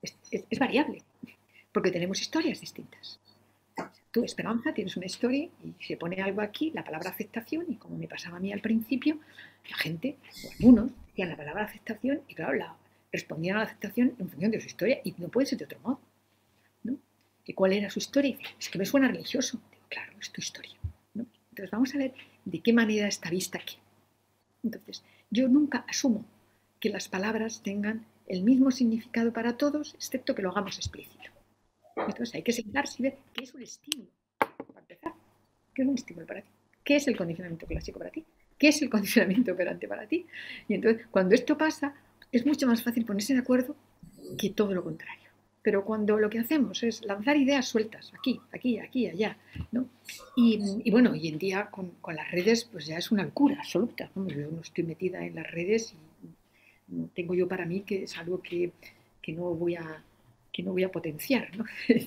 es, 0.00 0.58
variable, 0.58 1.02
porque 1.72 1.90
tenemos 1.90 2.20
historias 2.20 2.60
distintas. 2.60 3.18
Tú, 4.10 4.24
Esperanza, 4.24 4.74
tienes 4.74 4.96
una 4.96 5.06
historia 5.06 5.48
y 5.64 5.84
se 5.84 5.96
pone 5.96 6.20
algo 6.20 6.42
aquí, 6.42 6.70
la 6.70 6.84
palabra 6.84 7.10
aceptación, 7.10 7.64
y 7.68 7.76
como 7.76 7.96
me 7.96 8.06
pasaba 8.06 8.36
a 8.36 8.40
mí 8.40 8.52
al 8.52 8.60
principio, 8.60 9.18
la 9.70 9.76
gente, 9.76 10.18
o 10.44 10.52
algunos, 10.52 10.90
decían 11.06 11.30
la 11.30 11.36
palabra 11.36 11.64
aceptación 11.64 12.20
y 12.28 12.34
claro, 12.34 12.52
la, 12.52 12.76
respondían 13.10 13.56
a 13.56 13.60
la 13.60 13.64
aceptación 13.66 14.14
en 14.18 14.28
función 14.28 14.50
de 14.50 14.60
su 14.60 14.66
historia 14.66 15.00
y 15.02 15.14
no 15.16 15.28
puede 15.28 15.46
ser 15.46 15.58
de 15.58 15.64
otro 15.64 15.80
modo. 15.80 16.00
¿no? 16.84 16.96
¿Y 17.46 17.54
cuál 17.54 17.72
era 17.72 17.90
su 17.90 17.98
historia? 17.98 18.36
es 18.58 18.68
que 18.68 18.78
me 18.78 18.86
suena 18.86 19.08
religioso. 19.08 19.58
Digo, 19.70 19.84
claro, 19.88 20.12
es 20.20 20.30
tu 20.30 20.40
historia. 20.40 20.76
Entonces 21.14 21.70
vamos 21.70 21.94
a 21.94 21.98
ver 21.98 22.14
de 22.44 22.60
qué 22.60 22.72
manera 22.72 23.06
está 23.08 23.28
vista 23.30 23.58
aquí. 23.58 23.76
Entonces, 24.62 25.02
yo 25.30 25.48
nunca 25.48 25.84
asumo 25.88 26.24
que 26.80 26.88
las 26.88 27.08
palabras 27.08 27.62
tengan 27.62 28.06
el 28.26 28.42
mismo 28.42 28.70
significado 28.70 29.32
para 29.32 29.56
todos, 29.56 29.94
excepto 29.94 30.34
que 30.34 30.42
lo 30.42 30.50
hagamos 30.50 30.76
explícito. 30.76 31.31
Entonces 31.96 32.34
hay 32.34 32.42
que 32.42 32.52
sentarse 32.52 32.96
y 32.98 33.02
ver 33.02 33.18
qué 33.32 33.44
es 33.44 33.54
un 33.54 33.62
estímulo. 33.62 34.10
Para 34.38 34.80
empezar, 34.80 35.12
¿qué 35.74 35.82
es 35.82 35.88
un 35.88 35.94
estímulo 35.94 36.26
para 36.26 36.42
ti? 36.42 36.48
¿Qué 36.84 36.96
es 36.96 37.08
el 37.08 37.16
condicionamiento 37.16 37.66
clásico 37.66 37.98
para 37.98 38.10
ti? 38.10 38.24
¿Qué 38.58 38.68
es 38.68 38.82
el 38.82 38.90
condicionamiento 38.90 39.52
operante 39.52 39.88
para 39.88 40.06
ti? 40.06 40.26
Y 40.68 40.74
entonces, 40.74 41.06
cuando 41.10 41.34
esto 41.34 41.56
pasa, 41.56 41.94
es 42.30 42.46
mucho 42.46 42.66
más 42.66 42.82
fácil 42.82 43.04
ponerse 43.04 43.34
de 43.34 43.40
acuerdo 43.40 43.76
que 44.38 44.50
todo 44.50 44.74
lo 44.74 44.82
contrario. 44.82 45.22
Pero 45.62 45.84
cuando 45.84 46.18
lo 46.18 46.28
que 46.28 46.40
hacemos 46.40 46.82
es 46.82 47.04
lanzar 47.04 47.36
ideas 47.36 47.68
sueltas, 47.68 48.12
aquí, 48.18 48.40
aquí, 48.50 48.80
aquí, 48.80 49.06
allá, 49.06 49.36
¿no? 49.70 49.86
Y, 50.34 50.90
bueno, 50.90 51.12
hoy 51.12 51.28
en 51.28 51.38
día 51.38 51.70
con, 51.70 51.92
las 52.08 52.30
redes, 52.32 52.64
pues 52.64 52.86
ya 52.86 52.98
es 52.98 53.12
una 53.12 53.22
locura 53.22 53.58
absoluta. 53.58 54.10
¿no? 54.16 54.26
Yo 54.26 54.50
no 54.50 54.60
estoy 54.60 54.82
metida 54.82 55.24
en 55.24 55.36
las 55.36 55.48
redes 55.48 55.94
y 56.90 57.06
tengo 57.14 57.34
yo 57.34 57.46
para 57.46 57.64
mí 57.64 57.82
que 57.82 58.04
es 58.04 58.18
algo 58.18 58.42
que, 58.42 58.72
que 59.20 59.32
no 59.32 59.54
voy 59.54 59.76
a 59.76 60.02
que 60.52 60.62
no 60.62 60.72
voy 60.72 60.84
a 60.84 60.92
potenciar, 60.92 61.56
¿no? 61.56 61.64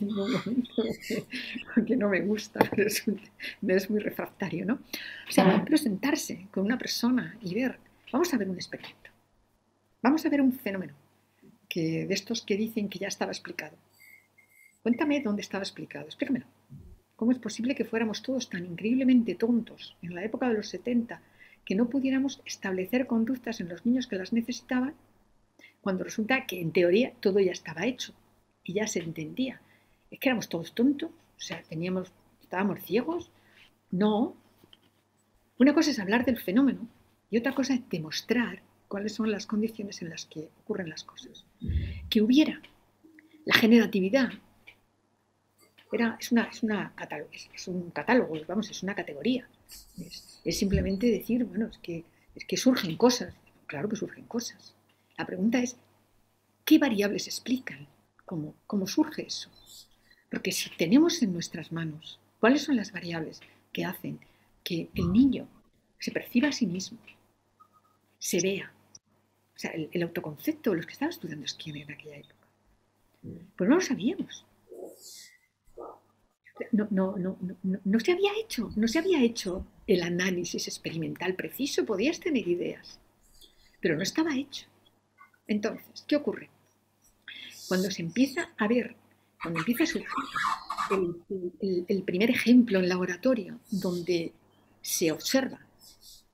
porque 1.74 1.96
no 1.96 2.10
me 2.10 2.22
gusta, 2.22 2.60
me 3.62 3.74
es 3.76 3.90
muy 3.90 4.00
refractario, 4.00 4.66
¿no? 4.66 4.76
O 5.28 5.32
sea, 5.32 5.64
pero 5.66 5.78
sentarse 5.78 6.48
con 6.52 6.66
una 6.66 6.78
persona 6.78 7.38
y 7.42 7.56
ver, 7.56 7.80
vamos 8.12 8.34
a 8.34 8.38
ver 8.38 8.50
un 8.50 8.56
experimento, 8.56 9.10
vamos 10.02 10.26
a 10.26 10.30
ver 10.30 10.42
un 10.42 10.54
fenómeno 10.54 10.94
que 11.68 12.06
de 12.06 12.14
estos 12.14 12.44
que 12.44 12.56
dicen 12.56 12.88
que 12.88 13.00
ya 13.00 13.08
estaba 13.08 13.32
explicado. 13.32 13.76
Cuéntame 14.84 15.22
dónde 15.22 15.42
estaba 15.42 15.64
explicado, 15.64 16.06
explícamelo. 16.06 16.46
¿Cómo 17.16 17.32
es 17.32 17.40
posible 17.40 17.74
que 17.74 17.86
fuéramos 17.86 18.22
todos 18.22 18.50
tan 18.50 18.66
increíblemente 18.66 19.36
tontos 19.36 19.96
en 20.04 20.14
la 20.14 20.24
época 20.24 20.48
de 20.48 20.54
los 20.54 20.70
70 20.70 21.22
que 21.66 21.74
no 21.74 21.90
pudiéramos 21.90 22.42
establecer 22.46 23.08
conductas 23.08 23.60
en 23.62 23.70
los 23.70 23.86
niños 23.86 24.06
que 24.06 24.18
las 24.18 24.34
necesitaban 24.34 24.94
cuando 25.82 26.04
resulta 26.04 26.46
que 26.46 26.62
en 26.62 26.72
teoría 26.72 27.14
todo 27.20 27.40
ya 27.40 27.52
estaba 27.52 27.86
hecho? 27.86 28.14
Y 28.66 28.74
ya 28.74 28.88
se 28.88 29.00
entendía. 29.00 29.62
Es 30.12 30.20
que 30.20 30.28
éramos 30.30 30.50
todos 30.50 30.74
tontos, 30.74 31.12
o 31.12 31.42
sea, 31.42 31.64
teníamos, 31.64 32.12
estábamos 32.42 32.84
ciegos. 32.84 33.32
No. 33.92 34.36
Una 35.58 35.74
cosa 35.74 35.92
es 35.92 36.00
hablar 36.00 36.26
del 36.26 36.40
fenómeno 36.40 36.88
y 37.30 37.38
otra 37.38 37.54
cosa 37.54 37.76
es 37.76 37.88
demostrar 37.90 38.62
cuáles 38.88 39.14
son 39.14 39.32
las 39.32 39.46
condiciones 39.46 40.02
en 40.02 40.10
las 40.10 40.26
que 40.26 40.50
ocurren 40.64 40.90
las 40.90 41.04
cosas. 41.04 41.46
Que 42.10 42.22
hubiera 42.22 42.62
la 43.46 43.54
generatividad. 43.54 44.34
Era, 45.92 46.18
es, 46.20 46.32
una, 46.32 46.46
es, 46.46 46.62
una 46.62 46.94
es, 47.54 47.68
un 47.68 47.92
catálogo, 47.92 48.36
vamos, 48.48 48.70
es 48.70 48.84
una 48.84 48.96
categoría. 48.96 49.48
Es, 49.98 50.42
es, 50.44 50.58
simplemente 50.58 51.08
decir, 51.08 51.46
bueno, 51.46 51.68
es 51.68 51.78
que, 51.78 52.04
es 52.34 52.44
que 52.44 52.58
surgen 52.58 52.98
cosas. 52.98 53.34
Claro 53.68 53.88
que 53.88 53.96
surgen 53.96 54.26
cosas. 54.26 54.76
La 55.18 55.26
pregunta 55.26 55.60
es, 55.60 55.78
¿qué 56.66 56.80
variables 56.80 57.28
explican 57.28 57.88
¿Cómo, 58.26 58.88
surge 58.88 59.28
eso? 59.28 59.50
Porque 60.30 60.52
si 60.52 60.70
tenemos 60.72 61.22
en 61.22 61.34
nuestras 61.34 61.72
manos 61.72 62.20
cuáles 62.40 62.64
son 62.64 62.76
las 62.76 62.92
variables 62.92 63.42
que 63.72 63.86
hacen 63.86 64.20
que 64.64 64.90
el 64.96 65.12
niño 65.12 65.48
se 66.00 66.12
perciba 66.12 66.50
a 66.50 66.52
sí 66.52 66.66
mismo, 66.66 66.98
se 68.18 68.42
vea, 68.42 68.72
o 69.56 69.60
sea, 69.60 69.72
el, 69.72 70.04
autoconcepto, 70.04 70.74
los 70.74 70.86
que 70.86 70.94
estaban 70.94 71.14
estudiando 71.14 71.46
esquina 71.46 71.82
en 71.82 71.92
aquella 71.92 72.18
época, 72.18 72.48
pues 73.56 73.70
no 73.70 73.76
lo 73.76 73.82
sabíamos. 73.82 74.46
No, 76.72 76.88
no, 76.90 77.18
no, 77.18 77.38
no, 77.84 78.00
se 78.00 78.14
había 78.14 78.32
hecho, 78.40 78.72
no 78.76 78.88
se 78.88 79.00
había 79.00 79.22
hecho 79.22 79.68
el 79.88 80.02
análisis 80.02 80.68
experimental 80.68 81.36
preciso, 81.36 81.86
podías 81.86 82.20
tener 82.20 82.48
ideas, 82.48 83.00
pero 83.82 83.96
no 83.96 84.04
estaba 84.04 84.36
hecho. 84.36 84.66
Entonces, 85.48 86.06
¿qué 86.08 86.16
ocurre? 86.16 86.50
Cuando 87.68 87.92
se 87.92 88.02
empieza 88.02 88.50
a 88.58 88.68
ver, 88.68 88.96
cuando 89.42 89.60
empieza 89.60 89.84
a 89.84 89.88
surgir 89.88 90.08
el, 91.88 92.04
primer 92.04 92.30
ejemplo 92.30 92.80
en 92.80 92.90
laboratorio 92.90 93.60
donde 93.72 94.34
se 94.82 95.12
observa, 95.12 95.60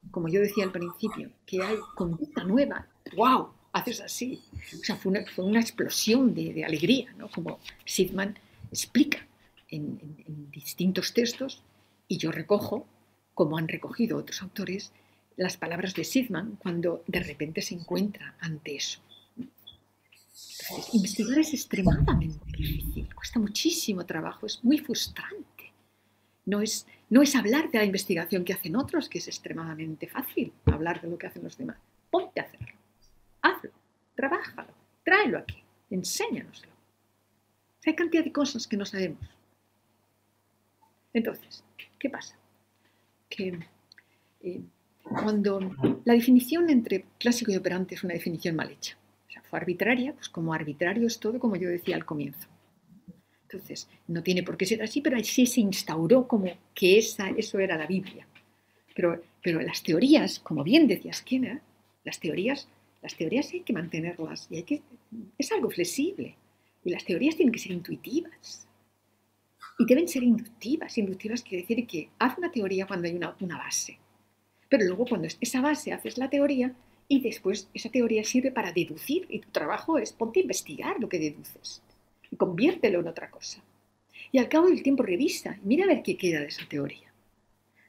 como 0.09 0.27
yo 0.27 0.41
decía 0.41 0.63
al 0.63 0.71
principio, 0.71 1.31
que 1.45 1.61
hay 1.61 1.77
conducta 1.95 2.43
nueva, 2.43 2.87
¡wow! 3.15 3.49
Haces 3.73 4.01
así. 4.01 4.41
O 4.73 4.83
sea, 4.83 4.97
fue 4.97 5.13
una, 5.45 5.61
explosión 5.61 6.33
de, 6.33 6.65
alegría, 6.65 7.13
¿no? 7.17 7.29
Como 7.29 7.59
Sidman 7.85 8.37
explica 8.69 9.25
en 9.69 10.49
distintos 10.51 11.13
textos 11.13 11.63
y 12.09 12.17
yo 12.17 12.33
recojo, 12.33 12.85
como 13.33 13.57
han 13.57 13.69
recogido 13.69 14.17
otros 14.17 14.41
autores, 14.41 14.91
las 15.37 15.55
palabras 15.55 15.93
de 15.93 16.03
Sidman 16.03 16.57
cuando 16.57 17.03
de 17.07 17.21
repente 17.21 17.61
se 17.61 17.75
encuentra 17.75 18.35
ante 18.41 18.75
eso 18.75 18.99
investigar 20.93 21.39
es 21.39 21.53
extremadamente 21.53 22.45
difícil, 22.45 23.13
cuesta 23.13 23.39
muchísimo 23.39 24.05
trabajo, 24.05 24.45
es 24.45 24.63
muy 24.63 24.77
frustrante. 24.77 25.73
No 26.45 26.61
es, 26.61 26.87
no 27.09 27.21
es 27.21 27.35
hablar 27.35 27.69
de 27.69 27.77
la 27.77 27.85
investigación 27.85 28.43
que 28.43 28.53
hacen 28.53 28.75
otros, 28.75 29.09
que 29.09 29.19
es 29.19 29.27
extremadamente 29.27 30.07
fácil 30.07 30.53
hablar 30.65 31.01
de 31.01 31.09
lo 31.09 31.17
que 31.17 31.27
hacen 31.27 31.43
los 31.43 31.57
demás. 31.57 31.77
Ponte 32.09 32.39
a 32.39 32.43
hacerlo, 32.43 32.73
hazlo, 33.41 33.71
trabájalo, 34.15 34.73
tráelo 35.03 35.37
aquí, 35.37 35.63
enséñanoslo. 35.89 36.71
Hay 37.85 37.95
cantidad 37.95 38.23
de 38.23 38.31
cosas 38.31 38.67
que 38.67 38.77
no 38.77 38.85
sabemos. 38.85 39.27
Entonces, 41.13 41.63
¿qué 41.99 42.09
pasa? 42.09 42.35
Que 43.29 43.59
eh, 44.41 44.61
cuando 45.03 45.59
la 46.05 46.13
definición 46.13 46.69
entre 46.69 47.05
clásico 47.17 47.51
y 47.51 47.57
operante 47.57 47.95
es 47.95 48.03
una 48.03 48.13
definición 48.13 48.55
mal 48.55 48.71
hecha, 48.71 48.97
fue 49.51 49.59
arbitraria, 49.59 50.13
pues 50.13 50.29
como 50.29 50.53
arbitrario 50.53 51.05
es 51.05 51.19
todo, 51.19 51.37
como 51.37 51.57
yo 51.57 51.67
decía 51.69 51.97
al 51.97 52.05
comienzo. 52.05 52.47
Entonces, 53.43 53.89
no 54.07 54.23
tiene 54.23 54.43
por 54.43 54.55
qué 54.55 54.65
ser 54.65 54.81
así, 54.81 55.01
pero 55.01 55.17
así 55.17 55.45
se 55.45 55.59
instauró 55.59 56.25
como 56.25 56.49
que 56.73 56.97
esa, 56.97 57.29
eso 57.31 57.59
era 57.59 57.77
la 57.77 57.85
Biblia. 57.85 58.25
Pero, 58.95 59.21
pero 59.43 59.59
las 59.61 59.83
teorías, 59.83 60.39
como 60.39 60.63
bien 60.63 60.87
decía 60.87 61.11
Skinner, 61.11 61.59
las 62.05 62.17
teorías, 62.21 62.69
las 63.01 63.15
teorías 63.17 63.51
hay 63.51 63.59
que 63.59 63.73
mantenerlas 63.73 64.47
y 64.49 64.55
hay 64.55 64.63
que, 64.63 64.81
es 65.37 65.51
algo 65.51 65.69
flexible. 65.69 66.37
Y 66.85 66.91
las 66.91 67.03
teorías 67.03 67.35
tienen 67.35 67.51
que 67.51 67.59
ser 67.59 67.73
intuitivas. 67.73 68.65
Y 69.79 69.85
deben 69.85 70.07
ser 70.07 70.23
inductivas. 70.23 70.97
Inductivas 70.97 71.43
quiere 71.43 71.63
decir 71.63 71.85
que 71.85 72.09
haz 72.19 72.37
una 72.37 72.51
teoría 72.51 72.87
cuando 72.87 73.09
hay 73.09 73.15
una, 73.15 73.35
una 73.41 73.57
base. 73.57 73.97
Pero 74.69 74.85
luego 74.85 75.05
cuando 75.05 75.27
esa 75.27 75.59
base 75.59 75.91
haces 75.91 76.17
la 76.17 76.29
teoría, 76.29 76.73
y 77.11 77.19
después 77.19 77.67
esa 77.73 77.89
teoría 77.89 78.23
sirve 78.23 78.51
para 78.51 78.71
deducir 78.71 79.25
y 79.27 79.39
tu 79.39 79.49
trabajo 79.49 79.97
es 79.97 80.13
ponte 80.13 80.39
a 80.39 80.43
investigar 80.43 80.97
lo 80.97 81.09
que 81.09 81.19
deduces 81.19 81.81
y 82.31 82.37
conviértelo 82.37 83.01
en 83.01 83.07
otra 83.09 83.29
cosa. 83.29 83.61
Y 84.31 84.37
al 84.37 84.47
cabo 84.47 84.69
del 84.69 84.81
tiempo 84.81 85.03
revisa 85.03 85.57
y 85.61 85.67
mira 85.67 85.83
a 85.83 85.89
ver 85.89 86.03
qué 86.03 86.15
queda 86.15 86.39
de 86.39 86.45
esa 86.45 86.65
teoría. 86.69 87.11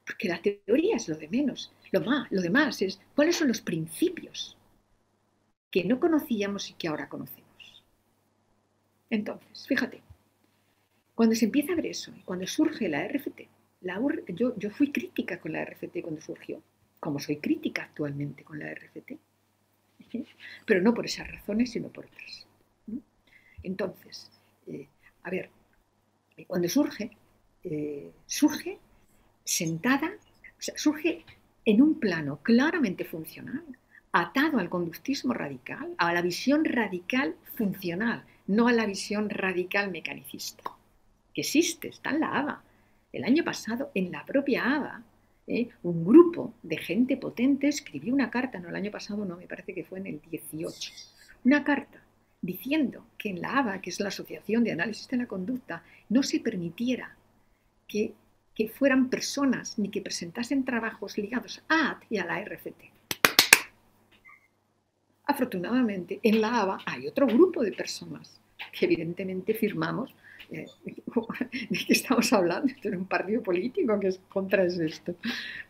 Porque 0.05 0.27
la 0.27 0.43
teoría 0.43 0.97
es 0.97 1.09
lo 1.09 1.15
de 1.15 1.29
menos. 1.29 1.71
Lo, 1.93 2.01
más, 2.01 2.33
lo 2.33 2.43
demás 2.43 2.83
es 2.83 2.99
cuáles 3.15 3.37
son 3.37 3.47
los 3.47 3.61
principios 3.61 4.57
que 5.71 5.85
no 5.85 6.01
conocíamos 6.01 6.69
y 6.71 6.73
que 6.73 6.89
ahora 6.89 7.09
conocemos. 7.09 7.85
Entonces, 9.09 9.69
fíjate, 9.69 10.03
cuando 11.15 11.37
se 11.37 11.45
empieza 11.45 11.75
a 11.75 11.77
ver 11.77 11.87
eso 11.87 12.11
y 12.19 12.23
cuando 12.23 12.49
surge 12.49 12.89
la 12.89 13.07
RFT, 13.07 13.43
la 13.83 14.01
yo, 14.35 14.59
yo 14.59 14.71
fui 14.71 14.91
crítica 14.91 15.39
con 15.39 15.53
la 15.53 15.65
RFT 15.65 16.03
cuando 16.03 16.21
surgió 16.21 16.61
como 17.03 17.19
soy 17.19 17.39
crítica 17.39 17.83
actualmente 17.83 18.45
con 18.45 18.61
la 18.61 18.73
RFT, 18.73 19.19
pero 20.65 20.81
no 20.81 20.95
por 20.95 21.05
esas 21.05 21.29
razones, 21.29 21.73
sino 21.73 21.89
por 21.89 22.07
otras. 22.07 22.47
Entonces, 23.65 24.31
eh, 24.69 24.87
a 25.25 25.31
ver, 25.31 25.51
cuando 26.47 26.69
surge, 26.69 27.11
eh, 27.65 28.13
surge 28.25 28.79
sentada, 29.43 30.13
surge 30.59 31.25
en 31.65 31.83
un 31.83 31.99
plano 31.99 32.37
claramente 32.41 33.05
funcional, 33.05 33.65
atado 34.13 34.61
al 34.61 34.71
conductismo 34.71 35.35
radical, 35.35 35.97
a 35.99 36.13
la 36.13 36.23
visión 36.23 36.65
radical 36.65 37.35
funcional, 37.57 38.25
no 38.47 38.69
a 38.69 38.73
la 38.73 38.87
visión 38.87 39.29
radical 39.29 39.91
mecanicista, 39.91 40.71
que 41.35 41.41
existe, 41.41 41.89
está 41.89 42.11
en 42.11 42.21
la 42.21 42.39
ABA. 42.39 42.63
El 43.13 43.25
año 43.25 43.43
pasado, 43.43 43.91
en 43.93 44.13
la 44.13 44.25
propia 44.25 44.77
ABA, 44.77 45.03
¿eh? 45.47 45.69
un 45.83 46.05
grupo 46.05 46.55
de 46.63 46.77
gente 46.77 47.17
potente 47.17 47.69
escribió 47.69 48.13
una 48.15 48.31
carta, 48.31 48.59
no 48.59 48.69
el 48.69 48.77
año 48.77 48.91
pasado, 48.91 49.25
no, 49.25 49.37
me 49.37 49.47
parece 49.47 49.75
que 49.75 49.85
fue 49.85 49.99
en 49.99 50.07
el 50.07 50.21
18, 50.21 50.93
una 51.45 51.65
carta 51.65 52.03
diciendo 52.41 53.07
que 53.17 53.31
en 53.31 53.41
la 53.41 53.59
ABA, 53.59 53.81
que 53.81 53.91
es 53.91 54.01
la 54.01 54.09
Asociación 54.09 54.65
de 54.65 54.73
Análisis 54.73 55.09
de 55.09 55.17
la 55.17 55.27
Conducta, 55.27 55.85
no 56.09 56.23
se 56.23 56.41
permitiera 56.41 57.17
que, 57.87 58.15
que 58.55 58.69
fueran 58.69 59.09
personas 59.09 59.79
ni 59.79 59.91
que 59.91 60.03
presentasen 60.03 60.65
trabajos 60.65 61.17
ligados 61.19 61.63
a 61.69 62.01
y 62.11 62.19
a 62.19 62.25
la 62.25 62.41
RCT. 62.41 62.93
Afortunadamente, 65.25 66.19
en 66.23 66.41
la 66.41 66.61
ABA 66.63 66.79
hay 66.85 67.07
otro 67.07 67.27
grupo 67.27 67.63
de 67.63 67.73
personas 67.73 68.41
que 68.73 68.87
evidentemente 68.87 69.55
firmamos. 69.55 70.15
¿De 71.71 71.79
qué 71.87 71.93
estamos 71.93 72.33
hablando? 72.33 72.73
Es 72.83 72.93
un 72.93 73.07
partido 73.07 73.43
político 73.43 73.99
que 74.01 74.09
es 74.09 74.19
contra 74.29 74.65
esto. 74.65 75.15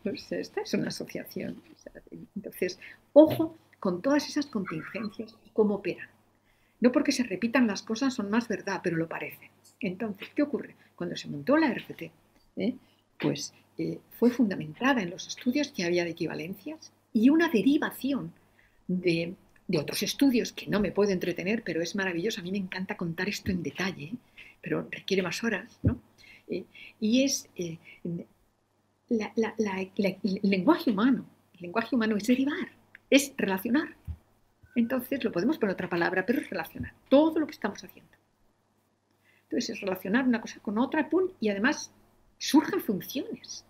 Pues 0.03 0.31
esta 0.33 0.63
es 0.63 0.75
una 0.75 0.89
asociación. 0.89 1.63
Entonces, 2.37 2.79
ojo 3.13 3.57
con 3.79 4.01
todas 4.01 4.29
esas 4.29 4.47
contingencias 4.47 5.37
y 5.45 5.51
cómo 5.51 5.77
operan. 5.77 6.09
No 6.81 6.93
porque 6.93 7.13
se 7.13 7.25
repitan 7.25 7.67
las 7.67 7.83
cosas 7.83 8.15
son 8.15 8.31
más 8.31 8.49
verdad, 8.49 8.81
pero 8.83 8.97
lo 8.97 9.09
parecen. 9.09 9.51
Entonces, 9.81 10.29
¿qué 10.35 10.43
ocurre? 10.43 10.77
Cuando 10.95 11.17
se 11.17 11.29
montó 11.29 11.57
la 11.57 11.73
RCT, 11.73 12.03
¿eh? 12.57 12.77
pues 13.19 13.55
eh, 13.79 13.99
fue 14.19 14.31
fundamentada 14.31 15.03
en 15.03 15.11
los 15.11 15.27
estudios 15.27 15.73
que 15.73 15.85
había 15.85 16.05
de 16.05 16.11
equivalencias 16.11 16.93
y 17.13 17.29
una 17.31 17.49
derivación 17.49 18.33
de 18.87 19.35
de 19.73 19.79
otros 19.79 20.03
estudios 20.03 20.53
que 20.53 20.67
no 20.67 20.81
me 20.81 20.93
puedo 20.93 21.13
entretener, 21.13 21.63
pero 21.65 21.83
es 21.83 21.95
maravilloso. 21.95 22.41
A 22.41 22.45
mí 22.45 22.53
me 22.53 22.59
encanta 22.59 22.97
contar 22.97 23.29
esto 23.29 23.51
en 23.51 23.63
detalle, 23.63 24.13
pero 24.63 24.89
requiere 24.91 25.23
más 25.23 25.43
horas, 25.45 25.79
¿no? 25.83 26.01
Eh, 26.49 26.65
y 27.01 27.25
es 27.25 27.49
eh, 27.57 27.79
el 28.01 28.27
lenguaje 30.43 30.91
humano. 30.91 31.27
El 31.55 31.63
lenguaje 31.63 31.95
humano 31.95 32.17
es 32.17 32.27
derivar, 32.27 32.71
es 33.11 33.35
relacionar. 33.37 33.95
Entonces, 34.75 35.23
lo 35.23 35.33
podemos 35.33 35.59
poner 35.59 35.75
otra 35.75 35.91
palabra, 35.91 36.25
pero 36.25 36.41
es 36.41 36.49
relacionar 36.49 36.95
todo 37.11 37.39
lo 37.39 37.47
que 37.47 37.53
estamos 37.53 37.83
haciendo. 37.85 38.13
Entonces, 39.43 39.71
es 39.71 39.81
relacionar 39.81 40.27
una 40.27 40.41
cosa 40.41 40.61
con 40.61 40.79
otra, 40.79 41.11
pum, 41.11 41.29
y 41.41 41.51
además 41.51 41.93
surgen 42.39 42.81
funciones. 42.81 43.67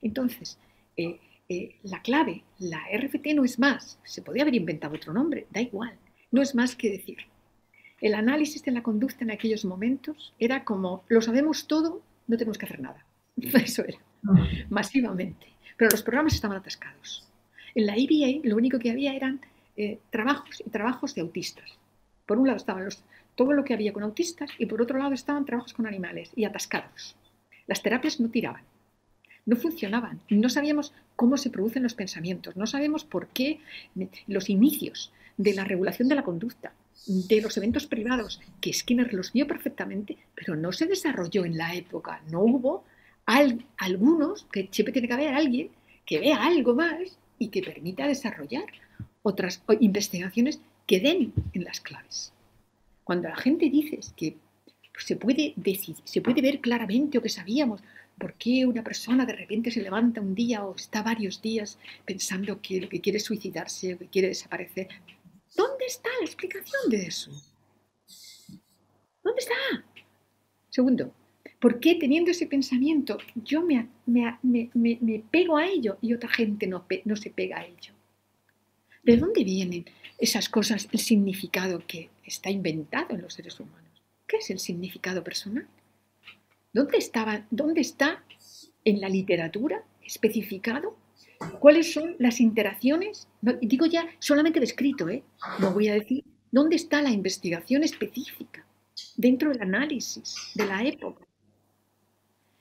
Entonces, 0.00 0.58
eh, 0.96 1.76
la 1.82 2.02
clave, 2.02 2.44
la 2.58 2.82
RFT 2.92 3.34
no 3.34 3.44
es 3.44 3.58
más, 3.58 3.98
se 4.04 4.22
podía 4.22 4.42
haber 4.42 4.54
inventado 4.54 4.94
otro 4.94 5.12
nombre, 5.12 5.46
da 5.50 5.60
igual, 5.60 5.96
no 6.30 6.42
es 6.42 6.54
más 6.54 6.76
que 6.76 6.90
decir. 6.90 7.18
El 8.00 8.14
análisis 8.14 8.62
de 8.62 8.72
la 8.72 8.82
conducta 8.82 9.24
en 9.24 9.30
aquellos 9.30 9.64
momentos 9.64 10.34
era 10.38 10.64
como, 10.64 11.04
lo 11.08 11.22
sabemos 11.22 11.66
todo, 11.66 12.02
no 12.26 12.36
tenemos 12.36 12.58
que 12.58 12.66
hacer 12.66 12.80
nada. 12.80 13.04
Eso 13.36 13.84
era, 13.84 13.98
masivamente. 14.68 15.46
Pero 15.76 15.90
los 15.90 16.02
programas 16.02 16.34
estaban 16.34 16.58
atascados. 16.58 17.26
En 17.74 17.86
la 17.86 17.98
IBA 17.98 18.40
lo 18.44 18.56
único 18.56 18.78
que 18.78 18.90
había 18.90 19.14
eran 19.14 19.40
eh, 19.76 19.98
trabajos 20.10 20.62
y 20.64 20.70
trabajos 20.70 21.14
de 21.14 21.20
autistas. 21.20 21.78
Por 22.24 22.38
un 22.38 22.46
lado 22.46 22.56
estaban 22.56 22.84
los, 22.84 23.02
todo 23.34 23.52
lo 23.52 23.64
que 23.64 23.74
había 23.74 23.92
con 23.92 24.02
autistas 24.02 24.50
y 24.58 24.66
por 24.66 24.80
otro 24.80 24.98
lado 24.98 25.12
estaban 25.12 25.44
trabajos 25.44 25.74
con 25.74 25.86
animales 25.86 26.32
y 26.34 26.44
atascados. 26.44 27.16
Las 27.66 27.82
terapias 27.82 28.20
no 28.20 28.30
tiraban 28.30 28.62
no 29.46 29.56
funcionaban. 29.56 30.20
No 30.28 30.48
sabíamos 30.48 30.92
cómo 31.14 31.38
se 31.38 31.50
producen 31.50 31.84
los 31.84 31.94
pensamientos, 31.94 32.56
no 32.56 32.66
sabemos 32.66 33.04
por 33.04 33.28
qué 33.28 33.60
los 34.26 34.50
inicios 34.50 35.12
de 35.38 35.54
la 35.54 35.64
regulación 35.64 36.08
de 36.08 36.14
la 36.16 36.24
conducta, 36.24 36.72
de 37.06 37.40
los 37.40 37.56
eventos 37.56 37.86
privados, 37.86 38.40
que 38.60 38.72
Skinner 38.72 39.12
los 39.12 39.32
vio 39.32 39.46
perfectamente, 39.46 40.16
pero 40.34 40.56
no 40.56 40.72
se 40.72 40.86
desarrolló 40.86 41.44
en 41.44 41.56
la 41.56 41.74
época. 41.74 42.22
No 42.30 42.40
hubo 42.40 42.84
algunos, 43.24 44.44
que 44.52 44.68
siempre 44.70 44.92
tiene 44.92 45.08
que 45.08 45.14
haber 45.14 45.34
alguien 45.34 45.70
que 46.04 46.20
vea 46.20 46.44
algo 46.44 46.74
más 46.74 47.18
y 47.38 47.48
que 47.48 47.62
permita 47.62 48.06
desarrollar 48.06 48.66
otras 49.22 49.62
investigaciones 49.80 50.60
que 50.86 51.00
den 51.00 51.32
en 51.52 51.64
las 51.64 51.80
claves. 51.80 52.32
Cuando 53.04 53.28
la 53.28 53.36
gente 53.36 53.68
dice 53.70 53.98
que 54.16 54.36
se 54.98 55.16
puede, 55.16 55.52
decir, 55.56 55.96
se 56.04 56.20
puede 56.20 56.40
ver 56.40 56.60
claramente 56.60 57.18
o 57.18 57.22
que 57.22 57.28
sabíamos 57.28 57.82
¿Por 58.18 58.32
qué 58.34 58.64
una 58.64 58.82
persona 58.82 59.26
de 59.26 59.34
repente 59.34 59.70
se 59.70 59.82
levanta 59.82 60.22
un 60.22 60.34
día 60.34 60.64
o 60.64 60.74
está 60.74 61.02
varios 61.02 61.42
días 61.42 61.78
pensando 62.06 62.62
que 62.62 62.88
que 62.88 63.00
quiere 63.02 63.20
suicidarse 63.20 63.94
o 63.94 63.98
que 63.98 64.06
quiere 64.06 64.28
desaparecer? 64.28 64.88
¿Dónde 65.56 65.86
está 65.86 66.10
la 66.20 66.26
explicación 66.26 66.90
de 66.90 67.06
eso? 67.06 67.30
¿Dónde 69.22 69.40
está? 69.40 69.54
Segundo, 70.68 71.12
¿por 71.58 71.80
qué 71.80 71.94
teniendo 71.94 72.30
ese 72.30 72.46
pensamiento 72.46 73.18
yo 73.34 73.62
me, 73.62 73.88
me, 74.04 75.24
pego 75.30 75.56
a 75.56 75.66
ello 75.66 75.96
y 76.02 76.12
otra 76.12 76.28
gente 76.28 76.66
no, 76.66 76.86
no 77.04 77.16
se 77.16 77.30
pega 77.30 77.60
a 77.60 77.64
ello? 77.64 77.94
¿De 79.02 79.16
dónde 79.16 79.42
vienen 79.44 79.86
esas 80.18 80.48
cosas, 80.48 80.88
el 80.92 81.00
significado 81.00 81.82
que 81.86 82.10
está 82.24 82.50
inventado 82.50 83.14
en 83.14 83.22
los 83.22 83.34
seres 83.34 83.58
humanos? 83.58 84.02
¿Qué 84.26 84.36
es 84.38 84.50
el 84.50 84.58
significado 84.58 85.24
personal? 85.24 85.66
¿Dónde, 86.72 86.98
estaba, 86.98 87.46
¿Dónde 87.50 87.80
está 87.80 88.22
en 88.84 89.00
la 89.00 89.08
literatura 89.08 89.82
especificado 90.02 90.96
cuáles 91.60 91.92
son 91.92 92.16
las 92.18 92.40
interacciones? 92.40 93.28
digo 93.60 93.86
ya 93.86 94.06
solamente 94.18 94.60
descrito, 94.60 95.08
¿eh? 95.08 95.22
no 95.58 95.72
voy 95.72 95.88
a 95.88 95.94
decir 95.94 96.24
dónde 96.50 96.76
está 96.76 97.02
la 97.02 97.10
investigación 97.10 97.82
específica 97.84 98.66
dentro 99.16 99.50
del 99.50 99.62
análisis 99.62 100.52
de 100.54 100.66
la 100.66 100.82
época. 100.84 101.26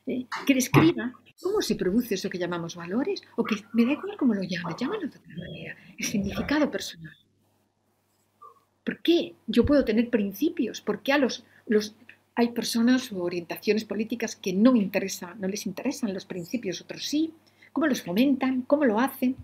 ¿eh? 0.08 0.26
Que 0.46 0.54
describa 0.54 1.14
cómo 1.42 1.62
se 1.62 1.76
produce 1.76 2.16
eso 2.16 2.30
que 2.30 2.38
llamamos 2.38 2.76
valores, 2.76 3.22
o 3.36 3.44
que 3.44 3.56
me 3.74 3.86
da 3.86 3.94
igual 3.94 4.18
cómo 4.18 4.34
lo 4.34 4.44
llamen, 4.44 4.76
llámalo 4.78 5.02
de 5.02 5.18
otra 5.18 5.36
manera, 5.36 5.78
el 5.98 6.06
significado 6.06 6.72
personal. 6.72 7.16
¿Por 8.84 9.02
qué 9.02 9.34
yo 9.48 9.66
puedo 9.66 9.84
tener 9.84 10.10
principios? 10.10 10.80
¿Por 10.80 11.02
qué 11.02 11.12
a 11.14 11.18
los, 11.18 11.44
los, 11.66 11.96
hay 12.36 12.50
personas 12.50 13.12
o 13.12 13.24
orientaciones 13.24 13.86
políticas 13.86 14.36
que 14.36 14.54
no, 14.54 14.76
interesa, 14.76 15.36
no 15.36 15.48
les 15.48 15.66
interesan 15.66 16.14
los 16.14 16.26
principios, 16.26 16.82
otros 16.82 17.06
sí. 17.06 17.34
¿Cómo 17.76 17.88
los 17.88 18.04
fomentan? 18.04 18.62
¿Cómo 18.62 18.86
lo 18.86 19.02
hacen? 19.02 19.36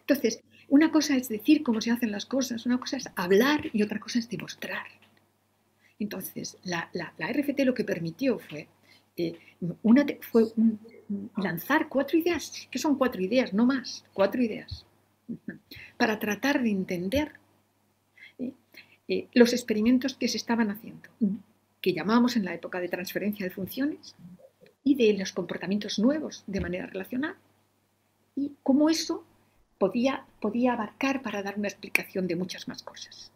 Entonces, 0.00 0.42
una 0.68 0.90
cosa 0.90 1.14
es 1.14 1.28
decir 1.28 1.62
cómo 1.62 1.80
se 1.80 1.92
hacen 1.92 2.10
las 2.10 2.26
cosas, 2.26 2.66
una 2.66 2.80
cosa 2.80 2.96
es 2.96 3.08
hablar 3.14 3.70
y 3.72 3.84
otra 3.84 4.00
cosa 4.00 4.18
es 4.18 4.28
demostrar. 4.28 4.88
Entonces, 6.00 6.58
la, 6.64 6.90
RFT 7.16 7.60
lo 7.60 7.74
que 7.74 7.84
permitió 7.84 8.40
fue, 8.40 8.66
eh, 9.16 9.38
lanzar 11.36 11.88
cuatro 11.88 12.18
ideas, 12.18 12.66
que 12.72 12.80
son 12.80 12.98
cuatro 12.98 13.22
ideas, 13.22 13.54
no 13.54 13.64
más, 13.64 14.04
cuatro 14.12 14.42
ideas, 14.42 14.84
para 15.96 16.18
tratar 16.18 16.60
de 16.60 16.70
entender 16.70 17.34
eh, 19.06 19.28
los 19.32 19.52
experimentos 19.52 20.16
que 20.16 20.26
se 20.26 20.38
estaban 20.38 20.72
haciendo, 20.72 21.08
que 21.80 21.92
llamábamos 21.92 22.34
en 22.34 22.44
la 22.44 22.54
época 22.54 22.80
de 22.80 22.88
transferencia 22.88 23.46
de 23.46 23.50
funciones, 23.50 24.16
y 24.88 24.94
de 24.94 25.18
los 25.18 25.32
comportamientos 25.32 25.98
nuevos 25.98 26.44
de 26.46 26.60
manera 26.60 26.86
relacional, 26.86 27.36
y 28.34 28.52
cómo 28.62 28.88
eso 28.88 29.24
podía, 29.78 30.24
podía 30.40 30.72
abarcar 30.72 31.22
para 31.22 31.42
dar 31.42 31.58
una 31.58 31.68
explicación 31.68 32.26
de 32.26 32.36
muchas 32.36 32.68
más 32.68 32.82
cosas. 32.82 33.32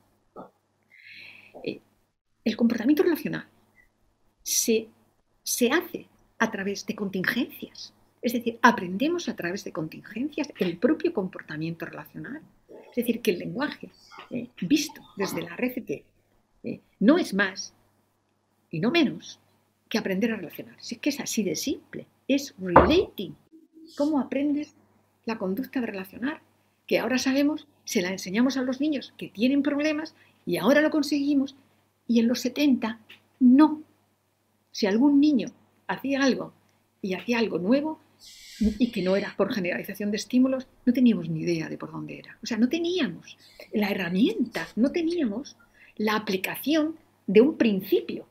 Eh, 1.64 1.80
el 2.44 2.56
comportamiento 2.56 3.02
relacional 3.02 3.46
se, 4.42 4.88
se 5.42 5.70
hace 5.70 6.06
a 6.38 6.50
través 6.50 6.86
de 6.86 6.94
contingencias, 6.94 7.92
es 8.20 8.32
decir, 8.32 8.58
aprendemos 8.62 9.28
a 9.28 9.36
través 9.36 9.64
de 9.64 9.72
contingencias 9.72 10.48
el 10.58 10.78
propio 10.78 11.12
comportamiento 11.12 11.86
relacional 11.86 12.42
es 12.92 12.96
decir, 12.96 13.22
que 13.22 13.30
el 13.30 13.38
lenguaje 13.38 13.88
eh, 14.30 14.48
visto 14.60 15.00
desde 15.16 15.40
la 15.40 15.56
RCT 15.56 15.90
eh, 16.64 16.80
no 17.00 17.16
es 17.16 17.32
más 17.32 17.74
y 18.70 18.80
no 18.80 18.90
menos 18.90 19.40
que 19.92 19.98
aprender 19.98 20.32
a 20.32 20.36
relacionar. 20.36 20.74
Si 20.80 20.94
es 20.94 21.00
que 21.02 21.10
es 21.10 21.20
así 21.20 21.42
de 21.42 21.54
simple, 21.54 22.06
es 22.26 22.54
relating. 22.58 23.36
¿Cómo 23.94 24.20
aprendes 24.20 24.74
la 25.26 25.36
conducta 25.36 25.80
de 25.80 25.86
relacionar? 25.86 26.40
Que 26.86 26.98
ahora 26.98 27.18
sabemos, 27.18 27.66
se 27.84 28.00
la 28.00 28.10
enseñamos 28.10 28.56
a 28.56 28.62
los 28.62 28.80
niños 28.80 29.12
que 29.18 29.28
tienen 29.28 29.62
problemas 29.62 30.14
y 30.46 30.56
ahora 30.56 30.80
lo 30.80 30.90
conseguimos 30.90 31.56
y 32.08 32.20
en 32.20 32.28
los 32.28 32.40
70 32.40 33.00
no. 33.40 33.82
Si 34.70 34.86
algún 34.86 35.20
niño 35.20 35.48
hacía 35.86 36.22
algo 36.22 36.54
y 37.02 37.12
hacía 37.12 37.38
algo 37.38 37.58
nuevo, 37.58 38.00
y 38.78 38.92
que 38.92 39.02
no 39.02 39.14
era 39.14 39.34
por 39.36 39.52
generalización 39.52 40.10
de 40.10 40.16
estímulos, 40.16 40.68
no 40.86 40.94
teníamos 40.94 41.28
ni 41.28 41.40
idea 41.40 41.68
de 41.68 41.76
por 41.76 41.92
dónde 41.92 42.18
era. 42.18 42.38
O 42.42 42.46
sea, 42.46 42.56
no 42.56 42.70
teníamos 42.70 43.36
la 43.74 43.90
herramienta, 43.90 44.66
no 44.74 44.90
teníamos 44.90 45.58
la 45.96 46.16
aplicación 46.16 46.96
de 47.26 47.42
un 47.42 47.58
principio, 47.58 48.26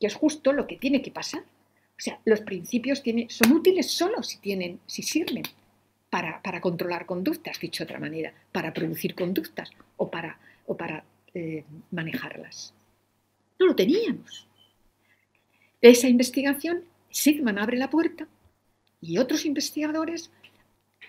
que 0.00 0.06
es 0.06 0.14
justo 0.14 0.52
lo 0.52 0.66
que 0.66 0.76
tiene 0.76 1.02
que 1.02 1.10
pasar. 1.10 1.42
O 1.42 2.00
sea, 2.00 2.20
los 2.24 2.40
principios 2.40 3.02
son 3.28 3.52
útiles 3.52 3.90
solo 3.90 4.22
si, 4.22 4.38
tienen, 4.38 4.80
si 4.86 5.02
sirven 5.02 5.44
para, 6.10 6.60
controlar 6.60 7.06
conductas, 7.06 7.60
dicho 7.60 7.84
de 7.84 7.88
otra 7.88 8.00
manera, 8.00 8.32
para 8.52 8.72
producir 8.72 9.14
conductas 9.14 9.70
o 9.96 10.10
para, 10.10 10.38
o 10.66 10.76
para 10.76 11.04
eh, 11.34 11.64
manejarlas. 11.90 12.74
No 13.58 13.66
lo 13.66 13.74
teníamos. 13.74 14.46
Esa 15.80 16.08
investigación, 16.08 16.84
Sigman 17.10 17.58
abre 17.58 17.76
la 17.76 17.90
puerta 17.90 18.26
y 19.00 19.18
otros 19.18 19.44
investigadores 19.44 20.30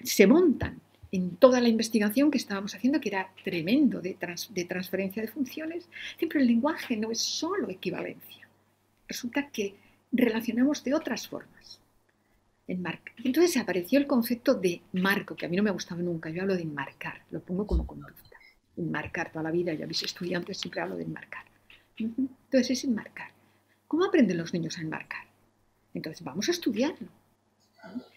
se 0.03 0.27
montan 0.27 0.81
en 1.11 1.37
toda 1.37 1.61
la 1.61 1.69
investigación 1.69 2.31
que 2.31 2.37
estábamos 2.37 2.75
haciendo, 2.75 2.99
que 2.99 3.09
era 3.09 3.31
tremendo 3.43 4.01
de, 4.01 4.13
transferencia 4.65 5.21
de 5.21 5.27
funciones, 5.27 5.89
siempre 6.17 6.41
el 6.41 6.47
lenguaje 6.47 6.97
no 6.97 7.11
es 7.11 7.19
solo 7.19 7.69
equivalencia. 7.69 8.46
Resulta 9.07 9.49
que 9.49 9.75
relacionamos 10.11 10.83
de 10.83 10.93
otras 10.93 11.27
formas. 11.27 11.79
Entonces 12.67 13.55
apareció 13.57 13.97
el 13.97 14.07
concepto 14.07 14.53
de 14.53 14.81
marco, 14.93 15.35
que 15.35 15.45
a 15.45 15.49
mí 15.49 15.55
no 15.55 15.63
me 15.63 15.69
ha 15.69 15.73
gustado 15.73 16.01
nunca. 16.01 16.29
Yo 16.29 16.41
hablo 16.41 16.55
de 16.55 16.63
enmarcar, 16.63 17.21
lo 17.31 17.39
pongo 17.39 17.65
como 17.65 17.87
conducta. 17.87 18.37
Enmarcar 18.75 19.31
toda 19.31 19.43
la 19.43 19.51
vida, 19.51 19.73
ya 19.73 19.87
mis 19.87 20.03
estudiantes 20.03 20.57
siempre 20.57 20.81
hablo 20.81 20.97
de 20.97 21.03
enmarcar. 21.03 21.45
Entonces 21.97 22.71
es 22.71 22.83
enmarcar. 22.83 23.31
¿Cómo 23.87 24.05
aprenden 24.05 24.37
los 24.37 24.53
niños 24.53 24.77
a 24.77 24.81
enmarcar? 24.81 25.25
Entonces 25.93 26.23
vamos 26.23 26.47
a 26.49 26.51
estudiarlo. 26.51 27.07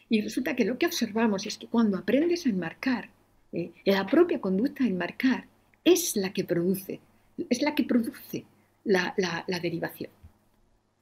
Y 0.08 0.20
resulta 0.20 0.56
que 0.56 0.64
lo 0.64 0.76
que 0.76 0.86
observamos 0.86 1.46
es 1.46 1.56
que 1.56 1.68
cuando 1.68 1.96
aprendes 1.96 2.44
a 2.44 2.50
enmarcar, 2.50 3.10
eh, 3.52 3.72
la 3.84 4.06
propia 4.06 4.40
conducta 4.40 4.84
a 4.84 4.88
enmarcar 4.88 5.46
es 5.84 6.16
la 6.16 6.32
que 6.32 6.44
produce, 6.44 7.00
es 7.48 7.62
la 7.62 7.74
que 7.74 7.84
produce 7.84 8.44
la, 8.84 9.14
derivación. 9.62 10.10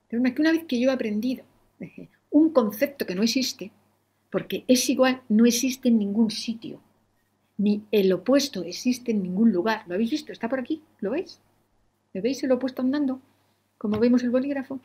Pero 0.09 0.23
una 0.23 0.53
vez 0.53 0.65
que 0.65 0.81
yo 0.81 0.91
he 0.91 0.93
aprendido 0.93 1.45
un 2.31 2.51
concepto 2.51 3.07
que 3.07 3.15
no 3.15 3.23
existe, 3.23 3.71
porque 4.31 4.65
es 4.69 4.89
igual, 4.89 5.23
no 5.29 5.47
existe 5.47 5.89
en 5.89 5.99
ningún 5.99 6.31
sitio, 6.31 6.81
ni 7.57 7.83
el 7.91 8.13
opuesto 8.13 8.63
existe 8.63 9.11
en 9.11 9.23
ningún 9.23 9.53
lugar. 9.53 9.83
¿Lo 9.87 9.95
habéis 9.95 10.11
visto? 10.11 10.33
¿Está 10.33 10.49
por 10.49 10.61
aquí? 10.61 10.83
¿Lo 11.01 11.11
veis? 11.11 11.41
¿Lo 12.13 12.23
veis 12.23 12.43
el 12.43 12.53
opuesto 12.53 12.83
andando? 12.83 13.21
Como 13.77 13.99
vemos 13.99 14.23
el 14.23 14.31
bolígrafo. 14.31 14.81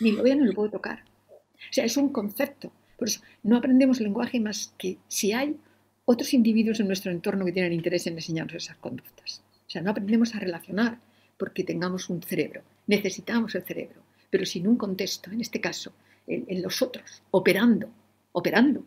Ni 0.00 0.12
lo 0.12 0.22
veo 0.22 0.36
ni 0.36 0.46
lo 0.46 0.52
puedo 0.52 0.70
tocar. 0.70 1.04
O 1.28 1.72
sea, 1.72 1.84
es 1.84 1.96
un 1.96 2.10
concepto. 2.10 2.70
Por 2.96 3.08
eso 3.08 3.20
no 3.42 3.56
aprendemos 3.56 4.00
lenguaje 4.00 4.40
más 4.40 4.72
que 4.78 4.98
si 5.08 5.32
hay 5.32 5.56
otros 6.04 6.32
individuos 6.34 6.80
en 6.80 6.86
nuestro 6.86 7.10
entorno 7.10 7.44
que 7.44 7.52
tienen 7.52 7.72
interés 7.72 8.06
en 8.06 8.14
enseñarnos 8.14 8.54
esas 8.54 8.76
conductas. 8.76 9.42
O 9.66 9.70
sea, 9.70 9.82
no 9.82 9.90
aprendemos 9.90 10.34
a 10.34 10.38
relacionar 10.38 10.98
porque 11.36 11.64
tengamos 11.64 12.08
un 12.08 12.22
cerebro. 12.22 12.62
Necesitamos 12.86 13.54
el 13.56 13.64
cerebro, 13.64 14.02
pero 14.30 14.46
sin 14.46 14.66
un 14.66 14.76
contexto, 14.76 15.30
en 15.30 15.40
este 15.40 15.60
caso, 15.60 15.92
en, 16.26 16.62
los 16.62 16.82
otros, 16.82 17.22
operando, 17.30 17.88
operando, 18.32 18.84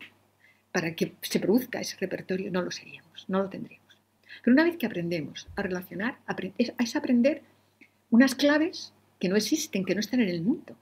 para 0.72 0.94
que 0.96 1.14
se 1.22 1.40
produzca 1.40 1.80
ese 1.80 1.98
repertorio, 1.98 2.52
no 2.52 2.62
lo 2.62 2.72
seríamos, 2.72 3.26
no 3.28 3.40
lo 3.40 3.50
tendríamos. 3.50 3.98
Pero 4.44 4.54
una 4.54 4.64
vez 4.64 4.78
que 4.78 4.86
aprendemos 4.86 5.48
a 5.56 5.62
relacionar, 5.62 6.20
es 6.58 6.96
aprender 6.96 7.42
unas 8.10 8.36
claves 8.36 8.94
que 9.20 9.30
no 9.30 9.36
existen, 9.36 9.84
que 9.84 9.96
no 9.96 10.00
están 10.00 10.22
en 10.22 10.30
el 10.30 10.42
mundo. 10.42 10.76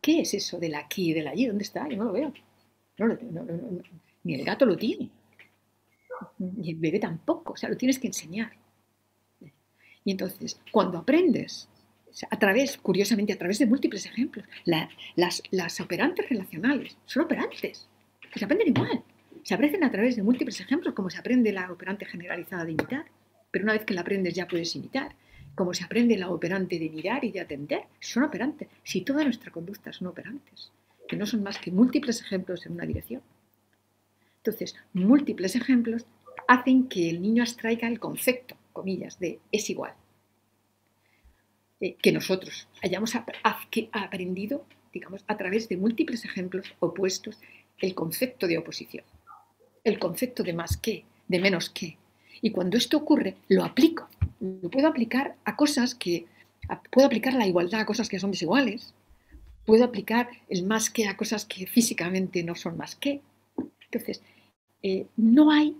¿Qué 0.00 0.20
es 0.20 0.34
eso 0.34 0.58
del 0.58 0.74
aquí 0.74 1.10
y 1.10 1.14
del 1.14 1.28
allí? 1.28 1.46
¿Dónde 1.46 1.64
está? 1.64 1.88
Yo 1.88 1.96
no 1.96 2.04
lo 2.04 2.12
veo. 2.12 2.32
ni 4.22 4.34
el 4.34 4.44
gato 4.44 4.66
lo 4.66 4.76
tiene. 4.76 5.08
Ni 6.38 6.70
el 6.70 6.76
bebé 6.76 6.98
tampoco. 6.98 7.54
O 7.54 7.56
sea, 7.56 7.70
lo 7.70 7.76
tienes 7.76 7.98
que 7.98 8.08
enseñar. 8.08 8.52
Y 10.04 10.10
entonces, 10.10 10.60
cuando 10.70 10.98
aprendes, 10.98 11.68
a 12.30 12.38
través, 12.38 12.76
curiosamente, 12.78 13.32
a 13.32 13.38
través 13.38 13.58
de 13.58 13.66
múltiples 13.66 14.06
ejemplos, 14.06 14.46
las, 15.16 15.80
operantes 15.80 16.28
relacionales 16.28 16.96
son 17.06 17.24
operantes, 17.24 17.88
que 18.32 18.38
se 18.38 18.44
aprenden 18.44 18.68
igual. 18.68 19.02
Se 19.42 19.54
aprenden 19.54 19.84
a 19.84 19.90
través 19.90 20.16
de 20.16 20.22
múltiples 20.22 20.60
ejemplos, 20.60 20.94
como 20.94 21.10
se 21.10 21.18
aprende 21.18 21.52
la 21.52 21.70
operante 21.70 22.06
generalizada 22.06 22.64
de 22.64 22.72
imitar, 22.72 23.04
pero 23.50 23.64
una 23.64 23.74
vez 23.74 23.84
que 23.84 23.94
la 23.94 24.00
aprendes 24.00 24.34
ya 24.34 24.48
puedes 24.48 24.74
imitar 24.74 25.14
como 25.54 25.72
se 25.72 25.84
aprende 25.84 26.16
la 26.16 26.30
operante 26.30 26.78
de 26.78 26.90
mirar 26.90 27.24
y 27.24 27.30
de 27.30 27.40
atender, 27.40 27.84
son 28.00 28.24
operantes. 28.24 28.68
Si 28.82 29.02
toda 29.02 29.24
nuestra 29.24 29.52
conducta 29.52 29.92
son 29.92 30.08
operantes, 30.08 30.72
que 31.08 31.16
no 31.16 31.26
son 31.26 31.42
más 31.42 31.58
que 31.58 31.70
múltiples 31.70 32.20
ejemplos 32.20 32.66
en 32.66 32.72
una 32.72 32.86
dirección. 32.86 33.22
Entonces, 34.38 34.74
múltiples 34.92 35.54
ejemplos 35.54 36.06
hacen 36.48 36.88
que 36.88 37.08
el 37.08 37.22
niño 37.22 37.42
abstraiga 37.42 37.88
el 37.88 38.00
concepto, 38.00 38.56
comillas, 38.72 39.18
de 39.18 39.38
es 39.52 39.70
igual. 39.70 39.94
Eh, 41.84 41.96
que 42.00 42.12
nosotros 42.12 42.66
hayamos 42.82 43.12
aprendido, 43.14 44.64
digamos, 44.90 45.22
a 45.26 45.36
través 45.36 45.68
de 45.68 45.76
múltiples 45.76 46.24
ejemplos 46.24 46.74
opuestos, 46.80 47.38
el 47.78 47.94
concepto 47.94 48.46
de 48.46 48.56
oposición, 48.56 49.04
el 49.84 49.98
concepto 49.98 50.42
de 50.42 50.54
más 50.54 50.78
que, 50.78 51.04
de 51.28 51.38
menos 51.40 51.68
que. 51.68 51.98
Y 52.40 52.52
cuando 52.52 52.78
esto 52.78 52.96
ocurre, 52.96 53.36
lo 53.48 53.64
aplico 53.64 54.08
lo 54.40 54.70
puedo 54.70 54.88
aplicar 54.88 55.36
a 55.44 55.56
cosas 55.56 55.94
que, 55.94 56.26
puedo 56.90 57.06
aplicar 57.06 57.34
la 57.34 57.46
igualdad 57.46 57.80
a 57.80 57.86
cosas 57.86 58.08
que 58.08 58.18
son 58.18 58.30
desiguales, 58.30 58.94
puedo 59.66 59.84
aplicar 59.84 60.30
el 60.48 60.64
más 60.64 60.88
que 60.88 61.06
a 61.06 61.18
cosas 61.18 61.44
que 61.44 61.66
físicamente 61.66 62.42
no 62.42 62.54
son 62.54 62.78
más 62.78 62.96
que. 62.96 63.20
Entonces, 63.90 64.22
eh, 64.82 65.06
no 65.16 65.50
hay 65.50 65.76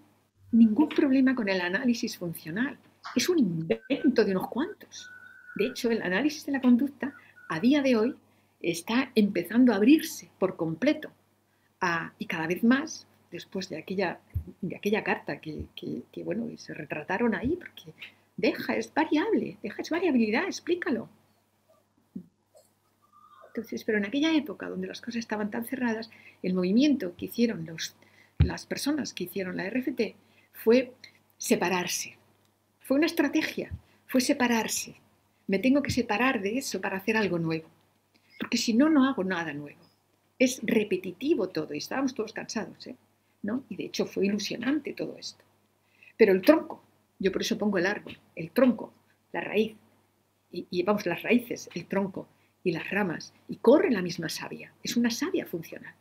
ningún 0.52 0.90
problema 0.90 1.34
con 1.34 1.48
el 1.48 1.62
análisis 1.62 2.18
funcional. 2.18 2.78
Es 3.16 3.28
un 3.30 3.38
invento 3.38 4.22
de 4.22 4.30
unos 4.32 4.48
cuantos. 4.48 5.10
De 5.54 5.66
hecho, 5.66 5.90
el 5.90 6.02
análisis 6.02 6.46
de 6.46 6.52
la 6.52 6.60
conducta 6.60 7.14
a 7.48 7.60
día 7.60 7.82
de 7.82 7.96
hoy 7.96 8.14
está 8.60 9.10
empezando 9.14 9.72
a 9.72 9.76
abrirse 9.76 10.30
por 10.38 10.56
completo 10.56 11.10
y 12.18 12.26
cada 12.26 12.46
vez 12.46 12.64
más 12.64 13.06
después 13.30 13.68
de 13.68 13.76
aquella, 13.76 14.20
de 14.62 14.76
aquella 14.76 15.04
carta 15.04 15.38
que, 15.38 15.66
bueno, 16.24 16.48
se 16.56 16.72
retrataron 16.72 17.34
ahí, 17.34 17.56
porque 17.56 17.92
Deja, 18.36 18.76
es 18.76 18.92
variable, 18.92 19.58
deja, 19.62 19.82
es 19.82 19.90
variabilidad, 19.90 20.44
explícalo. 20.46 21.08
Entonces, 23.48 23.84
pero 23.84 23.98
en 23.98 24.06
aquella 24.06 24.34
época 24.34 24.68
donde 24.68 24.88
las 24.88 25.00
cosas 25.00 25.16
estaban 25.16 25.50
tan 25.50 25.64
cerradas, 25.64 26.10
el 26.42 26.54
movimiento 26.54 27.14
que 27.16 27.26
hicieron 27.26 27.64
los, 27.64 27.94
las 28.38 28.66
personas 28.66 29.12
que 29.14 29.24
hicieron 29.24 29.56
la 29.56 29.70
RFT 29.70 30.16
fue 30.52 30.92
separarse. 31.38 32.16
Fue 32.80 32.96
una 32.96 33.06
estrategia, 33.06 33.70
fue 34.06 34.20
separarse. 34.20 34.96
Me 35.46 35.58
tengo 35.58 35.82
que 35.82 35.90
separar 35.90 36.40
de 36.40 36.58
eso 36.58 36.80
para 36.80 36.96
hacer 36.96 37.16
algo 37.16 37.38
nuevo. 37.38 37.68
Porque 38.38 38.56
si 38.56 38.74
no, 38.74 38.88
no 38.88 39.06
hago 39.06 39.24
nada 39.24 39.52
nuevo. 39.52 39.80
Es 40.38 40.60
repetitivo 40.62 41.48
todo 41.48 41.74
y 41.74 41.78
estábamos 41.78 42.14
todos 42.14 42.32
cansados. 42.32 42.86
¿eh? 42.86 42.96
¿No? 43.42 43.64
Y 43.68 43.76
de 43.76 43.84
hecho 43.84 44.06
fue 44.06 44.26
ilusionante 44.26 44.92
todo 44.92 45.16
esto. 45.18 45.44
Pero 46.16 46.32
el 46.32 46.42
tronco, 46.42 46.82
yo 47.18 47.32
por 47.32 47.42
eso 47.42 47.58
pongo 47.58 47.78
el 47.78 47.86
árbol, 47.86 48.18
el 48.36 48.50
tronco, 48.50 48.92
la 49.32 49.40
raíz, 49.40 49.76
y, 50.50 50.82
vamos, 50.84 51.04
las 51.04 51.22
raíces, 51.22 51.68
el 51.74 51.86
tronco 51.86 52.28
y 52.62 52.70
las 52.70 52.88
ramas, 52.88 53.34
y 53.48 53.56
corre 53.56 53.90
la 53.90 54.02
misma 54.02 54.28
savia. 54.28 54.72
Es 54.84 54.96
una 54.96 55.10
savia 55.10 55.46
funcional. 55.46 55.94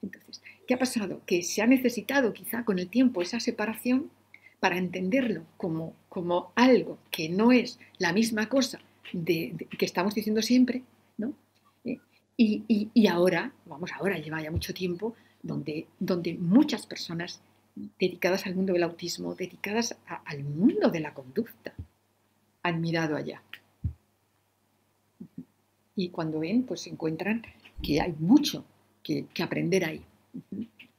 Entonces, 0.00 0.42
¿qué 0.66 0.74
ha 0.74 0.78
pasado? 0.78 1.20
Que 1.26 1.42
se 1.42 1.60
ha 1.60 1.66
necesitado 1.66 2.32
quizá 2.32 2.64
con 2.64 2.78
el 2.78 2.88
tiempo 2.88 3.20
esa 3.20 3.38
separación 3.38 4.10
para 4.60 4.78
entenderlo 4.78 5.44
como, 5.56 5.94
como 6.08 6.52
algo 6.54 6.98
que 7.10 7.28
no 7.28 7.52
es 7.52 7.78
la 7.98 8.12
misma 8.12 8.48
cosa 8.48 8.80
de, 9.12 9.54
que 9.78 9.84
estamos 9.84 10.14
diciendo 10.14 10.42
siempre, 10.42 10.82
¿no? 11.16 11.34
Eh, 11.84 11.98
y, 12.36 12.90
y, 12.92 13.06
ahora, 13.06 13.52
vamos, 13.66 13.90
ahora 13.92 14.18
lleva 14.18 14.42
ya 14.42 14.50
mucho 14.50 14.74
tiempo, 14.74 15.14
donde, 15.42 15.86
donde 15.98 16.34
muchas 16.34 16.86
personas 16.86 17.40
dedicadas 17.98 18.46
al 18.46 18.54
mundo 18.54 18.72
del 18.72 18.82
autismo, 18.82 19.34
dedicadas 19.34 19.96
al 20.24 20.44
mundo 20.44 20.90
de 20.90 21.00
la 21.00 21.14
conducta, 21.14 21.74
han 22.62 22.80
mirado 22.80 23.16
allá. 23.16 23.42
Y 25.94 26.10
cuando 26.10 26.40
ven, 26.40 26.64
pues 26.64 26.86
encuentran 26.86 27.42
que 27.82 28.00
hay 28.00 28.14
mucho 28.18 28.64
que, 29.02 29.26
aprender 29.42 29.84
ahí. 29.84 30.02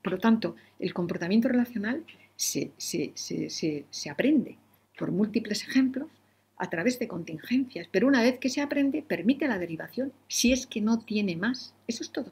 Por 0.01 0.13
lo 0.13 0.19
tanto, 0.19 0.55
el 0.79 0.93
comportamiento 0.93 1.47
relacional 1.47 2.03
se, 2.39 2.71
se, 2.77 4.09
aprende 4.09 4.57
por 4.97 5.11
múltiples 5.11 5.63
ejemplos 5.63 6.09
a 6.57 6.69
través 6.69 6.99
de 6.99 7.07
contingencias, 7.07 7.87
pero 7.91 8.07
una 8.07 8.21
vez 8.21 8.39
que 8.39 8.49
se 8.49 8.61
aprende, 8.61 9.01
permite 9.01 9.47
la 9.47 9.59
derivación, 9.59 10.11
si 10.27 10.51
es 10.51 10.65
que 10.65 10.81
no 10.81 10.99
tiene 10.99 11.35
más. 11.35 11.73
Eso 11.87 12.03
es 12.03 12.11
todo. 12.11 12.31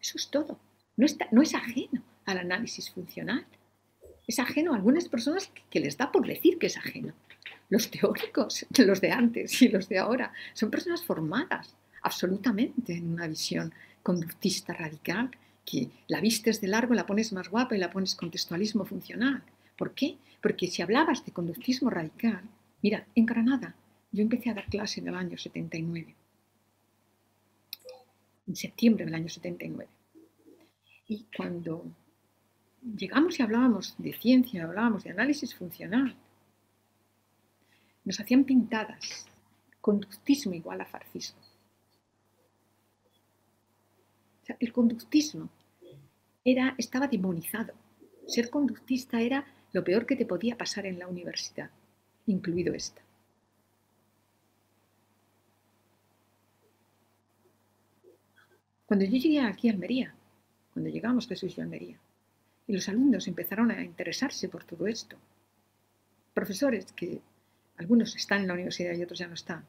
Eso 0.00 0.18
es 0.18 0.28
todo. 0.28 0.58
No, 0.96 1.06
está, 1.06 1.26
no 1.32 1.42
es 1.42 1.54
ajeno 1.54 2.02
al 2.24 2.38
análisis 2.38 2.90
funcional 2.90 3.46
es 4.26 4.38
ajeno 4.38 4.72
a 4.72 4.76
algunas 4.76 5.08
personas 5.08 5.50
que 5.70 5.80
les 5.80 5.96
da 5.96 6.10
por 6.10 6.26
decir 6.26 6.58
que 6.58 6.66
es 6.66 6.76
ajeno. 6.76 7.12
Los 7.68 7.90
teóricos, 7.90 8.66
los 8.78 9.00
de 9.00 9.10
antes 9.10 9.60
y 9.62 9.68
los 9.68 9.88
de 9.88 9.98
ahora, 9.98 10.32
son 10.52 10.70
personas 10.70 11.04
formadas 11.04 11.76
absolutamente 12.02 12.94
en 12.94 13.12
una 13.12 13.26
visión 13.26 13.72
conductista 14.02 14.74
radical, 14.74 15.30
que 15.64 15.90
la 16.08 16.20
vistes 16.20 16.60
de 16.60 16.68
largo, 16.68 16.94
la 16.94 17.06
pones 17.06 17.32
más 17.32 17.48
guapa 17.48 17.74
y 17.74 17.78
la 17.78 17.90
pones 17.90 18.14
contextualismo 18.14 18.84
funcional. 18.84 19.42
¿Por 19.76 19.94
qué? 19.94 20.16
Porque 20.40 20.68
si 20.68 20.82
hablabas 20.82 21.24
de 21.24 21.32
conductismo 21.32 21.90
radical, 21.90 22.42
mira, 22.82 23.06
en 23.14 23.26
Granada 23.26 23.74
yo 24.12 24.22
empecé 24.22 24.50
a 24.50 24.54
dar 24.54 24.66
clase 24.66 25.00
en 25.00 25.08
el 25.08 25.14
año 25.16 25.36
79, 25.36 26.14
en 28.46 28.56
septiembre 28.56 29.04
del 29.04 29.14
año 29.14 29.28
79. 29.28 29.90
Y 31.08 31.24
cuando 31.36 31.84
llegamos 32.96 33.38
y 33.38 33.42
hablábamos 33.42 33.94
de 33.98 34.12
ciencia, 34.12 34.64
hablábamos 34.64 35.04
de 35.04 35.10
análisis 35.10 35.54
funcional. 35.54 36.14
Nos 38.04 38.20
hacían 38.20 38.44
pintadas, 38.44 39.26
conductismo 39.80 40.54
igual 40.54 40.80
a 40.80 40.86
farcismo. 40.86 41.43
El 44.58 44.72
conductismo 44.72 45.48
era, 46.44 46.74
estaba 46.78 47.08
demonizado. 47.08 47.72
Ser 48.26 48.50
conductista 48.50 49.20
era 49.20 49.44
lo 49.72 49.82
peor 49.82 50.06
que 50.06 50.16
te 50.16 50.26
podía 50.26 50.56
pasar 50.56 50.86
en 50.86 50.98
la 50.98 51.08
universidad, 51.08 51.70
incluido 52.26 52.74
esta. 52.74 53.02
Cuando 58.86 59.04
yo 59.06 59.16
llegué 59.16 59.40
aquí 59.40 59.68
a 59.68 59.72
Almería, 59.72 60.14
cuando 60.72 60.90
llegamos 60.90 61.26
Jesús 61.26 61.56
y 61.56 61.60
Almería, 61.60 61.98
y 62.66 62.72
los 62.72 62.88
alumnos 62.88 63.26
empezaron 63.26 63.70
a 63.70 63.82
interesarse 63.82 64.48
por 64.48 64.64
todo 64.64 64.86
esto, 64.86 65.16
profesores 66.32 66.92
que 66.92 67.20
algunos 67.76 68.14
están 68.14 68.42
en 68.42 68.48
la 68.48 68.54
universidad 68.54 68.94
y 68.94 69.02
otros 69.02 69.18
ya 69.18 69.26
no 69.26 69.34
están, 69.34 69.64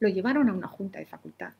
lo 0.00 0.08
llevaron 0.08 0.48
a 0.48 0.52
una 0.52 0.68
junta 0.68 0.98
de 0.98 1.06
facultad. 1.06 1.52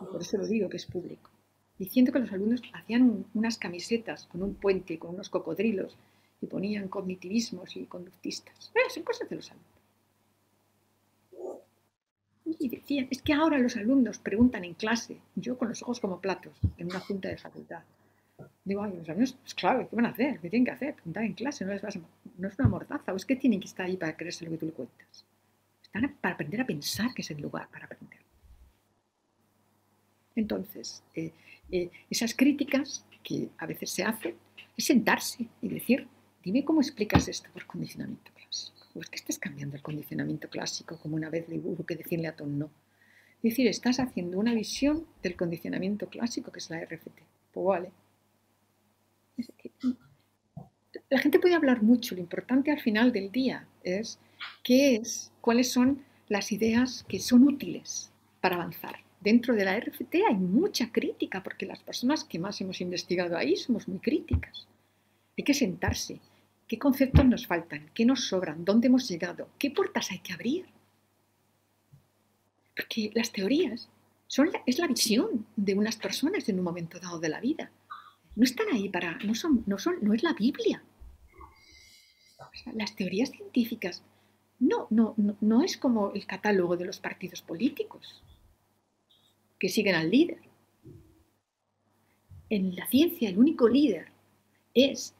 Y 0.00 0.04
por 0.04 0.20
eso 0.20 0.36
lo 0.36 0.46
digo 0.46 0.68
que 0.68 0.76
es 0.76 0.86
público. 0.86 1.30
Diciendo 1.78 2.12
que 2.12 2.18
los 2.18 2.32
alumnos 2.32 2.62
hacían 2.72 3.24
unas 3.34 3.56
camisetas 3.58 4.26
con 4.26 4.42
un 4.42 4.54
puente, 4.54 4.98
con 4.98 5.14
unos 5.14 5.28
cocodrilos, 5.28 5.96
y 6.40 6.46
ponían 6.46 6.88
cognitivismos 6.88 7.76
y 7.76 7.86
conductistas. 7.86 8.70
Eh, 8.74 8.90
son 8.90 9.02
cosas 9.02 9.28
de 9.28 9.36
los 9.36 9.50
alumnos. 9.50 9.68
Y 12.60 12.68
decían, 12.68 13.08
es 13.10 13.22
que 13.22 13.34
ahora 13.34 13.58
los 13.58 13.76
alumnos 13.76 14.18
preguntan 14.18 14.64
en 14.64 14.74
clase, 14.74 15.20
yo 15.36 15.58
con 15.58 15.68
los 15.68 15.82
ojos 15.82 16.00
como 16.00 16.20
platos, 16.20 16.56
en 16.78 16.86
una 16.86 17.00
junta 17.00 17.28
de 17.28 17.36
facultad. 17.36 17.82
Digo, 18.64 18.82
ay, 18.82 18.94
los 18.96 19.08
alumnos, 19.08 19.32
pues 19.34 19.54
claro, 19.54 19.88
¿qué 19.88 19.96
van 19.96 20.06
a 20.06 20.10
hacer? 20.10 20.40
¿Qué 20.40 20.48
tienen 20.48 20.64
que 20.64 20.70
hacer? 20.72 20.94
Preguntar 20.94 21.24
en 21.24 21.34
clase, 21.34 21.64
no, 21.64 21.72
no 22.38 22.48
es 22.48 22.58
una 22.58 22.68
mordaza, 22.68 23.12
o 23.12 23.16
es 23.16 23.26
que 23.26 23.36
tienen 23.36 23.60
que 23.60 23.66
estar 23.66 23.86
ahí 23.86 23.96
para 23.96 24.16
creerse 24.16 24.44
lo 24.44 24.52
que 24.52 24.58
tú 24.58 24.66
le 24.66 24.72
cuentas. 24.72 25.24
Están 25.82 26.16
para 26.20 26.34
aprender 26.34 26.60
a 26.60 26.66
pensar 26.66 27.12
que 27.14 27.22
es 27.22 27.30
el 27.30 27.40
lugar 27.40 27.68
para 27.70 27.86
aprender. 27.86 28.27
Entonces, 30.38 31.02
eh, 31.16 31.32
eh, 31.72 31.90
esas 32.08 32.32
críticas 32.32 33.04
que 33.24 33.48
a 33.58 33.66
veces 33.66 33.90
se 33.90 34.04
hacen 34.04 34.36
es 34.76 34.84
sentarse 34.84 35.48
y 35.60 35.68
decir, 35.68 36.06
dime 36.44 36.64
cómo 36.64 36.80
explicas 36.80 37.26
esto 37.26 37.50
por 37.52 37.66
condicionamiento 37.66 38.30
clásico. 38.32 38.78
O 38.94 39.00
es 39.00 39.10
que 39.10 39.16
estás 39.16 39.38
cambiando 39.38 39.74
el 39.74 39.82
condicionamiento 39.82 40.48
clásico, 40.48 40.96
como 40.98 41.16
una 41.16 41.28
vez 41.28 41.48
le 41.48 41.58
hubo 41.58 41.84
que 41.84 41.96
decirle 41.96 42.28
a 42.28 42.36
Tom 42.36 42.56
no. 42.56 42.70
Es 43.42 43.50
decir, 43.50 43.66
estás 43.66 43.98
haciendo 43.98 44.38
una 44.38 44.54
visión 44.54 45.06
del 45.24 45.34
condicionamiento 45.34 46.08
clásico, 46.08 46.52
que 46.52 46.60
es 46.60 46.70
la 46.70 46.84
RFT. 46.84 47.18
Pues 47.52 47.66
vale. 47.66 47.90
La 51.10 51.18
gente 51.18 51.40
puede 51.40 51.54
hablar 51.54 51.82
mucho, 51.82 52.14
lo 52.14 52.20
importante 52.20 52.70
al 52.70 52.80
final 52.80 53.12
del 53.12 53.32
día 53.32 53.66
es 53.82 54.20
qué 54.62 54.94
es, 54.96 55.32
cuáles 55.40 55.72
son 55.72 56.04
las 56.28 56.52
ideas 56.52 57.04
que 57.08 57.18
son 57.18 57.42
útiles 57.42 58.12
para 58.40 58.54
avanzar. 58.54 59.07
Dentro 59.20 59.54
de 59.54 59.64
la 59.64 59.78
RFT 59.78 60.14
hay 60.28 60.36
mucha 60.36 60.92
crítica, 60.92 61.42
porque 61.42 61.66
las 61.66 61.80
personas 61.80 62.24
que 62.24 62.38
más 62.38 62.60
hemos 62.60 62.80
investigado 62.80 63.36
ahí 63.36 63.56
somos 63.56 63.88
muy 63.88 63.98
críticas. 63.98 64.66
Hay 65.36 65.44
que 65.44 65.54
sentarse. 65.54 66.20
¿Qué 66.68 66.78
conceptos 66.78 67.24
nos 67.24 67.46
faltan? 67.46 67.90
¿Qué 67.94 68.04
nos 68.04 68.28
sobran? 68.28 68.64
¿Dónde 68.64 68.86
hemos 68.86 69.08
llegado? 69.08 69.48
¿Qué 69.58 69.70
puertas 69.70 70.10
hay 70.10 70.20
que 70.20 70.32
abrir? 70.32 70.66
Porque 72.76 73.10
las 73.14 73.32
teorías 73.32 73.88
son 74.28 74.50
es 74.66 74.78
la 74.78 74.86
visión 74.86 75.46
de 75.56 75.74
unas 75.74 75.96
personas 75.96 76.48
en 76.48 76.58
un 76.58 76.64
momento 76.64 77.00
dado 77.00 77.18
de 77.18 77.30
la 77.30 77.40
vida. 77.40 77.70
No 78.36 78.44
están 78.44 78.68
ahí 78.72 78.88
para, 78.88 79.18
no 79.24 79.34
son, 79.34 79.64
no 79.66 79.78
son, 79.78 79.96
no 80.02 80.14
es 80.14 80.22
la 80.22 80.34
Biblia. 80.34 80.82
las 82.74 82.94
teorías 82.94 83.30
científicas 83.30 84.02
no, 84.60 84.86
no, 84.90 85.14
no, 85.40 85.62
es 85.62 85.76
como 85.76 86.12
el 86.12 86.26
catálogo 86.26 86.76
de 86.76 86.84
los 86.84 87.00
partidos 87.00 87.42
políticos 87.42 88.22
que 89.58 89.68
siguen 89.68 89.94
al 89.94 90.10
líder. 90.10 90.40
En 92.50 92.74
la 92.74 92.86
ciencia 92.86 93.28
el 93.28 93.38
único 93.38 93.68
líder 93.68 94.08
es 94.74 95.14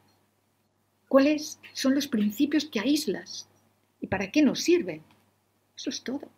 cuáles 1.07 1.59
son 1.73 1.95
los 1.95 2.07
principios 2.07 2.65
que 2.65 2.79
aíslas 2.79 3.47
y 4.01 4.07
para 4.07 4.31
qué 4.31 4.41
nos 4.41 4.61
sirven. 4.61 5.03
Eso 5.75 5.89
es 5.89 6.03
todo. 6.03 6.29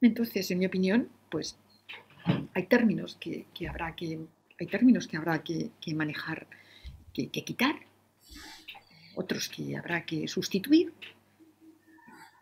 Entonces, 0.00 0.50
en 0.50 0.58
mi 0.58 0.66
opinión, 0.66 1.08
pues 1.30 1.56
hay 2.54 2.66
términos 2.66 3.16
que, 3.20 3.46
habrá 3.68 3.94
que 3.94 4.26
hay 4.58 4.66
términos 4.66 5.06
que 5.06 5.16
habrá 5.16 5.42
que, 5.42 5.70
manejar, 5.94 6.46
que 7.12 7.28
quitar 7.30 7.76
otros 9.14 9.48
que 9.48 9.76
habrá 9.76 10.04
que 10.04 10.28
sustituir 10.28 10.92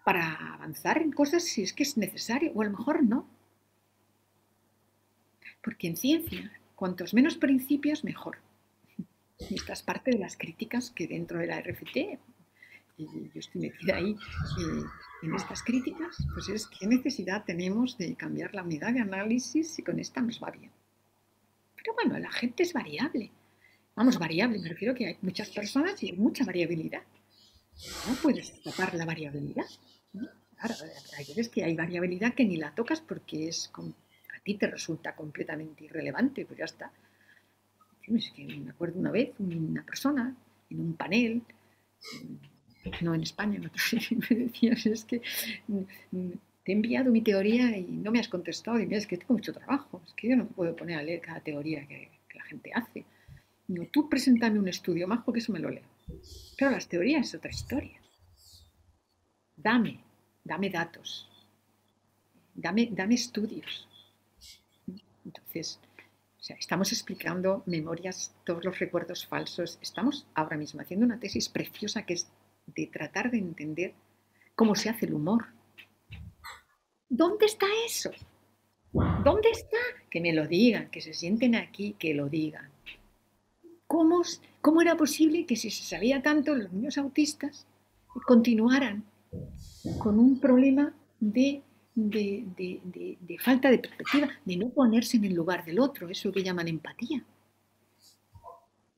para 0.04 0.54
avanzar 0.54 1.02
en 1.02 1.12
cosas 1.12 1.42
si 1.44 1.62
es 1.62 1.72
que 1.72 1.82
es 1.82 1.96
necesario, 1.96 2.52
o 2.54 2.62
a 2.62 2.64
lo 2.64 2.70
mejor 2.70 3.02
no. 3.02 3.26
Porque 5.62 5.88
en 5.88 5.96
ciencia, 5.96 6.52
cuantos 6.74 7.14
menos 7.14 7.36
principios, 7.36 8.04
mejor. 8.04 8.38
Y 9.38 9.54
esta 9.54 9.72
es 9.72 9.82
parte 9.82 10.10
de 10.10 10.18
las 10.18 10.36
críticas 10.36 10.90
que 10.90 11.06
dentro 11.06 11.38
de 11.38 11.46
la 11.46 11.60
RFT, 11.60 11.96
y 12.98 13.06
yo 13.32 13.40
estoy 13.40 13.60
metida 13.60 13.96
ahí 13.96 14.10
eh, 14.10 14.82
en 15.22 15.34
estas 15.34 15.62
críticas, 15.62 16.16
pues 16.34 16.48
es 16.48 16.66
qué 16.66 16.86
necesidad 16.86 17.44
tenemos 17.44 17.96
de 17.96 18.14
cambiar 18.16 18.54
la 18.54 18.62
unidad 18.62 18.92
de 18.92 19.00
análisis 19.00 19.70
si 19.70 19.82
con 19.82 19.98
esta 20.00 20.20
nos 20.20 20.42
va 20.42 20.50
bien. 20.50 20.70
Pero 21.76 21.94
bueno, 21.94 22.18
la 22.18 22.32
gente 22.32 22.64
es 22.64 22.72
variable. 22.72 23.30
Vamos, 23.94 24.18
variable, 24.18 24.58
me 24.58 24.68
refiero 24.68 24.94
que 24.94 25.06
hay 25.06 25.16
muchas 25.22 25.50
personas 25.50 26.02
y 26.02 26.10
hay 26.10 26.16
mucha 26.16 26.44
variabilidad. 26.44 27.02
No 28.08 28.14
puedes 28.22 28.60
tapar 28.62 28.94
la 28.94 29.04
variabilidad. 29.04 29.66
Claro, 30.12 30.74
hay 31.16 31.24
veces 31.24 31.48
que 31.48 31.64
hay 31.64 31.76
variabilidad 31.76 32.34
que 32.34 32.44
ni 32.44 32.56
la 32.56 32.74
tocas 32.74 33.00
porque 33.00 33.48
es 33.48 33.70
a 33.74 33.82
te 34.54 34.66
resulta 34.66 35.14
completamente 35.14 35.84
irrelevante, 35.84 36.44
pues 36.46 36.58
ya 36.58 36.64
está. 36.64 36.92
Es 38.06 38.30
que 38.30 38.44
me 38.44 38.70
acuerdo 38.70 38.98
una 38.98 39.10
vez, 39.10 39.32
una 39.38 39.84
persona 39.84 40.34
en 40.70 40.80
un 40.80 40.94
panel, 40.94 41.42
no 43.02 43.14
en 43.14 43.22
España, 43.22 43.56
en 43.56 43.70
me 44.30 44.36
decía, 44.36 44.72
es 44.72 45.04
que 45.04 45.20
mm, 45.66 46.30
te 46.64 46.72
he 46.72 46.74
enviado 46.74 47.10
mi 47.10 47.20
teoría 47.20 47.76
y 47.76 47.82
no 47.82 48.10
me 48.10 48.20
has 48.20 48.28
contestado. 48.28 48.78
Y 48.80 48.86
mira, 48.86 48.98
es 48.98 49.06
que 49.06 49.18
tengo 49.18 49.34
mucho 49.34 49.52
trabajo, 49.52 50.00
es 50.06 50.12
que 50.14 50.28
yo 50.28 50.36
no 50.36 50.46
puedo 50.46 50.74
poner 50.74 50.98
a 50.98 51.02
leer 51.02 51.20
cada 51.20 51.40
teoría 51.40 51.86
que 51.86 52.10
la 52.34 52.44
gente 52.44 52.70
hace. 52.74 53.04
No, 53.68 53.84
tú 53.86 54.08
preséntame 54.08 54.58
un 54.58 54.68
estudio, 54.68 55.06
más 55.06 55.22
porque 55.24 55.40
eso 55.40 55.52
me 55.52 55.58
lo 55.58 55.70
leo. 55.70 55.84
Pero 56.56 56.70
las 56.70 56.88
teorías 56.88 57.28
es 57.28 57.34
otra 57.34 57.50
historia. 57.50 58.00
Dame, 59.56 60.00
dame 60.44 60.70
datos, 60.70 61.28
dame, 62.54 62.88
dame 62.92 63.14
estudios. 63.16 63.87
Entonces, 65.24 65.80
estamos 66.58 66.92
explicando 66.92 67.62
memorias, 67.66 68.34
todos 68.44 68.64
los 68.64 68.78
recuerdos 68.78 69.26
falsos. 69.26 69.78
Estamos 69.82 70.26
ahora 70.34 70.56
mismo 70.56 70.80
haciendo 70.80 71.06
una 71.06 71.20
tesis 71.20 71.48
preciosa 71.48 72.04
que 72.04 72.14
es 72.14 72.28
de 72.66 72.86
tratar 72.86 73.30
de 73.30 73.38
entender 73.38 73.94
cómo 74.54 74.74
se 74.74 74.88
hace 74.88 75.06
el 75.06 75.14
humor. 75.14 75.46
¿Dónde 77.08 77.46
está 77.46 77.66
eso? 77.86 78.10
¿Dónde 78.92 79.50
está? 79.50 79.78
Que 80.10 80.20
me 80.20 80.32
lo 80.32 80.46
digan, 80.46 80.90
que 80.90 81.00
se 81.00 81.14
sienten 81.14 81.54
aquí, 81.54 81.94
que 81.98 82.14
lo 82.14 82.28
digan. 82.28 82.70
¿Cómo, 83.86 84.22
¿Cómo 84.60 84.82
era 84.82 84.96
posible 84.96 85.46
que 85.46 85.56
si 85.56 85.70
se 85.70 85.84
sabía 85.84 86.22
tanto 86.22 86.54
los 86.54 86.72
niños 86.72 86.98
autistas 86.98 87.66
continuaran 88.26 89.04
con 89.98 90.18
un 90.18 90.40
problema 90.40 90.94
de, 91.20 91.62
de, 91.98 93.38
falta 93.40 93.70
de 93.70 93.78
perspectiva, 93.78 94.28
de 94.44 94.56
no 94.56 94.68
ponerse 94.70 95.16
en 95.16 95.24
el 95.24 95.34
lugar 95.34 95.64
del 95.64 95.80
otro, 95.80 96.08
eso 96.08 96.32
que 96.32 96.44
llaman 96.44 96.68
empatía? 96.68 97.24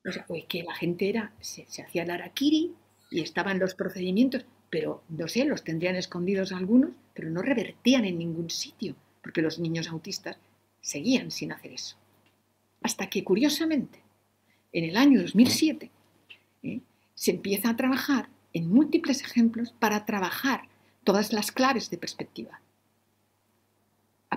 O 0.05 0.11
sea, 0.11 0.25
pues 0.25 0.45
que 0.45 0.63
la 0.63 0.75
gente 0.75 1.09
era, 1.09 1.33
se, 1.39 1.63
hacía 1.63 2.03
el 2.03 2.11
araquiri 2.11 2.73
y 3.09 3.21
estaban 3.21 3.59
los 3.59 3.75
procedimientos, 3.75 4.45
pero 4.69 5.03
no 5.09 5.27
sé, 5.27 5.45
los 5.45 5.63
tendrían 5.63 5.95
escondidos 5.95 6.51
algunos, 6.51 6.91
pero 7.13 7.29
no 7.29 7.41
revertían 7.41 8.05
en 8.05 8.17
ningún 8.17 8.49
sitio, 8.49 8.95
porque 9.21 9.41
los 9.41 9.59
niños 9.59 9.89
autistas 9.89 10.37
seguían 10.81 11.31
sin 11.31 11.51
hacer 11.51 11.73
eso. 11.73 11.97
Hasta 12.81 13.09
que, 13.09 13.23
curiosamente, 13.23 13.99
en 14.71 14.85
el 14.85 14.97
año 14.97 15.21
2007, 15.21 15.91
¿eh? 16.63 16.81
se 17.13 17.31
empieza 17.31 17.69
a 17.69 17.75
trabajar 17.75 18.29
en 18.53 18.69
múltiples 18.69 19.21
ejemplos 19.21 19.73
para 19.79 20.05
trabajar 20.05 20.67
todas 21.03 21.33
las 21.33 21.51
claves 21.51 21.89
de 21.89 21.97
perspectiva. 21.97 22.61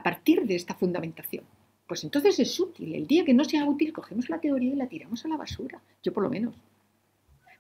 Partir 0.05 0.47
de 0.47 0.55
esta 0.55 0.75
fundamentación, 0.75 1.45
pues 1.87 2.05
entonces 2.05 2.39
es 2.39 2.61
útil. 2.61 2.95
El 2.95 3.07
día 3.07 3.25
que 3.25 3.33
no 3.33 3.43
sea 3.43 3.65
útil, 3.65 3.91
cogemos 3.91 4.29
la 4.29 4.39
teoría 4.39 4.75
y 4.75 4.77
la 4.77 4.87
tiramos 4.87 5.25
a 5.25 5.29
la 5.29 5.39
basura. 5.39 5.81
Yo 6.03 6.13
por 6.13 6.23
lo 6.23 6.29
menos. 6.29 6.55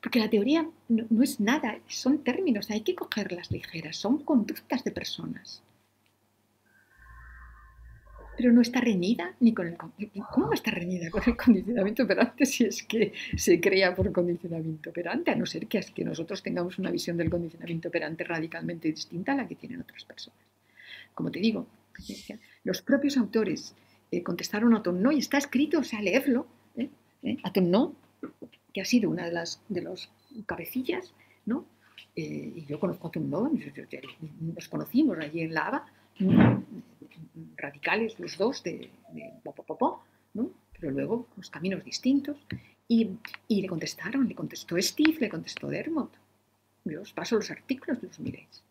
Porque 0.03 0.19
la 0.19 0.29
teoría 0.29 0.69
no, 0.91 1.23
es 1.23 1.41
nada, 1.41 1.79
son 1.89 2.23
términos, 2.23 2.71
hay 2.71 2.83
que 2.83 2.95
cogerlas 2.95 3.51
ligeras, 3.51 3.97
son 3.97 4.19
conductas 4.19 4.85
de 4.85 4.91
personas 4.91 5.62
pero 8.37 8.53
no 8.53 8.62
está 8.62 8.81
reñida 8.81 9.37
ni 9.39 9.55
con 9.55 9.69
el... 9.69 9.77
¿Cómo 10.33 10.49
no 10.49 10.55
está 10.55 10.73
reñida 10.73 11.09
con 11.09 11.23
el 11.25 11.37
condicionamiento 11.37 12.03
operante 12.03 12.45
si 12.45 12.65
es 12.65 12.83
que 12.83 13.12
se 13.37 13.61
crea 13.61 13.95
por 13.95 14.11
condicionamiento 14.11 14.91
operante? 14.91 15.31
A 15.31 15.37
no 15.37 15.47
ser 15.47 15.69
que 15.69 16.05
nosotros 16.05 16.43
tengamos 16.43 16.81
una 16.81 16.91
visión 16.91 17.16
del 17.16 17.31
condicionamiento 17.31 17.91
operante 17.91 18.25
radicalmente 18.25 18.89
distinta 18.89 19.33
a 19.33 19.37
la 19.37 19.47
que 19.47 19.55
tienen 19.55 19.83
otras 19.83 20.05
personas. 20.05 20.41
Como 21.15 21.31
te 21.31 21.39
digo, 21.39 21.69
los 22.65 22.83
propios 22.83 23.16
autores 23.16 23.75
eh, 24.11 24.23
contestaron 24.23 24.75
a 24.75 24.83
Tom 24.83 25.01
No 25.01 25.12
y 25.12 25.19
está 25.19 25.39
escrito, 25.39 25.81
o 25.81 25.85
sea, 25.85 26.01
leerlo, 26.01 26.47
¿eh? 26.77 26.89
¿Eh? 27.23 27.37
a 27.43 27.53
que 27.53 28.81
ha 28.81 28.85
sido 28.85 29.11
una 29.11 29.25
de 29.25 29.33
las 29.33 29.61
de 29.69 29.83
los 29.83 30.11
cabecillas, 30.47 31.15
¿no? 31.47 31.66
y 32.16 32.65
yo 32.66 32.79
conozco 32.79 33.09
a 33.09 33.11
Tom 33.11 33.29
No, 33.29 33.51
nos 34.41 34.69
conocimos 34.69 35.19
allí 35.19 35.41
en 35.41 35.55
la 35.55 35.66
ABA, 35.66 35.87
radicales 37.57 38.19
los 38.21 38.39
dos 38.39 38.62
de, 38.62 38.91
de 39.12 39.33
¿no? 40.35 40.51
pero 40.79 40.93
luego 40.93 41.29
los 41.37 41.51
caminos 41.51 41.85
distintos. 41.85 42.37
Y, 42.87 43.16
y, 43.49 43.62
le 43.62 43.69
contestaron, 43.69 44.29
le 44.29 44.35
contestó 44.35 44.81
Steve, 44.81 45.16
le 45.21 45.31
contestó 45.31 45.69
Dermot. 45.69 46.11
Yo 46.85 47.01
os 47.01 47.12
paso 47.15 47.37
los 47.37 47.51
artículos, 47.51 48.03
los 48.03 48.21
miréis. 48.21 48.62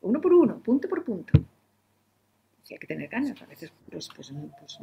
Uno 0.00 0.20
por 0.20 0.32
uno, 0.32 0.60
punto 0.60 0.88
por 0.88 1.02
punto. 1.02 1.32
Hay 2.70 2.78
que 2.78 2.86
tener 2.86 3.08
ganas, 3.08 3.40
a 3.40 3.46
veces, 3.46 3.72
pues, 3.90 4.08
pues, 4.14 4.32
pues, 4.58 4.78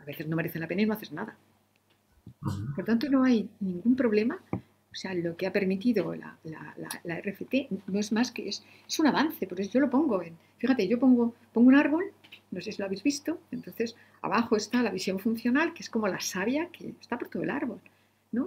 a 0.00 0.04
veces 0.04 0.26
no 0.26 0.36
merece 0.36 0.58
la 0.58 0.68
pena 0.68 0.82
y 0.82 0.86
no 0.86 0.92
haces 0.92 1.12
nada. 1.12 1.36
Por 2.74 2.84
tanto, 2.84 3.08
no 3.08 3.24
hay 3.24 3.48
ningún 3.60 3.96
problema. 3.96 4.38
O 4.52 4.96
sea, 4.96 5.12
lo 5.12 5.36
que 5.36 5.46
ha 5.46 5.52
permitido 5.52 6.14
la, 6.14 6.38
la, 6.44 6.74
la, 7.02 7.20
RFT 7.20 7.68
no 7.88 7.98
es 7.98 8.12
más 8.12 8.30
que 8.30 8.48
es, 8.48 8.64
es 8.86 8.98
un 9.00 9.08
avance, 9.08 9.44
por 9.48 9.60
eso 9.60 9.72
yo 9.72 9.80
lo 9.80 9.90
pongo 9.90 10.22
en, 10.22 10.36
fíjate, 10.58 10.86
yo 10.86 11.00
pongo, 11.00 11.34
pongo 11.52 11.66
un 11.66 11.74
árbol, 11.74 12.04
no 12.52 12.60
sé 12.60 12.70
si 12.70 12.78
lo 12.78 12.86
habéis 12.86 13.02
visto, 13.02 13.40
entonces 13.50 13.96
abajo 14.22 14.54
está 14.56 14.84
la 14.84 14.92
visión 14.92 15.18
funcional, 15.18 15.74
que 15.74 15.82
es 15.82 15.90
como 15.90 16.06
la 16.06 16.20
savia 16.20 16.68
que 16.68 16.94
está 17.00 17.18
por 17.18 17.28
todo 17.28 17.42
el 17.42 17.50
árbol. 17.50 17.80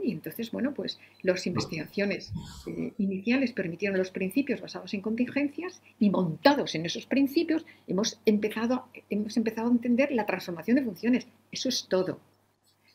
Y 0.03 0.11
entonces, 0.11 0.51
bueno, 0.51 0.73
pues 0.73 0.99
las 1.21 1.47
investigaciones 1.47 2.31
eh, 2.67 2.93
iniciales 2.97 3.53
permitieron 3.53 3.97
los 3.97 4.11
principios 4.11 4.61
basados 4.61 4.93
en 4.93 5.01
contingencias 5.01 5.81
y 5.99 6.09
montados 6.09 6.75
en 6.75 6.85
esos 6.85 7.05
principios 7.05 7.65
hemos 7.87 8.19
empezado, 8.25 8.87
hemos 9.09 9.37
empezado 9.37 9.67
a 9.67 9.71
entender 9.71 10.11
la 10.11 10.25
transformación 10.25 10.75
de 10.75 10.83
funciones. 10.83 11.27
Eso 11.51 11.69
es 11.69 11.87
todo. 11.87 12.19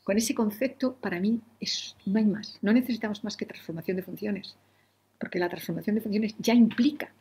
Con 0.05 0.17
ese 0.17 0.35
concepto, 0.35 0.97
para 0.97 1.21
mí, 1.21 1.41
es, 1.61 1.97
no 2.07 2.19
hay 2.19 2.27
más. 2.27 2.59
No 2.61 2.73
necesitamos 2.73 3.23
más 3.23 3.37
que 3.37 3.47
transformación 3.47 3.97
de 3.97 4.03
funciones, 4.03 4.57
porque 5.19 5.39
la 5.39 5.49
transformación 5.49 5.95
de 5.95 6.03
funciones 6.03 6.35
ya 6.39 6.55
implica 6.55 7.13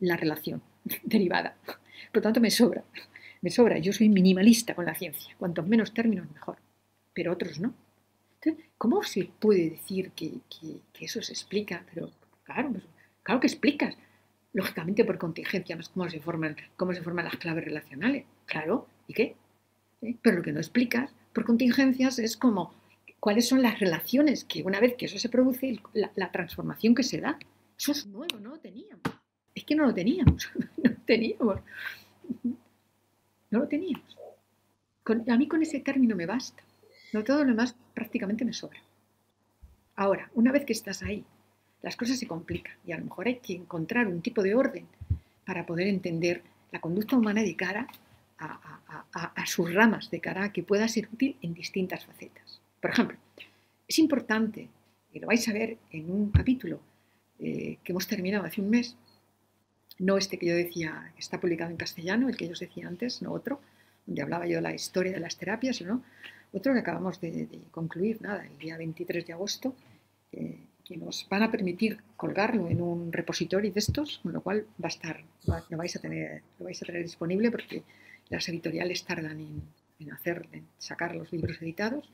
la 0.00 0.16
relación 0.16 0.62
derivada. 1.04 1.56
Por 1.64 2.16
lo 2.16 2.22
tanto, 2.22 2.40
me 2.40 2.50
sobra. 2.50 2.84
Me 3.40 3.50
sobra. 3.50 3.78
Yo 3.78 3.92
soy 3.92 4.08
minimalista 4.08 4.74
con 4.74 4.84
la 4.84 4.94
ciencia. 4.94 5.34
Cuantos 5.38 5.66
menos 5.66 5.94
términos, 5.94 6.30
mejor. 6.32 6.58
Pero 7.14 7.32
otros 7.32 7.60
no. 7.60 7.72
¿Cómo 8.76 9.02
se 9.02 9.30
puede 9.38 9.70
decir 9.70 10.12
que, 10.12 10.40
eso 11.00 11.22
se 11.22 11.32
explica? 11.32 11.84
Pero 11.92 12.10
claro, 12.44 12.70
pues, 12.72 12.84
claro 13.22 13.40
que 13.40 13.46
explicas. 13.46 13.96
Lógicamente 14.52 15.04
por 15.04 15.18
contingencia, 15.18 15.76
no 15.76 15.82
es 15.82 15.88
cómo 15.88 16.08
se 16.08 16.20
forman, 16.20 16.56
cómo 16.76 16.94
se 16.94 17.02
forman 17.02 17.26
las 17.26 17.36
claves 17.36 17.64
relacionales. 17.64 18.24
Claro, 18.46 18.86
¿y 19.06 19.12
qué? 19.12 19.36
¿Eh? 20.02 20.16
Pero 20.22 20.38
lo 20.38 20.42
que 20.42 20.52
no 20.52 20.60
explicas 20.60 21.10
por 21.32 21.44
contingencias 21.44 22.18
es 22.18 22.36
como 22.36 22.72
cuáles 23.20 23.48
son 23.48 23.62
las 23.62 23.78
relaciones 23.78 24.44
que 24.44 24.62
una 24.62 24.80
vez 24.80 24.94
que 24.96 25.06
eso 25.06 25.18
se 25.18 25.28
produce, 25.28 25.80
la, 25.92 26.32
transformación 26.32 26.94
que 26.94 27.02
se 27.02 27.20
da. 27.20 27.38
Eso 27.78 27.92
es 27.92 28.06
nuevo, 28.06 28.38
no 28.40 28.50
lo 28.50 28.58
teníamos. 28.58 29.02
Es 29.54 29.64
que 29.64 29.74
no 29.74 29.86
lo 29.86 29.94
teníamos, 29.94 30.50
no 30.76 30.90
lo 30.90 30.96
teníamos. 31.04 31.60
No 33.50 33.58
lo 33.60 33.68
teníamos. 33.68 34.16
a 35.28 35.36
mí 35.36 35.48
con 35.48 35.62
ese 35.62 35.80
término 35.80 36.16
me 36.16 36.26
basta. 36.26 36.62
No 37.12 37.24
todo 37.24 37.44
lo 37.44 37.50
demás 37.50 37.74
prácticamente 37.94 38.44
me 38.44 38.52
sobra. 38.52 38.80
Ahora, 39.96 40.30
una 40.34 40.52
vez 40.52 40.64
que 40.64 40.72
estás 40.72 41.02
ahí, 41.02 41.24
las 41.82 41.96
cosas 41.96 42.18
se 42.18 42.26
complican 42.26 42.74
y 42.86 42.92
a 42.92 42.98
lo 42.98 43.04
mejor 43.04 43.26
hay 43.26 43.36
que 43.36 43.54
encontrar 43.54 44.06
un 44.06 44.20
tipo 44.20 44.42
de 44.42 44.54
orden 44.54 44.86
para 45.44 45.64
poder 45.64 45.88
entender 45.88 46.42
la 46.72 46.80
conducta 46.80 47.16
humana 47.16 47.42
de 47.42 47.56
cara 47.56 47.88
a, 48.38 49.46
sus 49.46 49.72
ramas, 49.72 50.10
de 50.10 50.20
cara 50.20 50.44
a 50.44 50.52
que 50.52 50.62
pueda 50.62 50.86
ser 50.86 51.08
útil 51.12 51.36
en 51.42 51.54
distintas 51.54 52.04
facetas. 52.04 52.60
Por 52.80 52.90
ejemplo, 52.90 53.16
es 53.88 53.98
importante, 53.98 54.68
y 55.12 55.18
lo 55.18 55.26
vais 55.26 55.48
a 55.48 55.52
ver 55.52 55.78
en 55.90 56.10
un 56.10 56.30
capítulo 56.30 56.80
eh, 57.40 57.78
que 57.82 57.92
hemos 57.92 58.06
terminado 58.06 58.44
hace 58.44 58.60
un 58.60 58.70
mes, 58.70 58.96
no 59.98 60.16
este 60.16 60.38
que 60.38 60.46
yo 60.46 60.54
decía, 60.54 61.10
que 61.14 61.20
está 61.20 61.40
publicado 61.40 61.70
en 61.70 61.76
castellano, 61.76 62.28
el 62.28 62.36
que 62.36 62.46
yo 62.46 62.52
os 62.52 62.60
decía 62.60 62.86
antes, 62.86 63.22
no 63.22 63.32
otro, 63.32 63.60
donde 64.06 64.22
hablaba 64.22 64.46
yo 64.46 64.56
de 64.56 64.62
la 64.62 64.74
historia 64.74 65.12
de 65.12 65.20
las 65.20 65.36
terapias, 65.36 65.76
sino 65.76 66.02
otro 66.52 66.72
que 66.72 66.80
acabamos 66.80 67.20
de, 67.20 67.48
concluir, 67.70 68.20
nada, 68.22 68.44
el 68.46 68.58
día 68.58 68.76
23 68.76 69.26
de 69.26 69.32
agosto, 69.32 69.74
eh, 70.32 70.58
que 70.84 70.96
nos 70.96 71.26
van 71.28 71.42
a 71.42 71.50
permitir 71.50 71.98
colgarlo 72.16 72.68
en 72.68 72.80
un 72.80 73.12
repositorio 73.12 73.70
de 73.70 73.78
estos, 73.78 74.20
con 74.22 74.32
lo 74.32 74.40
cual 74.40 74.66
va 74.82 74.86
a 74.86 74.88
estar, 74.88 75.22
lo, 75.44 75.76
vais 75.76 75.94
a 75.96 76.00
tener, 76.00 76.42
lo 76.58 76.64
vais 76.64 76.82
a 76.82 76.86
tener 76.86 77.02
disponible 77.02 77.50
porque 77.50 77.82
las 78.30 78.48
editoriales 78.48 79.04
tardan 79.04 79.38
en, 79.98 80.12
hacer, 80.12 80.48
en 80.52 80.66
sacar 80.78 81.14
los 81.14 81.30
libros 81.30 81.60
editados. 81.60 82.10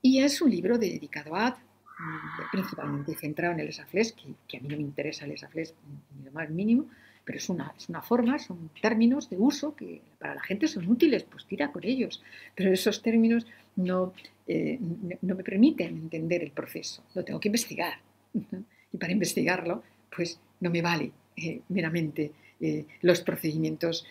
Y 0.00 0.20
es 0.20 0.40
un 0.40 0.50
libro 0.50 0.78
dedicado 0.78 1.36
a 1.36 1.50
mm, 1.50 2.50
principalmente 2.50 3.14
centrado 3.14 3.52
en 3.52 3.60
el 3.60 3.68
ESAFLES, 3.68 4.12
que, 4.12 4.34
que, 4.48 4.56
a 4.56 4.60
mí 4.60 4.68
no 4.68 4.76
me 4.76 4.82
interesa 4.82 5.26
el 5.26 5.32
ESAFLES 5.32 5.74
ni 6.16 6.24
lo 6.24 6.32
más 6.32 6.48
mínimo, 6.48 6.88
pero 7.24 7.38
es 7.38 7.48
una, 7.48 7.72
es 7.76 7.88
una 7.88 8.02
forma, 8.02 8.38
son 8.38 8.70
términos 8.80 9.30
de 9.30 9.36
uso 9.36 9.74
que 9.74 10.00
para 10.18 10.34
la 10.34 10.42
gente 10.42 10.66
son 10.66 10.88
útiles, 10.88 11.24
pues 11.24 11.46
tira 11.46 11.70
con 11.70 11.84
ellos, 11.84 12.22
pero 12.54 12.72
esos 12.72 13.02
términos 13.02 13.46
no, 13.76 14.12
eh, 14.46 14.78
no 15.20 15.34
me 15.34 15.44
permiten 15.44 15.96
entender 15.96 16.42
el 16.42 16.50
proceso, 16.50 17.02
lo 17.14 17.24
tengo 17.24 17.40
que 17.40 17.48
investigar. 17.48 17.94
Y 18.34 18.96
para 18.98 19.12
investigarlo, 19.12 19.82
pues 20.14 20.38
no 20.60 20.70
me 20.70 20.82
vale 20.82 21.12
eh, 21.36 21.60
meramente 21.68 22.32
eh, 22.60 22.86
los 23.02 23.20
procedimientos 23.20 24.06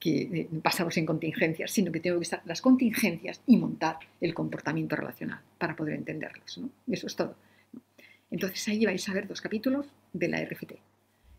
que 0.00 0.48
pasamos 0.62 0.96
en 0.96 1.04
contingencias, 1.04 1.70
sino 1.70 1.92
que 1.92 2.00
tengo 2.00 2.16
que 2.18 2.22
estar 2.22 2.40
las 2.46 2.62
contingencias 2.62 3.42
y 3.46 3.58
montar 3.58 3.98
el 4.18 4.32
comportamiento 4.32 4.96
relacional 4.96 5.42
para 5.58 5.76
poder 5.76 5.96
entenderlos. 5.96 6.62
Eso 6.90 7.06
es 7.06 7.14
todo. 7.14 7.36
Entonces 8.30 8.66
ahí 8.68 8.86
vais 8.86 9.06
a 9.06 9.12
ver 9.12 9.28
dos 9.28 9.42
capítulos 9.42 9.86
de 10.14 10.28
la 10.28 10.42
RFT. 10.42 10.72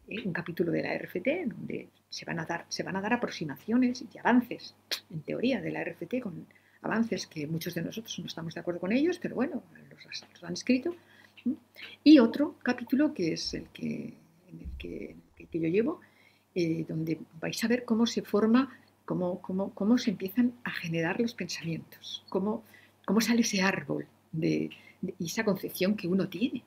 ¿Eh? 0.08 0.22
un 0.26 0.34
capítulo 0.34 0.72
de 0.72 0.84
la 0.84 0.98
RFT 0.98 1.28
donde 1.48 1.90
se 2.10 2.26
van, 2.26 2.40
a 2.40 2.46
dar, 2.46 2.66
se 2.70 2.84
van 2.84 2.96
a 2.96 3.02
dar 3.02 3.14
aproximaciones 3.14 4.04
y 4.14 4.18
avances, 4.18 4.76
en 5.12 5.22
teoría, 5.22 5.62
de 5.62 5.72
la 5.72 5.84
RFT, 5.84 6.20
con 6.22 6.46
avances 6.82 7.28
que 7.28 7.48
muchos 7.48 7.74
de 7.74 7.82
nosotros 7.82 8.18
no 8.20 8.28
estamos 8.28 8.54
de 8.54 8.60
acuerdo 8.60 8.80
con 8.80 8.92
ellos, 8.92 9.20
pero 9.20 9.36
bueno, 9.36 9.64
los, 10.04 10.44
han 10.44 10.54
escrito. 10.54 10.96
Y 12.04 12.20
otro 12.20 12.56
capítulo 12.64 13.14
que 13.14 13.34
es 13.34 13.54
el 13.54 13.68
que, 13.70 14.14
en 14.48 14.60
el 14.62 14.78
que, 14.78 15.16
yo 15.52 15.68
llevo, 15.68 16.02
eh, 16.54 16.86
donde 16.88 17.20
vais 17.40 17.64
a 17.64 17.68
ver 17.68 17.86
cómo 17.86 18.06
se 18.06 18.22
forma, 18.22 18.78
cómo, 19.06 19.42
cómo, 19.42 19.74
cómo 19.74 19.98
se 19.98 20.12
empiezan 20.12 20.54
a 20.64 20.72
generar 20.72 21.20
los 21.20 21.34
pensamientos, 21.34 22.24
cómo, 22.30 22.64
cómo 23.06 23.22
sale 23.22 23.42
ese 23.42 23.62
árbol 23.62 24.06
de, 24.32 24.70
de, 25.02 25.16
esa 25.20 25.44
concepción 25.44 25.96
que 25.96 26.08
uno 26.08 26.28
tiene, 26.28 26.64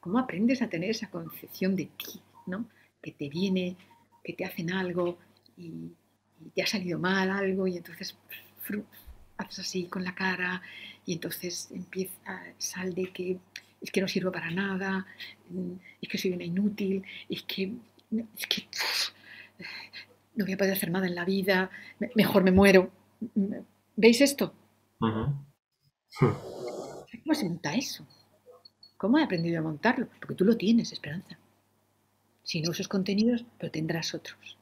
cómo 0.00 0.18
aprendes 0.18 0.60
a 0.62 0.68
tener 0.68 0.90
esa 0.90 1.08
concepción 1.10 1.76
de 1.76 1.84
ti, 1.84 2.20
¿no? 2.46 2.66
Que 3.02 3.12
te 3.12 3.28
viene, 3.28 3.76
que 4.22 4.32
te 4.32 4.44
hacen 4.44 4.72
algo 4.72 5.18
y, 5.56 5.92
te 6.54 6.62
ha 6.62 6.66
salido 6.66 6.98
mal 6.98 7.30
algo 7.30 7.68
y 7.68 7.76
entonces 7.76 8.16
haces 9.36 9.58
así 9.60 9.84
con 9.84 10.02
la 10.02 10.12
cara 10.12 10.60
y 11.06 11.12
entonces 11.12 11.70
empieza, 11.70 12.42
sal 12.58 12.94
de 12.94 13.12
que 13.12 13.38
es 13.80 13.90
que 13.92 14.00
no 14.00 14.08
sirvo 14.08 14.32
para 14.32 14.50
nada, 14.50 15.06
es 16.00 16.08
que 16.08 16.18
soy 16.18 16.32
una 16.32 16.42
inútil, 16.42 17.04
es 17.28 17.44
que, 17.44 17.72
es 18.36 18.46
que 18.46 18.66
no 20.34 20.44
voy 20.44 20.54
a 20.54 20.56
poder 20.56 20.72
hacer 20.72 20.90
nada 20.90 21.06
en 21.06 21.14
la 21.14 21.24
vida, 21.24 21.70
mejor 22.16 22.42
me 22.42 22.50
muero. 22.50 22.90
¿Veis 23.96 24.20
esto? 24.20 24.54
¿Cómo 26.18 27.34
se 27.34 27.48
monta 27.48 27.74
eso? 27.74 28.04
¿Cómo 28.96 29.18
he 29.18 29.22
aprendido 29.22 29.60
a 29.60 29.62
montarlo? 29.62 30.08
Porque 30.20 30.34
tú 30.34 30.44
lo 30.44 30.56
tienes, 30.56 30.92
Esperanza 30.92 31.38
sin 32.52 32.70
esos 32.70 32.86
contenidos, 32.86 33.46
pero 33.58 33.72
tendrás 33.72 34.12
otros. 34.12 34.58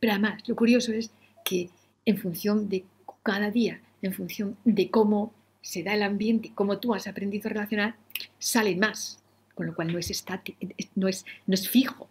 Pero 0.00 0.12
además, 0.12 0.42
lo 0.48 0.56
curioso 0.56 0.90
es 0.90 1.10
que 1.44 1.68
en 2.06 2.16
función 2.16 2.70
de 2.70 2.86
cada 3.22 3.50
día, 3.50 3.82
en 4.00 4.14
función 4.14 4.56
de 4.64 4.90
cómo 4.90 5.34
se 5.60 5.82
da 5.82 5.92
el 5.92 6.02
ambiente, 6.02 6.52
cómo 6.54 6.78
tú 6.78 6.94
has 6.94 7.06
aprendido 7.06 7.46
a 7.46 7.52
relacionar, 7.52 7.96
salen 8.38 8.78
más, 8.78 9.22
con 9.54 9.66
lo 9.66 9.74
cual 9.74 9.92
no 9.92 9.98
es, 9.98 10.10
estático, 10.10 10.56
no 10.94 11.08
es, 11.08 11.26
no 11.46 11.52
es 11.52 11.68
fijo, 11.68 12.08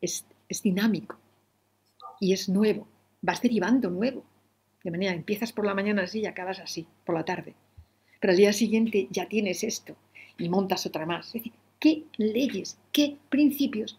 es, 0.00 0.26
es 0.48 0.60
dinámico 0.60 1.16
y 2.18 2.32
es 2.32 2.48
nuevo, 2.48 2.88
vas 3.22 3.40
derivando 3.40 3.90
nuevo. 3.90 4.24
De 4.82 4.90
manera, 4.90 5.12
empiezas 5.12 5.52
por 5.52 5.64
la 5.64 5.74
mañana 5.74 6.02
así 6.02 6.18
y 6.18 6.26
acabas 6.26 6.58
así, 6.58 6.88
por 7.04 7.14
la 7.14 7.24
tarde. 7.24 7.54
Pero 8.18 8.32
al 8.32 8.38
día 8.38 8.52
siguiente 8.52 9.06
ya 9.12 9.28
tienes 9.28 9.62
esto 9.62 9.94
y 10.36 10.48
montas 10.48 10.84
otra 10.84 11.06
más. 11.06 11.28
Es 11.28 11.32
decir, 11.34 11.52
qué 11.78 12.04
leyes, 12.16 12.78
qué 12.92 13.16
principios 13.28 13.98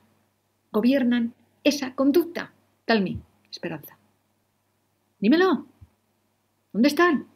gobiernan 0.72 1.34
esa 1.64 1.96
conducta. 1.96 2.52
Talmi, 2.86 3.20
Esperanza. 3.50 3.98
Dímelo. 5.20 5.66
¿Dónde 6.72 6.88
están? 6.88 7.28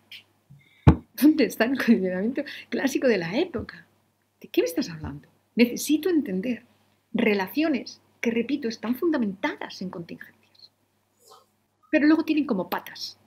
¿Dónde 1.22 1.46
está 1.46 1.66
el 1.66 1.78
condicionamiento 1.78 2.44
clásico 2.70 3.08
de 3.08 3.18
la 3.18 3.38
época? 3.38 3.86
¿De 4.40 4.48
qué 4.48 4.62
me 4.62 4.68
estás 4.68 4.90
hablando? 4.90 5.28
Necesito 5.56 6.10
entender 6.10 6.64
relaciones 7.14 8.02
que, 8.22 8.32
repito, 8.32 8.68
están 8.68 8.96
fundamentadas 8.96 9.82
en 9.82 9.90
contingencias. 9.90 10.72
Pero 11.92 12.08
luego 12.08 12.24
tienen 12.24 12.46
como 12.46 12.70
patas. 12.70 13.18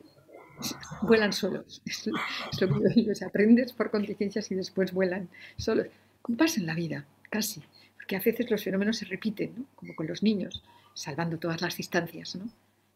Vuelan 1.03 1.33
solos. 1.33 1.83
Es 1.87 2.07
lo 2.61 2.69
que 2.69 2.75
yo 2.75 2.89
digo. 2.95 3.13
aprendes 3.27 3.73
por 3.73 3.91
contingencias 3.91 4.51
y 4.51 4.55
después 4.55 4.93
vuelan 4.93 5.29
solos 5.57 5.89
pasa 6.35 6.61
en 6.61 6.67
la 6.67 6.75
vida, 6.75 7.07
casi, 7.31 7.63
porque 7.95 8.17
a 8.17 8.21
veces 8.21 8.51
los 8.51 8.65
fenómenos 8.65 8.97
se 8.97 9.05
repiten, 9.05 9.67
como 9.77 9.95
con 9.95 10.07
los 10.07 10.23
niños, 10.23 10.63
salvando 10.95 11.39
todas 11.39 11.61
las 11.61 11.77
distancias, 11.77 12.37
¿no? 12.37 12.49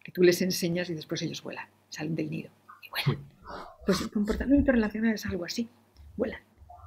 que 0.03 0.13
tú 0.13 0.23
les 0.23 0.41
enseñas 0.43 0.89
y 0.91 0.95
después 0.95 1.23
ellos 1.23 1.43
vuelan, 1.43 1.69
salen 1.89 2.15
del 2.15 2.31
nido 2.31 2.51
y 2.83 2.89
vuelan. 2.91 3.25
Pues 3.87 4.01
el 4.01 4.11
comportamiento 4.11 4.73
relacional 4.73 5.15
es 5.15 5.27
algo 5.27 5.45
así, 5.45 5.69
vuelan 6.17 6.41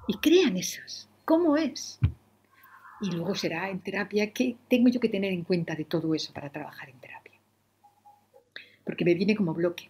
y 0.08 0.18
crean 0.18 0.58
esas. 0.58 1.08
¿Cómo 1.26 1.56
es? 1.56 2.00
Y 3.02 3.12
luego 3.12 3.36
será 3.36 3.70
en 3.70 3.80
terapia 3.80 4.32
que 4.32 4.58
tengo 4.70 4.90
yo 4.90 5.00
que 5.00 5.10
tener 5.10 5.32
en 5.32 5.44
cuenta 5.44 5.76
de 5.76 5.86
todo 5.86 6.14
eso 6.14 6.34
para 6.34 6.50
trabajar 6.50 6.90
en 6.90 7.00
terapia. 7.00 7.40
Porque 8.84 9.06
me 9.06 9.14
viene 9.14 9.36
como 9.36 9.54
bloque. 9.54 9.90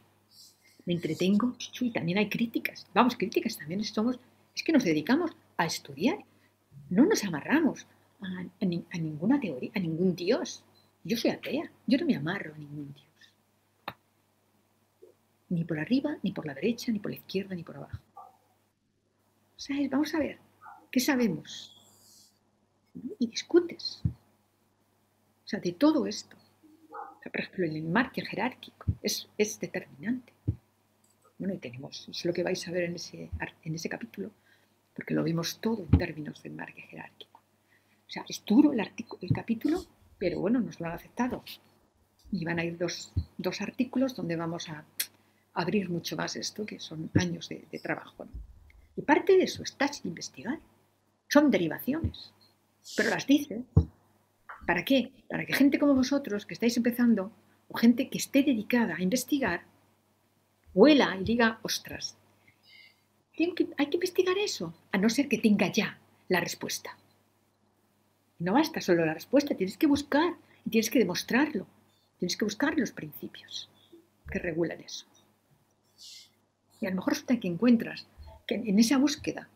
Me 0.85 0.93
entretengo 0.93 1.55
y 1.79 1.91
también 1.91 2.17
hay 2.17 2.29
críticas. 2.29 2.85
Vamos, 2.93 3.15
críticas 3.15 3.57
también 3.57 3.83
somos, 3.83 4.19
es 4.55 4.63
que 4.63 4.73
nos 4.73 4.83
dedicamos 4.83 5.31
a 5.57 5.65
estudiar. 5.65 6.19
No 6.93 7.05
nos 7.07 7.23
amarramos 7.23 7.87
a, 8.21 8.65
ninguna 8.99 9.39
teoría, 9.39 9.71
a 9.73 9.79
ningún 9.79 10.15
dios. 10.15 10.63
Yo 11.03 11.17
soy 11.17 11.31
atea, 11.31 11.71
yo 11.87 11.97
no 11.97 12.05
me 12.05 12.15
amarro 12.15 12.53
a 12.53 12.57
ningún 12.59 12.93
dios. 12.93 13.33
Ni 15.49 15.63
por 15.63 15.79
arriba, 15.79 16.19
ni 16.21 16.31
por 16.31 16.45
la 16.45 16.53
derecha, 16.53 16.91
ni 16.91 16.99
por 16.99 17.09
la 17.09 17.17
izquierda, 17.17 17.55
ni 17.55 17.63
por 17.63 17.77
abajo. 17.77 17.97
¿Sabes? 19.57 19.89
Vamos 19.89 20.13
a 20.13 20.19
ver, 20.19 20.37
¿qué 20.91 20.99
sabemos? 20.99 21.75
Y 23.17 23.25
discutes. 23.25 24.03
O 24.05 25.47
sea, 25.47 25.59
de 25.59 25.71
todo 25.71 26.05
esto. 26.05 26.37
por 27.23 27.39
ejemplo, 27.39 27.65
el 27.65 27.75
enmarque 27.75 28.21
jerárquico 28.21 28.85
es, 29.01 29.27
es 29.35 29.59
determinante. 29.59 30.31
Bueno, 31.39 31.55
y 31.55 31.57
tenemos, 31.57 32.07
es 32.07 32.23
lo 32.23 32.33
que 32.33 32.43
vais 32.43 32.67
a 32.67 32.71
ver 32.71 32.83
en 32.83 32.95
ese, 32.95 33.31
en 33.63 33.73
ese 33.73 33.89
capítulo, 33.89 34.29
porque 34.95 35.13
lo 35.13 35.23
vimos 35.23 35.59
todo 35.59 35.87
en 35.91 35.97
términos 35.97 36.41
de 36.41 36.49
enmarque 36.49 36.81
jerárquico. 36.83 37.41
O 38.07 38.09
sea, 38.09 38.25
es 38.27 38.43
duro 38.45 38.73
el, 38.73 38.79
el 38.79 39.31
capítulo, 39.33 39.85
pero 40.17 40.39
bueno, 40.39 40.59
nos 40.59 40.79
lo 40.79 40.87
han 40.87 40.93
aceptado. 40.93 41.43
Y 42.31 42.45
van 42.45 42.59
a 42.59 42.63
ir 42.63 42.77
dos, 42.77 43.11
dos 43.37 43.61
artículos 43.61 44.15
donde 44.15 44.35
vamos 44.35 44.69
a 44.69 44.85
abrir 45.53 45.89
mucho 45.89 46.15
más 46.15 46.35
esto, 46.35 46.65
que 46.65 46.79
son 46.79 47.09
años 47.15 47.49
de, 47.49 47.79
trabajo. 47.79 48.27
Y 48.95 49.01
parte 49.01 49.37
de 49.37 49.43
eso 49.43 49.63
está 49.63 49.87
sin 49.87 50.09
investigar. 50.09 50.59
Son 51.27 51.49
derivaciones, 51.49 52.31
pero 52.95 53.09
las 53.09 53.25
dices. 53.25 53.61
¿Para 54.65 54.85
qué? 54.85 55.11
Para 55.29 55.45
que 55.45 55.53
gente 55.53 55.79
como 55.79 55.93
vosotros, 55.93 56.45
que 56.45 56.53
estáis 56.53 56.77
empezando, 56.77 57.31
o 57.67 57.77
gente 57.77 58.09
que 58.09 58.17
esté 58.17 58.43
dedicada 58.43 58.95
a 58.95 59.01
investigar, 59.01 59.65
huela 60.73 61.15
y 61.19 61.23
diga, 61.23 61.59
ostras, 61.63 62.17
hay 63.37 63.87
que 63.87 63.97
investigar 63.97 64.37
eso, 64.37 64.73
a 64.91 64.97
no 64.97 65.09
ser 65.09 65.27
que 65.27 65.37
tenga 65.37 65.71
ya 65.71 65.99
la 66.29 66.39
respuesta. 66.39 66.97
No 68.39 68.53
basta 68.53 68.81
solo 68.81 69.05
la 69.05 69.13
respuesta, 69.13 69.55
tienes 69.55 69.77
que 69.77 69.87
buscar 69.87 70.35
y 70.65 70.69
tienes 70.69 70.89
que 70.89 70.99
demostrarlo. 70.99 71.67
Tienes 72.19 72.37
que 72.37 72.45
buscar 72.45 72.77
los 72.77 72.91
principios 72.91 73.69
que 74.31 74.39
regulan 74.39 74.79
eso. 74.81 75.05
Y 76.79 76.85
a 76.85 76.89
lo 76.89 76.97
mejor 76.97 77.13
resulta 77.13 77.39
que 77.39 77.47
encuentras, 77.47 78.07
que 78.47 78.55
en 78.55 78.79
esa 78.79 78.97
búsqueda 78.97 79.49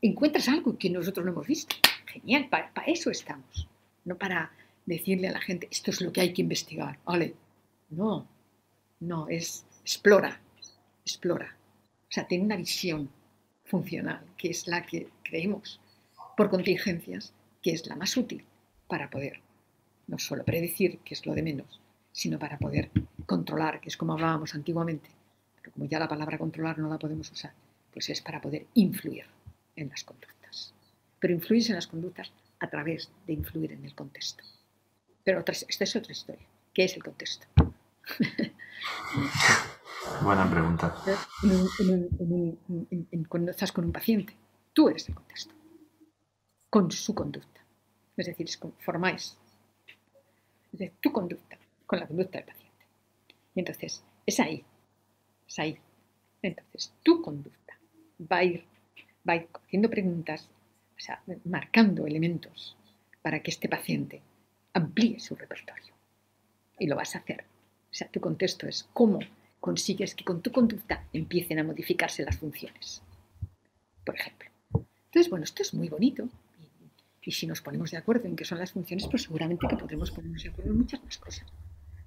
encuentras 0.00 0.48
algo 0.48 0.78
que 0.78 0.90
nosotros 0.90 1.24
no 1.24 1.32
hemos 1.32 1.46
visto. 1.46 1.76
Genial, 2.06 2.48
para, 2.48 2.70
eso 2.86 3.10
estamos. 3.10 3.68
No 4.04 4.16
para 4.16 4.52
decirle 4.86 5.28
a 5.28 5.32
la 5.32 5.40
gente, 5.40 5.68
esto 5.70 5.90
es 5.90 6.00
lo 6.00 6.12
que 6.12 6.20
hay 6.20 6.32
que 6.32 6.42
investigar. 6.42 6.98
Vale, 7.04 7.34
no, 7.90 8.26
no, 9.00 9.28
es 9.28 9.64
explora, 9.82 10.40
explora. 11.04 11.56
O 12.08 12.12
sea, 12.12 12.26
tiene 12.26 12.44
una 12.44 12.56
visión 12.56 13.08
funcional, 13.72 14.20
que 14.36 14.50
es 14.50 14.66
la 14.66 14.84
que 14.84 15.08
creemos 15.22 15.80
por 16.36 16.50
contingencias 16.50 17.32
que 17.62 17.70
es 17.70 17.86
la 17.86 17.96
más 17.96 18.18
útil 18.18 18.44
para 18.86 19.08
poder 19.08 19.40
no 20.08 20.18
solo 20.18 20.44
predecir, 20.44 20.98
que 20.98 21.14
es 21.14 21.24
lo 21.24 21.34
de 21.34 21.42
menos, 21.42 21.80
sino 22.12 22.38
para 22.38 22.58
poder 22.58 22.90
controlar, 23.24 23.80
que 23.80 23.88
es 23.88 23.96
como 23.96 24.12
hablábamos 24.12 24.54
antiguamente, 24.54 25.08
pero 25.56 25.72
como 25.72 25.86
ya 25.86 25.98
la 25.98 26.06
palabra 26.06 26.36
controlar 26.36 26.78
no 26.78 26.90
la 26.90 26.98
podemos 26.98 27.32
usar, 27.32 27.54
pues 27.94 28.10
es 28.10 28.20
para 28.20 28.42
poder 28.42 28.66
influir 28.74 29.24
en 29.76 29.88
las 29.88 30.04
conductas. 30.04 30.74
Pero 31.18 31.32
influir 31.32 31.64
en 31.70 31.76
las 31.76 31.86
conductas 31.86 32.30
a 32.58 32.68
través 32.68 33.10
de 33.26 33.32
influir 33.32 33.72
en 33.72 33.86
el 33.86 33.94
contexto. 33.94 34.44
Pero 35.24 35.42
esta 35.46 35.84
es 35.84 35.96
otra 35.96 36.12
historia. 36.12 36.46
¿Qué 36.74 36.84
es 36.84 36.94
el 36.94 37.02
contexto? 37.02 37.46
Buena 40.22 40.50
pregunta. 40.50 40.94
cuando 43.28 43.50
estás 43.50 43.72
con 43.72 43.84
un 43.84 43.92
paciente, 43.92 44.34
tú 44.72 44.88
eres 44.88 45.08
el 45.08 45.14
contexto, 45.14 45.54
con 46.70 46.90
su 46.90 47.14
conducta. 47.14 47.60
Es 48.16 48.26
decir, 48.26 48.48
formáis 48.80 49.38
tu 51.00 51.12
conducta 51.12 51.58
con 51.86 52.00
la 52.00 52.06
conducta 52.06 52.38
del 52.38 52.46
paciente. 52.46 52.86
Y 53.54 53.60
entonces, 53.60 54.02
es 54.26 54.40
ahí, 54.40 54.64
es 55.46 55.58
ahí. 55.58 55.78
Entonces, 56.40 56.92
tu 57.02 57.22
conducta 57.22 57.78
va 58.20 58.38
a 58.38 58.44
ir, 58.44 58.64
va 59.28 59.34
a 59.34 59.36
ir 59.36 59.48
haciendo 59.52 59.90
preguntas, 59.90 60.48
o 60.96 61.00
sea, 61.00 61.22
marcando 61.44 62.06
elementos 62.06 62.76
para 63.22 63.40
que 63.40 63.50
este 63.50 63.68
paciente 63.68 64.22
amplíe 64.72 65.20
su 65.20 65.36
repertorio. 65.36 65.94
Y 66.78 66.86
lo 66.86 66.96
vas 66.96 67.14
a 67.14 67.18
hacer. 67.18 67.44
O 67.90 67.94
sea, 67.94 68.08
tu 68.08 68.20
contexto 68.20 68.66
es 68.66 68.88
cómo 68.92 69.20
consigues 69.62 70.14
que 70.16 70.24
con 70.24 70.42
tu 70.42 70.50
conducta 70.50 71.06
empiecen 71.12 71.60
a 71.60 71.64
modificarse 71.64 72.24
las 72.24 72.36
funciones. 72.36 73.00
Por 74.04 74.16
ejemplo. 74.16 74.50
Entonces, 75.06 75.30
bueno, 75.30 75.44
esto 75.44 75.62
es 75.62 75.72
muy 75.72 75.88
bonito, 75.88 76.28
y 77.24 77.30
si 77.30 77.46
nos 77.46 77.62
ponemos 77.62 77.92
de 77.92 77.98
acuerdo 77.98 78.26
en 78.26 78.34
qué 78.34 78.44
son 78.44 78.58
las 78.58 78.72
funciones, 78.72 79.06
pues 79.08 79.22
seguramente 79.22 79.68
que 79.68 79.76
podremos 79.76 80.10
ponernos 80.10 80.42
de 80.42 80.48
acuerdo 80.48 80.72
en 80.72 80.78
muchas 80.78 81.04
más 81.04 81.16
cosas. 81.18 81.46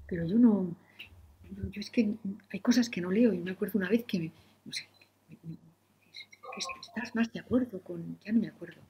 Pero 0.06 0.27
yo 0.27 0.38
no, 0.38 0.76
yo 1.72 1.80
es 1.80 1.90
que 1.90 2.14
hay 2.52 2.60
cosas 2.60 2.90
que 2.90 2.99
no 2.99 3.10
leo 3.10 3.32
y 3.34 3.38
me 3.38 3.52
acuerdo 3.52 3.80
una 3.80 3.90
vez 3.90 4.03
que, 4.03 4.32
no 4.65 4.73
sé, 4.73 4.86
estás 6.82 7.15
más 7.15 7.32
de 7.32 7.40
acuerdo 7.40 7.80
con, 7.82 8.19
ya 8.26 8.34
no 8.34 8.41
me 8.41 8.49
acuerdo, 8.49 8.82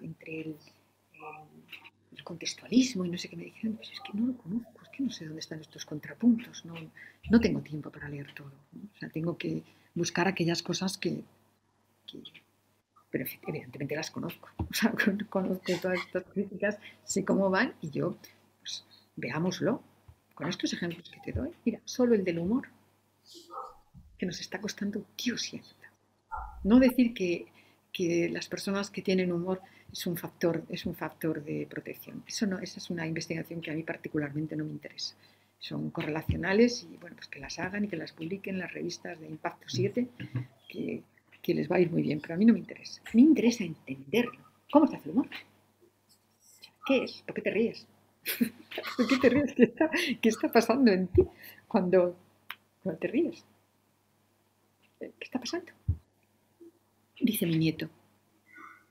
entre 0.00 0.42
el, 0.42 0.56
contextualismo 2.22 3.04
y 3.04 3.10
no 3.10 3.18
sé 3.18 3.28
qué 3.28 3.36
me 3.36 3.44
dijeron, 3.44 3.76
pues 3.76 3.90
es 3.90 4.00
que 4.00 4.16
no 4.16 4.28
lo 4.28 4.38
conozco, 4.38 4.73
no 5.02 5.10
sé 5.10 5.24
dónde 5.24 5.40
están 5.40 5.60
estos 5.60 5.84
contrapuntos, 5.84 6.64
no, 6.64 6.74
no 7.30 7.40
tengo 7.40 7.60
tiempo 7.60 7.90
para 7.90 8.08
leer 8.08 8.32
todo. 8.34 8.52
O 8.94 8.98
sea, 8.98 9.08
tengo 9.08 9.36
que 9.36 9.62
buscar 9.94 10.28
aquellas 10.28 10.62
cosas 10.62 10.98
que, 10.98 11.22
pero 13.10 13.24
evidentemente 13.46 13.94
las 13.94 14.10
conozco. 14.10 14.48
O 14.58 14.74
sea, 14.74 14.92
conozco 15.30 15.72
todas 15.80 16.00
estas 16.00 16.24
críticas, 16.24 16.78
sé 17.04 17.24
cómo 17.24 17.48
van 17.48 17.74
y 17.80 17.90
yo, 17.90 18.16
pues 18.60 18.84
veámoslo. 19.16 19.82
Con 20.34 20.48
estos 20.48 20.72
ejemplos 20.72 21.08
que 21.10 21.20
te 21.20 21.38
doy, 21.38 21.50
mira, 21.64 21.80
solo 21.84 22.16
el 22.16 22.24
del 22.24 22.40
humor, 22.40 22.66
que 24.18 24.26
nos 24.26 24.40
está 24.40 24.60
costando 24.60 25.04
Dios 25.16 25.54
y 25.54 25.62
No 26.64 26.80
decir 26.80 27.14
que, 27.14 27.46
que, 27.92 28.28
las 28.28 28.48
personas 28.48 28.90
que 28.90 29.00
tienen 29.00 29.30
humor 29.30 29.62
es 29.94 30.08
un 30.08 30.16
factor, 30.16 30.64
es 30.68 30.86
un 30.86 30.96
factor 30.96 31.44
de 31.44 31.68
protección. 31.70 32.24
Eso 32.26 32.46
no, 32.48 32.58
esa 32.58 32.80
es 32.80 32.90
una 32.90 33.06
investigación 33.06 33.60
que 33.60 33.70
a 33.70 33.74
mí 33.74 33.84
particularmente 33.84 34.56
no 34.56 34.64
me 34.64 34.72
interesa. 34.72 35.14
Son 35.60 35.90
correlacionales 35.90 36.82
y 36.82 36.96
bueno, 36.96 37.14
pues 37.14 37.28
que 37.28 37.38
las 37.38 37.60
hagan 37.60 37.84
y 37.84 37.88
que 37.88 37.96
las 37.96 38.12
publiquen 38.12 38.56
en 38.56 38.62
las 38.62 38.72
revistas 38.72 39.20
de 39.20 39.28
Impacto 39.28 39.66
7, 39.68 40.08
que, 40.68 41.04
que 41.40 41.54
les 41.54 41.70
va 41.70 41.76
a 41.76 41.80
ir 41.80 41.92
muy 41.92 42.02
bien, 42.02 42.20
pero 42.20 42.34
a 42.34 42.36
mí 42.36 42.44
no 42.44 42.54
me 42.54 42.58
interesa. 42.58 43.00
Me 43.12 43.20
interesa 43.20 43.62
entenderlo. 43.62 44.40
¿Cómo 44.72 44.88
se 44.88 44.96
hace 44.96 45.08
el 45.08 45.14
humor? 45.14 45.28
¿Qué 46.86 47.04
es? 47.04 47.22
¿Por 47.24 47.36
qué 47.36 47.42
te 47.42 47.50
ríes? 47.50 47.86
¿Por 48.96 49.06
qué 49.06 49.16
te 49.18 49.28
ríes? 49.28 49.54
¿Qué 49.54 50.28
está, 50.28 50.50
pasando 50.50 50.90
en 50.90 51.06
ti 51.06 51.22
cuando, 51.68 52.16
te 53.00 53.06
ríes? 53.06 53.44
¿Qué 54.98 55.12
está 55.20 55.38
pasando? 55.38 55.70
Dice 57.20 57.46
mi 57.46 57.58
nieto. 57.58 57.88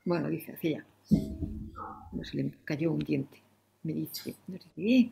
Bueno, 0.06 0.30
dice, 0.30 0.54
hacía 0.54 0.86
no 0.88 0.93
se 1.10 2.38
le 2.38 2.52
cayó 2.66 2.92
un 2.92 3.00
diente. 3.00 3.42
Me 3.84 3.94
dice, 3.94 4.36
eh, 4.78 5.10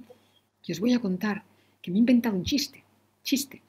que 0.64 0.72
os 0.72 0.80
voy 0.80 0.94
a 0.94 1.00
contar 1.00 1.44
que 1.82 1.92
me 1.92 1.98
he 1.98 2.00
inventado 2.00 2.36
un 2.36 2.44
chiste. 2.44 2.84
Chiste. 3.24 3.62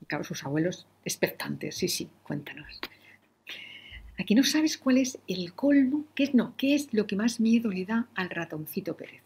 Y 0.00 0.06
claro, 0.06 0.24
sus 0.24 0.44
abuelos 0.44 0.86
expectantes, 1.04 1.76
sí, 1.76 1.88
sí, 1.88 2.08
cuéntanos. 2.22 2.80
Aquí 4.18 4.34
no 4.34 4.44
sabes 4.44 4.78
cuál 4.78 4.98
es 4.98 5.18
el 5.26 5.54
colmo, 5.54 6.04
qué 6.14 6.24
es, 6.24 6.34
no, 6.34 6.54
qué 6.56 6.74
es 6.74 6.92
lo 6.94 7.06
que 7.06 7.16
más 7.16 7.40
miedo 7.40 7.70
le 7.70 7.84
da 7.84 8.06
al 8.14 8.30
ratoncito 8.30 8.96
Pérez. 8.96 9.22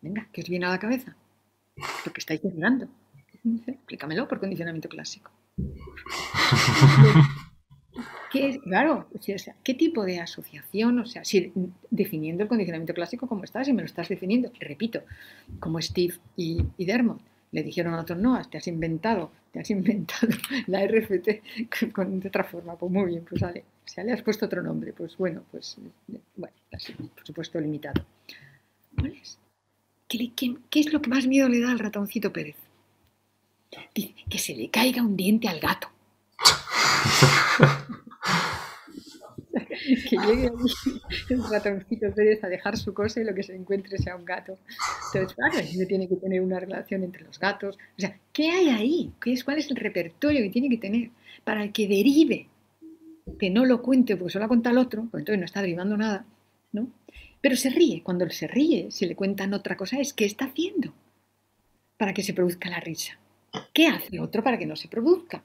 Venga, 0.00 0.28
¿qué 0.32 0.42
os 0.42 0.48
viene 0.48 0.66
a 0.66 0.70
la 0.70 0.78
cabeza? 0.78 1.16
Porque 2.04 2.20
estáis 2.20 2.44
mirando. 2.44 2.88
Explícamelo 3.66 4.28
por 4.28 4.38
condicionamiento 4.38 4.88
clásico. 4.88 5.30
¿Qué, 8.34 8.58
claro, 8.58 9.06
o 9.14 9.38
sea, 9.38 9.54
¿qué 9.62 9.74
tipo 9.74 10.04
de 10.04 10.18
asociación? 10.18 10.98
O 10.98 11.06
sea, 11.06 11.24
si 11.24 11.52
definiendo 11.88 12.42
el 12.42 12.48
condicionamiento 12.48 12.92
clásico 12.92 13.28
como 13.28 13.44
estás, 13.44 13.68
y 13.68 13.72
me 13.72 13.82
lo 13.82 13.86
estás 13.86 14.08
definiendo, 14.08 14.50
repito, 14.58 15.02
como 15.60 15.80
Steve 15.80 16.14
y, 16.36 16.64
Dermot, 16.76 17.20
le 17.52 17.62
dijeron 17.62 17.94
a 17.94 18.00
otros, 18.00 18.18
no, 18.18 18.42
te 18.48 18.58
has 18.58 18.66
inventado, 18.66 19.30
te 19.52 19.60
has 19.60 19.70
inventado 19.70 20.26
la 20.66 20.84
RFT 20.84 21.92
con, 21.92 22.18
de 22.18 22.26
otra 22.26 22.42
forma, 22.42 22.76
pues 22.76 22.90
muy 22.90 23.06
bien, 23.06 23.24
pues 23.24 23.40
vale, 23.40 23.62
si 23.84 24.02
le 24.02 24.10
has 24.10 24.22
puesto 24.22 24.46
otro 24.46 24.64
nombre, 24.64 24.92
pues 24.92 25.16
bueno, 25.16 25.44
pues 25.52 25.76
bueno, 26.34 26.54
por 27.14 27.24
supuesto 27.24 27.60
limitado. 27.60 28.04
¿qué, 30.08 30.32
qué 30.70 30.80
es 30.80 30.92
lo 30.92 31.00
que 31.00 31.08
más 31.08 31.28
miedo 31.28 31.48
le 31.48 31.60
da 31.60 31.70
al 31.70 31.78
ratoncito 31.78 32.32
Pérez? 32.32 32.56
Que 33.94 34.38
se 34.38 34.56
le 34.56 34.70
caiga 34.70 35.02
un 35.02 35.16
diente 35.16 35.46
al 35.46 35.60
gato. 35.60 35.93
que 40.08 40.16
llegue 40.16 40.50
el 41.30 41.50
ratoncito 41.50 42.12
Pérez 42.14 42.42
a 42.44 42.48
dejar 42.48 42.76
su 42.76 42.94
cosa 42.94 43.20
y 43.20 43.24
lo 43.24 43.34
que 43.34 43.42
se 43.42 43.54
encuentre 43.54 43.98
sea 43.98 44.16
un 44.16 44.24
gato. 44.24 44.58
Entonces, 45.12 45.36
claro, 45.36 45.86
tiene 45.86 46.08
que 46.08 46.16
tener 46.16 46.40
una 46.40 46.60
relación 46.60 47.02
entre 47.02 47.24
los 47.24 47.38
gatos. 47.38 47.76
O 47.76 48.00
sea, 48.00 48.18
¿qué 48.32 48.50
hay 48.50 48.68
ahí? 48.68 49.12
¿Qué 49.20 49.32
es, 49.32 49.44
¿Cuál 49.44 49.58
es 49.58 49.70
el 49.70 49.76
repertorio 49.76 50.42
que 50.42 50.50
tiene 50.50 50.68
que 50.68 50.78
tener 50.78 51.10
para 51.44 51.70
que 51.70 51.88
derive? 51.88 52.48
Que 53.38 53.50
no 53.50 53.64
lo 53.64 53.82
cuente 53.82 54.16
porque 54.16 54.32
solo 54.32 54.44
lo 54.44 54.48
cuenta 54.48 54.70
el 54.70 54.78
otro, 54.78 55.02
porque 55.10 55.22
entonces 55.22 55.38
no 55.38 55.46
está 55.46 55.62
derivando 55.62 55.96
nada, 55.96 56.26
¿no? 56.72 56.88
Pero 57.40 57.56
se 57.56 57.70
ríe. 57.70 58.02
Cuando 58.02 58.28
se 58.30 58.46
ríe, 58.46 58.90
si 58.90 59.06
le 59.06 59.16
cuentan 59.16 59.54
otra 59.54 59.76
cosa, 59.76 59.98
es 59.98 60.12
¿qué 60.12 60.24
está 60.24 60.46
haciendo 60.46 60.92
para 61.96 62.14
que 62.14 62.22
se 62.22 62.34
produzca 62.34 62.70
la 62.70 62.80
risa? 62.80 63.18
¿Qué 63.72 63.86
hace 63.86 64.18
otro 64.18 64.42
para 64.42 64.58
que 64.58 64.66
no 64.66 64.76
se 64.76 64.88
produzca? 64.88 65.42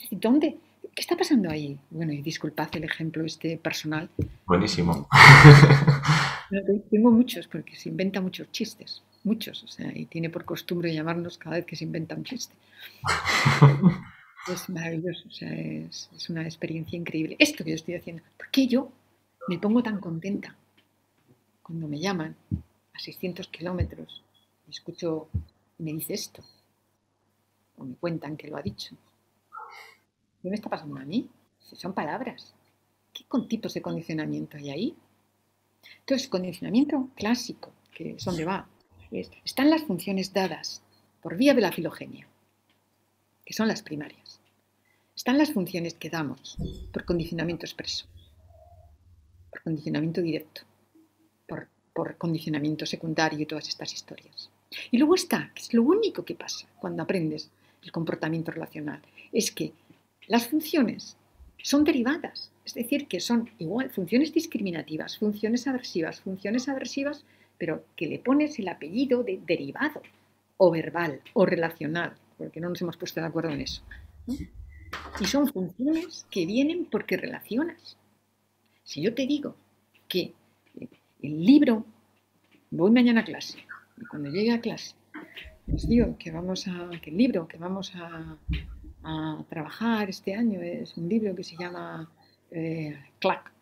Decir, 0.00 0.18
¿dónde? 0.20 0.58
¿Qué 0.94 1.02
está 1.02 1.16
pasando 1.16 1.50
ahí? 1.50 1.78
Bueno, 1.90 2.12
y 2.12 2.22
disculpad 2.22 2.68
el 2.76 2.84
ejemplo 2.84 3.24
este 3.24 3.56
personal. 3.56 4.08
Buenísimo. 4.46 5.08
Tengo 6.90 7.10
muchos, 7.10 7.46
porque 7.46 7.76
se 7.76 7.88
inventa 7.88 8.20
muchos 8.20 8.50
chistes, 8.50 9.02
muchos, 9.22 9.62
o 9.62 9.68
sea, 9.68 9.96
y 9.96 10.06
tiene 10.06 10.30
por 10.30 10.44
costumbre 10.44 10.92
llamarnos 10.92 11.38
cada 11.38 11.56
vez 11.56 11.66
que 11.66 11.76
se 11.76 11.84
inventa 11.84 12.14
un 12.14 12.24
chiste. 12.24 12.54
Es 14.50 14.68
maravilloso, 14.68 15.28
o 15.28 15.30
sea, 15.30 15.52
es, 15.52 16.08
es 16.16 16.30
una 16.30 16.42
experiencia 16.42 16.96
increíble. 16.96 17.36
Esto 17.38 17.62
que 17.62 17.70
yo 17.70 17.76
estoy 17.76 17.94
haciendo, 17.94 18.22
¿por 18.36 18.48
qué 18.50 18.66
yo 18.66 18.90
me 19.48 19.58
pongo 19.58 19.82
tan 19.82 20.00
contenta 20.00 20.56
cuando 21.62 21.86
me 21.86 22.00
llaman 22.00 22.34
a 22.94 22.98
600 22.98 23.46
kilómetros 23.48 24.22
y 24.66 24.70
escucho 24.70 25.28
y 25.78 25.82
me 25.84 25.92
dice 25.92 26.14
esto? 26.14 26.42
o 27.80 27.84
me 27.84 27.94
cuentan 27.96 28.36
que 28.36 28.48
lo 28.48 28.56
ha 28.56 28.62
dicho. 28.62 28.94
¿Qué 30.42 30.48
me 30.48 30.56
está 30.56 30.70
pasando 30.70 30.98
a 30.98 31.04
mí? 31.04 31.28
Si 31.58 31.76
son 31.76 31.92
palabras. 31.92 32.54
¿Qué 33.12 33.24
tipos 33.48 33.74
de 33.74 33.82
condicionamiento 33.82 34.56
hay 34.56 34.70
ahí? 34.70 34.96
Entonces, 36.00 36.28
condicionamiento 36.28 37.08
clásico, 37.14 37.72
que 37.92 38.12
es 38.12 38.24
donde 38.24 38.44
va, 38.44 38.68
están 39.44 39.70
las 39.70 39.82
funciones 39.82 40.32
dadas 40.32 40.82
por 41.20 41.36
vía 41.36 41.54
de 41.54 41.60
la 41.60 41.72
filogenia, 41.72 42.26
que 43.44 43.54
son 43.54 43.68
las 43.68 43.82
primarias. 43.82 44.40
Están 45.14 45.36
las 45.36 45.52
funciones 45.52 45.94
que 45.94 46.08
damos 46.08 46.56
por 46.92 47.04
condicionamiento 47.04 47.66
expreso, 47.66 48.06
por 49.50 49.62
condicionamiento 49.62 50.22
directo, 50.22 50.62
por, 51.46 51.68
por 51.92 52.16
condicionamiento 52.16 52.86
secundario 52.86 53.40
y 53.40 53.46
todas 53.46 53.68
estas 53.68 53.92
historias. 53.92 54.48
Y 54.90 54.98
luego 54.98 55.16
está, 55.16 55.50
que 55.54 55.62
es 55.62 55.74
lo 55.74 55.82
único 55.82 56.24
que 56.24 56.36
pasa 56.36 56.66
cuando 56.78 57.02
aprendes 57.02 57.50
el 57.82 57.92
comportamiento 57.92 58.52
relacional, 58.52 59.02
es 59.32 59.50
que 59.50 59.72
las 60.30 60.46
funciones 60.46 61.16
son 61.60 61.82
derivadas, 61.82 62.52
es 62.64 62.74
decir, 62.74 63.08
que 63.08 63.18
son 63.18 63.50
igual 63.58 63.90
funciones 63.90 64.32
discriminativas, 64.32 65.18
funciones 65.18 65.66
aversivas, 65.66 66.20
funciones 66.20 66.68
aversivas, 66.68 67.24
pero 67.58 67.84
que 67.96 68.06
le 68.06 68.20
pones 68.20 68.56
el 68.60 68.68
apellido 68.68 69.24
de 69.24 69.40
derivado, 69.44 70.00
o 70.56 70.70
verbal, 70.70 71.20
o 71.32 71.44
relacional, 71.44 72.14
porque 72.38 72.60
no 72.60 72.68
nos 72.68 72.80
hemos 72.80 72.96
puesto 72.96 73.20
de 73.20 73.26
acuerdo 73.26 73.50
en 73.50 73.62
eso. 73.62 73.82
Y 75.18 75.24
son 75.24 75.48
funciones 75.48 76.24
que 76.30 76.46
vienen 76.46 76.86
porque 76.86 77.16
relacionas. 77.16 77.96
Si 78.84 79.02
yo 79.02 79.14
te 79.14 79.26
digo 79.26 79.56
que 80.06 80.32
el 81.22 81.44
libro, 81.44 81.84
voy 82.70 82.92
mañana 82.92 83.22
a 83.22 83.24
clase, 83.24 83.58
y 84.00 84.04
cuando 84.04 84.30
llegue 84.30 84.52
a 84.52 84.60
clase 84.60 84.94
os 85.72 85.88
digo 85.88 86.16
que 86.18 86.30
vamos 86.30 86.66
a, 86.68 86.90
que 87.02 87.10
el 87.10 87.16
libro 87.16 87.46
que 87.46 87.56
vamos 87.56 87.92
a, 87.96 88.36
trabajar 89.48 90.10
este 90.10 90.34
año 90.34 90.60
es 90.60 90.96
un 90.96 91.08
libro 91.08 91.34
que 91.34 91.44
se 91.44 91.56
llama 91.56 92.10
eh, 92.50 92.98
Clack. 93.18 93.52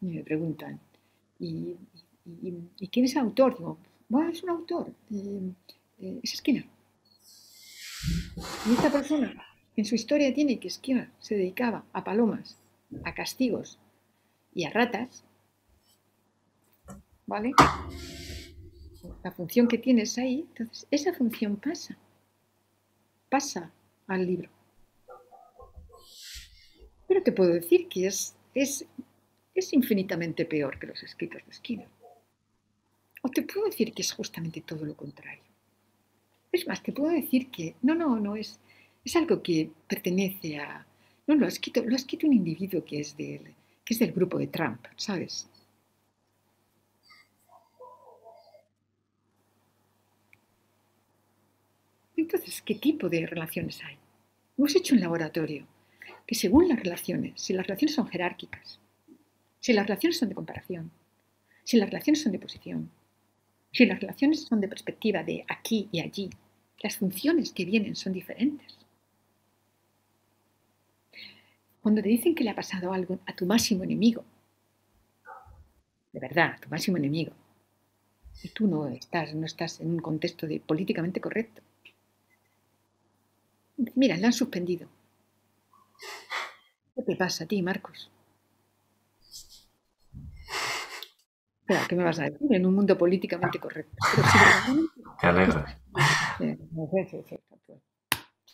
Y 0.00 0.06
me 0.06 0.22
preguntan, 0.22 0.78
¿y, 1.38 1.76
quién 2.90 3.04
es 3.04 3.12
el 3.14 3.22
autor? 3.22 3.56
Digo, 3.56 3.78
bueno, 4.08 4.30
es 4.30 4.42
un 4.42 4.50
autor, 4.50 4.92
eh, 5.10 5.52
eh, 6.00 6.20
es 6.22 6.30
Skinner. 6.30 6.66
Y 8.66 8.72
esta 8.72 8.90
persona 8.90 9.34
en 9.76 9.84
su 9.84 9.94
historia 9.94 10.32
tiene 10.34 10.58
que 10.58 10.70
Skinner 10.70 11.10
se 11.18 11.36
dedicaba 11.36 11.84
a 11.92 12.04
palomas, 12.04 12.58
a 13.04 13.14
castigos 13.14 13.78
y 14.54 14.64
a 14.64 14.70
ratas, 14.70 15.24
¿vale? 17.26 17.52
la 19.22 19.32
función 19.32 19.68
que 19.68 19.78
tienes 19.78 20.18
ahí, 20.18 20.46
entonces 20.48 20.86
esa 20.90 21.12
función 21.12 21.56
pasa, 21.56 21.96
pasa 23.28 23.70
al 24.06 24.26
libro. 24.26 24.50
Pero 27.08 27.22
te 27.22 27.32
puedo 27.32 27.52
decir 27.52 27.88
que 27.88 28.06
es, 28.06 28.34
es, 28.54 28.84
es 29.54 29.72
infinitamente 29.72 30.44
peor 30.44 30.78
que 30.78 30.86
los 30.86 31.02
escritos 31.02 31.42
de 31.46 31.52
Skinner. 31.52 31.88
O 33.22 33.28
te 33.28 33.42
puedo 33.42 33.66
decir 33.66 33.92
que 33.92 34.02
es 34.02 34.12
justamente 34.12 34.60
todo 34.60 34.84
lo 34.84 34.96
contrario. 34.96 35.42
Es 36.52 36.66
más, 36.66 36.82
te 36.82 36.92
puedo 36.92 37.10
decir 37.10 37.50
que 37.50 37.74
no, 37.82 37.94
no, 37.94 38.18
no 38.18 38.36
es, 38.36 38.58
es 39.04 39.16
algo 39.16 39.42
que 39.42 39.70
pertenece 39.88 40.58
a... 40.58 40.86
No, 41.26 41.34
lo 41.34 41.46
ha 41.46 41.48
escrito, 41.48 41.82
lo 41.82 41.92
ha 41.92 41.96
escrito 41.96 42.26
un 42.26 42.34
individuo 42.34 42.84
que 42.84 43.00
es 43.00 43.16
del, 43.16 43.42
que 43.84 43.94
es 43.94 43.98
del 43.98 44.12
grupo 44.12 44.38
de 44.38 44.46
Trump, 44.46 44.86
¿sabes? 44.96 45.48
Entonces, 52.26 52.60
¿qué 52.60 52.74
tipo 52.74 53.08
de 53.08 53.24
relaciones 53.24 53.80
hay? 53.84 53.96
Hemos 54.58 54.74
hecho 54.74 54.96
un 54.96 55.00
laboratorio 55.00 55.64
que 56.26 56.34
según 56.34 56.68
las 56.68 56.80
relaciones, 56.80 57.40
si 57.40 57.52
las 57.52 57.64
relaciones 57.68 57.94
son 57.94 58.08
jerárquicas, 58.08 58.80
si 59.60 59.72
las 59.72 59.86
relaciones 59.86 60.18
son 60.18 60.30
de 60.30 60.34
comparación, 60.34 60.90
si 61.62 61.76
las 61.76 61.88
relaciones 61.88 62.20
son 62.20 62.32
de 62.32 62.40
posición, 62.40 62.90
si 63.70 63.86
las 63.86 64.00
relaciones 64.00 64.40
son 64.40 64.60
de 64.60 64.66
perspectiva 64.66 65.22
de 65.22 65.44
aquí 65.46 65.88
y 65.92 66.00
allí, 66.00 66.28
las 66.80 66.96
funciones 66.96 67.52
que 67.52 67.64
vienen 67.64 67.94
son 67.94 68.12
diferentes. 68.12 68.76
Cuando 71.80 72.02
te 72.02 72.08
dicen 72.08 72.34
que 72.34 72.42
le 72.42 72.50
ha 72.50 72.56
pasado 72.56 72.92
algo 72.92 73.20
a 73.24 73.36
tu 73.36 73.46
máximo 73.46 73.84
enemigo, 73.84 74.24
de 76.12 76.18
verdad, 76.18 76.54
a 76.56 76.60
tu 76.60 76.68
máximo 76.70 76.96
enemigo, 76.96 77.30
y 78.42 78.48
tú 78.48 78.66
no 78.66 78.88
estás, 78.88 79.32
no 79.32 79.46
estás 79.46 79.80
en 79.80 79.90
un 79.90 80.00
contexto 80.00 80.48
de 80.48 80.58
políticamente 80.58 81.20
correcto, 81.20 81.62
Mira, 83.94 84.16
la 84.16 84.28
han 84.28 84.32
suspendido. 84.32 84.88
¿Qué 86.94 87.02
te 87.02 87.16
pasa 87.16 87.44
a 87.44 87.46
ti, 87.46 87.62
Marcos? 87.62 88.10
¿qué 91.88 91.96
me 91.96 92.04
vas 92.04 92.18
a 92.20 92.24
decir? 92.24 92.46
En 92.50 92.64
un 92.64 92.74
mundo 92.74 92.96
políticamente 92.96 93.58
correcto. 93.58 93.96
Qué 95.20 95.26
alegre. 95.26 95.64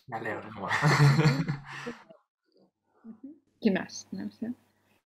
Me 0.07 0.17
alegro. 0.17 0.51
¿Qué 3.61 3.71
más? 3.71 4.07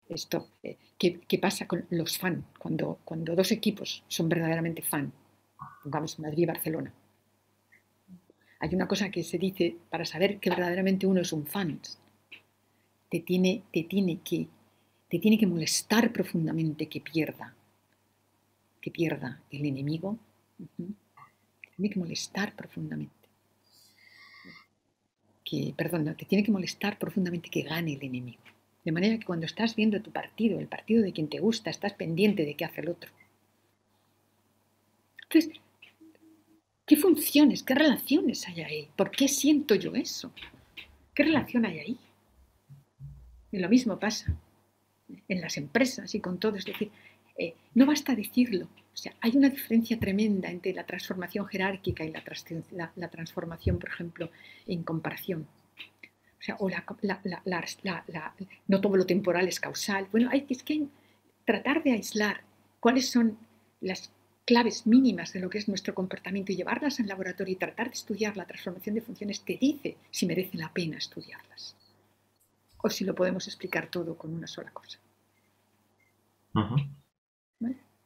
esto, 0.08 0.48
eh, 0.62 0.78
¿qué, 0.98 1.20
¿qué, 1.20 1.38
pasa 1.38 1.68
con 1.68 1.86
los 1.90 2.18
fans 2.18 2.44
cuando, 2.58 2.98
cuando 3.04 3.36
dos 3.36 3.52
equipos 3.52 4.02
son 4.08 4.28
verdaderamente 4.28 4.82
fan? 4.82 5.12
Pongamos 5.84 6.18
Madrid 6.18 6.42
y 6.42 6.46
Barcelona 6.46 6.92
hay 8.60 8.74
una 8.74 8.86
cosa 8.86 9.10
que 9.10 9.24
se 9.24 9.38
dice 9.38 9.76
para 9.88 10.04
saber 10.04 10.38
que 10.38 10.50
verdaderamente 10.50 11.06
uno 11.06 11.22
es 11.22 11.32
un 11.32 11.46
fan. 11.46 11.80
Te 13.08 13.20
tiene, 13.20 13.62
te 13.72 13.84
tiene, 13.84 14.20
que, 14.22 14.46
te 15.08 15.18
tiene 15.18 15.38
que 15.38 15.46
molestar 15.46 16.12
profundamente 16.12 16.86
que 16.86 17.00
pierda, 17.00 17.54
que 18.82 18.90
pierda 18.90 19.40
el 19.50 19.64
enemigo. 19.64 20.18
Te 20.58 21.70
tiene 21.74 21.90
que 21.90 21.98
molestar 21.98 22.54
profundamente. 22.54 23.14
Que, 25.42 25.72
perdón, 25.74 26.14
te 26.14 26.26
tiene 26.26 26.44
que 26.44 26.52
molestar 26.52 26.98
profundamente 26.98 27.48
que 27.48 27.62
gane 27.62 27.94
el 27.94 28.04
enemigo. 28.04 28.42
De 28.84 28.92
manera 28.92 29.18
que 29.18 29.24
cuando 29.24 29.46
estás 29.46 29.74
viendo 29.74 30.02
tu 30.02 30.12
partido, 30.12 30.60
el 30.60 30.68
partido 30.68 31.02
de 31.02 31.12
quien 31.12 31.28
te 31.28 31.40
gusta, 31.40 31.70
estás 31.70 31.94
pendiente 31.94 32.44
de 32.44 32.54
qué 32.54 32.66
hace 32.66 32.82
el 32.82 32.90
otro. 32.90 33.10
Entonces, 35.22 35.60
¿Qué 36.90 36.96
funciones, 36.96 37.62
qué 37.62 37.76
relaciones 37.76 38.48
hay 38.48 38.62
ahí? 38.62 38.88
¿Por 38.96 39.12
qué 39.12 39.28
siento 39.28 39.76
yo 39.76 39.94
eso? 39.94 40.32
¿Qué 41.14 41.22
relación 41.22 41.64
hay 41.64 41.78
ahí? 41.78 41.98
Y 43.52 43.58
lo 43.60 43.68
mismo 43.68 44.00
pasa 44.00 44.36
en 45.28 45.40
las 45.40 45.56
empresas 45.56 46.12
y 46.16 46.20
con 46.20 46.40
todo. 46.40 46.56
Es 46.56 46.64
decir, 46.64 46.90
eh, 47.38 47.54
no 47.76 47.86
basta 47.86 48.16
decirlo. 48.16 48.64
O 48.92 48.96
sea, 48.96 49.14
hay 49.20 49.36
una 49.36 49.50
diferencia 49.50 50.00
tremenda 50.00 50.50
entre 50.50 50.72
la 50.72 50.84
transformación 50.84 51.46
jerárquica 51.46 52.04
y 52.04 52.10
la, 52.10 53.08
transformación, 53.08 53.78
por 53.78 53.90
ejemplo, 53.90 54.28
en 54.66 54.82
comparación. 54.82 55.46
O 56.40 56.42
sea, 56.42 56.56
o 56.58 56.68
no 58.66 58.80
todo 58.80 58.96
lo 58.96 59.06
temporal 59.06 59.46
es 59.46 59.60
causal. 59.60 60.08
Bueno, 60.10 60.28
es 60.32 60.64
que 60.64 60.88
tratar 61.44 61.84
de 61.84 61.92
aislar 61.92 62.42
cuáles 62.80 63.08
son 63.08 63.38
las 63.80 64.10
claves 64.50 64.84
mínimas 64.84 65.32
de 65.32 65.38
lo 65.38 65.48
que 65.48 65.58
es 65.58 65.68
nuestro 65.68 65.94
comportamiento 65.94 66.50
y 66.50 66.56
llevarlas 66.56 66.98
al 66.98 67.06
laboratorio 67.06 67.52
y 67.52 67.56
tratar 67.56 67.86
de 67.86 67.94
estudiar 67.94 68.36
la 68.36 68.46
transformación 68.46 68.96
de 68.96 69.00
funciones, 69.00 69.44
te 69.44 69.56
dice 69.56 69.96
si 70.10 70.26
merece 70.26 70.58
la 70.58 70.72
pena 70.72 70.98
estudiarlas 70.98 71.76
o 72.82 72.90
si 72.90 73.04
lo 73.04 73.14
podemos 73.14 73.46
explicar 73.46 73.88
todo 73.88 74.18
con 74.18 74.34
una 74.34 74.48
sola 74.48 74.72
cosa. 74.72 74.98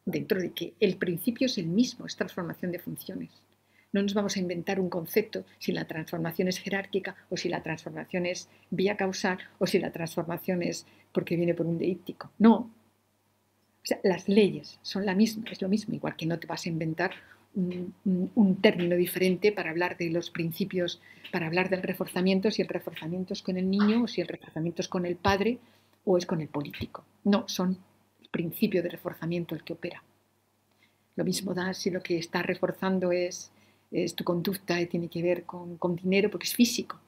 Dentro 0.05 0.39
de 0.39 0.53
que 0.53 0.75
el 0.81 0.99
principio 0.99 1.47
es 1.47 1.57
el 1.57 1.67
mismo, 1.67 2.05
es 2.05 2.15
transformación 2.15 2.73
de 2.73 2.79
funciones. 2.79 3.31
No 3.95 4.03
nos 4.03 4.13
vamos 4.13 4.37
a 4.37 4.41
inventar 4.41 4.79
un 4.79 4.91
concepto 4.91 5.47
si 5.59 5.73
la 5.73 5.87
transformación 5.87 6.49
es 6.49 6.59
jerárquica 6.59 7.17
o 7.31 7.39
si 7.39 7.49
la 7.49 7.63
transformación 7.63 8.27
es 8.27 8.51
vía 8.69 8.99
causal 8.99 9.39
o 9.59 9.67
si 9.67 9.79
la 9.79 9.93
transformación 9.93 10.63
es 10.63 10.85
porque 11.11 11.37
viene 11.37 11.55
por 11.55 11.65
un 11.65 11.79
deíptico. 11.79 12.33
No. 12.39 12.71
Las 14.03 14.29
leyes 14.29 14.79
son 14.83 15.05
la 15.05 15.15
misma, 15.15 15.45
es 15.51 15.61
lo 15.61 15.69
mismo, 15.69 15.95
igual 15.95 16.17
que 16.17 16.27
no 16.27 16.39
te 16.39 16.47
vas 16.47 16.65
a 16.67 16.69
inventar 16.69 17.13
un, 17.55 18.59
término 18.61 18.97
diferente 18.97 19.53
para 19.53 19.71
hablar 19.71 19.97
de 19.97 20.11
los 20.11 20.31
principios, 20.31 21.01
para 21.31 21.47
hablar 21.47 21.71
del 21.71 21.83
reforzamiento, 21.83 22.51
si 22.51 22.63
el 22.63 22.69
reforzamiento 22.69 23.33
es 23.33 23.43
con 23.43 23.57
el 23.57 23.71
niño 23.71 24.05
o 24.05 24.09
si 24.09 24.21
el 24.21 24.29
reforzamiento 24.29 24.83
es 24.83 24.89
con 24.89 25.07
el 25.07 25.17
padre 25.17 25.59
o 26.05 26.19
es 26.19 26.27
con 26.27 26.41
el 26.41 26.49
político. 26.49 27.05
No, 27.25 27.45
son 27.49 27.79
el 28.21 28.29
principio 28.29 28.83
de 28.83 28.89
reforzamiento 28.89 29.55
el 29.55 29.63
que 29.63 29.75
opera. 29.75 30.03
Lo 31.17 31.25
mismo 31.25 31.55
da 31.55 31.75
si 31.75 31.91
lo 31.91 32.03
que 32.03 32.19
está 32.19 32.43
reforzando 32.43 33.13
es, 33.13 33.51
tu 34.17 34.25
conducta 34.25 34.81
y 34.81 34.87
tiene 34.87 35.07
que 35.07 35.23
ver 35.23 35.45
con, 35.45 35.77
con 35.77 35.95
dinero 35.95 36.29
porque 36.29 36.49
es 36.49 36.55
físico, 36.55 36.99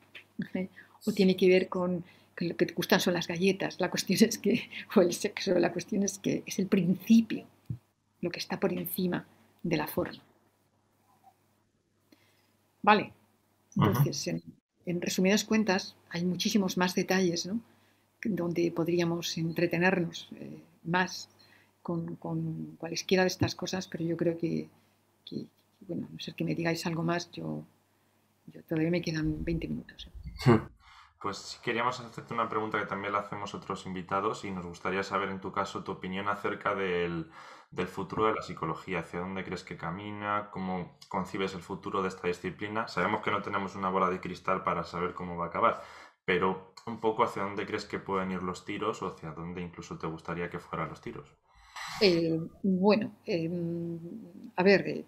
o 1.04 1.12
tiene 1.12 1.36
que 1.36 1.48
ver 1.48 1.68
con, 1.68 2.04
que 2.36 2.44
lo 2.44 2.56
que 2.56 2.66
te 2.66 2.74
gustan 2.74 3.00
son 3.00 3.14
las 3.14 3.26
galletas, 3.26 3.80
la 3.80 3.90
cuestión 3.90 4.28
es 4.28 4.38
que, 4.38 4.68
o 4.94 5.00
el 5.00 5.12
sexo, 5.12 5.58
la 5.58 5.72
cuestión 5.72 6.02
es 6.02 6.18
que 6.18 6.42
es 6.46 6.58
el 6.58 6.66
principio 6.66 7.46
lo 8.20 8.30
que 8.30 8.38
está 8.38 8.60
por 8.60 8.72
encima 8.72 9.26
de 9.62 9.76
la 9.76 9.86
forma. 9.86 10.22
Vale. 12.82 13.12
Entonces, 13.76 14.28
en, 14.28 15.00
resumidas 15.00 15.44
cuentas, 15.44 15.96
hay 16.10 16.24
muchísimos 16.24 16.76
más 16.76 16.94
detalles, 16.94 17.46
¿no? 17.46 17.60
Donde 18.24 18.70
podríamos 18.70 19.36
entretenernos 19.36 20.28
eh, 20.36 20.62
más 20.84 21.28
con, 21.82 22.16
con, 22.16 22.76
cualesquiera 22.78 23.24
de 23.24 23.28
estas 23.28 23.54
cosas, 23.54 23.86
pero 23.88 24.04
yo 24.04 24.16
creo 24.16 24.38
que, 24.38 24.68
bueno, 25.80 26.06
a 26.06 26.12
no 26.12 26.18
ser 26.20 26.34
que 26.34 26.44
me 26.44 26.54
digáis 26.54 26.86
algo 26.86 27.02
más, 27.02 27.30
yo, 27.32 27.64
yo 28.46 28.62
todavía 28.62 28.90
me 28.90 29.02
quedan 29.02 29.44
20 29.44 29.68
minutos. 29.68 30.08
¿eh? 30.46 30.58
Pues 31.20 31.60
queríamos 31.62 31.98
hacerte 32.00 32.34
una 32.34 32.48
pregunta 32.48 32.78
que 32.78 32.86
también 32.86 33.12
le 33.12 33.18
hacemos 33.18 33.54
otros 33.54 33.86
invitados 33.86 34.44
y 34.44 34.50
nos 34.50 34.66
gustaría 34.66 35.02
saber 35.02 35.30
en 35.30 35.40
tu 35.40 35.50
caso 35.50 35.82
tu 35.82 35.92
opinión 35.92 36.28
acerca 36.28 36.74
del, 36.74 37.30
del 37.70 37.88
futuro 37.88 38.26
de 38.26 38.34
la 38.34 38.42
psicología, 38.42 39.00
hacia 39.00 39.20
dónde 39.20 39.44
crees 39.44 39.64
que 39.64 39.76
camina, 39.76 40.50
cómo 40.50 40.98
concibes 41.08 41.54
el 41.54 41.62
futuro 41.62 42.02
de 42.02 42.08
esta 42.08 42.28
disciplina. 42.28 42.86
Sabemos 42.88 43.22
que 43.22 43.30
no 43.30 43.42
tenemos 43.42 43.74
una 43.76 43.88
bola 43.88 44.10
de 44.10 44.20
cristal 44.20 44.62
para 44.62 44.84
saber 44.84 45.14
cómo 45.14 45.36
va 45.36 45.46
a 45.46 45.48
acabar, 45.48 45.82
pero 46.24 46.74
un 46.86 47.00
poco 47.00 47.24
hacia 47.24 47.42
dónde 47.42 47.66
crees 47.66 47.86
que 47.86 47.98
pueden 47.98 48.30
ir 48.30 48.42
los 48.42 48.64
tiros 48.64 49.02
o 49.02 49.08
hacia 49.08 49.32
dónde 49.32 49.62
incluso 49.62 49.98
te 49.98 50.06
gustaría 50.06 50.50
que 50.50 50.58
fueran 50.58 50.90
los 50.90 51.00
tiros. 51.00 51.34
Eh, 52.00 52.38
bueno, 52.62 53.10
em, 53.24 53.98
a 54.54 54.62
ver, 54.62 54.86
eh, 54.86 55.04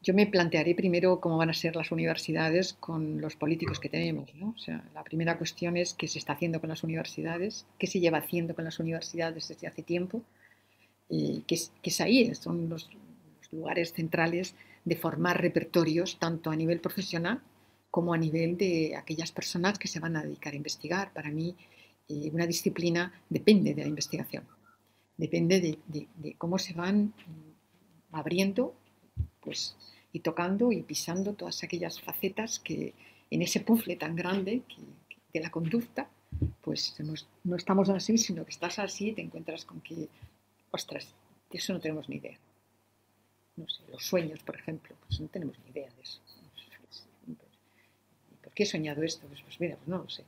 yo 0.00 0.14
me 0.14 0.26
plantearé 0.26 0.74
primero 0.74 1.20
cómo 1.20 1.36
van 1.36 1.50
a 1.50 1.54
ser 1.54 1.74
las 1.74 1.90
universidades 1.90 2.74
con 2.74 3.20
los 3.20 3.36
políticos 3.36 3.80
que 3.80 3.88
tenemos. 3.88 4.34
¿no? 4.34 4.54
O 4.56 4.58
sea, 4.58 4.84
la 4.94 5.02
primera 5.02 5.36
cuestión 5.38 5.76
es 5.76 5.94
qué 5.94 6.06
se 6.06 6.18
está 6.18 6.34
haciendo 6.34 6.60
con 6.60 6.68
las 6.68 6.84
universidades, 6.84 7.66
qué 7.78 7.86
se 7.86 8.00
lleva 8.00 8.18
haciendo 8.18 8.54
con 8.54 8.64
las 8.64 8.78
universidades 8.78 9.48
desde 9.48 9.66
hace 9.66 9.82
tiempo 9.82 10.22
que, 11.08 11.54
es, 11.82 12.00
ahí, 12.00 12.34
son 12.34 12.68
los, 12.68 12.88
lugares 13.50 13.94
centrales 13.94 14.54
de 14.84 14.94
formar 14.94 15.40
repertorios 15.40 16.18
tanto 16.18 16.50
a 16.50 16.56
nivel 16.56 16.80
profesional 16.80 17.40
como 17.90 18.12
a 18.12 18.18
nivel 18.18 18.58
de 18.58 18.94
aquellas 18.94 19.32
personas 19.32 19.78
que 19.78 19.88
se 19.88 20.00
van 20.00 20.16
a 20.16 20.22
dedicar 20.22 20.52
a 20.52 20.56
investigar. 20.56 21.14
Para 21.14 21.30
mí, 21.30 21.56
eh, 22.08 22.30
una 22.30 22.46
disciplina 22.46 23.10
depende 23.30 23.72
de 23.72 23.82
la 23.82 23.88
investigación, 23.88 24.44
depende 25.16 25.78
de, 25.86 26.34
cómo 26.36 26.58
se 26.58 26.74
van 26.74 27.14
abriendo 28.12 28.74
pues, 29.48 29.74
y 30.12 30.20
tocando 30.20 30.72
y 30.72 30.82
pisando 30.82 31.32
todas 31.32 31.62
aquellas 31.64 32.02
facetas 32.02 32.58
que 32.58 32.92
en 33.30 33.40
ese 33.40 33.60
puzzle 33.60 33.96
tan 33.96 34.14
grande 34.14 34.60
de 35.32 35.40
la 35.40 35.50
conducta, 35.50 36.06
pues 36.60 36.94
no, 37.44 37.56
estamos 37.56 37.88
así, 37.88 38.18
sino 38.18 38.44
que 38.44 38.50
estás 38.50 38.78
así 38.78 39.08
y 39.08 39.12
te 39.14 39.22
encuentras 39.22 39.64
con 39.64 39.80
que 39.80 40.06
ostras, 40.70 41.14
de 41.50 41.56
eso 41.56 41.72
no 41.72 41.80
tenemos 41.80 42.10
ni 42.10 42.16
idea. 42.16 42.38
No 43.56 43.66
sé, 43.70 43.80
los 43.90 44.04
sueños, 44.04 44.40
por 44.40 44.54
ejemplo, 44.54 44.94
pues 45.06 45.18
no 45.18 45.28
tenemos 45.28 45.58
ni 45.60 45.70
idea 45.70 45.88
de 45.96 46.02
eso. 46.02 46.20
¿Por 48.42 48.52
qué 48.52 48.64
he 48.64 48.66
soñado 48.66 49.02
esto? 49.02 49.26
Pues, 49.28 49.40
pues, 49.40 49.58
mira, 49.60 49.76
pues 49.76 49.88
no 49.88 49.96
lo 49.96 50.10
sé. 50.10 50.24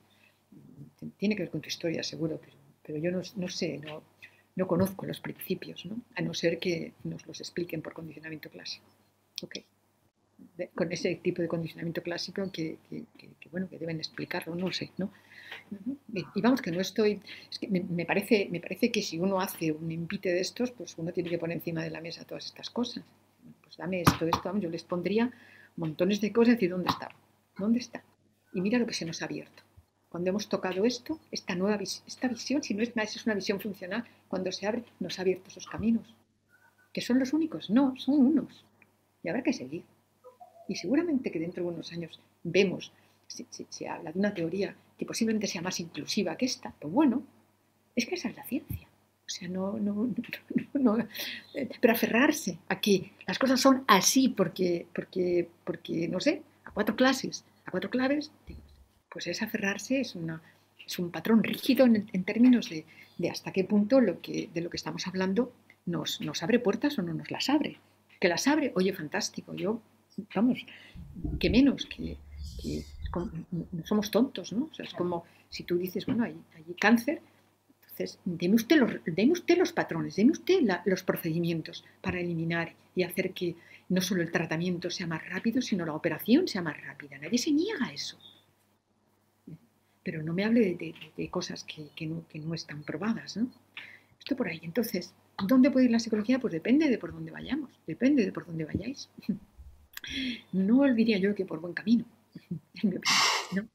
Tiene 1.19 1.37
que 1.37 1.43
ver 1.43 1.51
con 1.51 1.61
tu 1.61 1.69
historia, 1.69 2.03
seguro, 2.03 2.41
pero, 2.83 2.99
yo 2.99 3.11
no, 3.11 3.49
sé, 3.51 3.79
no, 4.57 4.67
conozco 4.67 5.05
los 5.05 5.21
principios, 5.21 5.85
¿no? 5.85 5.99
a 6.17 6.23
no 6.23 6.33
ser 6.33 6.59
que 6.59 6.95
nos 7.05 7.27
los 7.27 7.39
expliquen 7.41 7.83
por 7.83 7.93
condicionamiento 7.93 8.49
clásico. 8.49 8.87
Okay. 9.43 9.65
con 10.75 10.93
ese 10.93 11.15
tipo 11.17 11.43
de 11.43 11.49
condicionamiento 11.49 12.03
clásico 12.03 12.51
que, 12.53 12.79
bueno, 13.51 13.69
que 13.69 13.79
deben 13.79 13.99
explicarlo, 13.99 14.55
no 14.55 14.73
sé, 14.73 14.91
¿no? 14.99 15.11
Y 16.13 16.41
vamos, 16.41 16.63
que 16.63 16.71
no 16.71 16.81
estoy. 16.81 17.21
Es 17.51 17.59
que 17.59 17.69
me, 17.69 18.05
parece, 18.05 18.49
me 18.51 18.61
parece 18.61 18.91
que 18.91 19.03
si 19.03 19.19
uno 19.19 19.41
hace 19.41 19.73
un 19.73 19.91
invite 19.91 20.33
de 20.33 20.41
estos, 20.41 20.71
pues 20.71 20.97
uno 20.99 21.13
tiene 21.13 21.31
que 21.31 21.39
poner 21.39 21.57
encima 21.57 21.83
de 21.83 21.91
la 21.91 22.01
mesa 22.01 22.25
todas 22.25 22.47
estas 22.47 22.71
cosas. 22.71 23.05
Pues 23.63 23.77
dame 23.77 24.03
esto, 24.03 24.27
esto, 24.27 24.59
yo 24.59 24.71
les 24.71 24.85
pondría 24.85 25.33
montones 25.77 26.21
de 26.21 26.33
cosas 26.33 26.53
y 26.53 26.55
decir, 26.57 26.71
¿dónde 26.71 26.91
está? 26.91 27.11
¿Dónde 27.59 27.79
está? 27.79 28.03
Y 28.53 28.61
mira 28.61 28.79
lo 28.79 28.87
que 28.87 28.95
se 28.95 29.05
nos 29.05 29.23
ha 29.23 29.27
abierto. 29.27 29.63
Cuando 30.09 30.31
hemos 30.31 30.49
tocado 30.49 30.85
esto, 30.85 31.21
esta 31.31 31.55
nueva 31.55 31.79
esta 31.83 32.29
visión, 32.29 32.63
si 32.63 32.75
no 32.75 32.83
es 32.83 32.93
es 32.97 33.27
una 33.27 33.35
visión 33.35 33.61
funcional, 33.61 34.05
cuando 34.29 34.51
se 34.51 34.67
abre, 34.67 34.85
nos 34.99 35.19
ha 35.19 35.23
abierto 35.23 35.49
esos 35.49 35.67
caminos. 35.67 36.15
¿Que 36.93 37.01
son 37.01 37.21
los 37.21 37.33
únicos? 37.33 37.71
No, 37.71 37.95
son 37.97 38.19
unos. 38.27 38.65
Y 39.23 39.29
habrá 39.29 39.43
que 39.43 39.53
seguir. 39.53 39.85
Y 40.69 40.77
seguramente 40.77 41.31
que 41.31 41.41
dentro 41.41 41.65
de 41.65 41.71
unos 41.71 41.93
años 41.93 42.21
vemos, 42.43 42.93
se 43.27 43.89
habla 43.89 44.13
de 44.13 44.19
una 44.19 44.35
teoría 44.35 44.75
que 44.99 45.07
posiblemente 45.07 45.47
sea 45.47 45.63
más 45.63 45.81
inclusiva 45.81 46.37
que 46.37 46.47
esta, 46.47 46.75
pero 46.79 46.91
bueno, 46.91 47.23
es 47.97 48.07
que 48.07 48.15
esa 48.15 48.29
es 48.29 48.37
la 48.37 48.45
ciencia. 48.45 48.87
O 49.27 49.33
sea, 49.33 49.49
no, 49.49 49.79
no, 49.79 50.13
no, 50.75 50.99
pero 51.81 51.93
aferrarse 51.93 52.59
a 52.69 52.81
que 52.81 53.13
las 53.27 53.39
cosas 53.39 53.61
son 53.61 53.85
así 53.87 54.29
porque, 54.29 54.87
porque, 54.93 55.49
porque, 55.65 56.09
no 56.09 56.21
sé, 56.21 56.43
a 56.65 56.73
cuatro 56.73 56.97
clases, 56.97 57.45
a 57.65 57.71
cuatro 57.71 57.91
claves, 57.91 58.33
pues 59.09 59.27
es 59.27 59.41
aferrarse, 59.41 60.01
es, 60.01 60.17
una, 60.17 60.43
es 60.85 60.99
un 60.99 61.11
patrón 61.11 61.45
rígido 61.45 61.87
en, 61.87 62.25
términos 62.25 62.69
de, 62.71 62.85
de, 63.19 63.31
hasta 63.31 63.53
qué 63.53 63.65
punto 63.65 64.01
lo 64.01 64.21
que, 64.21 64.51
de 64.53 64.61
lo 64.61 64.71
que 64.71 64.77
estamos 64.77 65.07
hablando 65.07 65.53
nos, 65.87 66.21
nos 66.21 66.43
abre 66.43 66.59
puertas 66.59 66.99
o 66.99 67.03
no 67.03 67.15
nos 67.15 67.31
las 67.31 67.49
abre. 67.49 67.79
Que 68.21 68.29
las 68.29 68.47
abre, 68.47 68.73
oye, 68.77 68.93
fantástico, 68.93 69.55
yo, 69.55 69.81
vamos, 70.35 70.65
que 71.39 71.51
menos, 71.51 71.87
que, 71.87 72.17
que 72.63 72.85
no 73.13 73.85
somos 73.85 74.11
tontos, 74.11 74.53
¿no? 74.53 74.69
O 74.71 74.75
sea, 74.75 74.85
es 74.85 74.95
como 74.95 75.25
si 75.49 75.65
tú 75.65 75.77
dices, 75.77 76.07
bueno, 76.07 76.25
hay, 76.25 76.37
cáncer, 76.79 77.21
entonces 77.81 78.19
deme 78.25 78.55
usted 78.55 78.77
los, 78.77 78.93
usted 79.33 79.59
los 79.59 79.73
patrones, 79.73 80.17
deme 80.17 80.33
usted 80.33 80.61
los 80.85 81.03
procedimientos 81.03 81.85
para 82.01 82.21
eliminar 82.21 82.75
y 82.95 83.03
hacer 83.03 83.33
que 83.33 83.57
no 83.89 84.01
solo 84.01 84.23
el 84.23 84.31
tratamiento 84.31 84.91
sea 84.91 85.07
más 85.07 85.29
rápido, 85.29 85.61
sino 85.61 85.85
la 85.85 85.95
operación 85.95 86.47
sea 86.47 86.63
más 86.63 86.81
rápida. 86.81 87.19
Nadie 87.19 87.39
se 87.39 87.51
niega 87.51 87.87
a 87.87 87.93
eso. 87.93 88.17
Pero 90.03 90.23
no 90.23 90.33
me 90.33 90.45
hable 90.45 90.77
de, 91.17 91.29
cosas 91.29 91.65
que, 91.65 92.07
no, 92.07 92.27
que, 92.29 92.39
no, 92.39 92.55
están 92.55 92.85
probadas, 92.85 93.37
¿no? 93.37 93.51
Esto 94.19 94.37
por 94.37 94.49
ahí. 94.49 94.61
Entonces, 94.63 95.13
¿dónde 95.47 95.71
puede 95.71 95.87
ir 95.87 95.91
la 95.91 95.99
psicología? 95.99 96.39
Pues 96.39 96.53
depende 96.53 96.89
de 96.89 96.99
por 96.99 97.13
dónde 97.13 97.31
vayamos, 97.31 97.71
depende 97.87 98.25
de 98.25 98.33
por 98.33 98.47
dónde 98.47 98.65
vayáis. 98.65 99.09
No 100.53 100.81
olvidaría 100.81 101.19
yo 101.19 101.35
que 101.35 101.45
por 101.45 101.61
buen 101.61 101.75
camino. 101.75 102.07
¿no? 102.83 103.69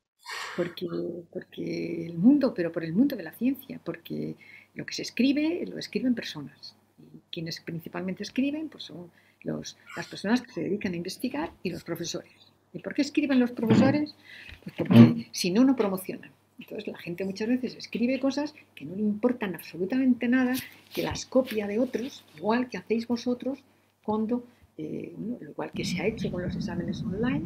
Porque, 0.57 0.87
porque 1.31 2.07
el 2.07 2.17
mundo, 2.17 2.53
pero 2.53 2.71
por 2.71 2.83
el 2.83 2.93
mundo 2.93 3.15
de 3.15 3.21
la 3.21 3.31
ciencia, 3.31 3.79
porque 3.83 4.35
lo 4.73 4.85
que 4.85 4.93
se 4.93 5.03
escribe 5.03 5.63
lo 5.67 5.77
escriben 5.77 6.15
personas. 6.15 6.75
Y 6.97 7.19
quienes 7.31 7.59
principalmente 7.59 8.23
escriben 8.23 8.69
pues 8.69 8.85
son 8.85 9.11
los, 9.41 9.77
las 9.95 10.07
personas 10.07 10.41
que 10.41 10.51
se 10.51 10.63
dedican 10.63 10.93
a 10.93 10.97
investigar 10.97 11.51
y 11.61 11.69
los 11.69 11.83
profesores. 11.83 12.33
¿Y 12.73 12.79
por 12.79 12.93
qué 12.93 13.03
escriben 13.03 13.39
los 13.39 13.51
profesores? 13.51 14.15
Pues 14.63 14.75
porque 14.75 15.27
si 15.31 15.51
no, 15.51 15.63
no 15.63 15.75
promocionan. 15.75 16.31
Entonces 16.59 16.87
la 16.87 16.97
gente 16.97 17.25
muchas 17.25 17.49
veces 17.49 17.75
escribe 17.75 18.19
cosas 18.19 18.53
que 18.75 18.85
no 18.85 18.95
le 18.95 19.01
importan 19.01 19.55
absolutamente 19.55 20.27
nada, 20.27 20.53
que 20.93 21.03
las 21.03 21.25
copia 21.25 21.67
de 21.67 21.79
otros, 21.79 22.23
igual 22.37 22.69
que 22.69 22.77
hacéis 22.77 23.07
vosotros 23.07 23.59
cuando, 24.03 24.45
eh, 24.77 25.13
igual 25.41 25.71
que 25.71 25.83
se 25.83 26.01
ha 26.01 26.07
hecho 26.07 26.31
con 26.31 26.43
los 26.43 26.55
exámenes 26.55 27.01
online, 27.03 27.43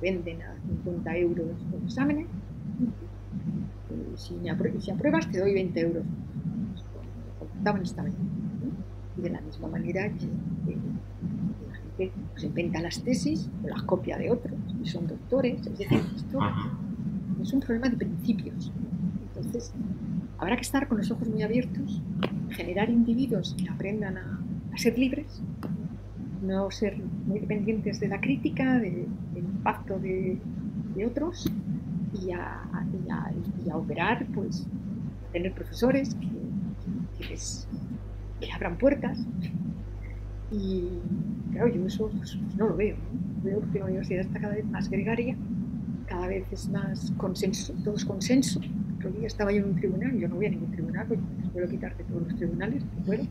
venden 0.00 0.42
a 0.42 0.56
50 0.60 1.16
euros 1.16 1.46
los 1.72 1.82
exámenes. 1.84 2.26
Si, 4.16 4.34
si, 4.80 4.90
apruebas, 4.90 5.30
te 5.30 5.38
doy 5.38 5.54
20 5.54 5.80
euros. 5.80 6.04
Y 9.18 9.20
de 9.22 9.30
la 9.30 9.40
misma 9.40 9.68
manera 9.68 10.08
que 10.08 10.26
hace, 11.94 12.12
pues 12.32 12.44
inventa 12.44 12.80
las 12.80 13.02
tesis 13.02 13.48
o 13.62 13.68
las 13.68 13.82
copia 13.82 14.16
de 14.18 14.30
otros 14.30 14.58
y 14.82 14.88
son 14.88 15.06
doctores. 15.06 15.60
Es 15.66 15.78
decir, 15.78 16.00
esto 16.16 16.40
es 17.42 17.52
un 17.52 17.60
problema 17.60 17.88
de 17.88 17.96
principios. 17.96 18.72
Entonces, 19.28 19.72
habrá 20.38 20.56
que 20.56 20.62
estar 20.62 20.88
con 20.88 20.98
los 20.98 21.10
ojos 21.10 21.28
muy 21.28 21.42
abiertos, 21.42 22.02
generar 22.50 22.90
individuos 22.90 23.54
que 23.58 23.68
aprendan 23.68 24.16
a, 24.18 24.38
ser 24.76 24.98
libres, 24.98 25.42
no 26.42 26.70
ser 26.70 26.96
muy 27.26 27.40
dependientes 27.40 28.00
de 28.00 28.08
la 28.08 28.20
crítica, 28.20 28.78
del 28.78 29.06
impacto 29.36 29.98
de, 29.98 30.38
otros 31.06 31.50
y 32.20 32.32
a, 32.32 32.64
operar, 33.74 34.26
pues, 34.34 34.66
tener 35.32 35.52
profesores 35.52 36.14
que, 36.14 37.24
les, 37.28 37.68
abran 38.54 38.76
puertas. 38.76 39.24
Y 40.50 40.88
claro, 41.52 41.68
yo 41.68 41.86
eso 41.86 42.10
pues, 42.10 42.36
no 42.56 42.68
lo 42.68 42.76
veo. 42.76 42.96
Veo 43.42 43.62
que 43.72 43.78
la 43.78 43.86
universidad 43.86 44.20
está 44.22 44.40
cada 44.40 44.54
vez 44.54 44.64
más 44.66 44.90
gregaria, 44.90 45.36
cada 46.22 46.34
vez 46.34 46.68
más 46.68 47.12
consenso, 47.16 47.72
todo 47.82 47.96
es 47.96 48.04
consenso. 48.04 48.60
Otro 48.96 49.10
día 49.10 49.26
estaba 49.26 49.50
yo 49.50 49.58
en 49.58 49.70
un 49.70 49.74
tribunal, 49.74 50.16
yo 50.16 50.28
no 50.28 50.36
voy 50.36 50.46
a 50.46 50.50
ningún 50.50 50.70
tribunal, 50.70 51.06
porque 51.08 51.22
puedo 51.52 51.68
quitarte 51.68 52.04
todos 52.04 52.22
los 52.22 52.36
tribunales, 52.36 52.84
bueno, 53.04 53.24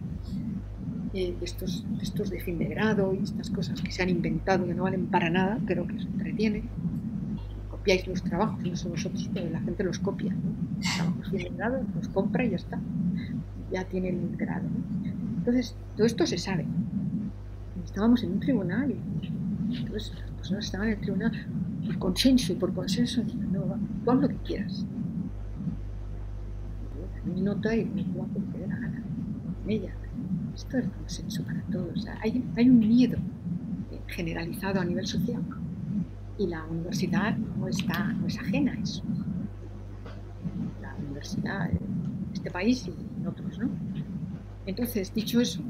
eh, 1.13 1.33
estos, 1.41 1.85
estos 2.01 2.29
de 2.29 2.41
fin 2.41 2.57
de 2.57 2.65
grado 2.65 3.13
y 3.13 3.23
estas 3.23 3.49
cosas 3.49 3.81
que 3.81 3.91
se 3.93 4.03
han 4.03 4.09
inventado 4.09 4.65
que 4.65 4.73
no 4.73 4.83
valen 4.83 5.07
para 5.07 5.29
nada, 5.29 5.57
pero 5.65 5.87
que 5.87 5.95
os 5.95 6.05
entretienen. 6.05 6.63
Copiáis 7.69 8.05
los 8.07 8.21
trabajos, 8.23 8.61
no 8.61 8.75
son 8.75 8.91
vosotros, 8.91 9.29
pero 9.33 9.49
la 9.49 9.61
gente 9.61 9.85
los 9.85 9.97
copia. 9.97 10.35
Los 10.77 10.95
trabajos 10.97 11.29
fin 11.29 11.43
de 11.43 11.49
grado, 11.51 11.81
los 11.95 12.09
compra 12.09 12.43
y 12.43 12.49
ya 12.49 12.57
está. 12.57 12.77
Ya 13.71 13.85
tienen 13.85 14.31
el 14.31 14.37
grado. 14.37 14.67
Entonces, 15.37 15.77
todo 15.95 16.05
esto 16.05 16.27
se 16.27 16.37
sabe. 16.37 16.65
Estábamos 17.85 18.21
en 18.23 18.33
un 18.33 18.39
tribunal 18.41 18.91
y 18.91 19.77
entonces 19.77 20.13
las 20.19 20.31
personas 20.31 20.65
estaban 20.65 20.87
en 20.89 20.93
el 20.95 20.99
tribunal 20.99 21.31
por 21.91 21.99
consenso 21.99 22.53
y 22.53 22.55
por 22.55 22.73
consenso 22.73 23.23
no, 23.51 24.11
haz 24.11 24.21
lo 24.21 24.27
que 24.27 24.37
quieras. 24.37 24.85
Mi 27.25 27.41
nota 27.41 27.75
y 27.75 27.85
me 27.85 28.03
lo 28.03 28.27
que 28.51 28.57
dé 28.57 28.67
la 28.67 28.75
gana. 28.75 29.03
Ella. 29.67 29.93
Esto 30.55 30.77
es 30.77 30.87
consenso 30.87 31.43
para 31.43 31.61
todos. 31.63 32.05
hay, 32.21 32.43
hay 32.57 32.69
un 32.69 32.79
miedo 32.79 33.17
generalizado 34.07 34.81
a 34.81 34.85
nivel 34.85 35.07
social 35.07 35.41
y 36.37 36.47
la 36.47 36.65
universidad 36.65 37.37
no, 37.37 37.67
está, 37.67 38.13
no 38.13 38.27
es 38.27 38.37
ajena 38.37 38.73
a 38.73 38.75
eso. 38.75 39.03
La 40.81 40.95
universidad 40.95 41.69
en 41.69 41.79
este 42.33 42.51
país 42.51 42.87
y 42.87 43.25
otros, 43.27 43.59
¿no? 43.59 43.69
Entonces, 44.65 45.13
dicho 45.13 45.41
eso, 45.41 45.61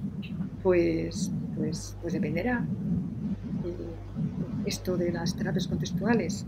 pues, 0.64 1.32
pues, 1.56 1.98
pues 2.02 2.14
dependerá. 2.14 2.66
Esto 4.72 4.96
de 4.96 5.12
las 5.12 5.36
terapias 5.36 5.68
contextuales 5.68 6.46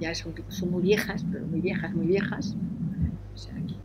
ya 0.00 0.14
son, 0.14 0.32
muy 0.70 0.82
viejas, 0.82 1.24
pero 1.30 1.44
muy 1.46 1.60
viejas, 1.60 1.92
muy 1.92 2.06
viejas. 2.06 2.56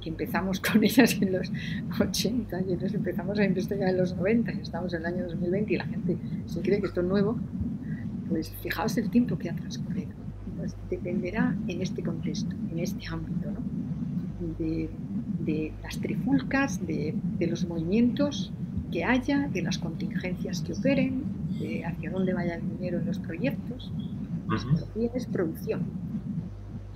Que, 0.02 0.10
empezamos 0.10 0.60
con 0.68 0.84
ellas 0.84 1.18
en 1.20 1.34
los 1.34 1.52
80 2.00 2.62
y 2.62 2.74
entonces 2.74 2.94
empezamos 2.94 3.40
a 3.40 3.44
investigar 3.44 3.90
en 3.90 3.98
los 3.98 4.16
90 4.16 4.54
y 4.54 4.60
estamos 4.62 4.94
en 4.94 5.00
el 5.02 5.06
año 5.08 5.24
2020 5.26 5.74
y 5.74 5.78
la 5.78 5.86
gente 5.86 6.18
se 6.46 6.62
cree 6.62 6.80
que 6.80 6.88
esto 6.88 7.02
es 7.02 7.08
nuevo, 7.08 7.38
pues 8.30 8.52
fijaos 8.62 8.96
el 8.98 9.10
tiempo 9.10 9.38
que 9.38 9.50
ha 9.50 9.56
transcurrido. 9.56 10.12
Pues 10.58 10.76
dependerá 10.90 11.56
en 11.68 11.82
este 11.82 12.04
contexto, 12.04 12.56
en 12.72 12.80
este 12.80 13.08
ámbito, 13.08 13.50
de, 14.60 15.74
las 15.84 15.98
trifulcas, 16.00 16.86
de, 16.86 17.16
de, 17.40 17.48
los 17.48 17.68
movimientos 17.68 18.52
que 18.92 19.04
haya, 19.04 19.48
de 19.48 19.62
las 19.64 19.78
contingencias 19.78 20.62
que 20.62 20.74
operen, 20.74 21.24
hacia 21.86 22.12
dónde 22.12 22.34
vaya 22.34 22.56
el 22.56 22.70
dinero 22.70 23.00
en 23.00 23.06
los 23.06 23.20
proyectos. 23.20 23.92
La 24.48 25.06
es 25.14 25.26
producción. 25.28 25.84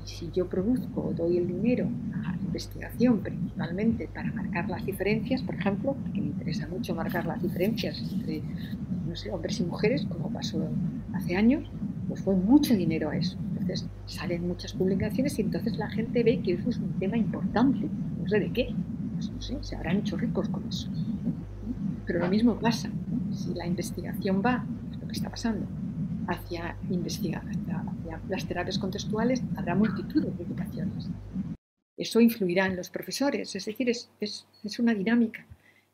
Y 0.03 0.07
si 0.07 0.31
yo 0.31 0.47
produzco 0.47 1.01
o 1.01 1.13
doy 1.13 1.37
el 1.37 1.47
dinero 1.47 1.87
a 2.25 2.35
investigación 2.35 3.19
principalmente 3.19 4.09
para 4.13 4.31
marcar 4.31 4.69
las 4.69 4.85
diferencias, 4.85 5.41
por 5.41 5.55
ejemplo, 5.55 5.95
porque 6.01 6.19
me 6.19 6.27
interesa 6.27 6.67
mucho 6.67 6.93
marcar 6.95 7.25
las 7.25 7.41
diferencias 7.41 8.01
entre 8.11 8.41
no 9.07 9.15
sé, 9.15 9.31
hombres 9.31 9.59
y 9.59 9.63
mujeres, 9.63 10.05
como 10.05 10.31
pasó 10.31 10.67
hace 11.13 11.35
años, 11.35 11.69
pues 12.07 12.21
fue 12.21 12.35
mucho 12.35 12.75
dinero 12.75 13.09
a 13.09 13.17
eso. 13.17 13.37
Entonces 13.51 13.87
salen 14.05 14.47
muchas 14.47 14.73
publicaciones 14.73 15.37
y 15.39 15.43
entonces 15.43 15.77
la 15.77 15.89
gente 15.89 16.23
ve 16.23 16.41
que 16.41 16.53
eso 16.53 16.69
es 16.69 16.77
un 16.77 16.93
tema 16.99 17.17
importante. 17.17 17.87
No 18.19 18.27
sé 18.27 18.39
de 18.39 18.51
qué, 18.51 18.75
pues 19.13 19.31
no 19.31 19.41
sé, 19.41 19.57
se 19.61 19.75
habrán 19.75 19.97
hecho 19.97 20.17
ricos 20.17 20.49
con 20.49 20.67
eso. 20.67 20.89
Pero 22.05 22.19
lo 22.19 22.27
mismo 22.27 22.55
pasa, 22.59 22.89
si 23.33 23.53
la 23.53 23.65
investigación 23.65 24.41
va, 24.45 24.65
lo 24.99 25.07
que 25.07 25.13
está 25.13 25.29
pasando, 25.29 25.65
hacia 26.27 26.69
hacia, 26.71 28.21
las 28.29 28.45
terapias 28.45 28.79
contextuales, 28.79 29.41
habrá 29.55 29.75
multitud 29.75 30.23
de 30.23 30.31
publicaciones. 30.31 31.09
Eso 31.97 32.19
influirá 32.19 32.65
en 32.65 32.75
los 32.75 32.89
profesores, 32.89 33.55
es 33.55 33.65
decir, 33.65 33.89
es, 33.89 34.09
es, 34.19 34.79
una 34.79 34.93
dinámica. 34.93 35.45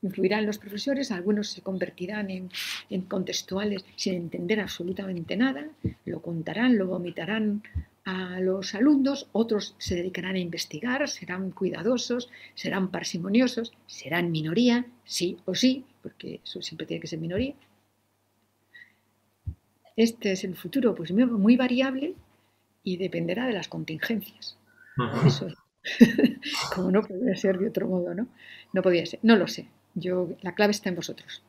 Influirá 0.02 0.40
en 0.40 0.46
los 0.46 0.58
profesores, 0.58 1.12
algunos 1.12 1.50
se 1.50 1.62
convertirán 1.62 2.30
en, 2.30 2.50
en, 2.90 3.02
contextuales 3.02 3.84
sin 3.96 4.14
entender 4.14 4.62
absolutamente 4.62 5.36
nada, 5.36 5.68
lo 6.06 6.22
contarán, 6.22 6.78
lo 6.78 6.88
vomitarán 6.88 7.64
a 8.10 8.40
los 8.40 8.76
alumnos, 8.76 9.28
otros 9.32 9.76
se 9.78 9.96
dedicarán 9.96 10.36
a 10.36 10.40
investigar, 10.40 11.08
serán 11.08 11.52
cuidadosos, 11.52 12.30
serán 12.56 12.90
parsimoniosos, 12.90 13.74
serán 13.88 14.32
minoría, 14.32 14.86
sí 15.04 15.38
o 15.46 15.56
sí, 15.56 15.86
porque 16.02 16.42
eso 16.44 16.62
siempre 16.62 16.88
tiene 16.88 17.02
que 17.02 17.08
ser 17.08 17.20
minoría. 17.20 17.56
Este 19.96 20.32
es 20.32 20.44
el 20.44 20.56
futuro, 20.56 20.96
pues 20.96 21.12
muy 21.12 21.58
variable 21.58 22.16
y 22.84 22.98
dependerá 22.98 23.46
de 23.48 23.54
las 23.54 23.68
contingencias. 23.68 24.58
Eso 25.26 25.48
es 25.48 25.56
Como 26.76 26.92
no 26.92 27.02
podía 27.02 27.36
ser 27.36 27.58
de 27.58 27.70
otro 27.70 27.88
modo, 27.88 28.14
¿no? 28.14 28.28
No 28.74 28.82
podía 28.82 29.06
ser, 29.06 29.20
no 29.24 29.36
lo 29.36 29.48
sé. 29.48 29.68
Yo, 29.96 30.30
la 30.42 30.54
clave 30.54 30.72
está 30.72 30.90
en 30.90 30.96
vosotros. 30.96 31.44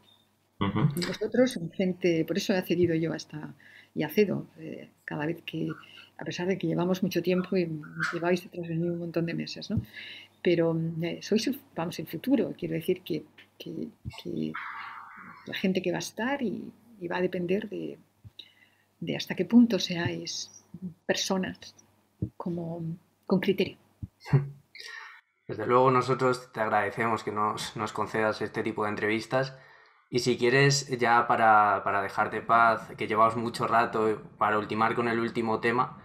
En 0.61 1.07
vosotros, 1.07 1.57
en 1.57 1.71
gente, 1.73 2.25
por 2.27 2.37
eso 2.37 2.53
he 2.53 2.59
accedido 2.59 2.95
yo 2.95 3.15
hasta 3.15 3.55
y 3.95 4.03
accedo 4.03 4.47
eh, 4.59 4.91
cada 5.05 5.27
vez 5.27 5.43
que, 5.43 5.69
a 6.21 6.25
pesar 6.25 6.47
de 6.47 6.59
que 6.59 6.67
llevamos 6.67 7.03
mucho 7.03 7.23
tiempo 7.23 7.57
y 7.57 7.67
lleváis 8.13 8.45
detrás 8.45 8.69
de 8.69 8.75
mí 8.75 8.89
un 8.89 8.99
montón 8.99 9.25
de 9.25 9.33
meses, 9.33 9.71
¿no? 9.71 9.81
Pero 10.43 10.79
eh, 11.03 11.21
sois, 11.23 11.51
vamos, 11.75 11.99
el 11.99 12.07
futuro. 12.07 12.53
Quiero 12.57 12.75
decir 12.75 13.03
que, 13.03 13.25
la 15.47 15.55
gente 15.55 15.83
que 15.83 15.91
va 15.91 15.99
a 15.99 16.07
estar 16.11 16.43
y, 16.43 16.71
va 17.11 17.17
a 17.17 17.23
depender 17.23 17.69
de, 17.69 17.99
de 19.01 19.17
hasta 19.17 19.35
qué 19.35 19.47
punto 19.47 19.79
seáis 19.79 20.51
personas 21.07 21.75
como, 22.37 22.83
con 23.27 23.41
criterio. 23.41 23.79
Desde 25.49 25.67
luego 25.67 25.91
nosotros 25.91 26.53
te 26.53 26.61
agradecemos 26.61 27.25
que 27.25 27.33
nos, 27.33 27.73
concedas 27.93 28.41
este 28.43 28.63
tipo 28.63 28.85
de 28.85 28.91
entrevistas 28.91 29.57
y 30.11 30.21
si 30.21 30.37
quieres 30.37 30.87
ya 30.99 31.27
para, 31.27 31.83
para 31.83 32.03
dejarte 32.03 32.41
paz, 32.43 32.89
que 32.97 33.09
llevamos 33.09 33.37
mucho 33.37 33.67
rato, 33.67 34.23
para 34.39 34.59
ultimar 34.59 34.95
con 34.95 35.09
el 35.09 35.19
último 35.19 35.61
tema, 35.61 36.01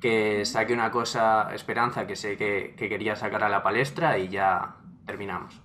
que 0.00 0.44
saque 0.44 0.72
una 0.72 0.90
cosa, 0.90 1.50
Esperanza, 1.54 2.06
que 2.06 2.16
sé 2.16 2.36
que, 2.36 2.74
quería 2.76 3.16
sacar 3.16 3.44
a 3.44 3.48
la 3.48 3.62
palestra 3.62 4.18
y 4.18 4.28
ya 4.28 4.76
terminamos. 5.06 5.60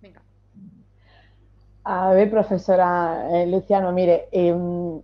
Venga. 0.00 0.22
A 1.84 2.10
ver, 2.12 2.30
profesora 2.30 3.28
eh, 3.32 3.46
Luciano, 3.46 3.92
mire, 3.92 4.28
em, 4.32 5.00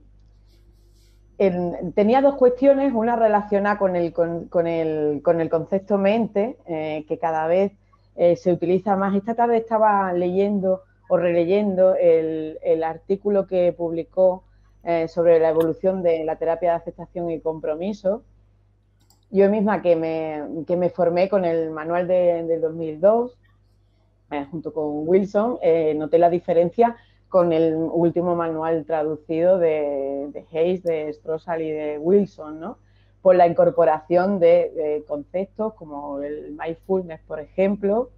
tenía 1.94 2.22
dos 2.22 2.36
cuestiones, 2.36 2.92
una 2.94 3.16
relacionada 3.16 3.78
con 3.78 3.96
el, 3.96 4.12
con, 4.12 4.66
el, 4.66 5.20
con 5.22 5.40
el 5.40 5.50
concepto 5.50 5.98
mente, 5.98 6.56
eh, 6.66 7.04
que 7.08 7.18
cada 7.18 7.46
vez 7.46 7.72
eh, 8.14 8.36
se 8.36 8.52
utiliza 8.52 8.96
más. 8.96 9.14
Esta 9.14 9.34
tarde 9.34 9.58
estaba 9.58 10.12
leyendo 10.12 10.82
o 11.08 11.16
releyendo 11.16 11.94
el, 11.94 12.58
el 12.62 12.82
artículo 12.82 13.46
que 13.46 13.72
publicó 13.72 14.44
eh, 14.88 15.08
sobre 15.08 15.40
la 15.40 15.48
evolución 15.48 16.00
de 16.04 16.24
la 16.24 16.36
terapia 16.36 16.70
de 16.70 16.76
aceptación 16.76 17.28
y 17.28 17.40
compromiso. 17.40 18.22
Yo 19.30 19.50
misma 19.50 19.82
que 19.82 19.96
me, 19.96 20.64
que 20.66 20.76
me 20.76 20.90
formé 20.90 21.28
con 21.28 21.44
el 21.44 21.70
manual 21.70 22.06
de, 22.06 22.44
del 22.44 22.60
2002, 22.60 23.36
junto 24.50 24.72
con 24.72 25.08
Wilson, 25.08 25.58
noté 25.96 26.18
la 26.18 26.30
diferencia 26.30 26.96
con 27.28 27.52
el 27.52 27.74
último 27.74 28.34
manual 28.34 28.84
traducido 28.84 29.58
de, 29.58 30.28
de 30.32 30.46
Hayes, 30.52 30.82
de 30.82 31.12
Strossal 31.12 31.62
y 31.62 31.70
de 31.70 31.98
Wilson, 31.98 32.60
¿no? 32.60 32.78
por 33.26 33.34
la 33.34 33.48
incorporación 33.48 34.38
de, 34.38 35.02
conceptos 35.08 35.74
como 35.74 36.20
el 36.22 36.56
mindfulness, 36.56 37.20
por 37.26 37.40
ejemplo, 37.40 38.10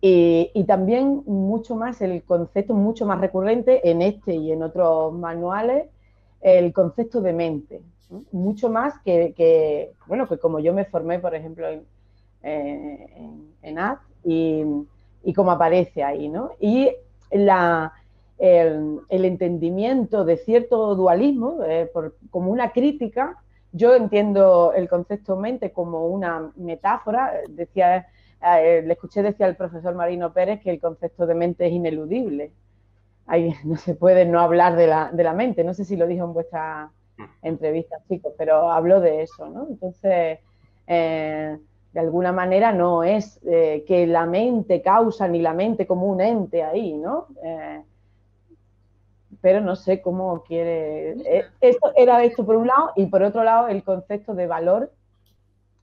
y, 0.00 0.62
también 0.62 1.24
mucho 1.26 1.74
más 1.74 2.00
el 2.02 2.22
concepto, 2.22 2.72
mucho 2.72 3.04
más 3.04 3.20
recurrente 3.20 3.90
en 3.90 4.00
este 4.00 4.36
y 4.36 4.52
en 4.52 4.62
otros 4.62 5.12
manuales, 5.12 5.88
el 6.40 6.72
concepto 6.72 7.20
de 7.20 7.32
mente, 7.32 7.82
mucho 8.32 8.70
más 8.70 8.98
que, 9.04 9.92
bueno, 10.06 10.28
que 10.28 10.38
como 10.38 10.60
yo 10.60 10.72
me 10.72 10.84
formé, 10.84 11.18
por 11.18 11.34
ejemplo, 11.34 11.68
en, 11.68 11.84
en, 13.62 13.78
y, 14.24 14.64
y 15.22 15.32
como 15.34 15.50
aparece 15.50 16.02
ahí, 16.02 16.28
¿no? 16.28 16.52
Y 16.60 16.90
la, 17.30 17.92
el, 18.38 19.24
entendimiento 19.24 20.24
de 20.24 20.36
cierto 20.36 20.94
dualismo 20.94 21.58
eh, 21.64 21.90
como 22.30 22.50
una 22.50 22.72
crítica. 22.72 23.36
Yo 23.72 23.94
entiendo 23.94 24.72
el 24.74 24.88
concepto 24.88 25.36
mente 25.36 25.72
como 25.72 26.06
una 26.06 26.50
metáfora. 26.56 27.32
Decía, 27.48 28.06
eh, 28.42 28.82
le 28.84 28.92
escuché 28.92 29.22
decir 29.22 29.44
al 29.44 29.56
profesor 29.56 29.94
Marino 29.94 30.32
Pérez 30.32 30.60
que 30.60 30.70
el 30.70 30.80
concepto 30.80 31.26
de 31.26 31.34
mente 31.34 31.66
es 31.66 31.72
ineludible. 31.72 32.52
Ahí 33.26 33.54
no 33.64 33.76
se 33.76 33.94
puede 33.94 34.24
no 34.24 34.40
hablar 34.40 34.76
de 34.76 34.86
la, 34.86 35.10
de 35.12 35.24
la 35.24 35.34
mente. 35.34 35.64
No 35.64 35.74
sé 35.74 35.84
si 35.84 35.96
lo 35.96 36.06
dijo 36.06 36.24
en 36.24 36.32
vuestra 36.32 36.90
entrevista, 37.42 37.96
chicos, 38.08 38.32
pero 38.36 38.70
habló 38.70 39.00
de 39.00 39.22
eso, 39.22 39.48
¿no? 39.48 39.66
Entonces, 39.68 40.38
eh, 40.86 41.58
de 41.92 42.00
alguna 42.00 42.32
manera 42.32 42.72
no 42.72 43.02
es 43.02 43.40
que 43.42 44.06
la 44.06 44.26
mente 44.26 44.82
causa 44.82 45.26
ni 45.26 45.40
la 45.40 45.54
mente 45.54 45.86
como 45.86 46.06
un 46.06 46.20
ente 46.20 46.62
ahí, 46.62 46.94
¿no? 46.94 47.26
pero 49.40 49.60
no 49.60 49.76
sé 49.76 50.00
cómo 50.00 50.42
quiere. 50.42 51.12
Eh, 51.12 51.44
esto 51.60 51.92
era 51.96 52.22
esto 52.24 52.44
por 52.44 52.56
un 52.56 52.66
lado, 52.66 52.92
y 52.96 53.06
por 53.06 53.22
otro 53.22 53.44
lado, 53.44 53.68
el 53.68 53.82
concepto 53.82 54.34
de 54.34 54.46
valor, 54.46 54.92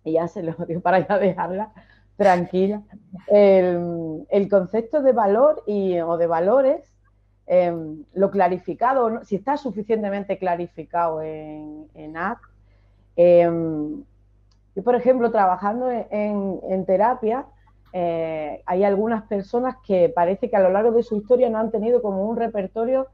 y 0.03 0.13
ya 0.13 0.27
se 0.27 0.43
lo 0.43 0.53
digo 0.65 0.81
para 0.81 1.07
ya 1.07 1.17
dejarla 1.17 1.71
tranquila. 2.17 2.81
El, 3.27 4.47
concepto 4.49 5.01
de 5.01 5.11
valor 5.11 5.63
y, 5.65 5.99
o 5.99 6.17
de 6.17 6.27
valores, 6.27 6.94
em, 7.47 8.03
lo 8.13 8.31
clarificado, 8.31 9.23
si 9.23 9.35
está 9.35 9.57
suficientemente 9.57 10.37
clarificado 10.37 11.21
en, 11.21 11.87
en 11.93 12.17
ACT, 12.17 12.43
em, 13.15 14.03
yo, 14.75 14.83
por 14.83 14.95
ejemplo, 14.95 15.31
trabajando 15.31 15.89
en, 15.89 16.85
terapia, 16.85 17.45
eh, 17.93 18.61
hay 18.65 18.83
algunas 18.83 19.23
personas 19.23 19.77
que 19.87 20.09
parece 20.09 20.49
que 20.49 20.57
a 20.57 20.59
lo 20.59 20.69
largo 20.69 20.91
de 20.91 21.01
su 21.01 21.15
historia 21.15 21.49
no 21.49 21.59
han 21.59 21.71
tenido 21.71 22.01
como 22.01 22.25
un 22.25 22.35
repertorio 22.35 23.07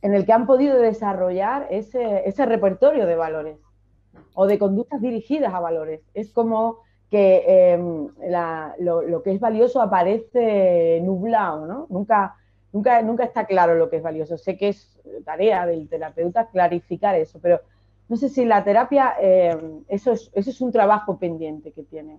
en 0.00 0.14
el 0.14 0.24
que 0.24 0.32
han 0.32 0.46
podido 0.46 0.78
desarrollar 0.78 1.66
ese, 1.70 2.46
repertorio 2.46 3.04
de 3.04 3.16
valores 3.16 3.58
o 4.34 4.46
de 4.46 4.58
conductas 4.58 5.02
dirigidas 5.02 5.52
a 5.52 5.60
valores. 5.60 6.00
Es 6.14 6.32
como 6.32 6.78
que 7.10 7.72
em, 7.74 8.08
lo, 8.78 9.22
que 9.22 9.32
es 9.32 9.40
valioso 9.40 9.82
aparece 9.82 11.00
nublado, 11.02 11.66
¿no? 11.66 11.86
Nunca, 11.90 12.34
nunca, 12.74 13.00
nunca 13.00 13.24
está 13.24 13.46
claro 13.46 13.74
lo 13.76 13.88
que 13.88 13.96
es 13.96 14.02
valioso. 14.02 14.36
Sé 14.36 14.58
que 14.58 14.68
es 14.68 14.98
tarea 15.24 15.64
del 15.64 15.88
terapeuta 15.88 16.48
clarificar 16.48 17.14
eso, 17.14 17.38
pero 17.40 17.60
no 18.08 18.16
sé 18.16 18.28
si 18.28 18.44
la 18.44 18.62
terapia, 18.62 19.14
em, 19.18 19.84
eso, 19.88 20.12
es, 20.12 20.30
eso 20.34 20.50
es 20.50 20.60
un 20.60 20.70
trabajo 20.70 21.18
pendiente 21.18 21.72
que 21.72 21.84
tiene. 21.84 22.18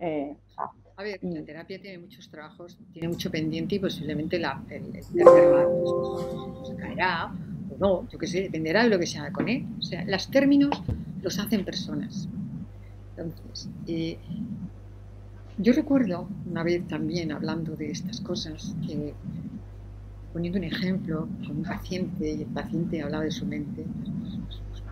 Eh, 0.00 0.36
a 0.96 1.02
ver, 1.02 1.20
la 1.22 1.42
terapia 1.42 1.80
tiene 1.80 1.98
muchos 1.98 2.28
trabajos, 2.30 2.78
tiene 2.92 3.08
mucho 3.08 3.30
pendiente 3.30 3.76
y 3.76 3.78
posiblemente 3.78 4.38
la, 4.38 4.62
el, 4.68 4.84
el 4.94 5.04
pues, 5.12 6.68
se 6.68 6.76
caerá 6.76 7.32
o 7.70 7.78
no, 7.78 8.08
yo 8.10 8.18
qué 8.18 8.26
sé, 8.26 8.42
dependerá 8.42 8.82
de 8.82 8.90
lo 8.90 8.98
que 8.98 9.06
se 9.06 9.18
haga 9.18 9.32
con 9.32 9.48
él. 9.48 9.64
O 9.78 9.82
sea, 9.82 10.04
los 10.04 10.30
términos 10.30 10.82
los 11.22 11.38
hacen 11.38 11.64
personas. 11.64 12.28
Entonces, 13.16 13.70
eh, 13.86 14.18
yo 15.58 15.72
recuerdo 15.72 16.28
una 16.50 16.62
vez 16.62 16.86
también 16.88 17.32
hablando 17.32 17.74
de 17.76 17.90
estas 17.90 18.20
cosas, 18.20 18.74
que 18.86 19.14
poniendo 20.32 20.58
un 20.58 20.64
ejemplo 20.64 21.28
con 21.46 21.58
un 21.58 21.62
paciente 21.62 22.30
y 22.30 22.42
el 22.42 22.48
paciente 22.48 23.02
hablaba 23.02 23.24
de 23.24 23.30
su 23.30 23.46
mente, 23.46 23.84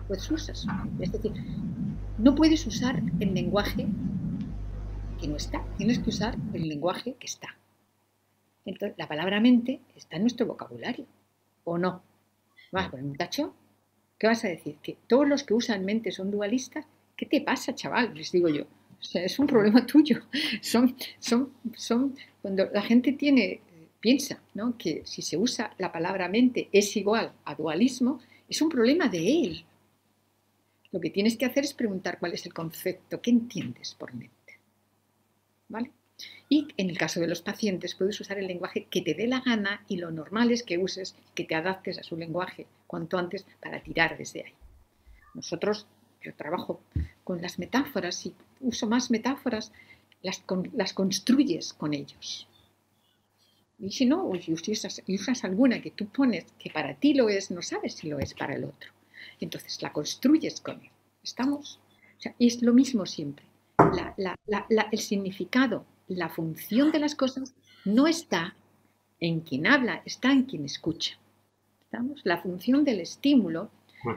pues, 0.07 0.29
usas. 0.29 0.65
Es 0.99 1.11
decir, 1.11 1.31
no 2.17 2.35
puedes 2.35 2.65
usar 2.67 3.01
el 3.19 3.33
lenguaje 3.33 3.87
que 5.19 5.27
no 5.27 5.37
está. 5.37 5.63
Tienes 5.77 5.99
que 5.99 6.09
usar 6.09 6.35
el 6.53 6.67
lenguaje 6.67 7.15
que 7.19 7.27
está. 7.27 7.55
Entonces, 8.65 8.97
la 8.97 9.07
palabra 9.07 9.39
mente 9.39 9.81
está 9.95 10.17
en 10.17 10.23
nuestro 10.23 10.45
vocabulario, 10.45 11.05
¿o 11.63 11.77
no? 11.77 12.03
¿Vas 12.71 12.87
a 12.87 12.91
poner 12.91 13.05
un 13.05 13.15
tacho? 13.15 13.53
¿Qué 14.19 14.27
vas 14.27 14.43
a 14.45 14.49
decir? 14.49 14.77
¿Que 14.83 14.97
todos 15.07 15.27
los 15.27 15.43
que 15.43 15.53
usan 15.53 15.83
mente 15.83 16.11
son 16.11 16.29
dualistas? 16.29 16.85
¿Qué 17.15 17.25
te 17.25 17.41
pasa, 17.41 17.73
chaval? 17.73 18.13
Les 18.13 18.31
digo 18.31 18.49
yo. 18.49 18.63
O 18.63 19.17
es 19.17 19.39
un 19.39 19.47
problema 19.47 19.85
tuyo. 19.85 20.21
Son, 20.61 20.95
son, 21.19 21.51
son, 21.75 22.15
cuando 22.41 22.65
la 22.71 22.83
gente 22.83 23.13
tiene, 23.13 23.61
piensa, 24.01 24.41
¿no? 24.53 24.77
Que 24.77 25.03
si 25.05 25.21
se 25.21 25.37
usa 25.37 25.73
la 25.77 25.91
palabra 25.91 26.27
mente 26.27 26.67
es 26.73 26.97
igual 26.97 27.31
a 27.45 27.55
dualismo, 27.55 28.19
es 28.49 28.61
un 28.61 28.69
problema 28.69 29.07
de 29.07 29.43
él. 29.43 29.65
Lo 30.91 30.99
que 30.99 31.09
tienes 31.09 31.37
que 31.37 31.45
hacer 31.45 31.63
es 31.63 31.73
preguntar 31.73 32.19
cuál 32.19 32.33
es 32.33 32.45
el 32.45 32.53
concepto, 32.53 33.21
¿qué 33.21 33.29
entiendes 33.29 33.95
por 33.97 34.13
mente? 34.13 34.35
Y 36.49 36.67
en 36.75 36.89
el 36.89 36.97
caso 36.97 37.21
de 37.21 37.27
los 37.27 37.41
pacientes 37.41 37.95
puedes 37.95 38.19
usar 38.19 38.37
el 38.37 38.47
lenguaje 38.47 38.85
que 38.89 39.01
te 39.01 39.13
dé 39.13 39.25
la 39.25 39.39
gana 39.39 39.85
y 39.87 39.95
lo 39.95 40.11
normal 40.11 40.51
es 40.51 40.63
que 40.63 40.77
uses, 40.77 41.15
que 41.33 41.45
te 41.45 41.55
adaptes 41.55 41.97
a 41.97 42.03
su 42.03 42.17
lenguaje 42.17 42.67
cuanto 42.87 43.17
antes 43.17 43.45
para 43.61 43.81
tirar 43.81 44.17
desde 44.17 44.43
ahí. 44.43 44.53
Nosotros, 45.33 45.87
yo 46.21 46.33
trabajo 46.35 46.81
con 47.23 47.41
las 47.41 47.57
metáforas 47.57 48.25
y 48.25 48.33
uso 48.59 48.85
más 48.85 49.09
metáforas, 49.09 49.71
las, 50.21 50.43
las 50.73 50.91
construyes 50.91 51.71
con 51.71 51.93
ellos. 51.93 52.49
Y 53.81 53.91
si 53.91 54.05
no, 54.05 54.23
usas, 54.25 55.01
usas 55.07 55.43
alguna 55.43 55.81
que 55.81 55.91
tú 55.91 56.05
pones 56.07 56.45
que 56.59 56.69
para 56.69 56.93
ti 56.93 57.13
lo 57.13 57.29
es, 57.29 57.51
no 57.51 57.61
sabes 57.61 57.95
si 57.95 58.09
lo 58.09 58.19
es 58.19 58.33
para 58.33 58.55
el 58.55 58.63
otro. 58.63 58.91
Entonces 59.39 59.81
la 59.81 59.91
construyes 59.91 60.61
con 60.61 60.79
él. 60.81 60.89
¿Estamos? 61.23 61.79
O 62.17 62.21
sea, 62.21 62.35
es 62.39 62.61
lo 62.61 62.73
mismo 62.73 63.05
siempre 63.05 63.45
el 64.91 64.99
significado, 64.99 65.85
la 66.07 66.29
función 66.29 66.91
de 66.91 66.99
las 66.99 67.15
cosas 67.15 67.53
no 67.85 68.07
está 68.07 68.55
en 69.19 69.41
quien 69.41 69.67
habla, 69.67 70.01
está 70.05 70.31
en 70.31 70.43
quien 70.43 70.65
escucha. 70.65 71.17
¿Estamos? 71.81 72.21
La 72.23 72.41
función 72.41 72.83
del 72.83 72.99
estímulo, 73.01 73.69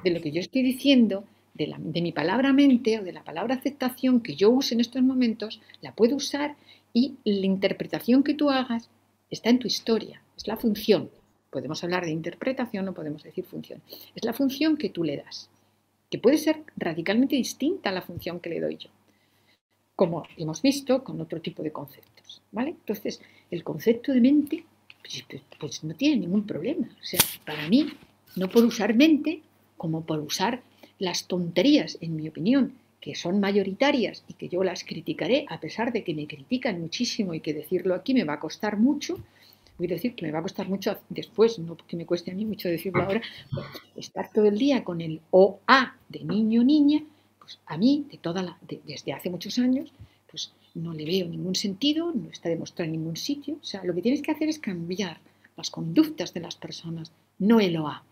de 0.03 0.11
lo 0.11 0.20
que 0.20 0.32
yo 0.32 0.41
estoy 0.41 0.62
diciendo, 0.62 1.24
de, 1.55 1.73
de, 1.78 2.03
mi 2.03 2.12
palabra 2.12 2.53
mente 2.53 2.99
o 2.99 3.05
de 3.05 3.12
la 3.12 3.23
palabra 3.23 3.55
aceptación 3.55 4.20
que 4.20 4.35
yo 4.35 4.51
use 4.51 4.74
en 4.74 4.81
estos 4.81 5.03
momentos, 5.03 5.61
la 5.82 5.93
puedo 5.93 6.16
usar 6.16 6.57
y 6.93 7.15
la 7.24 7.47
interpretación 7.47 8.23
que 8.23 8.35
tú 8.35 8.51
hagas 8.51 8.89
está 9.30 9.51
en 9.51 9.59
tu 9.59 9.66
historia, 9.66 10.22
es 10.36 10.46
la 10.46 10.56
función. 10.56 11.10
Podemos 11.51 11.82
hablar 11.84 12.05
de 12.05 12.10
interpretación 12.10 12.88
o 12.88 12.94
podemos 12.94 13.22
decir 13.22 13.44
función. 13.44 13.80
Es 14.14 14.24
la 14.24 14.32
función 14.32 14.76
que 14.76 14.90
tú 14.90 15.05
le 15.05 15.16
das, 15.18 15.48
que 16.10 16.18
puede 16.18 16.38
ser 16.38 16.62
radicalmente 16.76 17.36
distinta 17.36 17.90
a 17.90 17.92
la 17.92 18.02
función 18.02 18.40
que 18.40 18.51
le 18.51 18.60
doy 18.60 18.76
yo 18.76 18.90
como 19.96 20.24
hemos 20.36 20.62
visto 20.62 21.05
con 21.05 21.20
otro 21.20 21.40
tipo 21.40 21.62
de 21.62 21.72
conceptos. 21.72 22.42
¿vale? 22.52 22.70
Entonces, 22.70 23.20
el 23.51 23.62
concepto 23.62 24.12
de 24.12 24.20
mente 24.20 24.64
pues, 25.01 25.24
pues, 25.59 25.84
no 25.84 25.94
tiene 25.94 26.16
ningún 26.16 26.46
problema. 26.46 26.86
O 27.01 27.05
sea, 27.05 27.20
para 27.44 27.68
mí, 27.68 27.86
no 28.36 28.48
por 28.48 28.64
usar 28.64 28.94
mente 28.94 29.42
como 29.76 30.05
por 30.05 30.20
usar 30.20 30.62
las 30.98 31.26
tonterías, 31.26 31.98
en 32.01 32.16
mi 32.16 32.28
opinión, 32.28 32.72
que 33.05 33.14
son 33.14 33.39
mayoritarias 33.39 34.24
y 34.28 34.32
que 34.32 34.48
yo 34.48 34.64
las 34.64 34.82
criticaré, 34.82 35.44
a 35.51 35.60
pesar 35.60 35.93
de 35.93 36.02
que 36.02 36.14
me 36.14 36.26
critican 36.26 36.81
muchísimo 36.81 37.35
y 37.35 37.40
que 37.40 37.52
decirlo 37.52 37.94
aquí 37.94 38.14
me 38.14 38.24
va 38.24 38.32
a 38.32 38.40
costar 38.40 38.78
mucho, 38.78 39.18
voy 39.76 39.89
a 39.89 39.90
decir 39.90 40.14
que 40.14 40.24
me 40.24 40.32
va 40.32 40.39
a 40.39 40.43
costar 40.43 40.70
mucho 40.70 40.97
después, 41.10 41.59
no 41.59 41.76
que 41.76 41.98
me 41.98 42.06
cueste 42.06 42.31
a 42.31 42.35
mí 42.35 42.47
mucho 42.47 42.70
decirlo 42.70 43.02
ahora, 43.02 43.20
estar 43.94 44.32
todo 44.32 44.47
el 44.47 44.56
día 44.56 44.85
con 44.85 45.02
el 45.02 45.20
OA 45.32 45.98
de 46.09 46.24
niño 46.24 46.62
o 46.62 46.64
niña 46.64 47.05
pues 47.44 47.59
a 47.66 47.76
mí, 47.76 48.06
de 48.10 48.16
toda 48.16 48.43
la, 48.43 48.59
desde 48.86 49.12
hace 49.12 49.28
muchos 49.28 49.59
años, 49.59 49.93
pues 50.31 50.52
no 50.74 50.94
le 50.94 51.05
veo 51.05 51.28
ningún 51.28 51.55
sentido, 51.55 52.10
no 52.10 52.31
está 52.31 52.48
demostrado 52.48 52.86
en 52.86 52.93
ningún 52.93 53.16
sitio. 53.16 53.59
O 53.60 53.64
sea, 53.64 53.85
lo 53.85 53.94
que 53.94 54.01
tienes 54.01 54.22
que 54.22 54.32
hacer 54.32 54.48
es 54.48 54.59
cambiar 54.59 55.18
las 55.55 55.68
conductas 55.70 56.32
de 56.32 56.40
las 56.40 56.56
personas, 56.56 57.12
no 57.39 57.60
el 57.60 57.76
OA. 57.76 58.02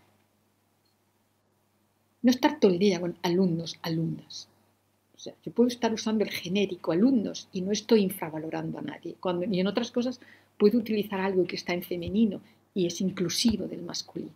No 2.21 2.29
estar 2.29 2.59
todo 2.59 2.71
el 2.71 2.77
día 2.77 3.01
con 3.01 3.17
alumnos, 3.23 3.79
alumnas. 3.81 4.47
Yo 5.43 5.51
puedo 5.51 5.67
estar 5.67 5.93
usando 5.93 6.23
el 6.23 6.29
genérico 6.29 6.91
alumnos 6.91 7.47
y 7.51 7.61
no 7.61 7.71
estoy 7.71 8.01
infravalorando 8.01 8.79
a 8.79 8.81
nadie. 8.81 9.15
Cuando, 9.19 9.45
y 9.45 9.59
en 9.59 9.67
otras 9.67 9.91
cosas 9.91 10.19
puedo 10.57 10.77
utilizar 10.77 11.19
algo 11.19 11.45
que 11.45 11.55
está 11.55 11.73
en 11.73 11.83
femenino 11.83 12.41
y 12.73 12.87
es 12.87 13.01
inclusivo 13.01 13.67
del 13.67 13.81
masculino. 13.83 14.33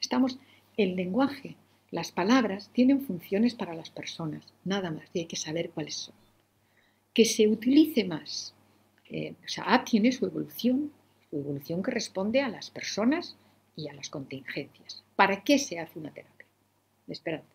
Estamos, 0.00 0.38
el 0.76 0.96
lenguaje 0.96 1.56
las 1.94 2.10
palabras 2.10 2.70
tienen 2.72 3.02
funciones 3.02 3.54
para 3.54 3.72
las 3.72 3.88
personas, 3.88 4.44
nada 4.64 4.90
más, 4.90 5.04
y 5.12 5.20
hay 5.20 5.26
que 5.26 5.36
saber 5.36 5.70
cuáles 5.70 5.94
son. 5.94 6.14
Que 7.12 7.24
se 7.24 7.46
utilice 7.46 8.02
más. 8.02 8.52
Eh, 9.08 9.36
o 9.44 9.48
sea, 9.48 9.72
A 9.72 9.84
tiene 9.84 10.10
su 10.10 10.26
evolución, 10.26 10.90
su 11.30 11.36
evolución 11.36 11.84
que 11.84 11.92
responde 11.92 12.40
a 12.40 12.48
las 12.48 12.68
personas 12.68 13.36
y 13.76 13.86
a 13.86 13.94
las 13.94 14.10
contingencias. 14.10 15.04
¿Para 15.14 15.44
qué 15.44 15.56
se 15.60 15.78
hace 15.78 16.00
una 16.00 16.10
terapia? 16.10 16.46
Esperanza. 17.06 17.54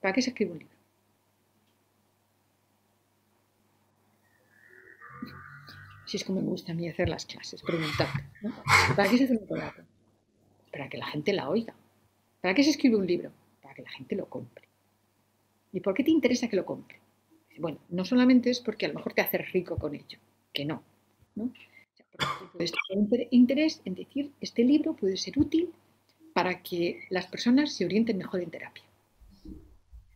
¿Para 0.00 0.12
qué 0.12 0.22
se 0.22 0.30
escribe 0.30 0.50
un 0.50 0.58
libro? 0.58 0.79
Si 6.10 6.16
es 6.16 6.24
como 6.24 6.40
me 6.40 6.48
gusta 6.48 6.72
a 6.72 6.74
mí 6.74 6.88
hacer 6.88 7.08
las 7.08 7.24
clases, 7.24 7.62
preguntar. 7.62 8.08
¿Para 8.96 9.08
qué 9.08 9.16
se 9.16 9.24
hace 9.26 9.36
una 9.36 9.46
terapia? 9.46 9.84
Para 10.72 10.88
que 10.88 10.98
la 10.98 11.06
gente 11.06 11.32
la 11.32 11.48
oiga. 11.48 11.72
¿Para 12.40 12.52
qué 12.52 12.64
se 12.64 12.70
escribe 12.70 12.96
un 12.96 13.06
libro? 13.06 13.30
Para 13.62 13.74
que 13.74 13.82
la 13.82 13.90
gente 13.90 14.16
lo 14.16 14.28
compre. 14.28 14.66
¿Y 15.72 15.78
por 15.78 15.94
qué 15.94 16.02
te 16.02 16.10
interesa 16.10 16.48
que 16.48 16.56
lo 16.56 16.66
compre? 16.66 16.98
Bueno, 17.60 17.78
no 17.90 18.04
solamente 18.04 18.50
es 18.50 18.58
porque 18.58 18.86
a 18.86 18.88
lo 18.88 18.96
mejor 18.96 19.12
te 19.12 19.20
haces 19.20 19.52
rico 19.52 19.78
con 19.78 19.94
ello, 19.94 20.18
que 20.52 20.64
no. 20.64 20.82
¿no? 21.36 21.52
Puedes 22.54 22.72
tener 22.88 23.28
interés 23.30 23.80
en 23.84 23.94
decir, 23.94 24.32
este 24.40 24.64
libro 24.64 24.96
puede 24.96 25.16
ser 25.16 25.38
útil 25.38 25.70
para 26.34 26.60
que 26.60 27.04
las 27.10 27.28
personas 27.28 27.72
se 27.72 27.84
orienten 27.84 28.18
mejor 28.18 28.40
en 28.40 28.50
terapia. 28.50 28.82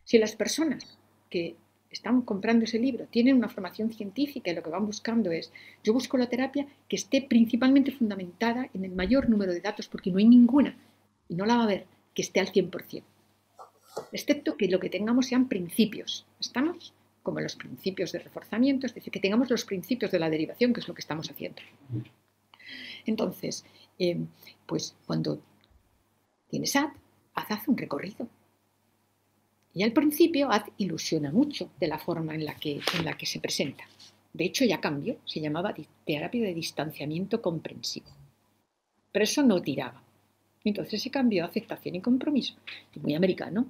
Si 0.03 0.17
las 0.17 0.35
personas 0.35 0.97
que 1.29 1.55
están 1.95 2.21
comprando 2.21 2.65
ese 2.65 2.79
libro 2.79 3.07
tienen 3.07 3.37
una 3.37 3.49
formación 3.49 3.91
científica 3.91 4.51
y 4.51 4.55
lo 4.55 4.63
que 4.63 4.69
van 4.69 4.85
buscando 4.85 5.31
es, 5.31 5.51
yo 5.83 5.93
busco 5.93 6.17
la 6.17 6.29
terapia 6.29 6.67
que 6.87 6.95
esté 6.95 7.21
principalmente 7.21 7.91
fundamentada 7.91 8.69
en 8.73 8.85
el 8.85 8.91
mayor 8.91 9.29
número 9.29 9.53
de 9.53 9.61
datos, 9.61 9.87
porque 9.87 10.11
no 10.11 10.17
hay 10.17 10.25
ninguna, 10.25 10.77
y 11.29 11.35
no 11.35 11.45
la 11.45 11.55
va 11.55 11.61
a 11.61 11.63
haber, 11.63 11.85
que 12.13 12.21
esté 12.21 12.39
al 12.39 12.51
100%. 12.51 13.03
Excepto 14.11 14.57
que 14.57 14.67
lo 14.67 14.79
que 14.79 14.89
tengamos 14.89 15.27
sean 15.27 15.47
principios. 15.47 16.25
¿Estamos? 16.39 16.93
Como 17.23 17.39
los 17.39 17.55
principios 17.55 18.11
de 18.11 18.19
reforzamiento, 18.19 18.85
es 18.85 18.93
decir, 18.93 19.11
que 19.11 19.19
tengamos 19.19 19.49
los 19.49 19.65
principios 19.65 20.11
de 20.11 20.19
la 20.19 20.29
derivación, 20.29 20.73
que 20.73 20.81
es 20.81 20.87
lo 20.87 20.93
que 20.93 21.01
estamos 21.01 21.31
haciendo. 21.31 21.61
Entonces, 23.05 23.65
eh, 23.97 24.17
pues 24.65 24.95
cuando 25.05 25.39
tienes 26.49 26.75
ad, 26.75 26.89
haz 27.33 27.67
un 27.67 27.77
recorrido 27.77 28.27
y 29.75 29.83
al 29.83 29.91
principio 29.91 30.49
ilusiona 30.77 31.31
mucho 31.31 31.69
de 31.77 31.87
la 31.87 31.99
forma 31.99 32.33
en 32.33 32.45
la, 32.45 32.55
que, 32.55 32.79
se 33.25 33.41
presenta. 33.41 33.83
De 34.31 34.45
hecho, 34.45 34.63
ya 34.63 34.79
cambió, 34.79 35.17
se 35.25 35.41
llamaba 35.41 35.75
terapia 36.05 36.43
de 36.43 36.53
distanciamiento 36.53 37.41
comprensivo. 37.41 38.07
Pero 39.11 39.23
eso 39.23 39.43
no 39.43 39.61
tiraba. 39.61 40.01
Entonces 40.63 41.01
se 41.01 41.11
cambió 41.11 41.43
a 41.43 41.47
aceptación 41.47 41.95
y 41.95 42.01
compromiso. 42.01 42.55
muy 43.01 43.15
americano. 43.15 43.67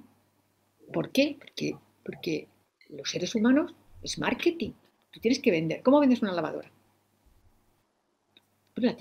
¿Por 0.92 1.10
qué? 1.10 1.36
Porque, 1.40 1.76
porque 2.04 2.46
los 2.88 3.10
seres 3.10 3.34
humanos 3.34 3.74
es 4.00 4.16
marketing. 4.16 4.70
Tú 5.10 5.18
tienes 5.18 5.40
que 5.40 5.50
vender. 5.50 5.82
¿Cómo 5.82 5.98
vendes 5.98 6.22
una 6.22 6.32
lavadora? 6.32 6.70
Pues 8.74 8.84
la, 8.84 8.96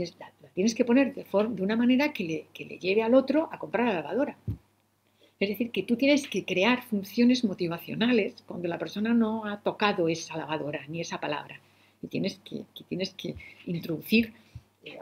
tienes, 0.55 0.73
que 0.73 0.85
poner 0.85 1.13
de, 1.13 1.27
una 1.61 1.75
manera 1.75 2.11
que 2.11 2.47
le 2.57 2.79
lleve 2.79 3.03
al 3.03 3.13
otro 3.13 3.47
a 3.51 3.59
comprar 3.59 3.85
la 3.85 4.01
lavadora. 4.01 4.37
Es 5.39 5.49
decir, 5.49 5.71
que 5.71 5.83
tú 5.83 5.97
tienes 5.97 6.27
que 6.27 6.45
crear 6.45 6.83
funciones 6.83 7.43
motivacionales 7.43 8.35
cuando 8.45 8.69
la 8.69 8.79
persona 8.79 9.13
no 9.13 9.45
ha 9.45 9.59
tocado 9.59 10.07
esa 10.07 10.37
lavadora 10.37 10.85
ni 10.87 11.01
esa 11.01 11.19
palabra. 11.19 11.59
Y 12.01 12.07
tienes 12.07 12.39
que, 12.39 12.63
tienes 12.87 13.13
que 13.13 13.35
introducir 13.65 14.33
eh, 14.83 14.97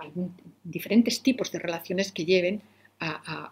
diferentes 0.63 1.21
tipos 1.21 1.51
de 1.51 1.59
relaciones 1.59 2.11
que 2.11 2.25
lleven 2.25 2.61
a, 2.99 3.51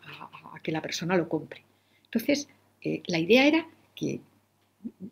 que 0.64 0.72
la 0.72 0.82
persona 0.82 1.18
lo 1.18 1.28
compre. 1.28 1.62
Entonces, 2.06 2.48
eh, 2.82 3.04
la 3.08 3.20
idea 3.20 3.46
era 3.46 3.68
que 3.96 4.22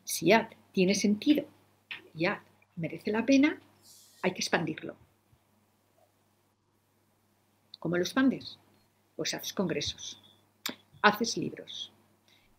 si 0.03 0.31
tiene 0.71 0.95
sentido, 0.95 1.45
ya 2.13 2.41
merece 2.77 3.11
la 3.11 3.25
pena, 3.25 3.59
hay 4.21 4.31
que 4.31 4.39
expandirlo. 4.39 4.95
¿Cómo 7.79 7.97
lo 7.97 8.03
expandes? 8.03 8.57
Pues 9.15 9.33
haces 9.33 9.53
congresos 9.53 10.19
haces 11.01 11.37
libros, 11.37 11.91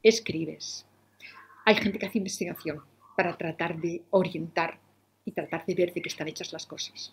escribes. 0.02 0.86
Hay 1.64 1.76
gente 1.76 1.98
que 1.98 2.06
hace 2.06 2.18
investigación 2.18 2.82
para 3.16 3.36
tratar 3.36 3.78
de 3.78 4.02
orientar 4.10 4.78
y 5.24 5.32
tratar 5.32 5.66
de 5.66 5.74
ver 5.74 5.92
de 5.92 6.00
qué 6.00 6.08
están 6.08 6.28
hechas 6.28 6.52
las 6.52 6.66
cosas, 6.66 7.12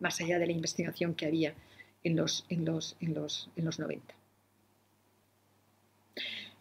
más 0.00 0.20
allá 0.20 0.38
de 0.38 0.46
la 0.46 0.52
investigación 0.52 1.14
que 1.14 1.26
había 1.26 1.54
en 2.02 2.16
los, 2.16 2.44
en 2.48 2.64
los, 2.64 2.96
en 3.00 3.14
los, 3.14 3.48
en 3.54 3.64
los 3.64 3.78
90. 3.78 4.14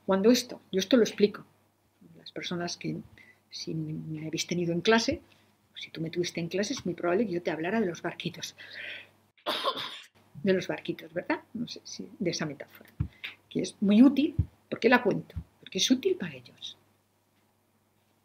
Cuando 0.05 0.31
esto, 0.31 0.61
yo 0.71 0.79
esto 0.79 0.97
lo 0.97 1.03
explico, 1.03 1.45
las 2.17 2.31
personas 2.31 2.77
que 2.77 2.97
si 3.49 3.73
me 3.73 4.27
habéis 4.27 4.45
tenido 4.45 4.73
en 4.73 4.81
clase, 4.81 5.21
si 5.75 5.89
tú 5.89 6.01
me 6.01 6.11
tuviste 6.11 6.39
en 6.39 6.47
clase, 6.47 6.73
es 6.73 6.85
muy 6.85 6.93
probable 6.93 7.25
que 7.25 7.33
yo 7.33 7.41
te 7.41 7.49
hablara 7.49 7.79
de 7.79 7.87
los 7.87 8.01
barquitos. 8.01 8.55
De 10.43 10.53
los 10.53 10.67
barquitos, 10.67 11.13
¿verdad? 11.13 11.41
No 11.53 11.67
sé 11.67 11.81
si 11.83 12.07
de 12.19 12.29
esa 12.29 12.45
metáfora 12.45 12.89
que 13.51 13.61
es 13.61 13.75
muy 13.81 14.01
útil. 14.01 14.33
¿Por 14.69 14.79
qué 14.79 14.89
la 14.89 15.03
cuento? 15.03 15.35
Porque 15.59 15.77
es 15.77 15.91
útil 15.91 16.15
para 16.15 16.33
ellos. 16.33 16.77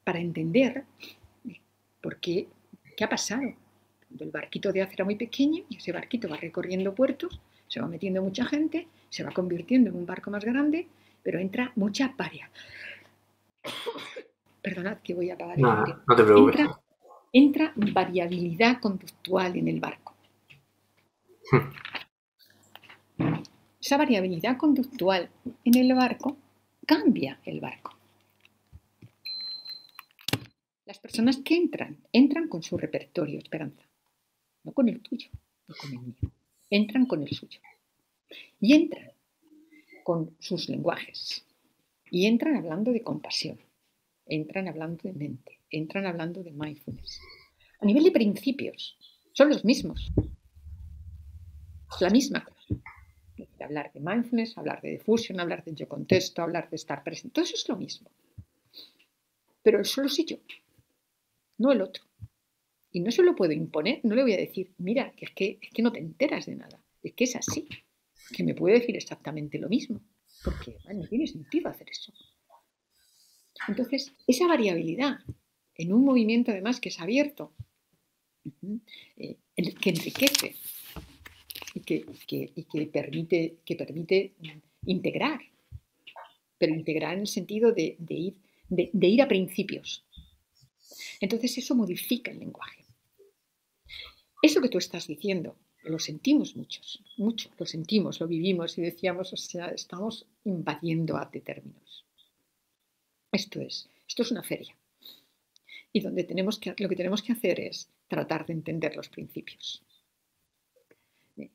Para 0.04 0.20
entender 0.20 0.84
por 2.00 2.16
qué, 2.18 2.46
qué 2.96 3.04
ha 3.04 3.08
pasado. 3.08 3.52
El 4.18 4.30
barquito 4.30 4.72
de 4.72 4.82
acera 4.82 5.04
muy 5.04 5.16
pequeño 5.16 5.64
y 5.68 5.76
ese 5.76 5.90
barquito 5.90 6.28
va 6.28 6.36
recorriendo 6.36 6.94
puertos, 6.94 7.40
se 7.66 7.80
va 7.80 7.88
metiendo 7.88 8.22
mucha 8.22 8.46
gente, 8.46 8.86
se 9.10 9.24
va 9.24 9.32
convirtiendo 9.32 9.90
en 9.90 9.96
un 9.96 10.06
barco 10.06 10.30
más 10.30 10.44
grande, 10.44 10.86
pero 11.24 11.40
entra 11.40 11.72
mucha 11.74 12.14
paria. 12.16 12.48
Perdonad 14.62 14.98
que 14.98 15.14
voy 15.14 15.30
a 15.30 15.34
apagar 15.34 15.58
no, 15.58 15.84
el 15.84 15.94
No 16.06 16.16
te 16.16 16.22
preocupes. 16.22 16.60
Entra, 17.32 17.72
entra 17.72 17.72
variabilidad 17.76 18.80
conductual 18.80 19.56
en 19.56 19.66
el 19.66 19.80
barco. 19.80 20.14
Esa 23.86 23.98
variabilidad 23.98 24.56
conductual 24.56 25.30
en 25.64 25.76
el 25.76 25.94
barco 25.94 26.36
cambia 26.84 27.38
el 27.44 27.60
barco. 27.60 27.96
Las 30.84 30.98
personas 30.98 31.36
que 31.36 31.54
entran, 31.54 31.96
entran 32.12 32.48
con 32.48 32.64
su 32.64 32.76
repertorio, 32.76 33.38
esperanza, 33.38 33.84
no 34.64 34.72
con 34.72 34.88
el 34.88 35.00
tuyo, 35.00 35.30
no 35.68 35.74
con 35.80 35.92
el 35.92 36.00
mío, 36.00 36.32
entran 36.68 37.06
con 37.06 37.22
el 37.22 37.28
suyo. 37.28 37.60
Y 38.58 38.74
entran 38.74 39.12
con 40.02 40.34
sus 40.40 40.68
lenguajes, 40.68 41.46
y 42.10 42.26
entran 42.26 42.56
hablando 42.56 42.92
de 42.92 43.02
compasión, 43.02 43.60
entran 44.26 44.66
hablando 44.66 45.02
de 45.04 45.12
mente, 45.12 45.60
entran 45.70 46.06
hablando 46.06 46.42
de 46.42 46.50
mindfulness. 46.50 47.20
A 47.78 47.86
nivel 47.86 48.02
de 48.02 48.10
principios, 48.10 48.98
son 49.32 49.48
los 49.48 49.64
mismos. 49.64 50.10
Es 51.94 52.00
la 52.00 52.10
misma 52.10 52.48
cosa 53.56 53.64
hablar 53.64 53.92
de 53.92 54.00
mindfulness, 54.00 54.58
hablar 54.58 54.80
de 54.82 54.90
difusión, 54.90 55.40
hablar 55.40 55.64
de 55.64 55.74
yo 55.74 55.88
contesto, 55.88 56.42
hablar 56.42 56.68
de 56.70 56.76
estar 56.76 57.02
presente. 57.02 57.34
Todo 57.34 57.44
eso 57.44 57.54
es 57.54 57.68
lo 57.68 57.76
mismo. 57.76 58.10
Pero 59.62 59.78
el 59.78 59.84
solo 59.84 60.08
soy 60.08 60.24
yo, 60.24 60.36
no 61.58 61.72
el 61.72 61.82
otro. 61.82 62.04
Y 62.92 63.00
no 63.00 63.10
se 63.10 63.22
lo 63.22 63.34
puedo 63.34 63.52
imponer, 63.52 64.00
no 64.04 64.14
le 64.14 64.22
voy 64.22 64.32
a 64.32 64.38
decir, 64.38 64.72
mira, 64.78 65.12
que 65.12 65.26
es 65.26 65.30
que, 65.32 65.58
es 65.60 65.70
que 65.70 65.82
no 65.82 65.92
te 65.92 65.98
enteras 65.98 66.46
de 66.46 66.56
nada, 66.56 66.80
es 67.02 67.12
que 67.12 67.24
es 67.24 67.36
así, 67.36 67.68
que 68.34 68.44
me 68.44 68.54
puede 68.54 68.78
decir 68.78 68.96
exactamente 68.96 69.58
lo 69.58 69.68
mismo, 69.68 70.00
porque 70.44 70.78
no 70.94 71.06
tiene 71.06 71.26
sentido 71.26 71.68
hacer 71.68 71.90
eso. 71.90 72.12
Entonces, 73.68 74.14
esa 74.26 74.46
variabilidad 74.46 75.18
en 75.74 75.92
un 75.92 76.04
movimiento 76.04 76.52
además 76.52 76.80
que 76.80 76.88
es 76.88 77.00
abierto, 77.00 77.52
eh, 79.16 79.36
que 79.56 79.90
enriquece 79.90 80.54
y 81.76 81.80
que, 81.80 82.86
permite, 82.86 84.32
integrar, 84.86 85.40
pero 86.56 86.74
integrar 86.74 87.14
en 87.14 87.20
el 87.20 87.26
sentido 87.26 87.72
de, 87.72 87.96
ir, 88.08 88.34
de, 88.68 89.06
ir 89.06 89.20
a 89.20 89.28
principios. 89.28 90.02
Entonces 91.20 91.58
eso 91.58 91.74
modifica 91.74 92.30
el 92.30 92.38
lenguaje. 92.38 92.84
Eso 94.40 94.62
que 94.62 94.70
tú 94.70 94.78
estás 94.78 95.06
diciendo, 95.06 95.56
lo 95.82 95.98
sentimos 95.98 96.56
muchos, 96.56 97.02
mucho, 97.18 97.50
lo 97.58 97.66
sentimos, 97.66 98.20
lo 98.20 98.26
vivimos 98.26 98.78
y 98.78 98.82
decíamos, 98.82 99.34
o 99.34 99.36
sea, 99.36 99.68
estamos 99.68 100.26
invadiendo 100.44 101.18
a 101.18 101.30
términos. 101.30 102.06
Esto 103.32 103.60
es, 103.60 103.88
esto 104.08 104.22
es 104.22 104.30
una 104.30 104.42
feria. 104.42 104.74
Y 105.92 106.00
donde 106.00 106.24
tenemos 106.24 106.58
que, 106.58 106.74
lo 106.78 106.88
que 106.88 106.96
tenemos 106.96 107.22
que 107.22 107.32
hacer 107.32 107.60
es 107.60 107.90
tratar 108.08 108.46
de 108.46 108.54
entender 108.54 108.96
los 108.96 109.08
principios. 109.10 109.82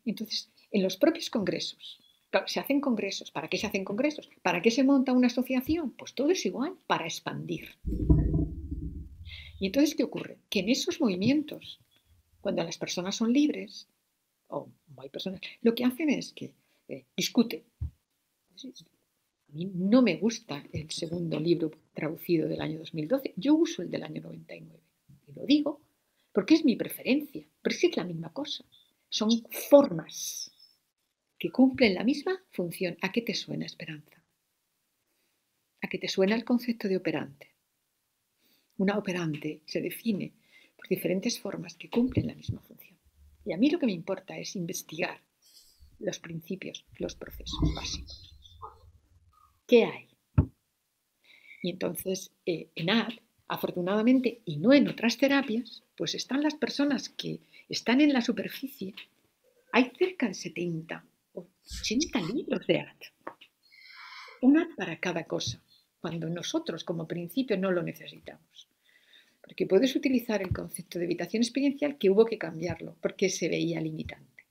Entonces, 0.05 0.49
en 0.71 0.83
los 0.83 0.97
propios 0.97 1.29
congresos, 1.29 1.99
se 2.45 2.59
hacen 2.59 2.79
congresos. 2.79 3.31
¿Para 3.31 3.49
qué 3.49 3.57
se 3.57 3.67
hacen 3.67 3.83
congresos? 3.83 4.29
¿Para 4.41 4.61
qué 4.61 4.71
se 4.71 4.83
monta 4.83 5.11
una 5.11 5.27
asociación? 5.27 5.91
Pues 5.91 6.13
todo 6.13 6.29
es 6.31 6.45
igual, 6.45 6.75
para 6.87 7.05
expandir. 7.05 7.77
Y 9.59 9.65
entonces, 9.67 9.95
¿qué 9.95 10.03
ocurre? 10.03 10.37
Que 10.49 10.59
en 10.59 10.69
esos 10.69 10.99
movimientos, 11.01 11.79
cuando 12.39 12.63
las 12.63 12.77
personas 12.77 13.15
son 13.15 13.33
libres, 13.33 13.87
o 14.47 14.69
hay 14.97 15.09
personas, 15.09 15.41
lo 15.61 15.75
que 15.75 15.85
hacen 15.85 16.09
es 16.09 16.33
que 16.33 16.53
eh, 16.87 17.05
discuten. 17.15 17.63
A 18.63 19.53
mí 19.53 19.65
no 19.73 20.01
me 20.01 20.17
gusta 20.17 20.63
el 20.71 20.89
segundo 20.91 21.39
libro 21.39 21.71
traducido 21.93 22.47
del 22.47 22.61
año 22.61 22.79
2012, 22.79 23.33
yo 23.35 23.55
uso 23.55 23.81
el 23.81 23.91
del 23.91 24.03
año 24.03 24.21
99. 24.21 24.79
Y 25.27 25.33
lo 25.33 25.45
digo 25.45 25.81
porque 26.31 26.53
es 26.53 26.63
mi 26.63 26.77
preferencia, 26.77 27.45
pero 27.61 27.75
es 27.75 27.97
la 27.97 28.05
misma 28.05 28.31
cosa 28.31 28.63
son 29.11 29.29
formas 29.69 30.49
que 31.38 31.51
cumplen 31.51 31.93
la 31.95 32.03
misma 32.03 32.41
función. 32.51 32.97
¿A 33.01 33.11
qué 33.11 33.21
te 33.21 33.35
suena 33.35 33.65
esperanza? 33.65 34.23
¿A 35.81 35.88
qué 35.89 35.97
te 35.97 36.07
suena 36.07 36.33
el 36.33 36.45
concepto 36.45 36.88
de 36.88 36.95
operante? 36.95 37.51
Una 38.77 38.97
operante 38.97 39.61
se 39.65 39.81
define 39.81 40.33
por 40.77 40.88
diferentes 40.88 41.39
formas 41.39 41.75
que 41.75 41.89
cumplen 41.89 42.27
la 42.27 42.35
misma 42.35 42.61
función. 42.61 42.97
Y 43.45 43.51
a 43.51 43.57
mí 43.57 43.69
lo 43.69 43.79
que 43.79 43.85
me 43.85 43.91
importa 43.91 44.38
es 44.38 44.55
investigar 44.55 45.21
los 45.99 46.19
principios, 46.19 46.85
los 46.97 47.15
procesos 47.15 47.59
básicos. 47.75 48.33
¿Qué 49.67 49.83
hay? 49.83 50.07
Y 51.63 51.69
entonces 51.71 52.31
eh, 52.45 52.71
en 52.75 52.89
AD 52.89 53.13
Afortunadamente, 53.51 54.41
y 54.45 54.59
no 54.59 54.71
en 54.71 54.88
otras 54.88 55.17
terapias, 55.17 55.83
pues 55.97 56.15
están 56.15 56.41
las 56.41 56.55
personas 56.55 57.09
que 57.09 57.41
están 57.72 58.02
en 58.02 58.11
la 58.11 58.22
superficie. 58.22 58.93
Hay 59.72 59.91
cerca 59.98 60.27
de 60.27 60.34
70 60.34 61.06
o 61.34 61.48
80 61.64 62.22
libros 62.34 62.68
de 62.68 62.80
AT. 62.81 63.03
Una 64.41 64.68
para 64.76 64.99
cada 64.99 65.23
cosa, 65.23 65.64
cuando 66.02 66.27
nosotros 66.30 66.84
como 66.84 67.07
principio 67.07 67.57
no 67.57 67.72
lo 67.72 67.81
necesitamos. 67.81 68.68
Porque 69.41 69.65
puedes 69.65 69.95
utilizar 69.95 70.41
el 70.41 70.52
concepto 70.52 70.99
de 70.99 71.06
evitación 71.06 71.43
experiencial 71.43 71.98
que 71.98 72.10
hubo 72.10 72.26
que 72.26 72.38
cambiarlo 72.38 72.98
porque 73.02 73.30
se 73.30 73.48
veía 73.48 73.80
limitante. 73.80 74.45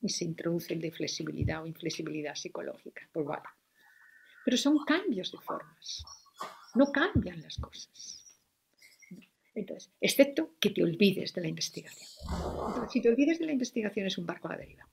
Y 0.00 0.08
se 0.08 0.24
introduce 0.24 0.72
el 0.72 0.80
de 0.80 0.90
flexibilidad 0.90 1.62
o 1.62 1.66
inflexibilidad 1.66 2.34
psicológica. 2.34 3.08
Pues 3.12 3.26
vale. 3.26 3.48
Pero 4.44 4.56
son 4.56 4.78
cambios 4.84 5.32
de 5.32 5.38
formas. 5.38 6.04
No 6.74 6.90
cambian 6.92 7.42
las 7.42 7.56
cosas. 7.56 8.23
Entonces, 9.54 9.90
excepto 10.00 10.54
que 10.58 10.70
te 10.70 10.82
olvides 10.82 11.32
de 11.32 11.40
la 11.40 11.48
investigación. 11.48 12.08
si 12.90 13.00
te 13.00 13.08
olvides 13.08 13.38
de 13.38 13.46
la 13.46 13.52
investigación 13.52 14.06
es 14.06 14.18
un 14.18 14.26
barco 14.26 14.48
a 14.48 14.52
la 14.52 14.58
deriva. 14.58 14.88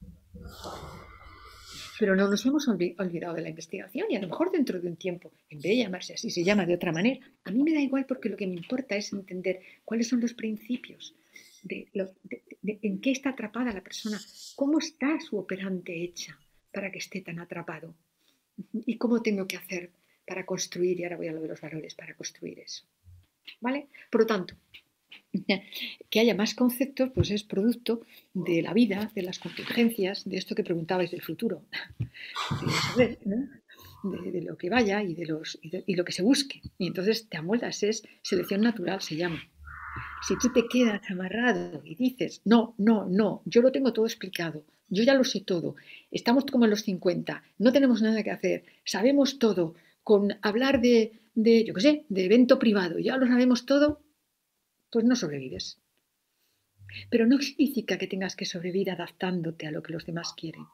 Pero 1.99 2.15
no 2.15 2.27
nos 2.27 2.45
hemos 2.45 2.67
olvidado 2.67 3.35
de 3.35 3.41
la 3.41 3.49
investigación 3.49 4.07
y 4.09 4.15
a 4.15 4.21
lo 4.21 4.27
mejor 4.27 4.51
dentro 4.51 4.79
de 4.79 4.87
un 4.87 4.95
tiempo, 4.95 5.31
en 5.49 5.59
vez 5.59 5.71
de 5.71 5.77
llamarse 5.77 6.13
así, 6.13 6.31
se 6.31 6.43
llama 6.43 6.65
de 6.65 6.75
otra 6.75 6.91
manera. 6.91 7.19
A 7.43 7.51
mí 7.51 7.61
me 7.63 7.73
da 7.73 7.81
igual 7.81 8.05
porque 8.05 8.29
lo 8.29 8.37
que 8.37 8.47
me 8.47 8.55
importa 8.55 8.95
es 8.95 9.13
entender 9.13 9.61
cuáles 9.85 10.07
son 10.07 10.19
los 10.19 10.33
principios, 10.33 11.15
en 11.69 13.01
qué 13.01 13.11
está 13.11 13.29
atrapada 13.29 13.71
la 13.71 13.83
persona, 13.83 14.19
cómo 14.55 14.79
está 14.79 15.19
su 15.19 15.37
operante 15.37 16.03
hecha 16.03 16.39
para 16.71 16.91
que 16.91 16.99
esté 16.99 17.21
tan 17.21 17.39
atrapado 17.39 17.93
y 18.73 18.97
cómo 18.97 19.21
tengo 19.21 19.47
que 19.47 19.57
hacer 19.57 19.91
para 20.25 20.45
construir, 20.45 20.99
y 20.99 21.03
ahora 21.03 21.17
voy 21.17 21.27
a 21.27 21.33
lo 21.33 21.41
de 21.41 21.49
los 21.49 21.61
valores, 21.61 21.93
para 21.93 22.15
construir 22.15 22.59
eso. 22.59 22.85
¿Vale? 23.59 23.87
Por 24.09 24.21
lo 24.21 24.27
tanto, 24.27 24.55
que 26.09 26.19
haya 26.19 26.35
más 26.35 26.53
conceptos, 26.53 27.11
pues 27.13 27.31
es 27.31 27.43
producto 27.43 28.01
de 28.33 28.61
la 28.61 28.73
vida, 28.73 29.11
de 29.15 29.21
las 29.23 29.39
contingencias, 29.39 30.27
de 30.27 30.37
esto 30.37 30.55
que 30.55 30.63
preguntabais 30.63 31.11
del 31.11 31.21
futuro, 31.21 31.63
de, 32.97 34.41
lo 34.41 34.57
que 34.57 34.69
vaya 34.69 35.03
y 35.03 35.13
de, 35.13 35.25
los, 35.25 35.59
y, 35.61 35.95
lo 35.95 36.03
que 36.03 36.11
se 36.11 36.23
busque. 36.23 36.61
Y 36.77 36.87
entonces 36.87 37.27
te 37.29 37.37
amoldas, 37.37 37.83
es 37.83 38.03
selección 38.21 38.61
natural, 38.61 39.01
se 39.01 39.15
llama. 39.15 39.41
Si 40.27 40.37
tú 40.37 40.51
te 40.53 40.67
quedas 40.67 41.01
amarrado 41.09 41.81
y 41.83 41.95
dices, 41.95 42.41
no, 42.45 42.75
no, 42.77 43.07
no, 43.07 43.41
yo 43.45 43.61
lo 43.61 43.71
tengo 43.71 43.91
todo 43.91 44.05
explicado, 44.05 44.63
yo 44.87 45.03
ya 45.03 45.13
lo 45.13 45.23
sé 45.23 45.41
todo, 45.41 45.75
estamos 46.11 46.45
como 46.45 46.65
en 46.65 46.71
los 46.71 46.83
50, 46.83 47.43
no 47.57 47.71
tenemos 47.71 48.01
nada 48.01 48.23
que 48.23 48.31
hacer, 48.31 48.63
sabemos 48.85 49.39
todo, 49.39 49.75
con 50.03 50.37
hablar 50.41 50.81
de, 50.81 51.20
de 51.33 51.65
yo 51.65 51.73
qué 51.73 51.81
sé, 51.81 52.05
de 52.09 52.25
evento 52.25 52.59
privado, 52.59 52.99
ya 52.99 53.17
lo 53.17 53.27
sabemos 53.27 53.65
todo, 53.65 54.03
pues 54.91 55.05
no 55.05 55.15
sobrevives. 55.15 55.79
Pero 57.09 57.25
no 57.25 57.39
significa 57.39 57.97
que 57.97 58.07
tengas 58.07 58.35
que 58.35 58.45
sobrevivir 58.45 58.91
adaptándote 58.91 59.65
a 59.65 59.71
lo 59.71 59.81
que 59.81 59.93
los 59.93 60.05
demás 60.05 60.33
quieren, 60.35 60.65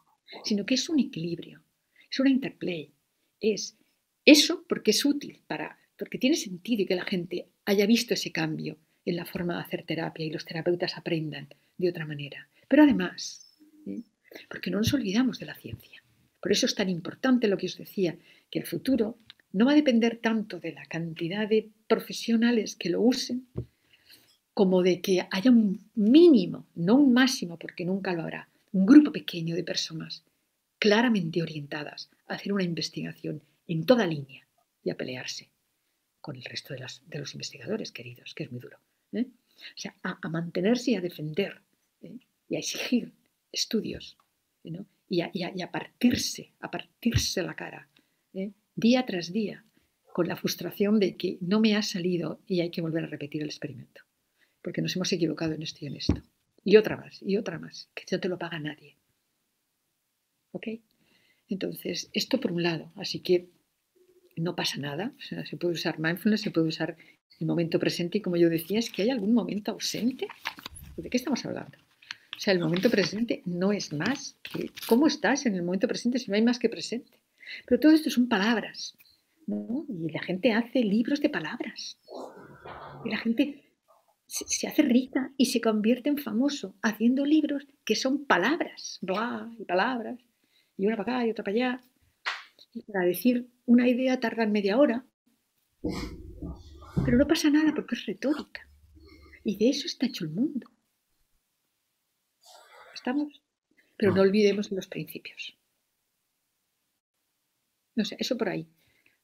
sino 0.43 0.65
que 0.65 0.73
es 0.73 0.89
un 0.89 0.99
equilibrio, 0.99 1.61
es 2.09 2.19
una 2.19 2.29
interplay, 2.29 2.91
es 3.39 3.77
eso 4.25 4.65
porque 4.67 4.91
es 4.91 5.05
útil 5.05 5.41
para, 5.47 5.77
porque 5.97 6.17
tiene 6.17 6.35
sentido 6.35 6.85
que 6.88 6.95
la 6.95 7.05
gente 7.05 7.49
haya 7.65 7.85
visto 7.85 8.13
ese 8.13 8.31
cambio 8.31 8.77
en 9.05 9.15
la 9.15 9.25
forma 9.25 9.55
de 9.55 9.61
hacer 9.61 9.84
terapia 9.84 10.25
y 10.25 10.31
los 10.31 10.43
terapeutas 10.43 10.97
aprendan 10.97 11.47
de 11.77 11.89
otra 11.89 12.05
manera. 12.05 12.49
Pero 12.67 12.84
además, 12.84 13.57
¿eh? 13.85 14.01
porque 14.49 14.69
no 14.69 14.79
nos 14.79 14.93
olvidamos 14.93 15.39
de 15.39 15.45
la 15.45 15.55
ciencia. 15.55 16.03
Por 16.41 16.51
eso 16.51 16.65
es 16.65 16.75
tan 16.75 16.89
importante 16.89 17.47
lo 17.47 17.57
que 17.57 17.67
os 17.67 17.77
decía, 17.77 18.17
que 18.51 18.59
el 18.59 18.65
futuro 18.65 19.17
no 19.52 19.65
va 19.65 19.72
a 19.72 19.76
depender 19.76 20.18
tanto 20.18 20.60
de 20.60 20.74
la 20.74 20.86
cantidad 20.86 21.48
de 21.48 21.69
profesionales 21.88 22.76
que 22.76 22.90
lo 22.90 23.02
usen, 23.02 23.48
como 24.53 24.82
de 24.82 25.02
que 25.02 25.26
haya 25.30 25.52
un 25.52 25.90
mínimo, 25.95 26.68
no 26.76 26.95
un 26.95 27.14
máximo, 27.14 27.57
porque 27.57 27.86
nunca 27.86 28.14
lo 28.14 28.24
habrá, 28.24 28.49
un 28.72 28.86
grupo 28.86 29.11
pequeño 29.11 29.56
de 29.56 29.64
personas 29.64 30.24
claramente 30.80 31.41
orientadas 31.41 32.10
a 32.28 32.36
hacer 32.36 32.53
una 32.53 32.64
investigación 32.64 33.44
en 33.68 33.86
toda 33.86 34.07
línea 34.07 34.48
y 34.84 34.90
a 34.90 34.98
pelearse 34.98 35.49
con 36.22 36.36
el 36.36 36.44
resto 36.44 36.74
de, 36.74 37.19
los 37.19 37.34
investigadores 37.34 37.91
queridos, 37.91 38.34
que 38.34 38.44
es 38.44 38.52
muy 38.52 38.60
duro. 38.60 38.80
¿eh? 39.14 39.28
O 39.28 39.78
sea, 39.78 39.95
a, 40.03 40.30
mantenerse 40.30 40.91
y 40.91 40.95
a 40.95 41.02
defender 41.02 41.61
¿eh? 42.02 42.18
y 42.49 42.56
a 42.56 42.60
exigir 42.60 43.14
estudios 43.52 44.18
y, 45.10 45.22
a, 45.22 45.72
partirse, 45.72 46.52
a 46.60 46.69
partirse 46.69 47.41
la 47.41 47.56
cara 47.56 47.90
¿eh? 48.34 48.52
Día 48.77 49.05
tras 49.05 49.33
día 49.33 49.65
con 50.13 50.27
la 50.27 50.35
frustración 50.35 50.99
de 50.99 51.17
que 51.17 51.37
no 51.41 51.59
me 51.59 51.75
ha 51.75 51.81
salido 51.81 52.39
y 52.47 52.61
hay 52.61 52.69
que 52.69 52.81
volver 52.81 53.03
a 53.03 53.07
repetir 53.07 53.41
el 53.41 53.49
experimento, 53.49 54.01
porque 54.61 54.81
nos 54.81 54.95
hemos 54.95 55.11
equivocado 55.11 55.53
en 55.53 55.63
esto 55.63 55.79
y 55.81 55.87
en 55.87 55.95
esto. 55.95 56.21
Y 56.63 56.77
otra 56.77 56.95
más, 56.95 57.21
y 57.21 57.37
otra 57.37 57.59
más, 57.59 57.89
que 57.95 58.05
no 58.11 58.19
te 58.19 58.29
lo 58.29 58.37
paga 58.37 58.59
nadie. 58.59 58.95
¿Ok? 60.51 60.67
Entonces, 61.49 62.09
esto 62.13 62.39
por 62.39 62.51
un 62.51 62.63
lado, 62.63 62.91
así 62.95 63.19
que 63.19 63.49
no 64.35 64.55
pasa 64.55 64.77
nada, 64.77 65.13
se 65.19 65.57
puede 65.57 65.73
usar 65.73 65.99
mindfulness, 65.99 66.41
se 66.41 66.51
puede 66.51 66.67
usar 66.67 66.97
el 67.39 67.47
momento 67.47 67.79
presente 67.79 68.19
y 68.19 68.21
como 68.21 68.37
yo 68.37 68.49
decía, 68.49 68.77
es 68.77 68.91
que 68.91 69.01
hay 69.03 69.09
algún 69.09 69.33
momento 69.33 69.71
ausente. 69.71 70.27
¿De 70.95 71.09
qué 71.09 71.17
estamos 71.17 71.43
hablando? 71.45 71.77
O 72.35 72.39
sea, 72.39 72.53
el 72.53 72.59
momento 72.59 72.91
presente 72.91 73.41
no 73.45 73.71
es 73.71 73.93
más 73.93 74.35
que 74.43 74.69
cómo 74.87 75.07
estás 75.07 75.47
en 75.47 75.55
el 75.55 75.63
momento 75.63 75.87
presente 75.87 76.19
si 76.19 76.29
no 76.29 76.35
hay 76.35 76.43
más 76.43 76.59
que 76.59 76.69
presente. 76.69 77.19
Pero 77.65 77.80
todo 77.80 77.91
esto 77.91 78.10
son 78.10 78.28
palabras, 78.28 78.98
¿no? 79.45 79.86
Y 79.90 80.11
la 80.11 80.22
gente 80.22 80.53
hace 80.53 80.80
libros 80.80 81.22
de 81.22 81.30
palabras. 81.30 81.99
Y 83.06 83.10
la 83.10 83.18
gente 83.18 83.68
se, 84.28 84.68
hace 84.68 84.82
rica 84.82 85.32
y 85.38 85.48
se 85.48 85.61
convierte 85.61 86.10
en 86.10 86.18
famoso 86.18 86.76
haciendo 86.82 87.26
libros 87.26 87.65
que 87.86 87.95
son 87.95 88.26
palabras, 88.26 88.99
bla, 89.02 89.49
y 89.57 89.65
palabras, 89.65 90.19
y 90.78 90.86
una 90.86 90.98
para 90.98 91.18
acá 91.18 91.28
y 91.28 91.32
otra 91.32 91.44
para 91.44 91.56
allá. 91.56 91.84
Para 92.91 93.06
decir 93.06 93.49
una 93.65 93.88
idea 93.88 94.19
tardan 94.19 94.52
media 94.52 94.78
hora. 94.78 95.06
Pero 97.06 97.18
no 97.18 97.28
pasa 97.28 97.49
nada 97.49 97.74
porque 97.74 97.95
es 97.95 98.06
retórica. 98.06 98.69
Y 99.44 99.57
de 99.57 99.69
eso 99.69 99.88
está 99.88 100.06
hecho 100.06 100.26
el 100.26 100.32
mundo. 100.32 100.69
¿Estamos? 102.94 103.41
Pero 103.95 104.14
no 104.14 104.22
olvidemos 104.22 104.72
los 104.72 104.88
principios. 104.88 105.57
No 107.98 108.06
sé, 108.06 108.15
eso 108.19 108.38
por 108.38 108.48
ahí. 108.48 108.68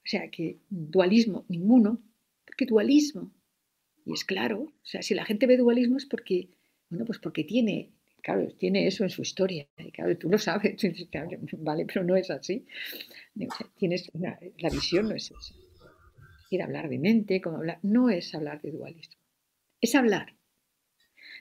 O 0.03 0.07
sea, 0.07 0.29
que 0.29 0.57
dualismo 0.69 1.45
ninguno, 1.47 2.01
porque 2.43 2.65
dualismo, 2.65 3.31
y 4.03 4.13
es 4.13 4.25
claro, 4.25 4.61
o 4.63 4.85
sea, 4.85 5.01
si 5.03 5.13
la 5.13 5.25
gente 5.25 5.45
ve 5.45 5.57
dualismo 5.57 5.95
es 5.95 6.05
porque, 6.05 6.49
bueno, 6.89 7.05
pues 7.05 7.19
porque 7.19 7.43
tiene, 7.43 7.93
claro, 8.21 8.47
tiene 8.57 8.87
eso 8.87 9.03
en 9.03 9.11
su 9.11 9.21
historia, 9.21 9.67
y 9.77 9.91
claro, 9.91 10.17
tú 10.17 10.27
lo 10.27 10.39
sabes, 10.39 10.75
vale, 11.59 11.85
pero 11.85 12.03
no 12.03 12.17
es 12.17 12.31
así. 12.31 12.65
tienes 13.77 14.11
la 14.13 14.69
visión 14.69 15.07
no 15.07 15.15
es 15.15 15.31
esa. 15.31 15.55
Ir 16.49 16.61
a 16.63 16.65
hablar 16.65 16.89
de 16.89 16.97
mente, 16.97 17.39
como 17.39 17.59
no 17.83 18.09
es 18.09 18.33
hablar 18.33 18.59
de 18.61 18.71
dualismo, 18.71 19.21
es 19.79 19.93
hablar 19.93 20.35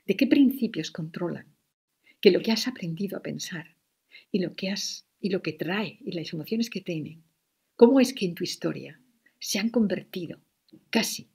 de 0.06 0.16
qué 0.16 0.26
principios 0.26 0.90
controlan, 0.90 1.46
que 2.20 2.30
lo 2.30 2.40
que 2.40 2.52
has 2.52 2.68
aprendido 2.68 3.16
a 3.16 3.22
pensar 3.22 3.76
y 4.30 4.40
lo 4.40 4.54
que 4.54 4.70
has 4.70 5.06
y 5.22 5.30
lo 5.30 5.40
que 5.40 5.52
trae 5.52 5.98
y 6.04 6.12
las 6.12 6.32
emociones 6.32 6.68
que 6.68 6.80
tienen, 6.80 7.22
cómo 7.76 8.00
es 8.00 8.12
que 8.12 8.26
en 8.26 8.34
tu 8.34 8.42
historia 8.42 9.00
se 9.38 9.60
han 9.60 9.70
convertido 9.70 10.40
casi 10.90 11.30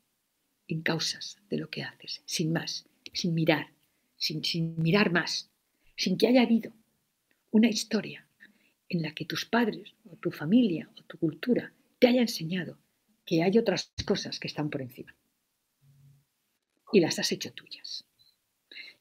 en 0.68 0.81
causas 0.81 1.38
de 1.49 1.57
lo 1.57 1.69
que 1.69 1.84
haces, 1.84 2.22
sin 2.26 2.51
más, 2.51 2.85
sin 3.14 3.34
mirar, 3.34 3.72
sin, 4.18 4.43
sin 4.43 4.77
mirar 4.77 5.11
más, 5.11 5.49
sin 5.95 6.18
que 6.18 6.27
haya 6.27 6.41
habido 6.41 6.73
una 7.49 7.69
historia 7.69 8.27
en 8.89 9.01
la 9.01 9.15
que 9.15 9.26
tus 9.26 9.45
padres 9.45 9.95
o 10.11 10.18
tu 10.18 10.31
familia 10.31 10.89
o 10.97 11.03
tu 11.03 11.18
cultura 11.18 11.73
te 11.97 12.07
haya 12.07 12.22
enseñado 12.22 12.77
que 13.26 13.41
hay 13.41 13.57
otras 13.57 13.93
cosas 14.05 14.38
que 14.39 14.47
están 14.47 14.69
por 14.69 14.81
encima. 14.81 15.15
Y 16.91 16.99
las 16.99 17.19
has 17.19 17.31
hecho 17.31 17.53
tuyas. 17.53 18.05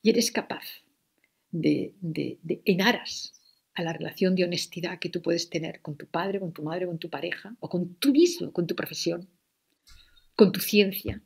Y 0.01 0.11
eres 0.11 0.31
capaz 0.31 0.65
de, 1.51 1.95
de, 2.01 2.39
de 2.43 2.63
en 2.65 2.83
aras 2.83 3.37
a 3.77 3.83
la 3.83 3.93
relación 3.93 4.35
de 4.35 4.45
honestidad 4.45 4.99
que 4.99 5.11
tú 5.11 5.21
puedes 5.21 5.51
tener 5.51 5.83
con 5.83 5.97
tu 5.97 6.07
padre, 6.07 6.41
con 6.41 6.53
tu 6.53 6.63
madre, 6.63 6.87
con 6.87 6.99
tu 6.99 7.11
pareja, 7.11 7.55
o 7.61 7.69
con 7.69 7.95
tú 7.97 8.11
mismo, 8.11 8.51
con 8.53 8.67
tu 8.67 8.75
profesión, 8.75 9.29
con 10.35 10.51
tu 10.51 10.61
ciencia. 10.61 11.23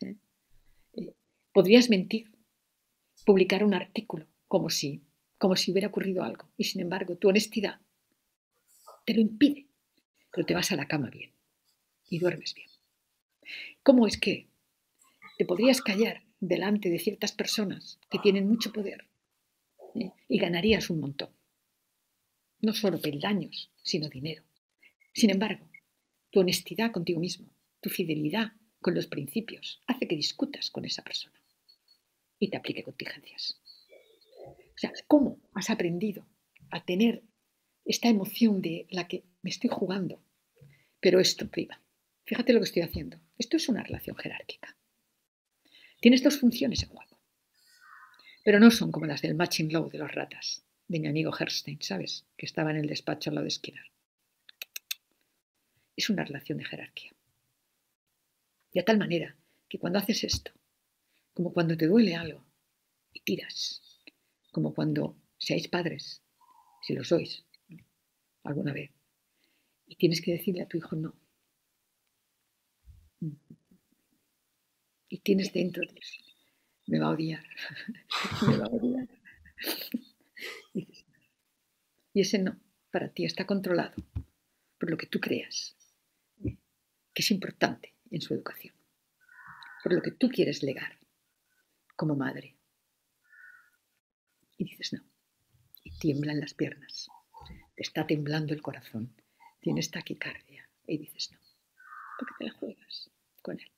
¿Eh? 0.00 0.16
Eh, 0.94 1.14
podrías 1.52 1.88
mentir, 1.88 2.32
publicar 3.24 3.62
un 3.64 3.72
artículo 3.72 4.26
como 4.48 4.68
si, 4.68 5.04
como 5.38 5.54
si 5.54 5.70
hubiera 5.70 5.88
ocurrido 5.88 6.24
algo, 6.24 6.50
y 6.56 6.64
sin 6.64 6.80
embargo 6.80 7.16
tu 7.16 7.28
honestidad 7.28 7.80
te 9.06 9.14
lo 9.14 9.20
impide, 9.20 9.68
pero 10.32 10.44
te 10.44 10.54
vas 10.54 10.72
a 10.72 10.76
la 10.76 10.88
cama 10.88 11.08
bien 11.08 11.32
y 12.08 12.18
duermes 12.18 12.52
bien. 12.54 12.68
¿Cómo 13.84 14.08
es 14.08 14.18
que 14.18 14.48
te 15.38 15.44
podrías 15.44 15.80
callar 15.80 16.24
delante 16.40 16.90
de 16.90 16.98
ciertas 16.98 17.30
personas 17.30 18.00
que 18.10 18.18
tienen 18.18 18.48
mucho 18.48 18.72
poder 18.72 19.08
¿eh? 19.94 20.10
y 20.28 20.38
ganarías 20.38 20.90
un 20.90 21.00
montón? 21.00 21.39
No 22.62 22.72
solo 22.72 23.00
peldaños, 23.00 23.70
sino 23.82 24.08
dinero. 24.08 24.44
Sin 25.12 25.30
embargo, 25.30 25.68
tu 26.30 26.40
honestidad 26.40 26.92
contigo 26.92 27.20
mismo, 27.20 27.52
tu 27.80 27.90
fidelidad 27.90 28.52
con 28.80 28.94
los 28.94 29.06
principios, 29.06 29.82
hace 29.86 30.06
que 30.06 30.16
discutas 30.16 30.70
con 30.70 30.84
esa 30.84 31.02
persona 31.02 31.40
y 32.38 32.48
te 32.48 32.56
aplique 32.56 32.82
contingencias. 32.82 33.60
O 34.46 34.78
sea, 34.78 34.92
¿cómo 35.06 35.38
has 35.52 35.68
aprendido 35.70 36.26
a 36.70 36.84
tener 36.84 37.22
esta 37.84 38.08
emoción 38.08 38.62
de 38.62 38.86
la 38.90 39.08
que 39.08 39.24
me 39.42 39.50
estoy 39.50 39.68
jugando? 39.70 40.22
Pero 41.00 41.20
esto 41.20 41.48
priva. 41.48 41.80
Fíjate 42.24 42.52
lo 42.52 42.60
que 42.60 42.66
estoy 42.66 42.82
haciendo. 42.82 43.20
Esto 43.36 43.56
es 43.56 43.68
una 43.68 43.82
relación 43.82 44.16
jerárquica. 44.16 44.76
Tienes 46.00 46.22
dos 46.22 46.38
funciones 46.38 46.82
en 46.82 46.88
juego, 46.88 47.18
pero 48.42 48.58
no 48.58 48.70
son 48.70 48.90
como 48.90 49.06
las 49.06 49.20
del 49.20 49.34
matching 49.34 49.70
law 49.70 49.90
de 49.90 49.98
los 49.98 50.12
ratas, 50.12 50.64
de 50.90 50.98
mi 50.98 51.06
amigo 51.06 51.30
Herstein, 51.32 51.80
¿sabes? 51.80 52.26
Que 52.36 52.46
estaba 52.46 52.72
en 52.72 52.78
el 52.78 52.88
despacho 52.88 53.30
al 53.30 53.36
lado 53.36 53.44
de 53.44 53.52
Skinner. 53.52 53.92
Es 55.94 56.10
una 56.10 56.24
relación 56.24 56.58
de 56.58 56.64
jerarquía. 56.64 57.12
De 58.74 58.82
tal 58.82 58.98
manera 58.98 59.36
que 59.68 59.78
cuando 59.78 60.00
haces 60.00 60.24
esto, 60.24 60.50
como 61.32 61.52
cuando 61.52 61.76
te 61.76 61.86
duele 61.86 62.16
algo 62.16 62.44
y 63.12 63.20
tiras, 63.20 64.02
como 64.50 64.74
cuando 64.74 65.16
seáis 65.38 65.68
padres, 65.68 66.24
si 66.82 66.94
lo 66.94 67.04
sois, 67.04 67.44
alguna 68.42 68.72
vez, 68.72 68.90
y 69.86 69.94
tienes 69.94 70.20
que 70.20 70.32
decirle 70.32 70.62
a 70.62 70.68
tu 70.68 70.76
hijo 70.76 70.96
no. 70.96 71.14
Y 75.08 75.18
tienes 75.18 75.52
dentro 75.52 75.84
de 75.84 76.00
me 76.86 76.98
va 76.98 77.06
a 77.06 77.10
odiar, 77.10 77.44
me 78.48 78.56
va 78.56 78.64
a 78.64 78.70
odiar. 78.70 79.08
Y 82.12 82.22
ese 82.22 82.38
no, 82.38 82.58
para 82.90 83.12
ti 83.12 83.24
está 83.24 83.46
controlado 83.46 83.94
por 84.78 84.90
lo 84.90 84.96
que 84.96 85.06
tú 85.06 85.20
creas 85.20 85.76
que 86.42 87.22
es 87.22 87.30
importante 87.30 87.94
en 88.10 88.20
su 88.20 88.34
educación, 88.34 88.74
por 89.82 89.92
lo 89.92 90.02
que 90.02 90.10
tú 90.10 90.28
quieres 90.28 90.62
legar 90.62 90.98
como 91.96 92.16
madre. 92.16 92.56
Y 94.56 94.64
dices 94.64 94.92
no, 94.92 95.04
y 95.84 95.90
tiemblan 95.98 96.40
las 96.40 96.54
piernas, 96.54 97.08
te 97.74 97.82
está 97.82 98.06
temblando 98.06 98.54
el 98.54 98.62
corazón, 98.62 99.14
tienes 99.60 99.90
taquicardia 99.90 100.68
y 100.86 100.98
dices 100.98 101.30
no, 101.32 101.38
porque 102.18 102.34
te 102.38 102.44
la 102.44 102.52
juegas 102.52 103.10
con 103.42 103.58
él. 103.60 103.70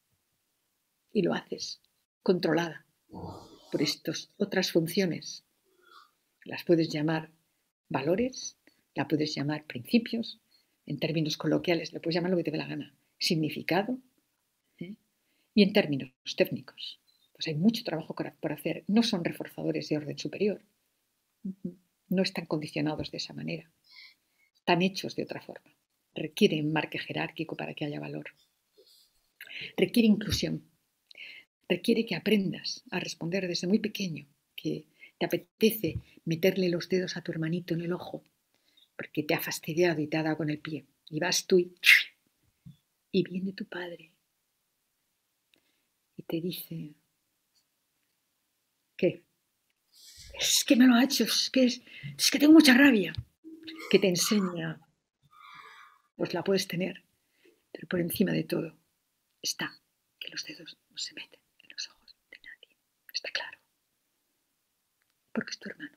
Y 1.12 1.22
lo 1.22 1.34
haces 1.34 1.80
controlada 2.22 2.86
por 3.08 3.82
estas 3.82 4.30
otras 4.36 4.72
funciones. 4.72 5.44
Las 6.44 6.64
puedes 6.64 6.88
llamar 6.88 7.30
valores, 7.88 8.56
la 8.94 9.06
puedes 9.06 9.34
llamar 9.34 9.64
principios, 9.64 10.40
en 10.86 10.98
términos 10.98 11.36
coloquiales, 11.36 11.92
le 11.92 12.00
puedes 12.00 12.16
llamar 12.16 12.32
lo 12.32 12.36
que 12.36 12.44
te 12.44 12.50
dé 12.50 12.58
la 12.58 12.66
gana, 12.66 12.94
significado, 13.18 13.98
¿eh? 14.78 14.96
y 15.54 15.62
en 15.62 15.72
términos 15.72 16.10
técnicos. 16.36 17.00
Pues 17.32 17.46
hay 17.48 17.54
mucho 17.54 17.84
trabajo 17.84 18.14
por 18.14 18.52
hacer. 18.52 18.84
No 18.86 19.02
son 19.02 19.24
reforzadores 19.24 19.88
de 19.88 19.96
orden 19.96 20.18
superior. 20.18 20.62
No 22.08 22.22
están 22.22 22.46
condicionados 22.46 23.10
de 23.10 23.18
esa 23.18 23.32
manera. 23.32 23.70
Están 24.54 24.82
hechos 24.82 25.16
de 25.16 25.24
otra 25.24 25.40
forma. 25.40 25.74
Requieren 26.14 26.72
marque 26.72 26.98
jerárquico 26.98 27.56
para 27.56 27.74
que 27.74 27.84
haya 27.84 27.98
valor. 27.98 28.26
Requiere 29.76 30.06
inclusión. 30.06 30.62
Requiere 31.68 32.04
que 32.06 32.14
aprendas 32.14 32.84
a 32.90 33.00
responder 33.00 33.48
desde 33.48 33.66
muy 33.66 33.78
pequeño, 33.78 34.26
que 34.54 34.86
te 35.22 35.26
apetece 35.26 36.00
meterle 36.24 36.68
los 36.68 36.88
dedos 36.88 37.16
a 37.16 37.22
tu 37.22 37.30
hermanito 37.30 37.74
en 37.74 37.82
el 37.82 37.92
ojo 37.92 38.24
porque 38.96 39.22
te 39.22 39.34
ha 39.34 39.40
fastidiado 39.40 40.00
y 40.00 40.08
te 40.08 40.16
ha 40.16 40.24
dado 40.24 40.38
con 40.38 40.50
el 40.50 40.58
pie. 40.58 40.84
Y 41.10 41.20
vas 41.20 41.46
tú 41.46 41.60
y, 41.60 41.72
y 43.12 43.22
viene 43.22 43.52
tu 43.52 43.64
padre 43.66 44.12
y 46.16 46.22
te 46.24 46.40
dice, 46.40 46.94
¿qué? 48.96 49.22
Es 50.40 50.64
que 50.64 50.74
me 50.74 50.88
lo 50.88 50.94
ha 50.94 51.04
hecho, 51.04 51.22
es 51.22 51.50
que, 51.50 51.66
es, 51.66 51.82
es 52.18 52.28
que 52.28 52.40
tengo 52.40 52.54
mucha 52.54 52.74
rabia. 52.74 53.12
Que 53.92 54.00
te 54.00 54.08
enseña, 54.08 54.80
pues 56.16 56.34
la 56.34 56.42
puedes 56.42 56.66
tener, 56.66 57.04
pero 57.70 57.86
por 57.86 58.00
encima 58.00 58.32
de 58.32 58.42
todo 58.42 58.76
está 59.40 59.80
que 60.18 60.30
los 60.30 60.44
dedos 60.44 60.76
no 60.90 60.98
se 60.98 61.14
meten 61.14 61.40
en 61.58 61.68
los 61.70 61.88
ojos 61.90 62.16
de 62.28 62.38
nadie. 62.42 62.76
Está 63.12 63.30
claro. 63.30 63.61
Porque 65.32 65.50
es 65.50 65.58
tu 65.58 65.68
hermano 65.68 65.96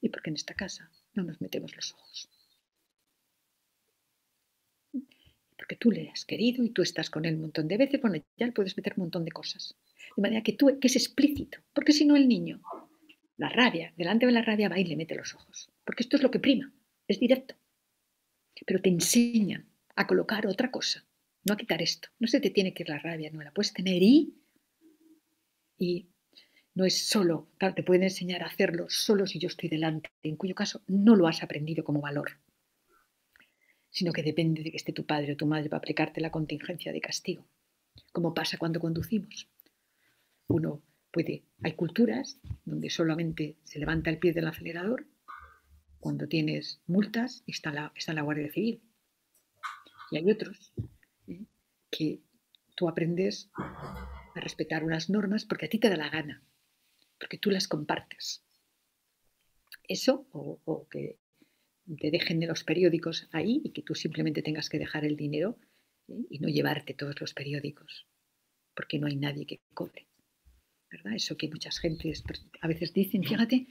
y 0.00 0.08
porque 0.08 0.30
en 0.30 0.36
esta 0.36 0.54
casa 0.54 0.90
no 1.14 1.24
nos 1.24 1.40
metemos 1.40 1.74
los 1.74 1.92
ojos. 1.92 2.28
Porque 5.56 5.76
tú 5.76 5.90
le 5.90 6.08
has 6.10 6.24
querido 6.24 6.64
y 6.64 6.70
tú 6.70 6.82
estás 6.82 7.10
con 7.10 7.24
él 7.24 7.34
un 7.34 7.42
montón 7.42 7.68
de 7.68 7.76
veces, 7.76 8.00
bueno, 8.00 8.22
ya 8.36 8.46
le 8.46 8.52
puedes 8.52 8.76
meter 8.76 8.94
un 8.96 9.04
montón 9.04 9.24
de 9.24 9.32
cosas. 9.32 9.76
De 10.16 10.22
manera 10.22 10.42
que 10.42 10.52
tú, 10.52 10.78
que 10.80 10.86
es 10.86 10.96
explícito, 10.96 11.58
porque 11.72 11.92
si 11.92 12.04
no 12.04 12.16
el 12.16 12.28
niño, 12.28 12.62
la 13.36 13.48
rabia, 13.48 13.92
delante 13.96 14.26
de 14.26 14.32
la 14.32 14.42
rabia 14.42 14.68
va 14.68 14.78
y 14.78 14.84
le 14.84 14.96
mete 14.96 15.14
los 15.14 15.34
ojos, 15.34 15.70
porque 15.84 16.02
esto 16.02 16.16
es 16.16 16.22
lo 16.22 16.30
que 16.30 16.40
prima, 16.40 16.72
es 17.06 17.20
directo. 17.20 17.54
Pero 18.66 18.80
te 18.80 18.88
enseñan 18.88 19.68
a 19.94 20.06
colocar 20.06 20.46
otra 20.46 20.70
cosa, 20.70 21.04
no 21.44 21.54
a 21.54 21.56
quitar 21.56 21.82
esto. 21.82 22.08
No 22.18 22.26
se 22.28 22.40
te 22.40 22.50
tiene 22.50 22.74
que 22.74 22.82
ir 22.84 22.88
la 22.88 22.98
rabia, 22.98 23.30
no 23.30 23.42
la 23.42 23.52
puedes 23.52 23.72
tener 23.72 24.02
y, 24.02 24.34
y 25.76 26.08
no 26.78 26.84
es 26.84 27.08
solo, 27.08 27.48
te 27.58 27.82
pueden 27.82 28.04
enseñar 28.04 28.44
a 28.44 28.46
hacerlo 28.46 28.86
solo 28.88 29.26
si 29.26 29.40
yo 29.40 29.48
estoy 29.48 29.68
delante, 29.68 30.10
en 30.22 30.36
cuyo 30.36 30.54
caso 30.54 30.80
no 30.86 31.16
lo 31.16 31.26
has 31.26 31.42
aprendido 31.42 31.82
como 31.82 32.00
valor, 32.00 32.38
sino 33.90 34.12
que 34.12 34.22
depende 34.22 34.62
de 34.62 34.70
que 34.70 34.76
esté 34.76 34.92
tu 34.92 35.04
padre 35.04 35.32
o 35.32 35.36
tu 35.36 35.44
madre 35.44 35.68
para 35.68 35.78
aplicarte 35.78 36.20
la 36.20 36.30
contingencia 36.30 36.92
de 36.92 37.00
castigo, 37.00 37.48
como 38.12 38.32
pasa 38.32 38.58
cuando 38.58 38.78
conducimos. 38.78 39.50
Uno 40.46 40.80
puede, 41.10 41.42
hay 41.64 41.72
culturas 41.72 42.38
donde 42.64 42.90
solamente 42.90 43.56
se 43.64 43.80
levanta 43.80 44.10
el 44.10 44.18
pie 44.18 44.32
del 44.32 44.46
acelerador 44.46 45.04
cuando 45.98 46.28
tienes 46.28 46.80
multas 46.86 47.42
está 47.48 47.72
la, 47.72 47.92
está 47.96 48.12
la 48.12 48.22
Guardia 48.22 48.52
Civil. 48.52 48.80
Y 50.12 50.18
hay 50.18 50.30
otros 50.30 50.72
¿eh? 51.26 51.44
que 51.90 52.20
tú 52.76 52.88
aprendes 52.88 53.50
a 53.56 54.38
respetar 54.40 54.84
unas 54.84 55.10
normas 55.10 55.44
porque 55.44 55.66
a 55.66 55.68
ti 55.68 55.80
te 55.80 55.90
da 55.90 55.96
la 55.96 56.10
gana 56.10 56.44
porque 57.18 57.38
tú 57.38 57.50
las 57.50 57.68
compartes. 57.68 58.44
Eso, 59.84 60.26
o, 60.32 60.86
que 60.88 61.18
te 61.98 62.10
dejen 62.10 62.40
de 62.40 62.46
los 62.46 62.64
periódicos 62.64 63.28
ahí 63.32 63.60
y 63.64 63.70
que 63.70 63.82
tú 63.82 63.94
simplemente 63.94 64.42
tengas 64.42 64.68
que 64.68 64.78
dejar 64.78 65.04
el 65.04 65.16
dinero 65.16 65.58
¿eh? 66.08 66.26
y 66.30 66.38
no 66.38 66.48
llevarte 66.48 66.94
todos 66.94 67.20
los 67.20 67.32
periódicos, 67.32 68.06
porque 68.74 68.98
no 68.98 69.06
hay 69.06 69.16
nadie 69.16 69.46
que 69.46 69.60
cobre. 69.72 70.06
¿verdad? 70.90 71.14
Eso 71.14 71.36
que 71.36 71.48
muchas 71.48 71.78
gentes 71.78 72.22
a 72.60 72.68
veces 72.68 72.92
dicen, 72.92 73.22
fíjate, 73.22 73.66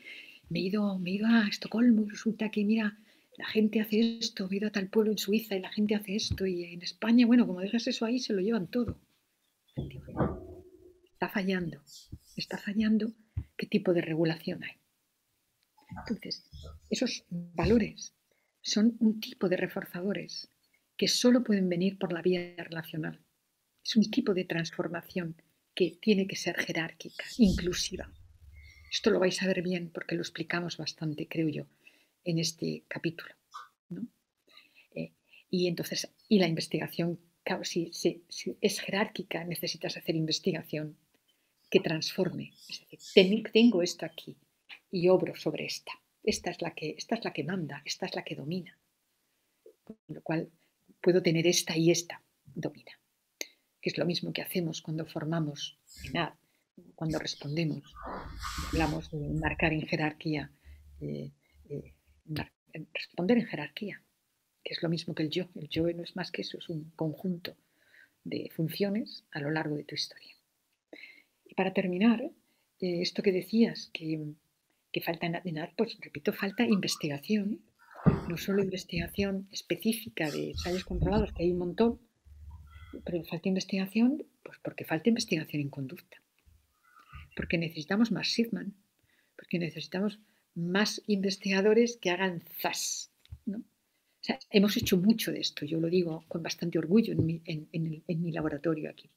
me 0.50 0.60
he 0.60 0.64
ido, 0.64 0.98
me 1.00 1.12
he 1.12 1.14
ido 1.16 1.28
a 1.28 1.48
Estocolmo 1.48 2.04
y 2.04 2.10
resulta 2.10 2.50
que, 2.52 2.64
mira, 2.64 3.00
la 3.38 3.46
gente 3.46 3.80
hace 3.80 4.18
esto, 4.18 4.48
me 4.48 4.56
he 4.56 4.58
ido 4.58 4.68
a 4.68 4.72
tal 4.72 4.90
pueblo 4.90 5.12
en 5.12 5.18
Suiza 5.18 5.56
y 5.56 5.62
la 5.62 5.72
gente 5.72 5.96
hace 5.96 6.16
esto, 6.16 6.46
y 6.46 6.64
en 6.64 6.82
España, 6.82 7.26
bueno, 7.26 7.46
como 7.46 7.62
dejas 7.62 7.88
eso 7.88 8.06
ahí, 8.06 8.20
se 8.20 8.34
lo 8.34 8.42
llevan 8.42 8.68
todo. 8.68 9.00
Está 11.06 11.30
fallando, 11.30 11.84
está 12.36 12.58
fallando 12.58 13.14
qué 13.58 13.68
tipo 13.68 13.94
de 13.94 14.02
regulación 14.02 14.64
hay. 14.64 14.78
Entonces, 15.90 16.50
esos 16.90 17.26
valores 17.30 18.14
son 18.62 18.96
un 19.00 19.20
tipo 19.20 19.50
de 19.50 19.58
reforzadores 19.58 20.50
que 20.96 21.08
solo 21.08 21.44
pueden 21.44 21.70
venir 21.70 21.98
por 21.98 22.12
la 22.12 22.22
vía 22.22 22.56
relacional. 22.58 23.22
Es 23.84 23.96
un 23.96 24.10
tipo 24.10 24.34
de 24.34 24.46
transformación 24.46 25.42
que 25.74 25.98
tiene 26.02 26.28
que 26.28 26.36
ser 26.36 26.58
jerárquica, 26.58 27.24
inclusiva. 27.38 28.12
Esto 28.92 29.12
lo 29.12 29.20
vais 29.20 29.42
a 29.42 29.48
ver 29.48 29.62
bien 29.62 29.90
porque 29.92 30.16
lo 30.16 30.22
explicamos 30.22 30.78
bastante, 30.78 31.28
creo 31.28 31.50
yo, 31.50 31.68
en 32.24 32.40
este 32.40 32.84
capítulo. 32.88 33.34
Eh, 34.96 35.14
y 35.50 35.68
entonces, 35.68 36.10
y 36.28 36.40
la 36.40 36.48
investigación, 36.48 37.20
si, 37.64 37.92
si 37.94 38.58
es 38.60 38.80
jerárquica, 38.80 39.44
necesitas 39.44 39.96
hacer 39.98 40.16
investigación 40.16 40.98
que 41.70 41.80
transforme. 41.80 42.54
Es 42.70 43.14
decir, 43.14 43.50
tengo 43.52 43.82
esto 43.82 44.06
aquí 44.06 44.38
y 44.92 45.10
obro 45.10 45.36
sobre 45.36 45.66
esta. 45.66 45.92
Esta 46.24 46.52
es 46.52 46.62
la 46.62 46.74
que, 46.74 46.96
esta 46.98 47.16
es 47.16 47.24
la 47.24 47.34
que 47.34 47.44
manda, 47.44 47.82
esta 47.86 48.06
es 48.06 48.16
la 48.16 48.24
que 48.24 48.36
domina. 48.36 48.78
Con 49.84 49.98
lo 50.08 50.22
cual 50.22 50.52
puedo 51.02 51.22
tener 51.22 51.48
esta 51.48 51.78
y 51.78 51.92
esta 51.92 52.22
domina. 52.46 52.92
Que 53.82 53.90
es 53.90 53.98
lo 53.98 54.06
mismo 54.06 54.34
que 54.34 54.42
hacemos 54.42 54.82
cuando 54.82 55.06
formamos 55.06 55.80
cuando 56.96 57.18
respondemos. 57.18 57.92
Hablamos 58.68 59.10
de 59.10 59.30
marcar 59.34 59.74
en 59.74 59.82
jerarquía, 59.88 60.52
eh, 61.02 61.32
eh, 61.70 61.94
responder 62.94 63.38
en 63.40 63.48
jerarquía, 63.48 64.04
que 64.64 64.74
es 64.74 64.84
lo 64.84 64.90
mismo 64.90 65.16
que 65.16 65.24
el 65.24 65.30
yo. 65.30 65.50
El 65.56 65.70
yo 65.70 65.92
no 65.94 66.04
es 66.04 66.16
más 66.16 66.32
que 66.32 66.42
eso, 66.44 66.58
es 66.60 66.70
un 66.70 66.92
conjunto 66.96 67.56
de 68.24 68.52
funciones 68.56 69.26
a 69.32 69.40
lo 69.40 69.50
largo 69.50 69.76
de 69.76 69.86
tu 69.86 69.96
historia 69.96 70.37
para 71.56 71.74
terminar, 71.74 72.22
eh, 72.80 73.02
esto 73.02 73.24
que 73.24 73.32
decías, 73.32 73.90
que, 73.94 74.34
que 74.92 75.02
falta 75.02 75.30
nada, 75.30 75.74
pues 75.78 75.98
repito, 76.00 76.34
falta 76.34 76.64
investigación, 76.64 77.62
no 78.30 78.38
solo 78.38 78.64
investigación 78.64 79.48
específica 79.52 80.30
de 80.32 80.52
ensayos 80.52 80.86
controlados, 80.86 81.34
que 81.34 81.44
hay 81.44 81.52
un 81.52 81.60
montón, 81.60 82.00
Pero 83.06 83.24
falta 83.26 83.50
investigación, 83.50 84.26
pues 84.44 84.58
porque 84.64 84.86
falta 84.86 85.10
investigación 85.10 85.62
en 85.62 85.70
conducta. 85.70 86.18
Porque 87.36 87.58
necesitamos 87.58 88.12
más 88.12 88.30
Sidman, 88.30 88.74
porque 89.36 89.60
necesitamos 89.60 90.20
más 90.56 91.02
investigadores 91.06 91.98
que 91.98 92.10
hagan 92.10 92.42
ZAS. 92.62 93.12
¿no? 93.46 93.58
O 93.58 94.24
sea, 94.26 94.40
hemos 94.50 94.78
hecho 94.78 94.98
mucho 94.98 95.32
de 95.32 95.42
esto, 95.42 95.66
yo 95.66 95.80
lo 95.80 95.90
digo 95.90 96.26
con 96.28 96.42
bastante 96.42 96.80
orgullo 96.80 97.14
en 97.14 97.26
mi, 97.26 97.42
en 97.46 98.22
mi 98.24 98.32
laboratorio 98.32 98.90
aquí. 98.90 99.10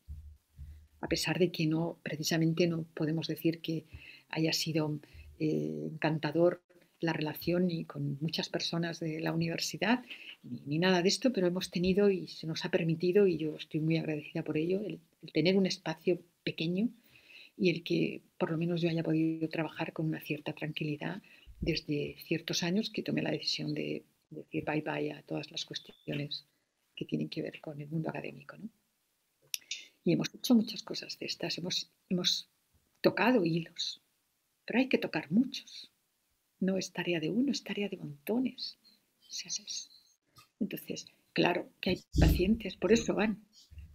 A 1.01 1.09
pesar 1.09 1.39
de 1.39 1.51
que 1.51 1.67
no, 1.67 1.99
precisamente 2.03 2.67
no 2.67 2.85
podemos 2.95 3.27
decir 3.27 3.61
que 3.61 3.87
haya 4.29 4.53
sido 4.53 5.01
eh, 5.39 5.89
encantador 5.93 6.63
la 7.01 7.13
relación 7.13 7.67
ni 7.67 7.85
con 7.85 8.19
muchas 8.21 8.49
personas 8.49 9.01
de 9.01 9.21
la 9.21 9.33
universidad, 9.33 10.05
ni, 10.43 10.79
nada 10.79 11.03
de 11.03 11.09
esto, 11.09 11.33
pero 11.33 11.47
hemos 11.47 11.71
tenido 11.71 12.11
y 12.11 12.29
se 12.29 12.47
nos 12.47 12.65
ha 12.65 12.71
permitido, 12.71 13.27
y 13.27 13.39
yo 13.39 13.57
estoy 13.57 13.81
muy 13.81 13.97
agradecida 13.97 14.45
por 14.45 14.57
ello, 14.57 14.81
el, 14.85 15.01
tener 15.33 15.57
un 15.57 15.67
espacio 15.67 16.21
pequeño 16.45 16.91
y 17.57 17.71
el 17.71 17.83
que 17.83 18.23
por 18.39 18.51
lo 18.51 18.59
menos 18.59 18.81
yo 18.81 18.89
haya 18.89 19.03
podido 19.03 19.49
trabajar 19.49 19.93
con 19.93 20.07
una 20.07 20.21
cierta 20.21 20.53
tranquilidad 20.53 21.23
desde 21.61 22.17
ciertos 22.27 22.63
años 22.63 22.91
que 22.91 23.03
tomé 23.03 23.23
la 23.23 23.31
decisión 23.31 23.75
de, 23.75 24.05
decir 24.31 24.65
bye 24.65 24.83
bye 24.83 25.13
a 25.13 25.23
todas 25.23 25.51
las 25.51 25.65
cuestiones 25.65 26.47
que 26.95 27.05
tienen 27.05 27.29
que 27.29 27.43
ver 27.43 27.61
con 27.61 27.81
el 27.81 27.89
mundo 27.89 28.11
académico. 28.11 28.57
Y 30.11 30.15
hemos 30.15 30.35
hecho 30.35 30.57
muchas 30.57 30.83
cosas 30.83 31.17
de 31.21 31.27
estas, 31.27 31.57
hemos, 31.59 31.89
hemos 32.09 32.51
tocado 33.01 33.45
hilos, 33.45 34.03
pero 34.67 34.81
hay 34.81 34.89
que 34.89 34.99
tocar 34.99 35.31
muchos. 35.31 35.93
No 36.59 36.79
es 36.79 36.93
tarea 36.93 37.21
de 37.21 37.31
uno, 37.31 37.53
es 37.53 37.63
tarea 37.63 37.89
de 37.89 37.97
montones. 37.97 38.77
Entonces, 40.59 41.07
claro 41.33 41.71
que 41.81 41.91
hay 41.91 42.01
pacientes, 42.19 42.75
por 42.75 42.93
eso 42.93 43.15
van 43.15 43.45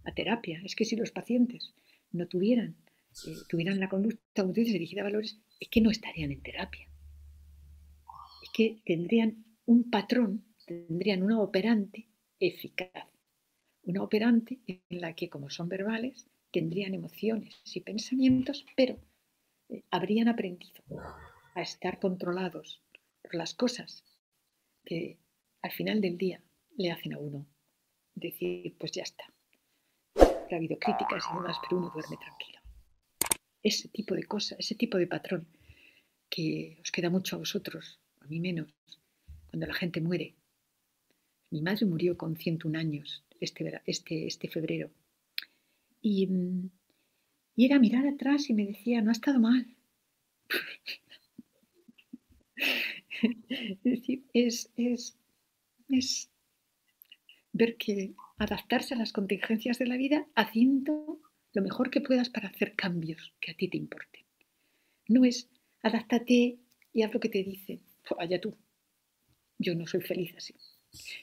a 0.04 0.14
terapia. 0.14 0.62
Es 0.64 0.74
que 0.74 0.86
si 0.86 0.96
los 0.96 1.10
pacientes 1.10 1.74
no 2.12 2.26
tuvieran, 2.26 2.78
eh, 3.26 3.36
tuvieran 3.46 3.78
la 3.78 3.90
conducta 3.90 4.42
dirigida 4.42 5.02
a 5.02 5.04
valores, 5.04 5.38
es 5.60 5.68
que 5.68 5.82
no 5.82 5.90
estarían 5.90 6.32
en 6.32 6.40
terapia. 6.40 6.88
Es 8.42 8.48
que 8.54 8.80
tendrían 8.86 9.44
un 9.66 9.90
patrón, 9.90 10.46
tendrían 10.64 11.22
una 11.22 11.40
operante 11.40 12.08
eficaz. 12.40 13.06
Una 13.86 14.02
operante 14.02 14.58
en 14.66 15.00
la 15.00 15.14
que, 15.14 15.30
como 15.30 15.48
son 15.48 15.68
verbales, 15.68 16.26
tendrían 16.50 16.92
emociones 16.92 17.54
y 17.72 17.80
pensamientos, 17.80 18.66
pero 18.76 18.98
habrían 19.90 20.26
aprendido 20.26 20.82
a 21.54 21.62
estar 21.62 22.00
controlados 22.00 22.82
por 23.22 23.36
las 23.36 23.54
cosas 23.54 24.04
que 24.84 25.18
al 25.62 25.70
final 25.70 26.00
del 26.00 26.18
día 26.18 26.42
le 26.76 26.90
hacen 26.90 27.14
a 27.14 27.18
uno 27.18 27.46
decir, 28.16 28.74
pues 28.76 28.90
ya 28.90 29.04
está. 29.04 29.24
Ha 30.16 30.56
habido 30.56 30.78
críticas 30.78 31.24
y 31.30 31.36
demás, 31.36 31.56
pero 31.62 31.78
uno 31.78 31.90
duerme 31.90 32.16
tranquilo. 32.16 32.60
Ese 33.62 33.88
tipo 33.88 34.14
de 34.14 34.24
cosas, 34.24 34.58
ese 34.58 34.74
tipo 34.74 34.98
de 34.98 35.06
patrón 35.06 35.46
que 36.28 36.78
os 36.80 36.90
queda 36.90 37.08
mucho 37.08 37.36
a 37.36 37.38
vosotros, 37.38 38.00
a 38.20 38.26
mí 38.26 38.40
menos, 38.40 38.74
cuando 39.48 39.66
la 39.68 39.74
gente 39.74 40.00
muere. 40.00 40.34
Mi 41.50 41.62
madre 41.62 41.86
murió 41.86 42.16
con 42.16 42.36
101 42.36 42.78
años 42.78 43.25
este, 43.40 43.82
este, 43.86 44.26
este 44.26 44.48
febrero. 44.48 44.90
Y 46.00 46.26
mm, 46.26 46.70
y 47.56 47.64
era 47.64 47.78
mirar 47.78 48.06
atrás 48.06 48.50
y 48.50 48.54
me 48.54 48.66
decía, 48.66 49.00
no 49.00 49.08
ha 49.08 49.12
estado 49.12 49.40
mal. 49.40 49.66
es 53.22 53.82
decir, 53.82 54.24
es, 54.34 54.70
es, 54.76 55.18
ver 57.52 57.78
que 57.78 58.14
adaptarse 58.36 58.92
a 58.92 58.98
las 58.98 59.12
contingencias 59.12 59.78
de 59.78 59.86
la 59.86 59.96
vida 59.96 60.28
haciendo 60.34 61.22
lo 61.54 61.62
mejor 61.62 61.90
que 61.90 62.02
puedas 62.02 62.28
para 62.28 62.48
hacer 62.48 62.76
cambios 62.76 63.32
que 63.40 63.52
a 63.52 63.56
ti 63.56 63.68
te 63.68 63.78
importen. 63.78 64.26
No 65.08 65.24
es 65.24 65.48
adáptate 65.80 66.58
y 66.92 67.02
haz 67.02 67.14
lo 67.14 67.20
que 67.20 67.30
te 67.30 67.42
dicen. 67.42 67.80
Allá 68.18 68.38
tú. 68.38 68.54
Yo 69.58 69.74
no 69.74 69.86
soy 69.86 70.02
feliz 70.02 70.34
así. 70.36 70.54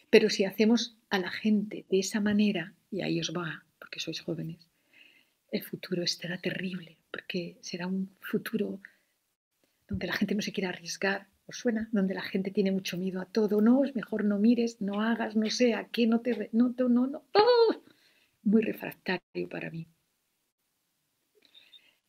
Pero 0.10 0.30
si 0.30 0.46
hacemos 0.46 0.98
a 1.10 1.20
la 1.20 1.32
gente 1.32 1.86
de 1.90 2.00
esa 2.00 2.20
manera, 2.20 2.74
y 2.92 3.02
ahí 3.02 3.20
os 3.20 3.34
va, 3.34 3.66
porque 3.80 4.00
sois 4.00 4.22
jóvenes, 4.22 4.68
el 5.52 5.64
futuro 5.64 6.04
estará 6.04 6.38
terrible, 6.38 6.98
porque 7.12 7.58
será 7.62 7.88
un 7.88 8.10
futuro 8.20 8.82
donde 9.88 10.08
la 10.08 10.14
gente 10.14 10.36
no 10.36 10.42
se 10.42 10.52
quiera 10.52 10.70
arriesgar, 10.70 11.28
¿os 11.46 11.58
suena? 11.58 11.90
Donde 11.92 12.16
la 12.16 12.22
gente 12.22 12.52
tiene 12.52 12.72
mucho 12.72 12.98
miedo 12.98 13.22
a 13.22 13.26
todo, 13.26 13.62
no, 13.62 13.84
es 13.86 13.96
mejor 13.96 14.26
no 14.26 14.40
mires, 14.40 14.82
no 14.82 15.02
hagas, 15.02 15.36
no 15.36 15.50
sé, 15.50 15.74
a 15.74 15.88
qué 15.90 16.08
no 16.08 16.22
te... 16.22 16.50
No, 16.54 16.74
no, 16.78 17.08
no, 17.08 17.24
¡oh! 17.34 17.84
Muy 18.44 18.62
refractario 18.62 19.50
para 19.50 19.70
mí. 19.70 19.88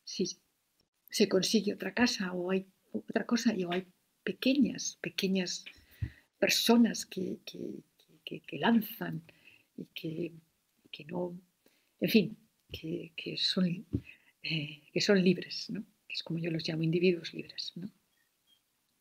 Si 0.05 0.25
se 1.11 1.29
consigue 1.29 1.75
otra 1.75 1.95
casa 1.95 2.33
o 2.33 2.51
hay 2.51 2.67
otra 2.93 3.25
cosa 3.27 3.55
o 3.67 3.73
hay 3.73 3.87
pequeñas, 4.23 4.99
pequeñas 5.01 5.65
personas 6.39 7.07
que, 7.07 7.39
que, 7.45 8.41
que 8.41 8.59
lanzan 8.59 9.23
y 9.77 9.87
que, 10.93 11.05
no, 11.07 11.39
en 12.01 12.11
fin, 12.11 12.37
que, 12.71 13.37
son, 13.37 13.87
eh, 14.43 14.83
que 14.93 15.01
son 15.01 15.23
libres, 15.23 15.71
¿no? 15.71 15.85
que 16.07 16.15
es 16.15 16.23
como 16.23 16.39
yo 16.39 16.51
los 16.51 16.67
llamo 16.67 16.83
individuos 16.83 17.33
libres, 17.35 17.73
¿no? 17.77 17.91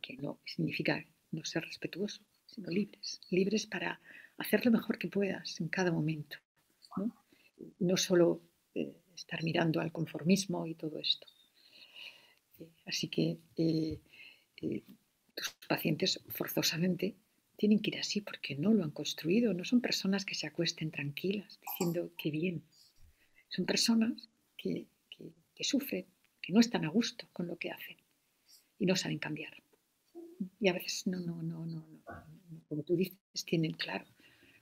que 0.02 0.16
no 0.18 0.40
significa 0.46 1.06
no 1.32 1.44
ser 1.46 1.64
respetuoso, 1.64 2.22
sino 2.46 2.70
libres, 2.70 3.22
libres 3.30 3.66
para 3.66 4.00
hacer 4.38 4.66
lo 4.66 4.72
mejor 4.72 4.98
que 4.98 5.08
puedas 5.08 5.60
en 5.62 5.70
cada 5.70 5.92
momento, 5.92 6.38
no, 6.98 7.16
no 7.80 7.98
solo 7.98 8.42
eh, 8.76 8.96
estar 9.16 9.44
mirando 9.44 9.80
al 9.80 9.92
conformismo 9.92 10.66
y 10.68 10.76
todo 10.76 11.00
esto. 11.00 11.28
Eh, 12.60 12.70
así 12.86 13.08
que 13.08 13.40
tus 15.36 15.54
pacientes 15.68 16.22
forzosamente 16.30 17.16
tienen 17.64 17.80
que 17.80 17.92
ir 17.92 17.98
así 17.98 18.20
porque 18.20 18.58
no 18.58 18.74
lo 18.74 18.84
han 18.84 18.92
construido, 18.92 19.54
no 19.54 19.64
son 19.64 19.80
personas 19.80 20.26
que 20.26 20.36
se 20.36 20.46
acuesten 20.46 20.92
tranquilas 20.92 21.62
diciendo 21.62 22.12
que 22.18 22.30
bien, 22.30 22.62
son 23.48 23.66
personas 23.66 24.28
que, 24.58 24.90
sufren, 25.62 26.06
que 26.42 26.52
no 26.52 26.60
están 26.60 26.84
a 26.84 26.90
gusto 26.90 27.26
con 27.32 27.48
lo 27.48 27.56
que 27.56 27.72
hacen 27.72 27.96
y 28.80 28.86
no 28.86 28.98
saben 28.98 29.18
cambiar. 29.18 29.54
Y 30.60 30.68
a 30.68 30.74
veces 30.74 31.08
no, 31.08 31.22
no, 31.22 31.42
no, 31.42 31.66
no, 31.66 31.88
como 32.68 32.84
tú 32.84 32.98
dices, 32.98 33.18
tienen 33.46 33.72
claro 33.72 34.08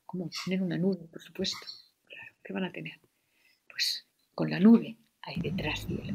cómo 0.06 0.30
tener 0.46 0.62
una 0.62 0.78
nube, 0.78 1.08
por 1.08 1.24
supuesto. 1.24 1.58
Claro, 2.08 2.36
¿qué 2.44 2.54
van 2.54 2.66
a 2.66 2.72
tener? 2.72 3.00
Pues 3.68 4.06
con 4.36 4.52
la 4.52 4.60
nube 4.60 4.96
hay 5.24 5.42
detrás 5.42 5.88
cielo. 5.88 6.14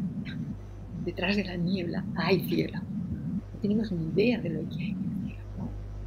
Detrás 1.05 1.35
de 1.35 1.47
la 1.47 1.57
niebla 1.57 2.07
hay 2.15 2.49
cielo. 2.49 2.81
No 2.81 3.61
tenemos 3.61 3.91
ni 3.91 4.07
idea 4.07 4.41
de 4.41 4.51
lo 4.51 4.69
que 4.69 4.85
hay 4.85 5.16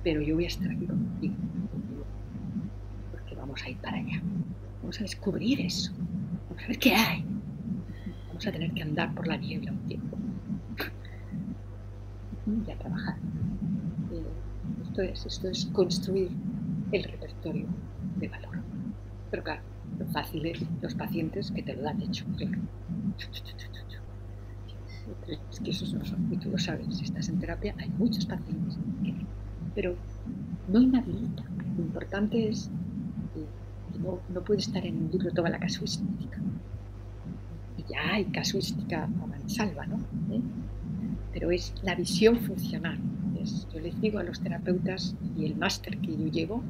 pero 0.03 0.21
yo 0.21 0.35
voy 0.35 0.45
a 0.45 0.47
estar 0.47 0.69
aquí 0.69 0.85
contigo, 0.85 1.35
porque 3.11 3.35
vamos 3.35 3.61
a 3.63 3.69
ir 3.69 3.77
para 3.77 3.97
allá. 3.97 4.21
Vamos 4.81 4.99
a 4.99 5.03
descubrir 5.03 5.61
eso 5.61 5.91
a 6.63 6.67
ver 6.67 6.79
qué 6.79 6.93
hay. 6.93 7.23
Vamos 8.27 8.47
a 8.47 8.51
tener 8.51 8.71
que 8.73 8.81
andar 8.83 9.13
por 9.13 9.27
la 9.27 9.37
niebla 9.37 9.71
un 9.71 9.87
tiempo. 9.87 10.17
Y 12.67 12.71
a 12.71 12.77
trabajar. 12.79 13.15
Eh, 14.11 14.23
esto, 14.81 15.01
es, 15.03 15.25
esto 15.25 15.49
es 15.49 15.67
construir 15.67 16.31
el 16.91 17.03
repertorio 17.03 17.67
de 18.15 18.27
valor. 18.27 18.57
Pero 19.29 19.43
claro, 19.43 19.61
lo 19.99 20.05
fácil 20.07 20.47
es 20.47 20.59
los 20.81 20.95
pacientes 20.95 21.51
que 21.51 21.61
te 21.61 21.75
lo 21.75 21.83
dan 21.83 22.01
hecho. 22.01 22.25
Es 25.51 25.59
que 25.59 25.71
esos 25.71 25.93
no 25.93 26.05
son, 26.05 26.31
y 26.31 26.37
tú 26.37 26.49
lo 26.49 26.57
sabes, 26.57 26.87
si 26.95 27.03
estás 27.03 27.29
en 27.29 27.39
terapia 27.39 27.75
hay 27.77 27.89
muchos 27.89 28.25
pacientes 28.25 28.77
que 29.03 29.13
pero 29.79 29.95
no 30.67 30.81
inhabilita. 30.81 31.41
Lo 31.77 31.83
importante 31.83 32.49
es 32.49 32.69
no, 33.97 34.41
puede 34.43 34.59
estar 34.59 34.85
en 34.85 35.03
un 35.03 35.09
libro 35.09 35.31
toda 35.31 35.49
la 35.49 35.57
casuística. 35.57 36.37
Y 37.77 37.83
ya 37.89 38.15
hay 38.15 38.25
casuística 38.25 39.05
a 39.05 39.07
mansalva, 39.07 39.85
¿no? 39.85 39.95
¿Eh? 40.35 40.41
Pero 41.31 41.51
es 41.51 41.73
la 41.81 41.95
visión 41.95 42.35
funcional. 42.41 42.99
yo 43.73 43.79
les 43.79 44.01
digo 44.01 44.19
a 44.19 44.23
los 44.23 44.41
terapeutas 44.41 45.15
y 45.37 45.45
el 45.45 45.55
máster 45.55 45.97
que 45.99 46.11
yo 46.11 46.27
llevo, 46.27 46.61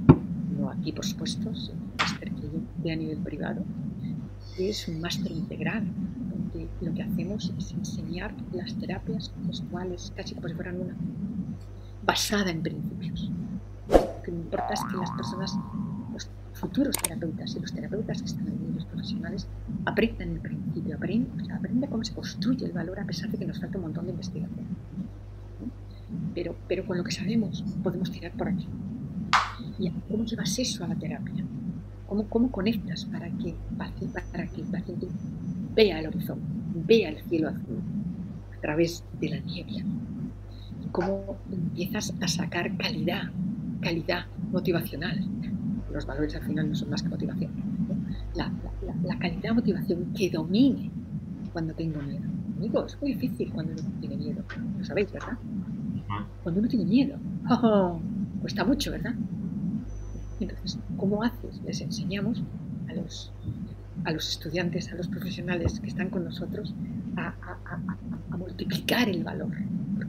no 0.55 0.69
aquí 0.69 0.91
por 0.91 1.03
supuesto, 1.03 1.49
el 1.49 1.79
máster 1.97 2.31
que 2.31 2.43
yo 2.43 2.61
de 2.83 2.91
a 2.91 2.95
nivel 2.95 3.17
privado, 3.17 3.63
es 4.59 4.87
un 4.87 5.01
máster 5.01 5.31
integral, 5.31 5.83
donde 6.31 6.67
lo 6.81 6.93
que 6.93 7.01
hacemos 7.01 7.51
es 7.57 7.71
enseñar 7.71 8.35
las 8.53 8.75
terapias 8.75 9.31
gestuales, 9.47 10.13
casi 10.15 10.35
como 10.35 10.47
si 10.47 10.53
fueran 10.53 10.79
una, 10.81 10.95
basada 12.09 12.49
en 12.49 12.63
principios. 12.63 13.29
Lo 13.87 14.23
que 14.23 14.31
me 14.31 14.39
importa 14.39 14.73
es 14.73 14.81
que 14.89 14.97
las 14.97 15.11
personas 15.11 15.59
futuros 16.53 16.95
terapeutas 16.97 17.55
y 17.55 17.59
los 17.59 17.71
terapeutas 17.71 18.19
que 18.21 18.25
están 18.25 18.47
en 18.47 18.73
los 18.73 18.85
profesionales 18.85 19.47
aprendan 19.85 20.29
el 20.31 20.39
principio, 20.39 20.95
aprenden, 20.95 21.51
aprenden 21.51 21.89
cómo 21.89 22.03
se 22.03 22.15
construye 22.15 22.65
el 22.65 22.71
valor 22.71 22.99
a 22.99 23.05
pesar 23.05 23.29
de 23.29 23.37
que 23.37 23.45
nos 23.45 23.59
falta 23.59 23.77
un 23.77 23.83
montón 23.83 24.05
de 24.05 24.11
investigación. 24.11 24.65
Pero, 26.33 26.55
pero 26.67 26.83
con 26.87 26.97
lo 26.97 27.03
que 27.03 27.11
sabemos 27.11 27.63
podemos 27.83 28.11
tirar 28.11 28.31
por 28.31 28.47
aquí. 28.47 28.67
¿Y 29.77 29.91
cómo 30.09 30.25
llevas 30.25 30.57
eso 30.57 30.83
a 30.83 30.87
la 30.87 30.95
terapia? 30.95 31.43
¿Cómo, 32.07 32.27
cómo 32.27 32.51
conectas 32.51 33.05
para 33.05 33.29
que, 33.29 33.55
para 33.77 34.47
que 34.47 34.61
el 34.61 34.67
paciente 34.67 35.07
vea 35.75 35.99
el 35.99 36.07
horizonte, 36.07 36.43
vea 36.87 37.09
el 37.09 37.21
cielo 37.29 37.49
azul 37.49 37.79
a 38.57 38.61
través 38.61 39.03
de 39.21 39.29
la 39.29 39.39
niebla? 39.41 39.83
¿Cómo 40.91 41.37
empiezas 41.51 42.13
a 42.21 42.27
sacar 42.27 42.75
calidad, 42.77 43.31
calidad 43.81 44.25
motivacional? 44.51 45.25
Los 45.91 46.05
valores 46.05 46.35
al 46.35 46.43
final 46.43 46.69
no 46.69 46.75
son 46.75 46.89
más 46.89 47.01
que 47.01 47.09
motivación. 47.09 47.51
La, 48.35 48.51
la, 49.03 49.17
calidad 49.17 49.53
motivación 49.53 50.13
que 50.13 50.29
domine 50.29 50.91
cuando 51.51 51.73
tengo 51.73 52.01
miedo. 52.01 52.25
Amigos, 52.57 52.93
es 52.93 53.01
muy 53.01 53.13
difícil 53.13 53.51
cuando 53.51 53.73
uno 53.73 53.81
tiene 53.99 54.17
miedo. 54.17 54.43
Lo 54.77 54.83
sabéis, 54.83 55.11
¿verdad? 55.11 55.37
Cuando 56.43 56.59
uno 56.59 56.69
tiene 56.69 56.85
miedo. 56.85 57.17
Oh, 57.49 57.99
cuesta 58.41 58.63
mucho, 58.63 58.91
¿verdad? 58.91 59.15
Entonces, 60.39 60.79
¿cómo 60.97 61.23
haces? 61.23 61.61
Les 61.65 61.81
enseñamos 61.81 62.43
a 62.89 62.93
los, 62.93 63.31
a 64.05 64.11
los 64.11 64.29
estudiantes, 64.29 64.91
a 64.91 64.95
los 64.95 65.07
profesionales 65.07 65.79
que 65.79 65.87
están 65.87 66.09
con 66.09 66.23
nosotros 66.23 66.73
a, 67.17 67.33
a, 68.31 68.37
multiplicar 68.37 69.09
el 69.09 69.23
valor, 69.23 69.51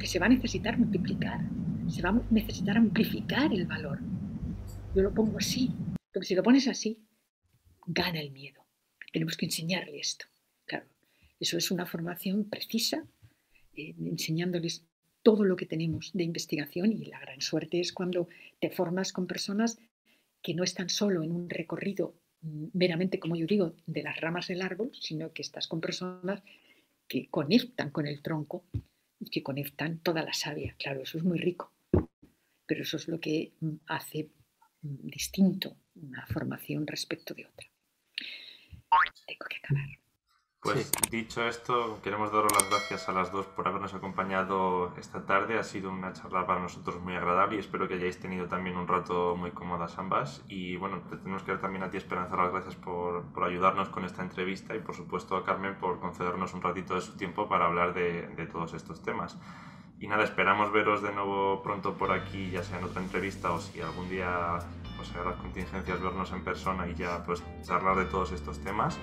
porque 0.00 0.12
se 0.12 0.18
va 0.18 0.24
a 0.24 0.30
necesitar 0.30 0.78
multiplicar, 0.78 1.42
se 1.86 2.00
va 2.00 2.08
a 2.08 2.22
necesitar 2.30 2.74
amplificar 2.74 3.52
el 3.52 3.66
valor. 3.66 3.98
Yo 4.94 5.02
lo 5.02 5.12
pongo 5.12 5.36
así, 5.36 5.70
porque 6.10 6.26
si 6.26 6.34
lo 6.34 6.42
pones 6.42 6.66
así, 6.68 7.04
gana 7.86 8.18
el 8.18 8.30
miedo. 8.30 8.64
Tenemos 9.12 9.36
que 9.36 9.44
enseñarle 9.44 10.00
esto. 10.00 10.24
Claro, 10.64 10.86
eso 11.38 11.58
es 11.58 11.70
una 11.70 11.84
formación 11.84 12.48
precisa, 12.48 13.04
eh, 13.76 13.94
enseñándoles 14.06 14.86
todo 15.22 15.44
lo 15.44 15.54
que 15.54 15.66
tenemos 15.66 16.12
de 16.14 16.24
investigación 16.24 16.92
y 16.92 17.04
la 17.04 17.20
gran 17.20 17.42
suerte 17.42 17.78
es 17.78 17.92
cuando 17.92 18.26
te 18.58 18.70
formas 18.70 19.12
con 19.12 19.26
personas 19.26 19.78
que 20.40 20.54
no 20.54 20.64
están 20.64 20.88
solo 20.88 21.22
en 21.22 21.30
un 21.30 21.50
recorrido 21.50 22.14
mm, 22.40 22.68
meramente, 22.72 23.20
como 23.20 23.36
yo 23.36 23.46
digo, 23.46 23.74
de 23.84 24.02
las 24.02 24.18
ramas 24.18 24.48
del 24.48 24.62
árbol, 24.62 24.92
sino 24.98 25.34
que 25.34 25.42
estás 25.42 25.68
con 25.68 25.82
personas 25.82 26.42
que 27.06 27.28
conectan 27.28 27.90
con 27.90 28.06
el 28.06 28.22
tronco 28.22 28.64
que 29.30 29.42
conectan 29.42 29.98
toda 29.98 30.22
la 30.22 30.32
savia. 30.32 30.74
Claro, 30.78 31.02
eso 31.02 31.18
es 31.18 31.24
muy 31.24 31.38
rico, 31.38 31.72
pero 32.66 32.82
eso 32.82 32.96
es 32.96 33.08
lo 33.08 33.20
que 33.20 33.52
mm, 33.60 33.76
hace 33.86 34.30
mm, 34.82 35.08
distinto 35.08 35.76
una 35.94 36.26
formación 36.26 36.86
respecto 36.86 37.34
de 37.34 37.46
otra. 37.46 37.66
Tengo 39.26 39.46
que 39.48 39.56
acabar. 39.58 39.88
Pues 40.62 40.92
dicho 41.10 41.42
esto, 41.48 42.00
queremos 42.02 42.30
daros 42.32 42.52
las 42.52 42.68
gracias 42.68 43.08
a 43.08 43.12
las 43.12 43.32
dos 43.32 43.46
por 43.46 43.66
habernos 43.66 43.94
acompañado 43.94 44.94
esta 44.98 45.24
tarde. 45.24 45.58
Ha 45.58 45.62
sido 45.62 45.90
una 45.90 46.12
charla 46.12 46.46
para 46.46 46.60
nosotros 46.60 47.00
muy 47.00 47.16
agradable 47.16 47.56
y 47.56 47.60
espero 47.60 47.88
que 47.88 47.94
hayáis 47.94 48.20
tenido 48.20 48.46
también 48.46 48.76
un 48.76 48.86
rato 48.86 49.36
muy 49.36 49.52
cómodas 49.52 49.98
ambas. 49.98 50.44
Y 50.48 50.76
bueno, 50.76 51.00
te 51.08 51.16
tenemos 51.16 51.44
que 51.44 51.52
dar 51.52 51.62
también 51.62 51.84
a 51.84 51.90
ti, 51.90 51.96
Esperanza, 51.96 52.36
las 52.36 52.52
gracias 52.52 52.76
por, 52.76 53.22
por, 53.32 53.44
ayudarnos 53.44 53.88
con 53.88 54.04
esta 54.04 54.22
entrevista 54.22 54.76
y 54.76 54.80
por 54.80 54.94
supuesto 54.94 55.34
a 55.34 55.46
Carmen 55.46 55.78
por 55.78 55.98
concedernos 55.98 56.52
un 56.52 56.60
ratito 56.60 56.94
de 56.94 57.00
su 57.00 57.16
tiempo 57.16 57.48
para 57.48 57.64
hablar 57.64 57.94
de, 57.94 58.28
de 58.28 58.46
todos 58.46 58.74
estos 58.74 59.02
temas. 59.02 59.38
Y 59.98 60.08
nada, 60.08 60.24
esperamos 60.24 60.72
veros 60.72 61.00
de 61.00 61.12
nuevo 61.12 61.62
pronto 61.62 61.94
por 61.94 62.12
aquí, 62.12 62.50
ya 62.50 62.62
sea 62.62 62.78
en 62.78 62.84
otra 62.84 63.00
entrevista 63.00 63.50
o 63.52 63.60
si 63.60 63.80
algún 63.80 64.10
día, 64.10 64.58
pues 64.96 65.08
sea 65.08 65.24
las 65.24 65.36
contingencias, 65.36 66.02
vernos 66.02 66.30
en 66.32 66.44
persona 66.44 66.86
y 66.86 66.94
ya 66.96 67.24
pues 67.24 67.42
charlar 67.62 67.96
de 67.96 68.04
todos 68.04 68.32
estos 68.32 68.60
temas 68.60 68.98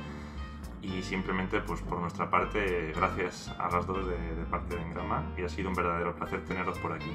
y 0.82 1.02
simplemente 1.02 1.62
pues 1.62 1.82
por 1.82 2.00
nuestra 2.00 2.30
parte 2.30 2.94
gracias 2.96 3.54
a 3.58 3.70
las 3.70 3.86
dos 3.86 4.08
de, 4.08 4.36
de 4.36 4.46
parte 4.46 4.76
de 4.76 4.82
Engrama 4.82 5.34
y 5.38 5.44
ha 5.44 5.50
sido 5.50 5.70
un 5.70 5.76
verdadero 5.76 6.16
placer 6.16 6.44
teneros 6.46 6.78
por 6.80 6.94
aquí. 6.94 7.12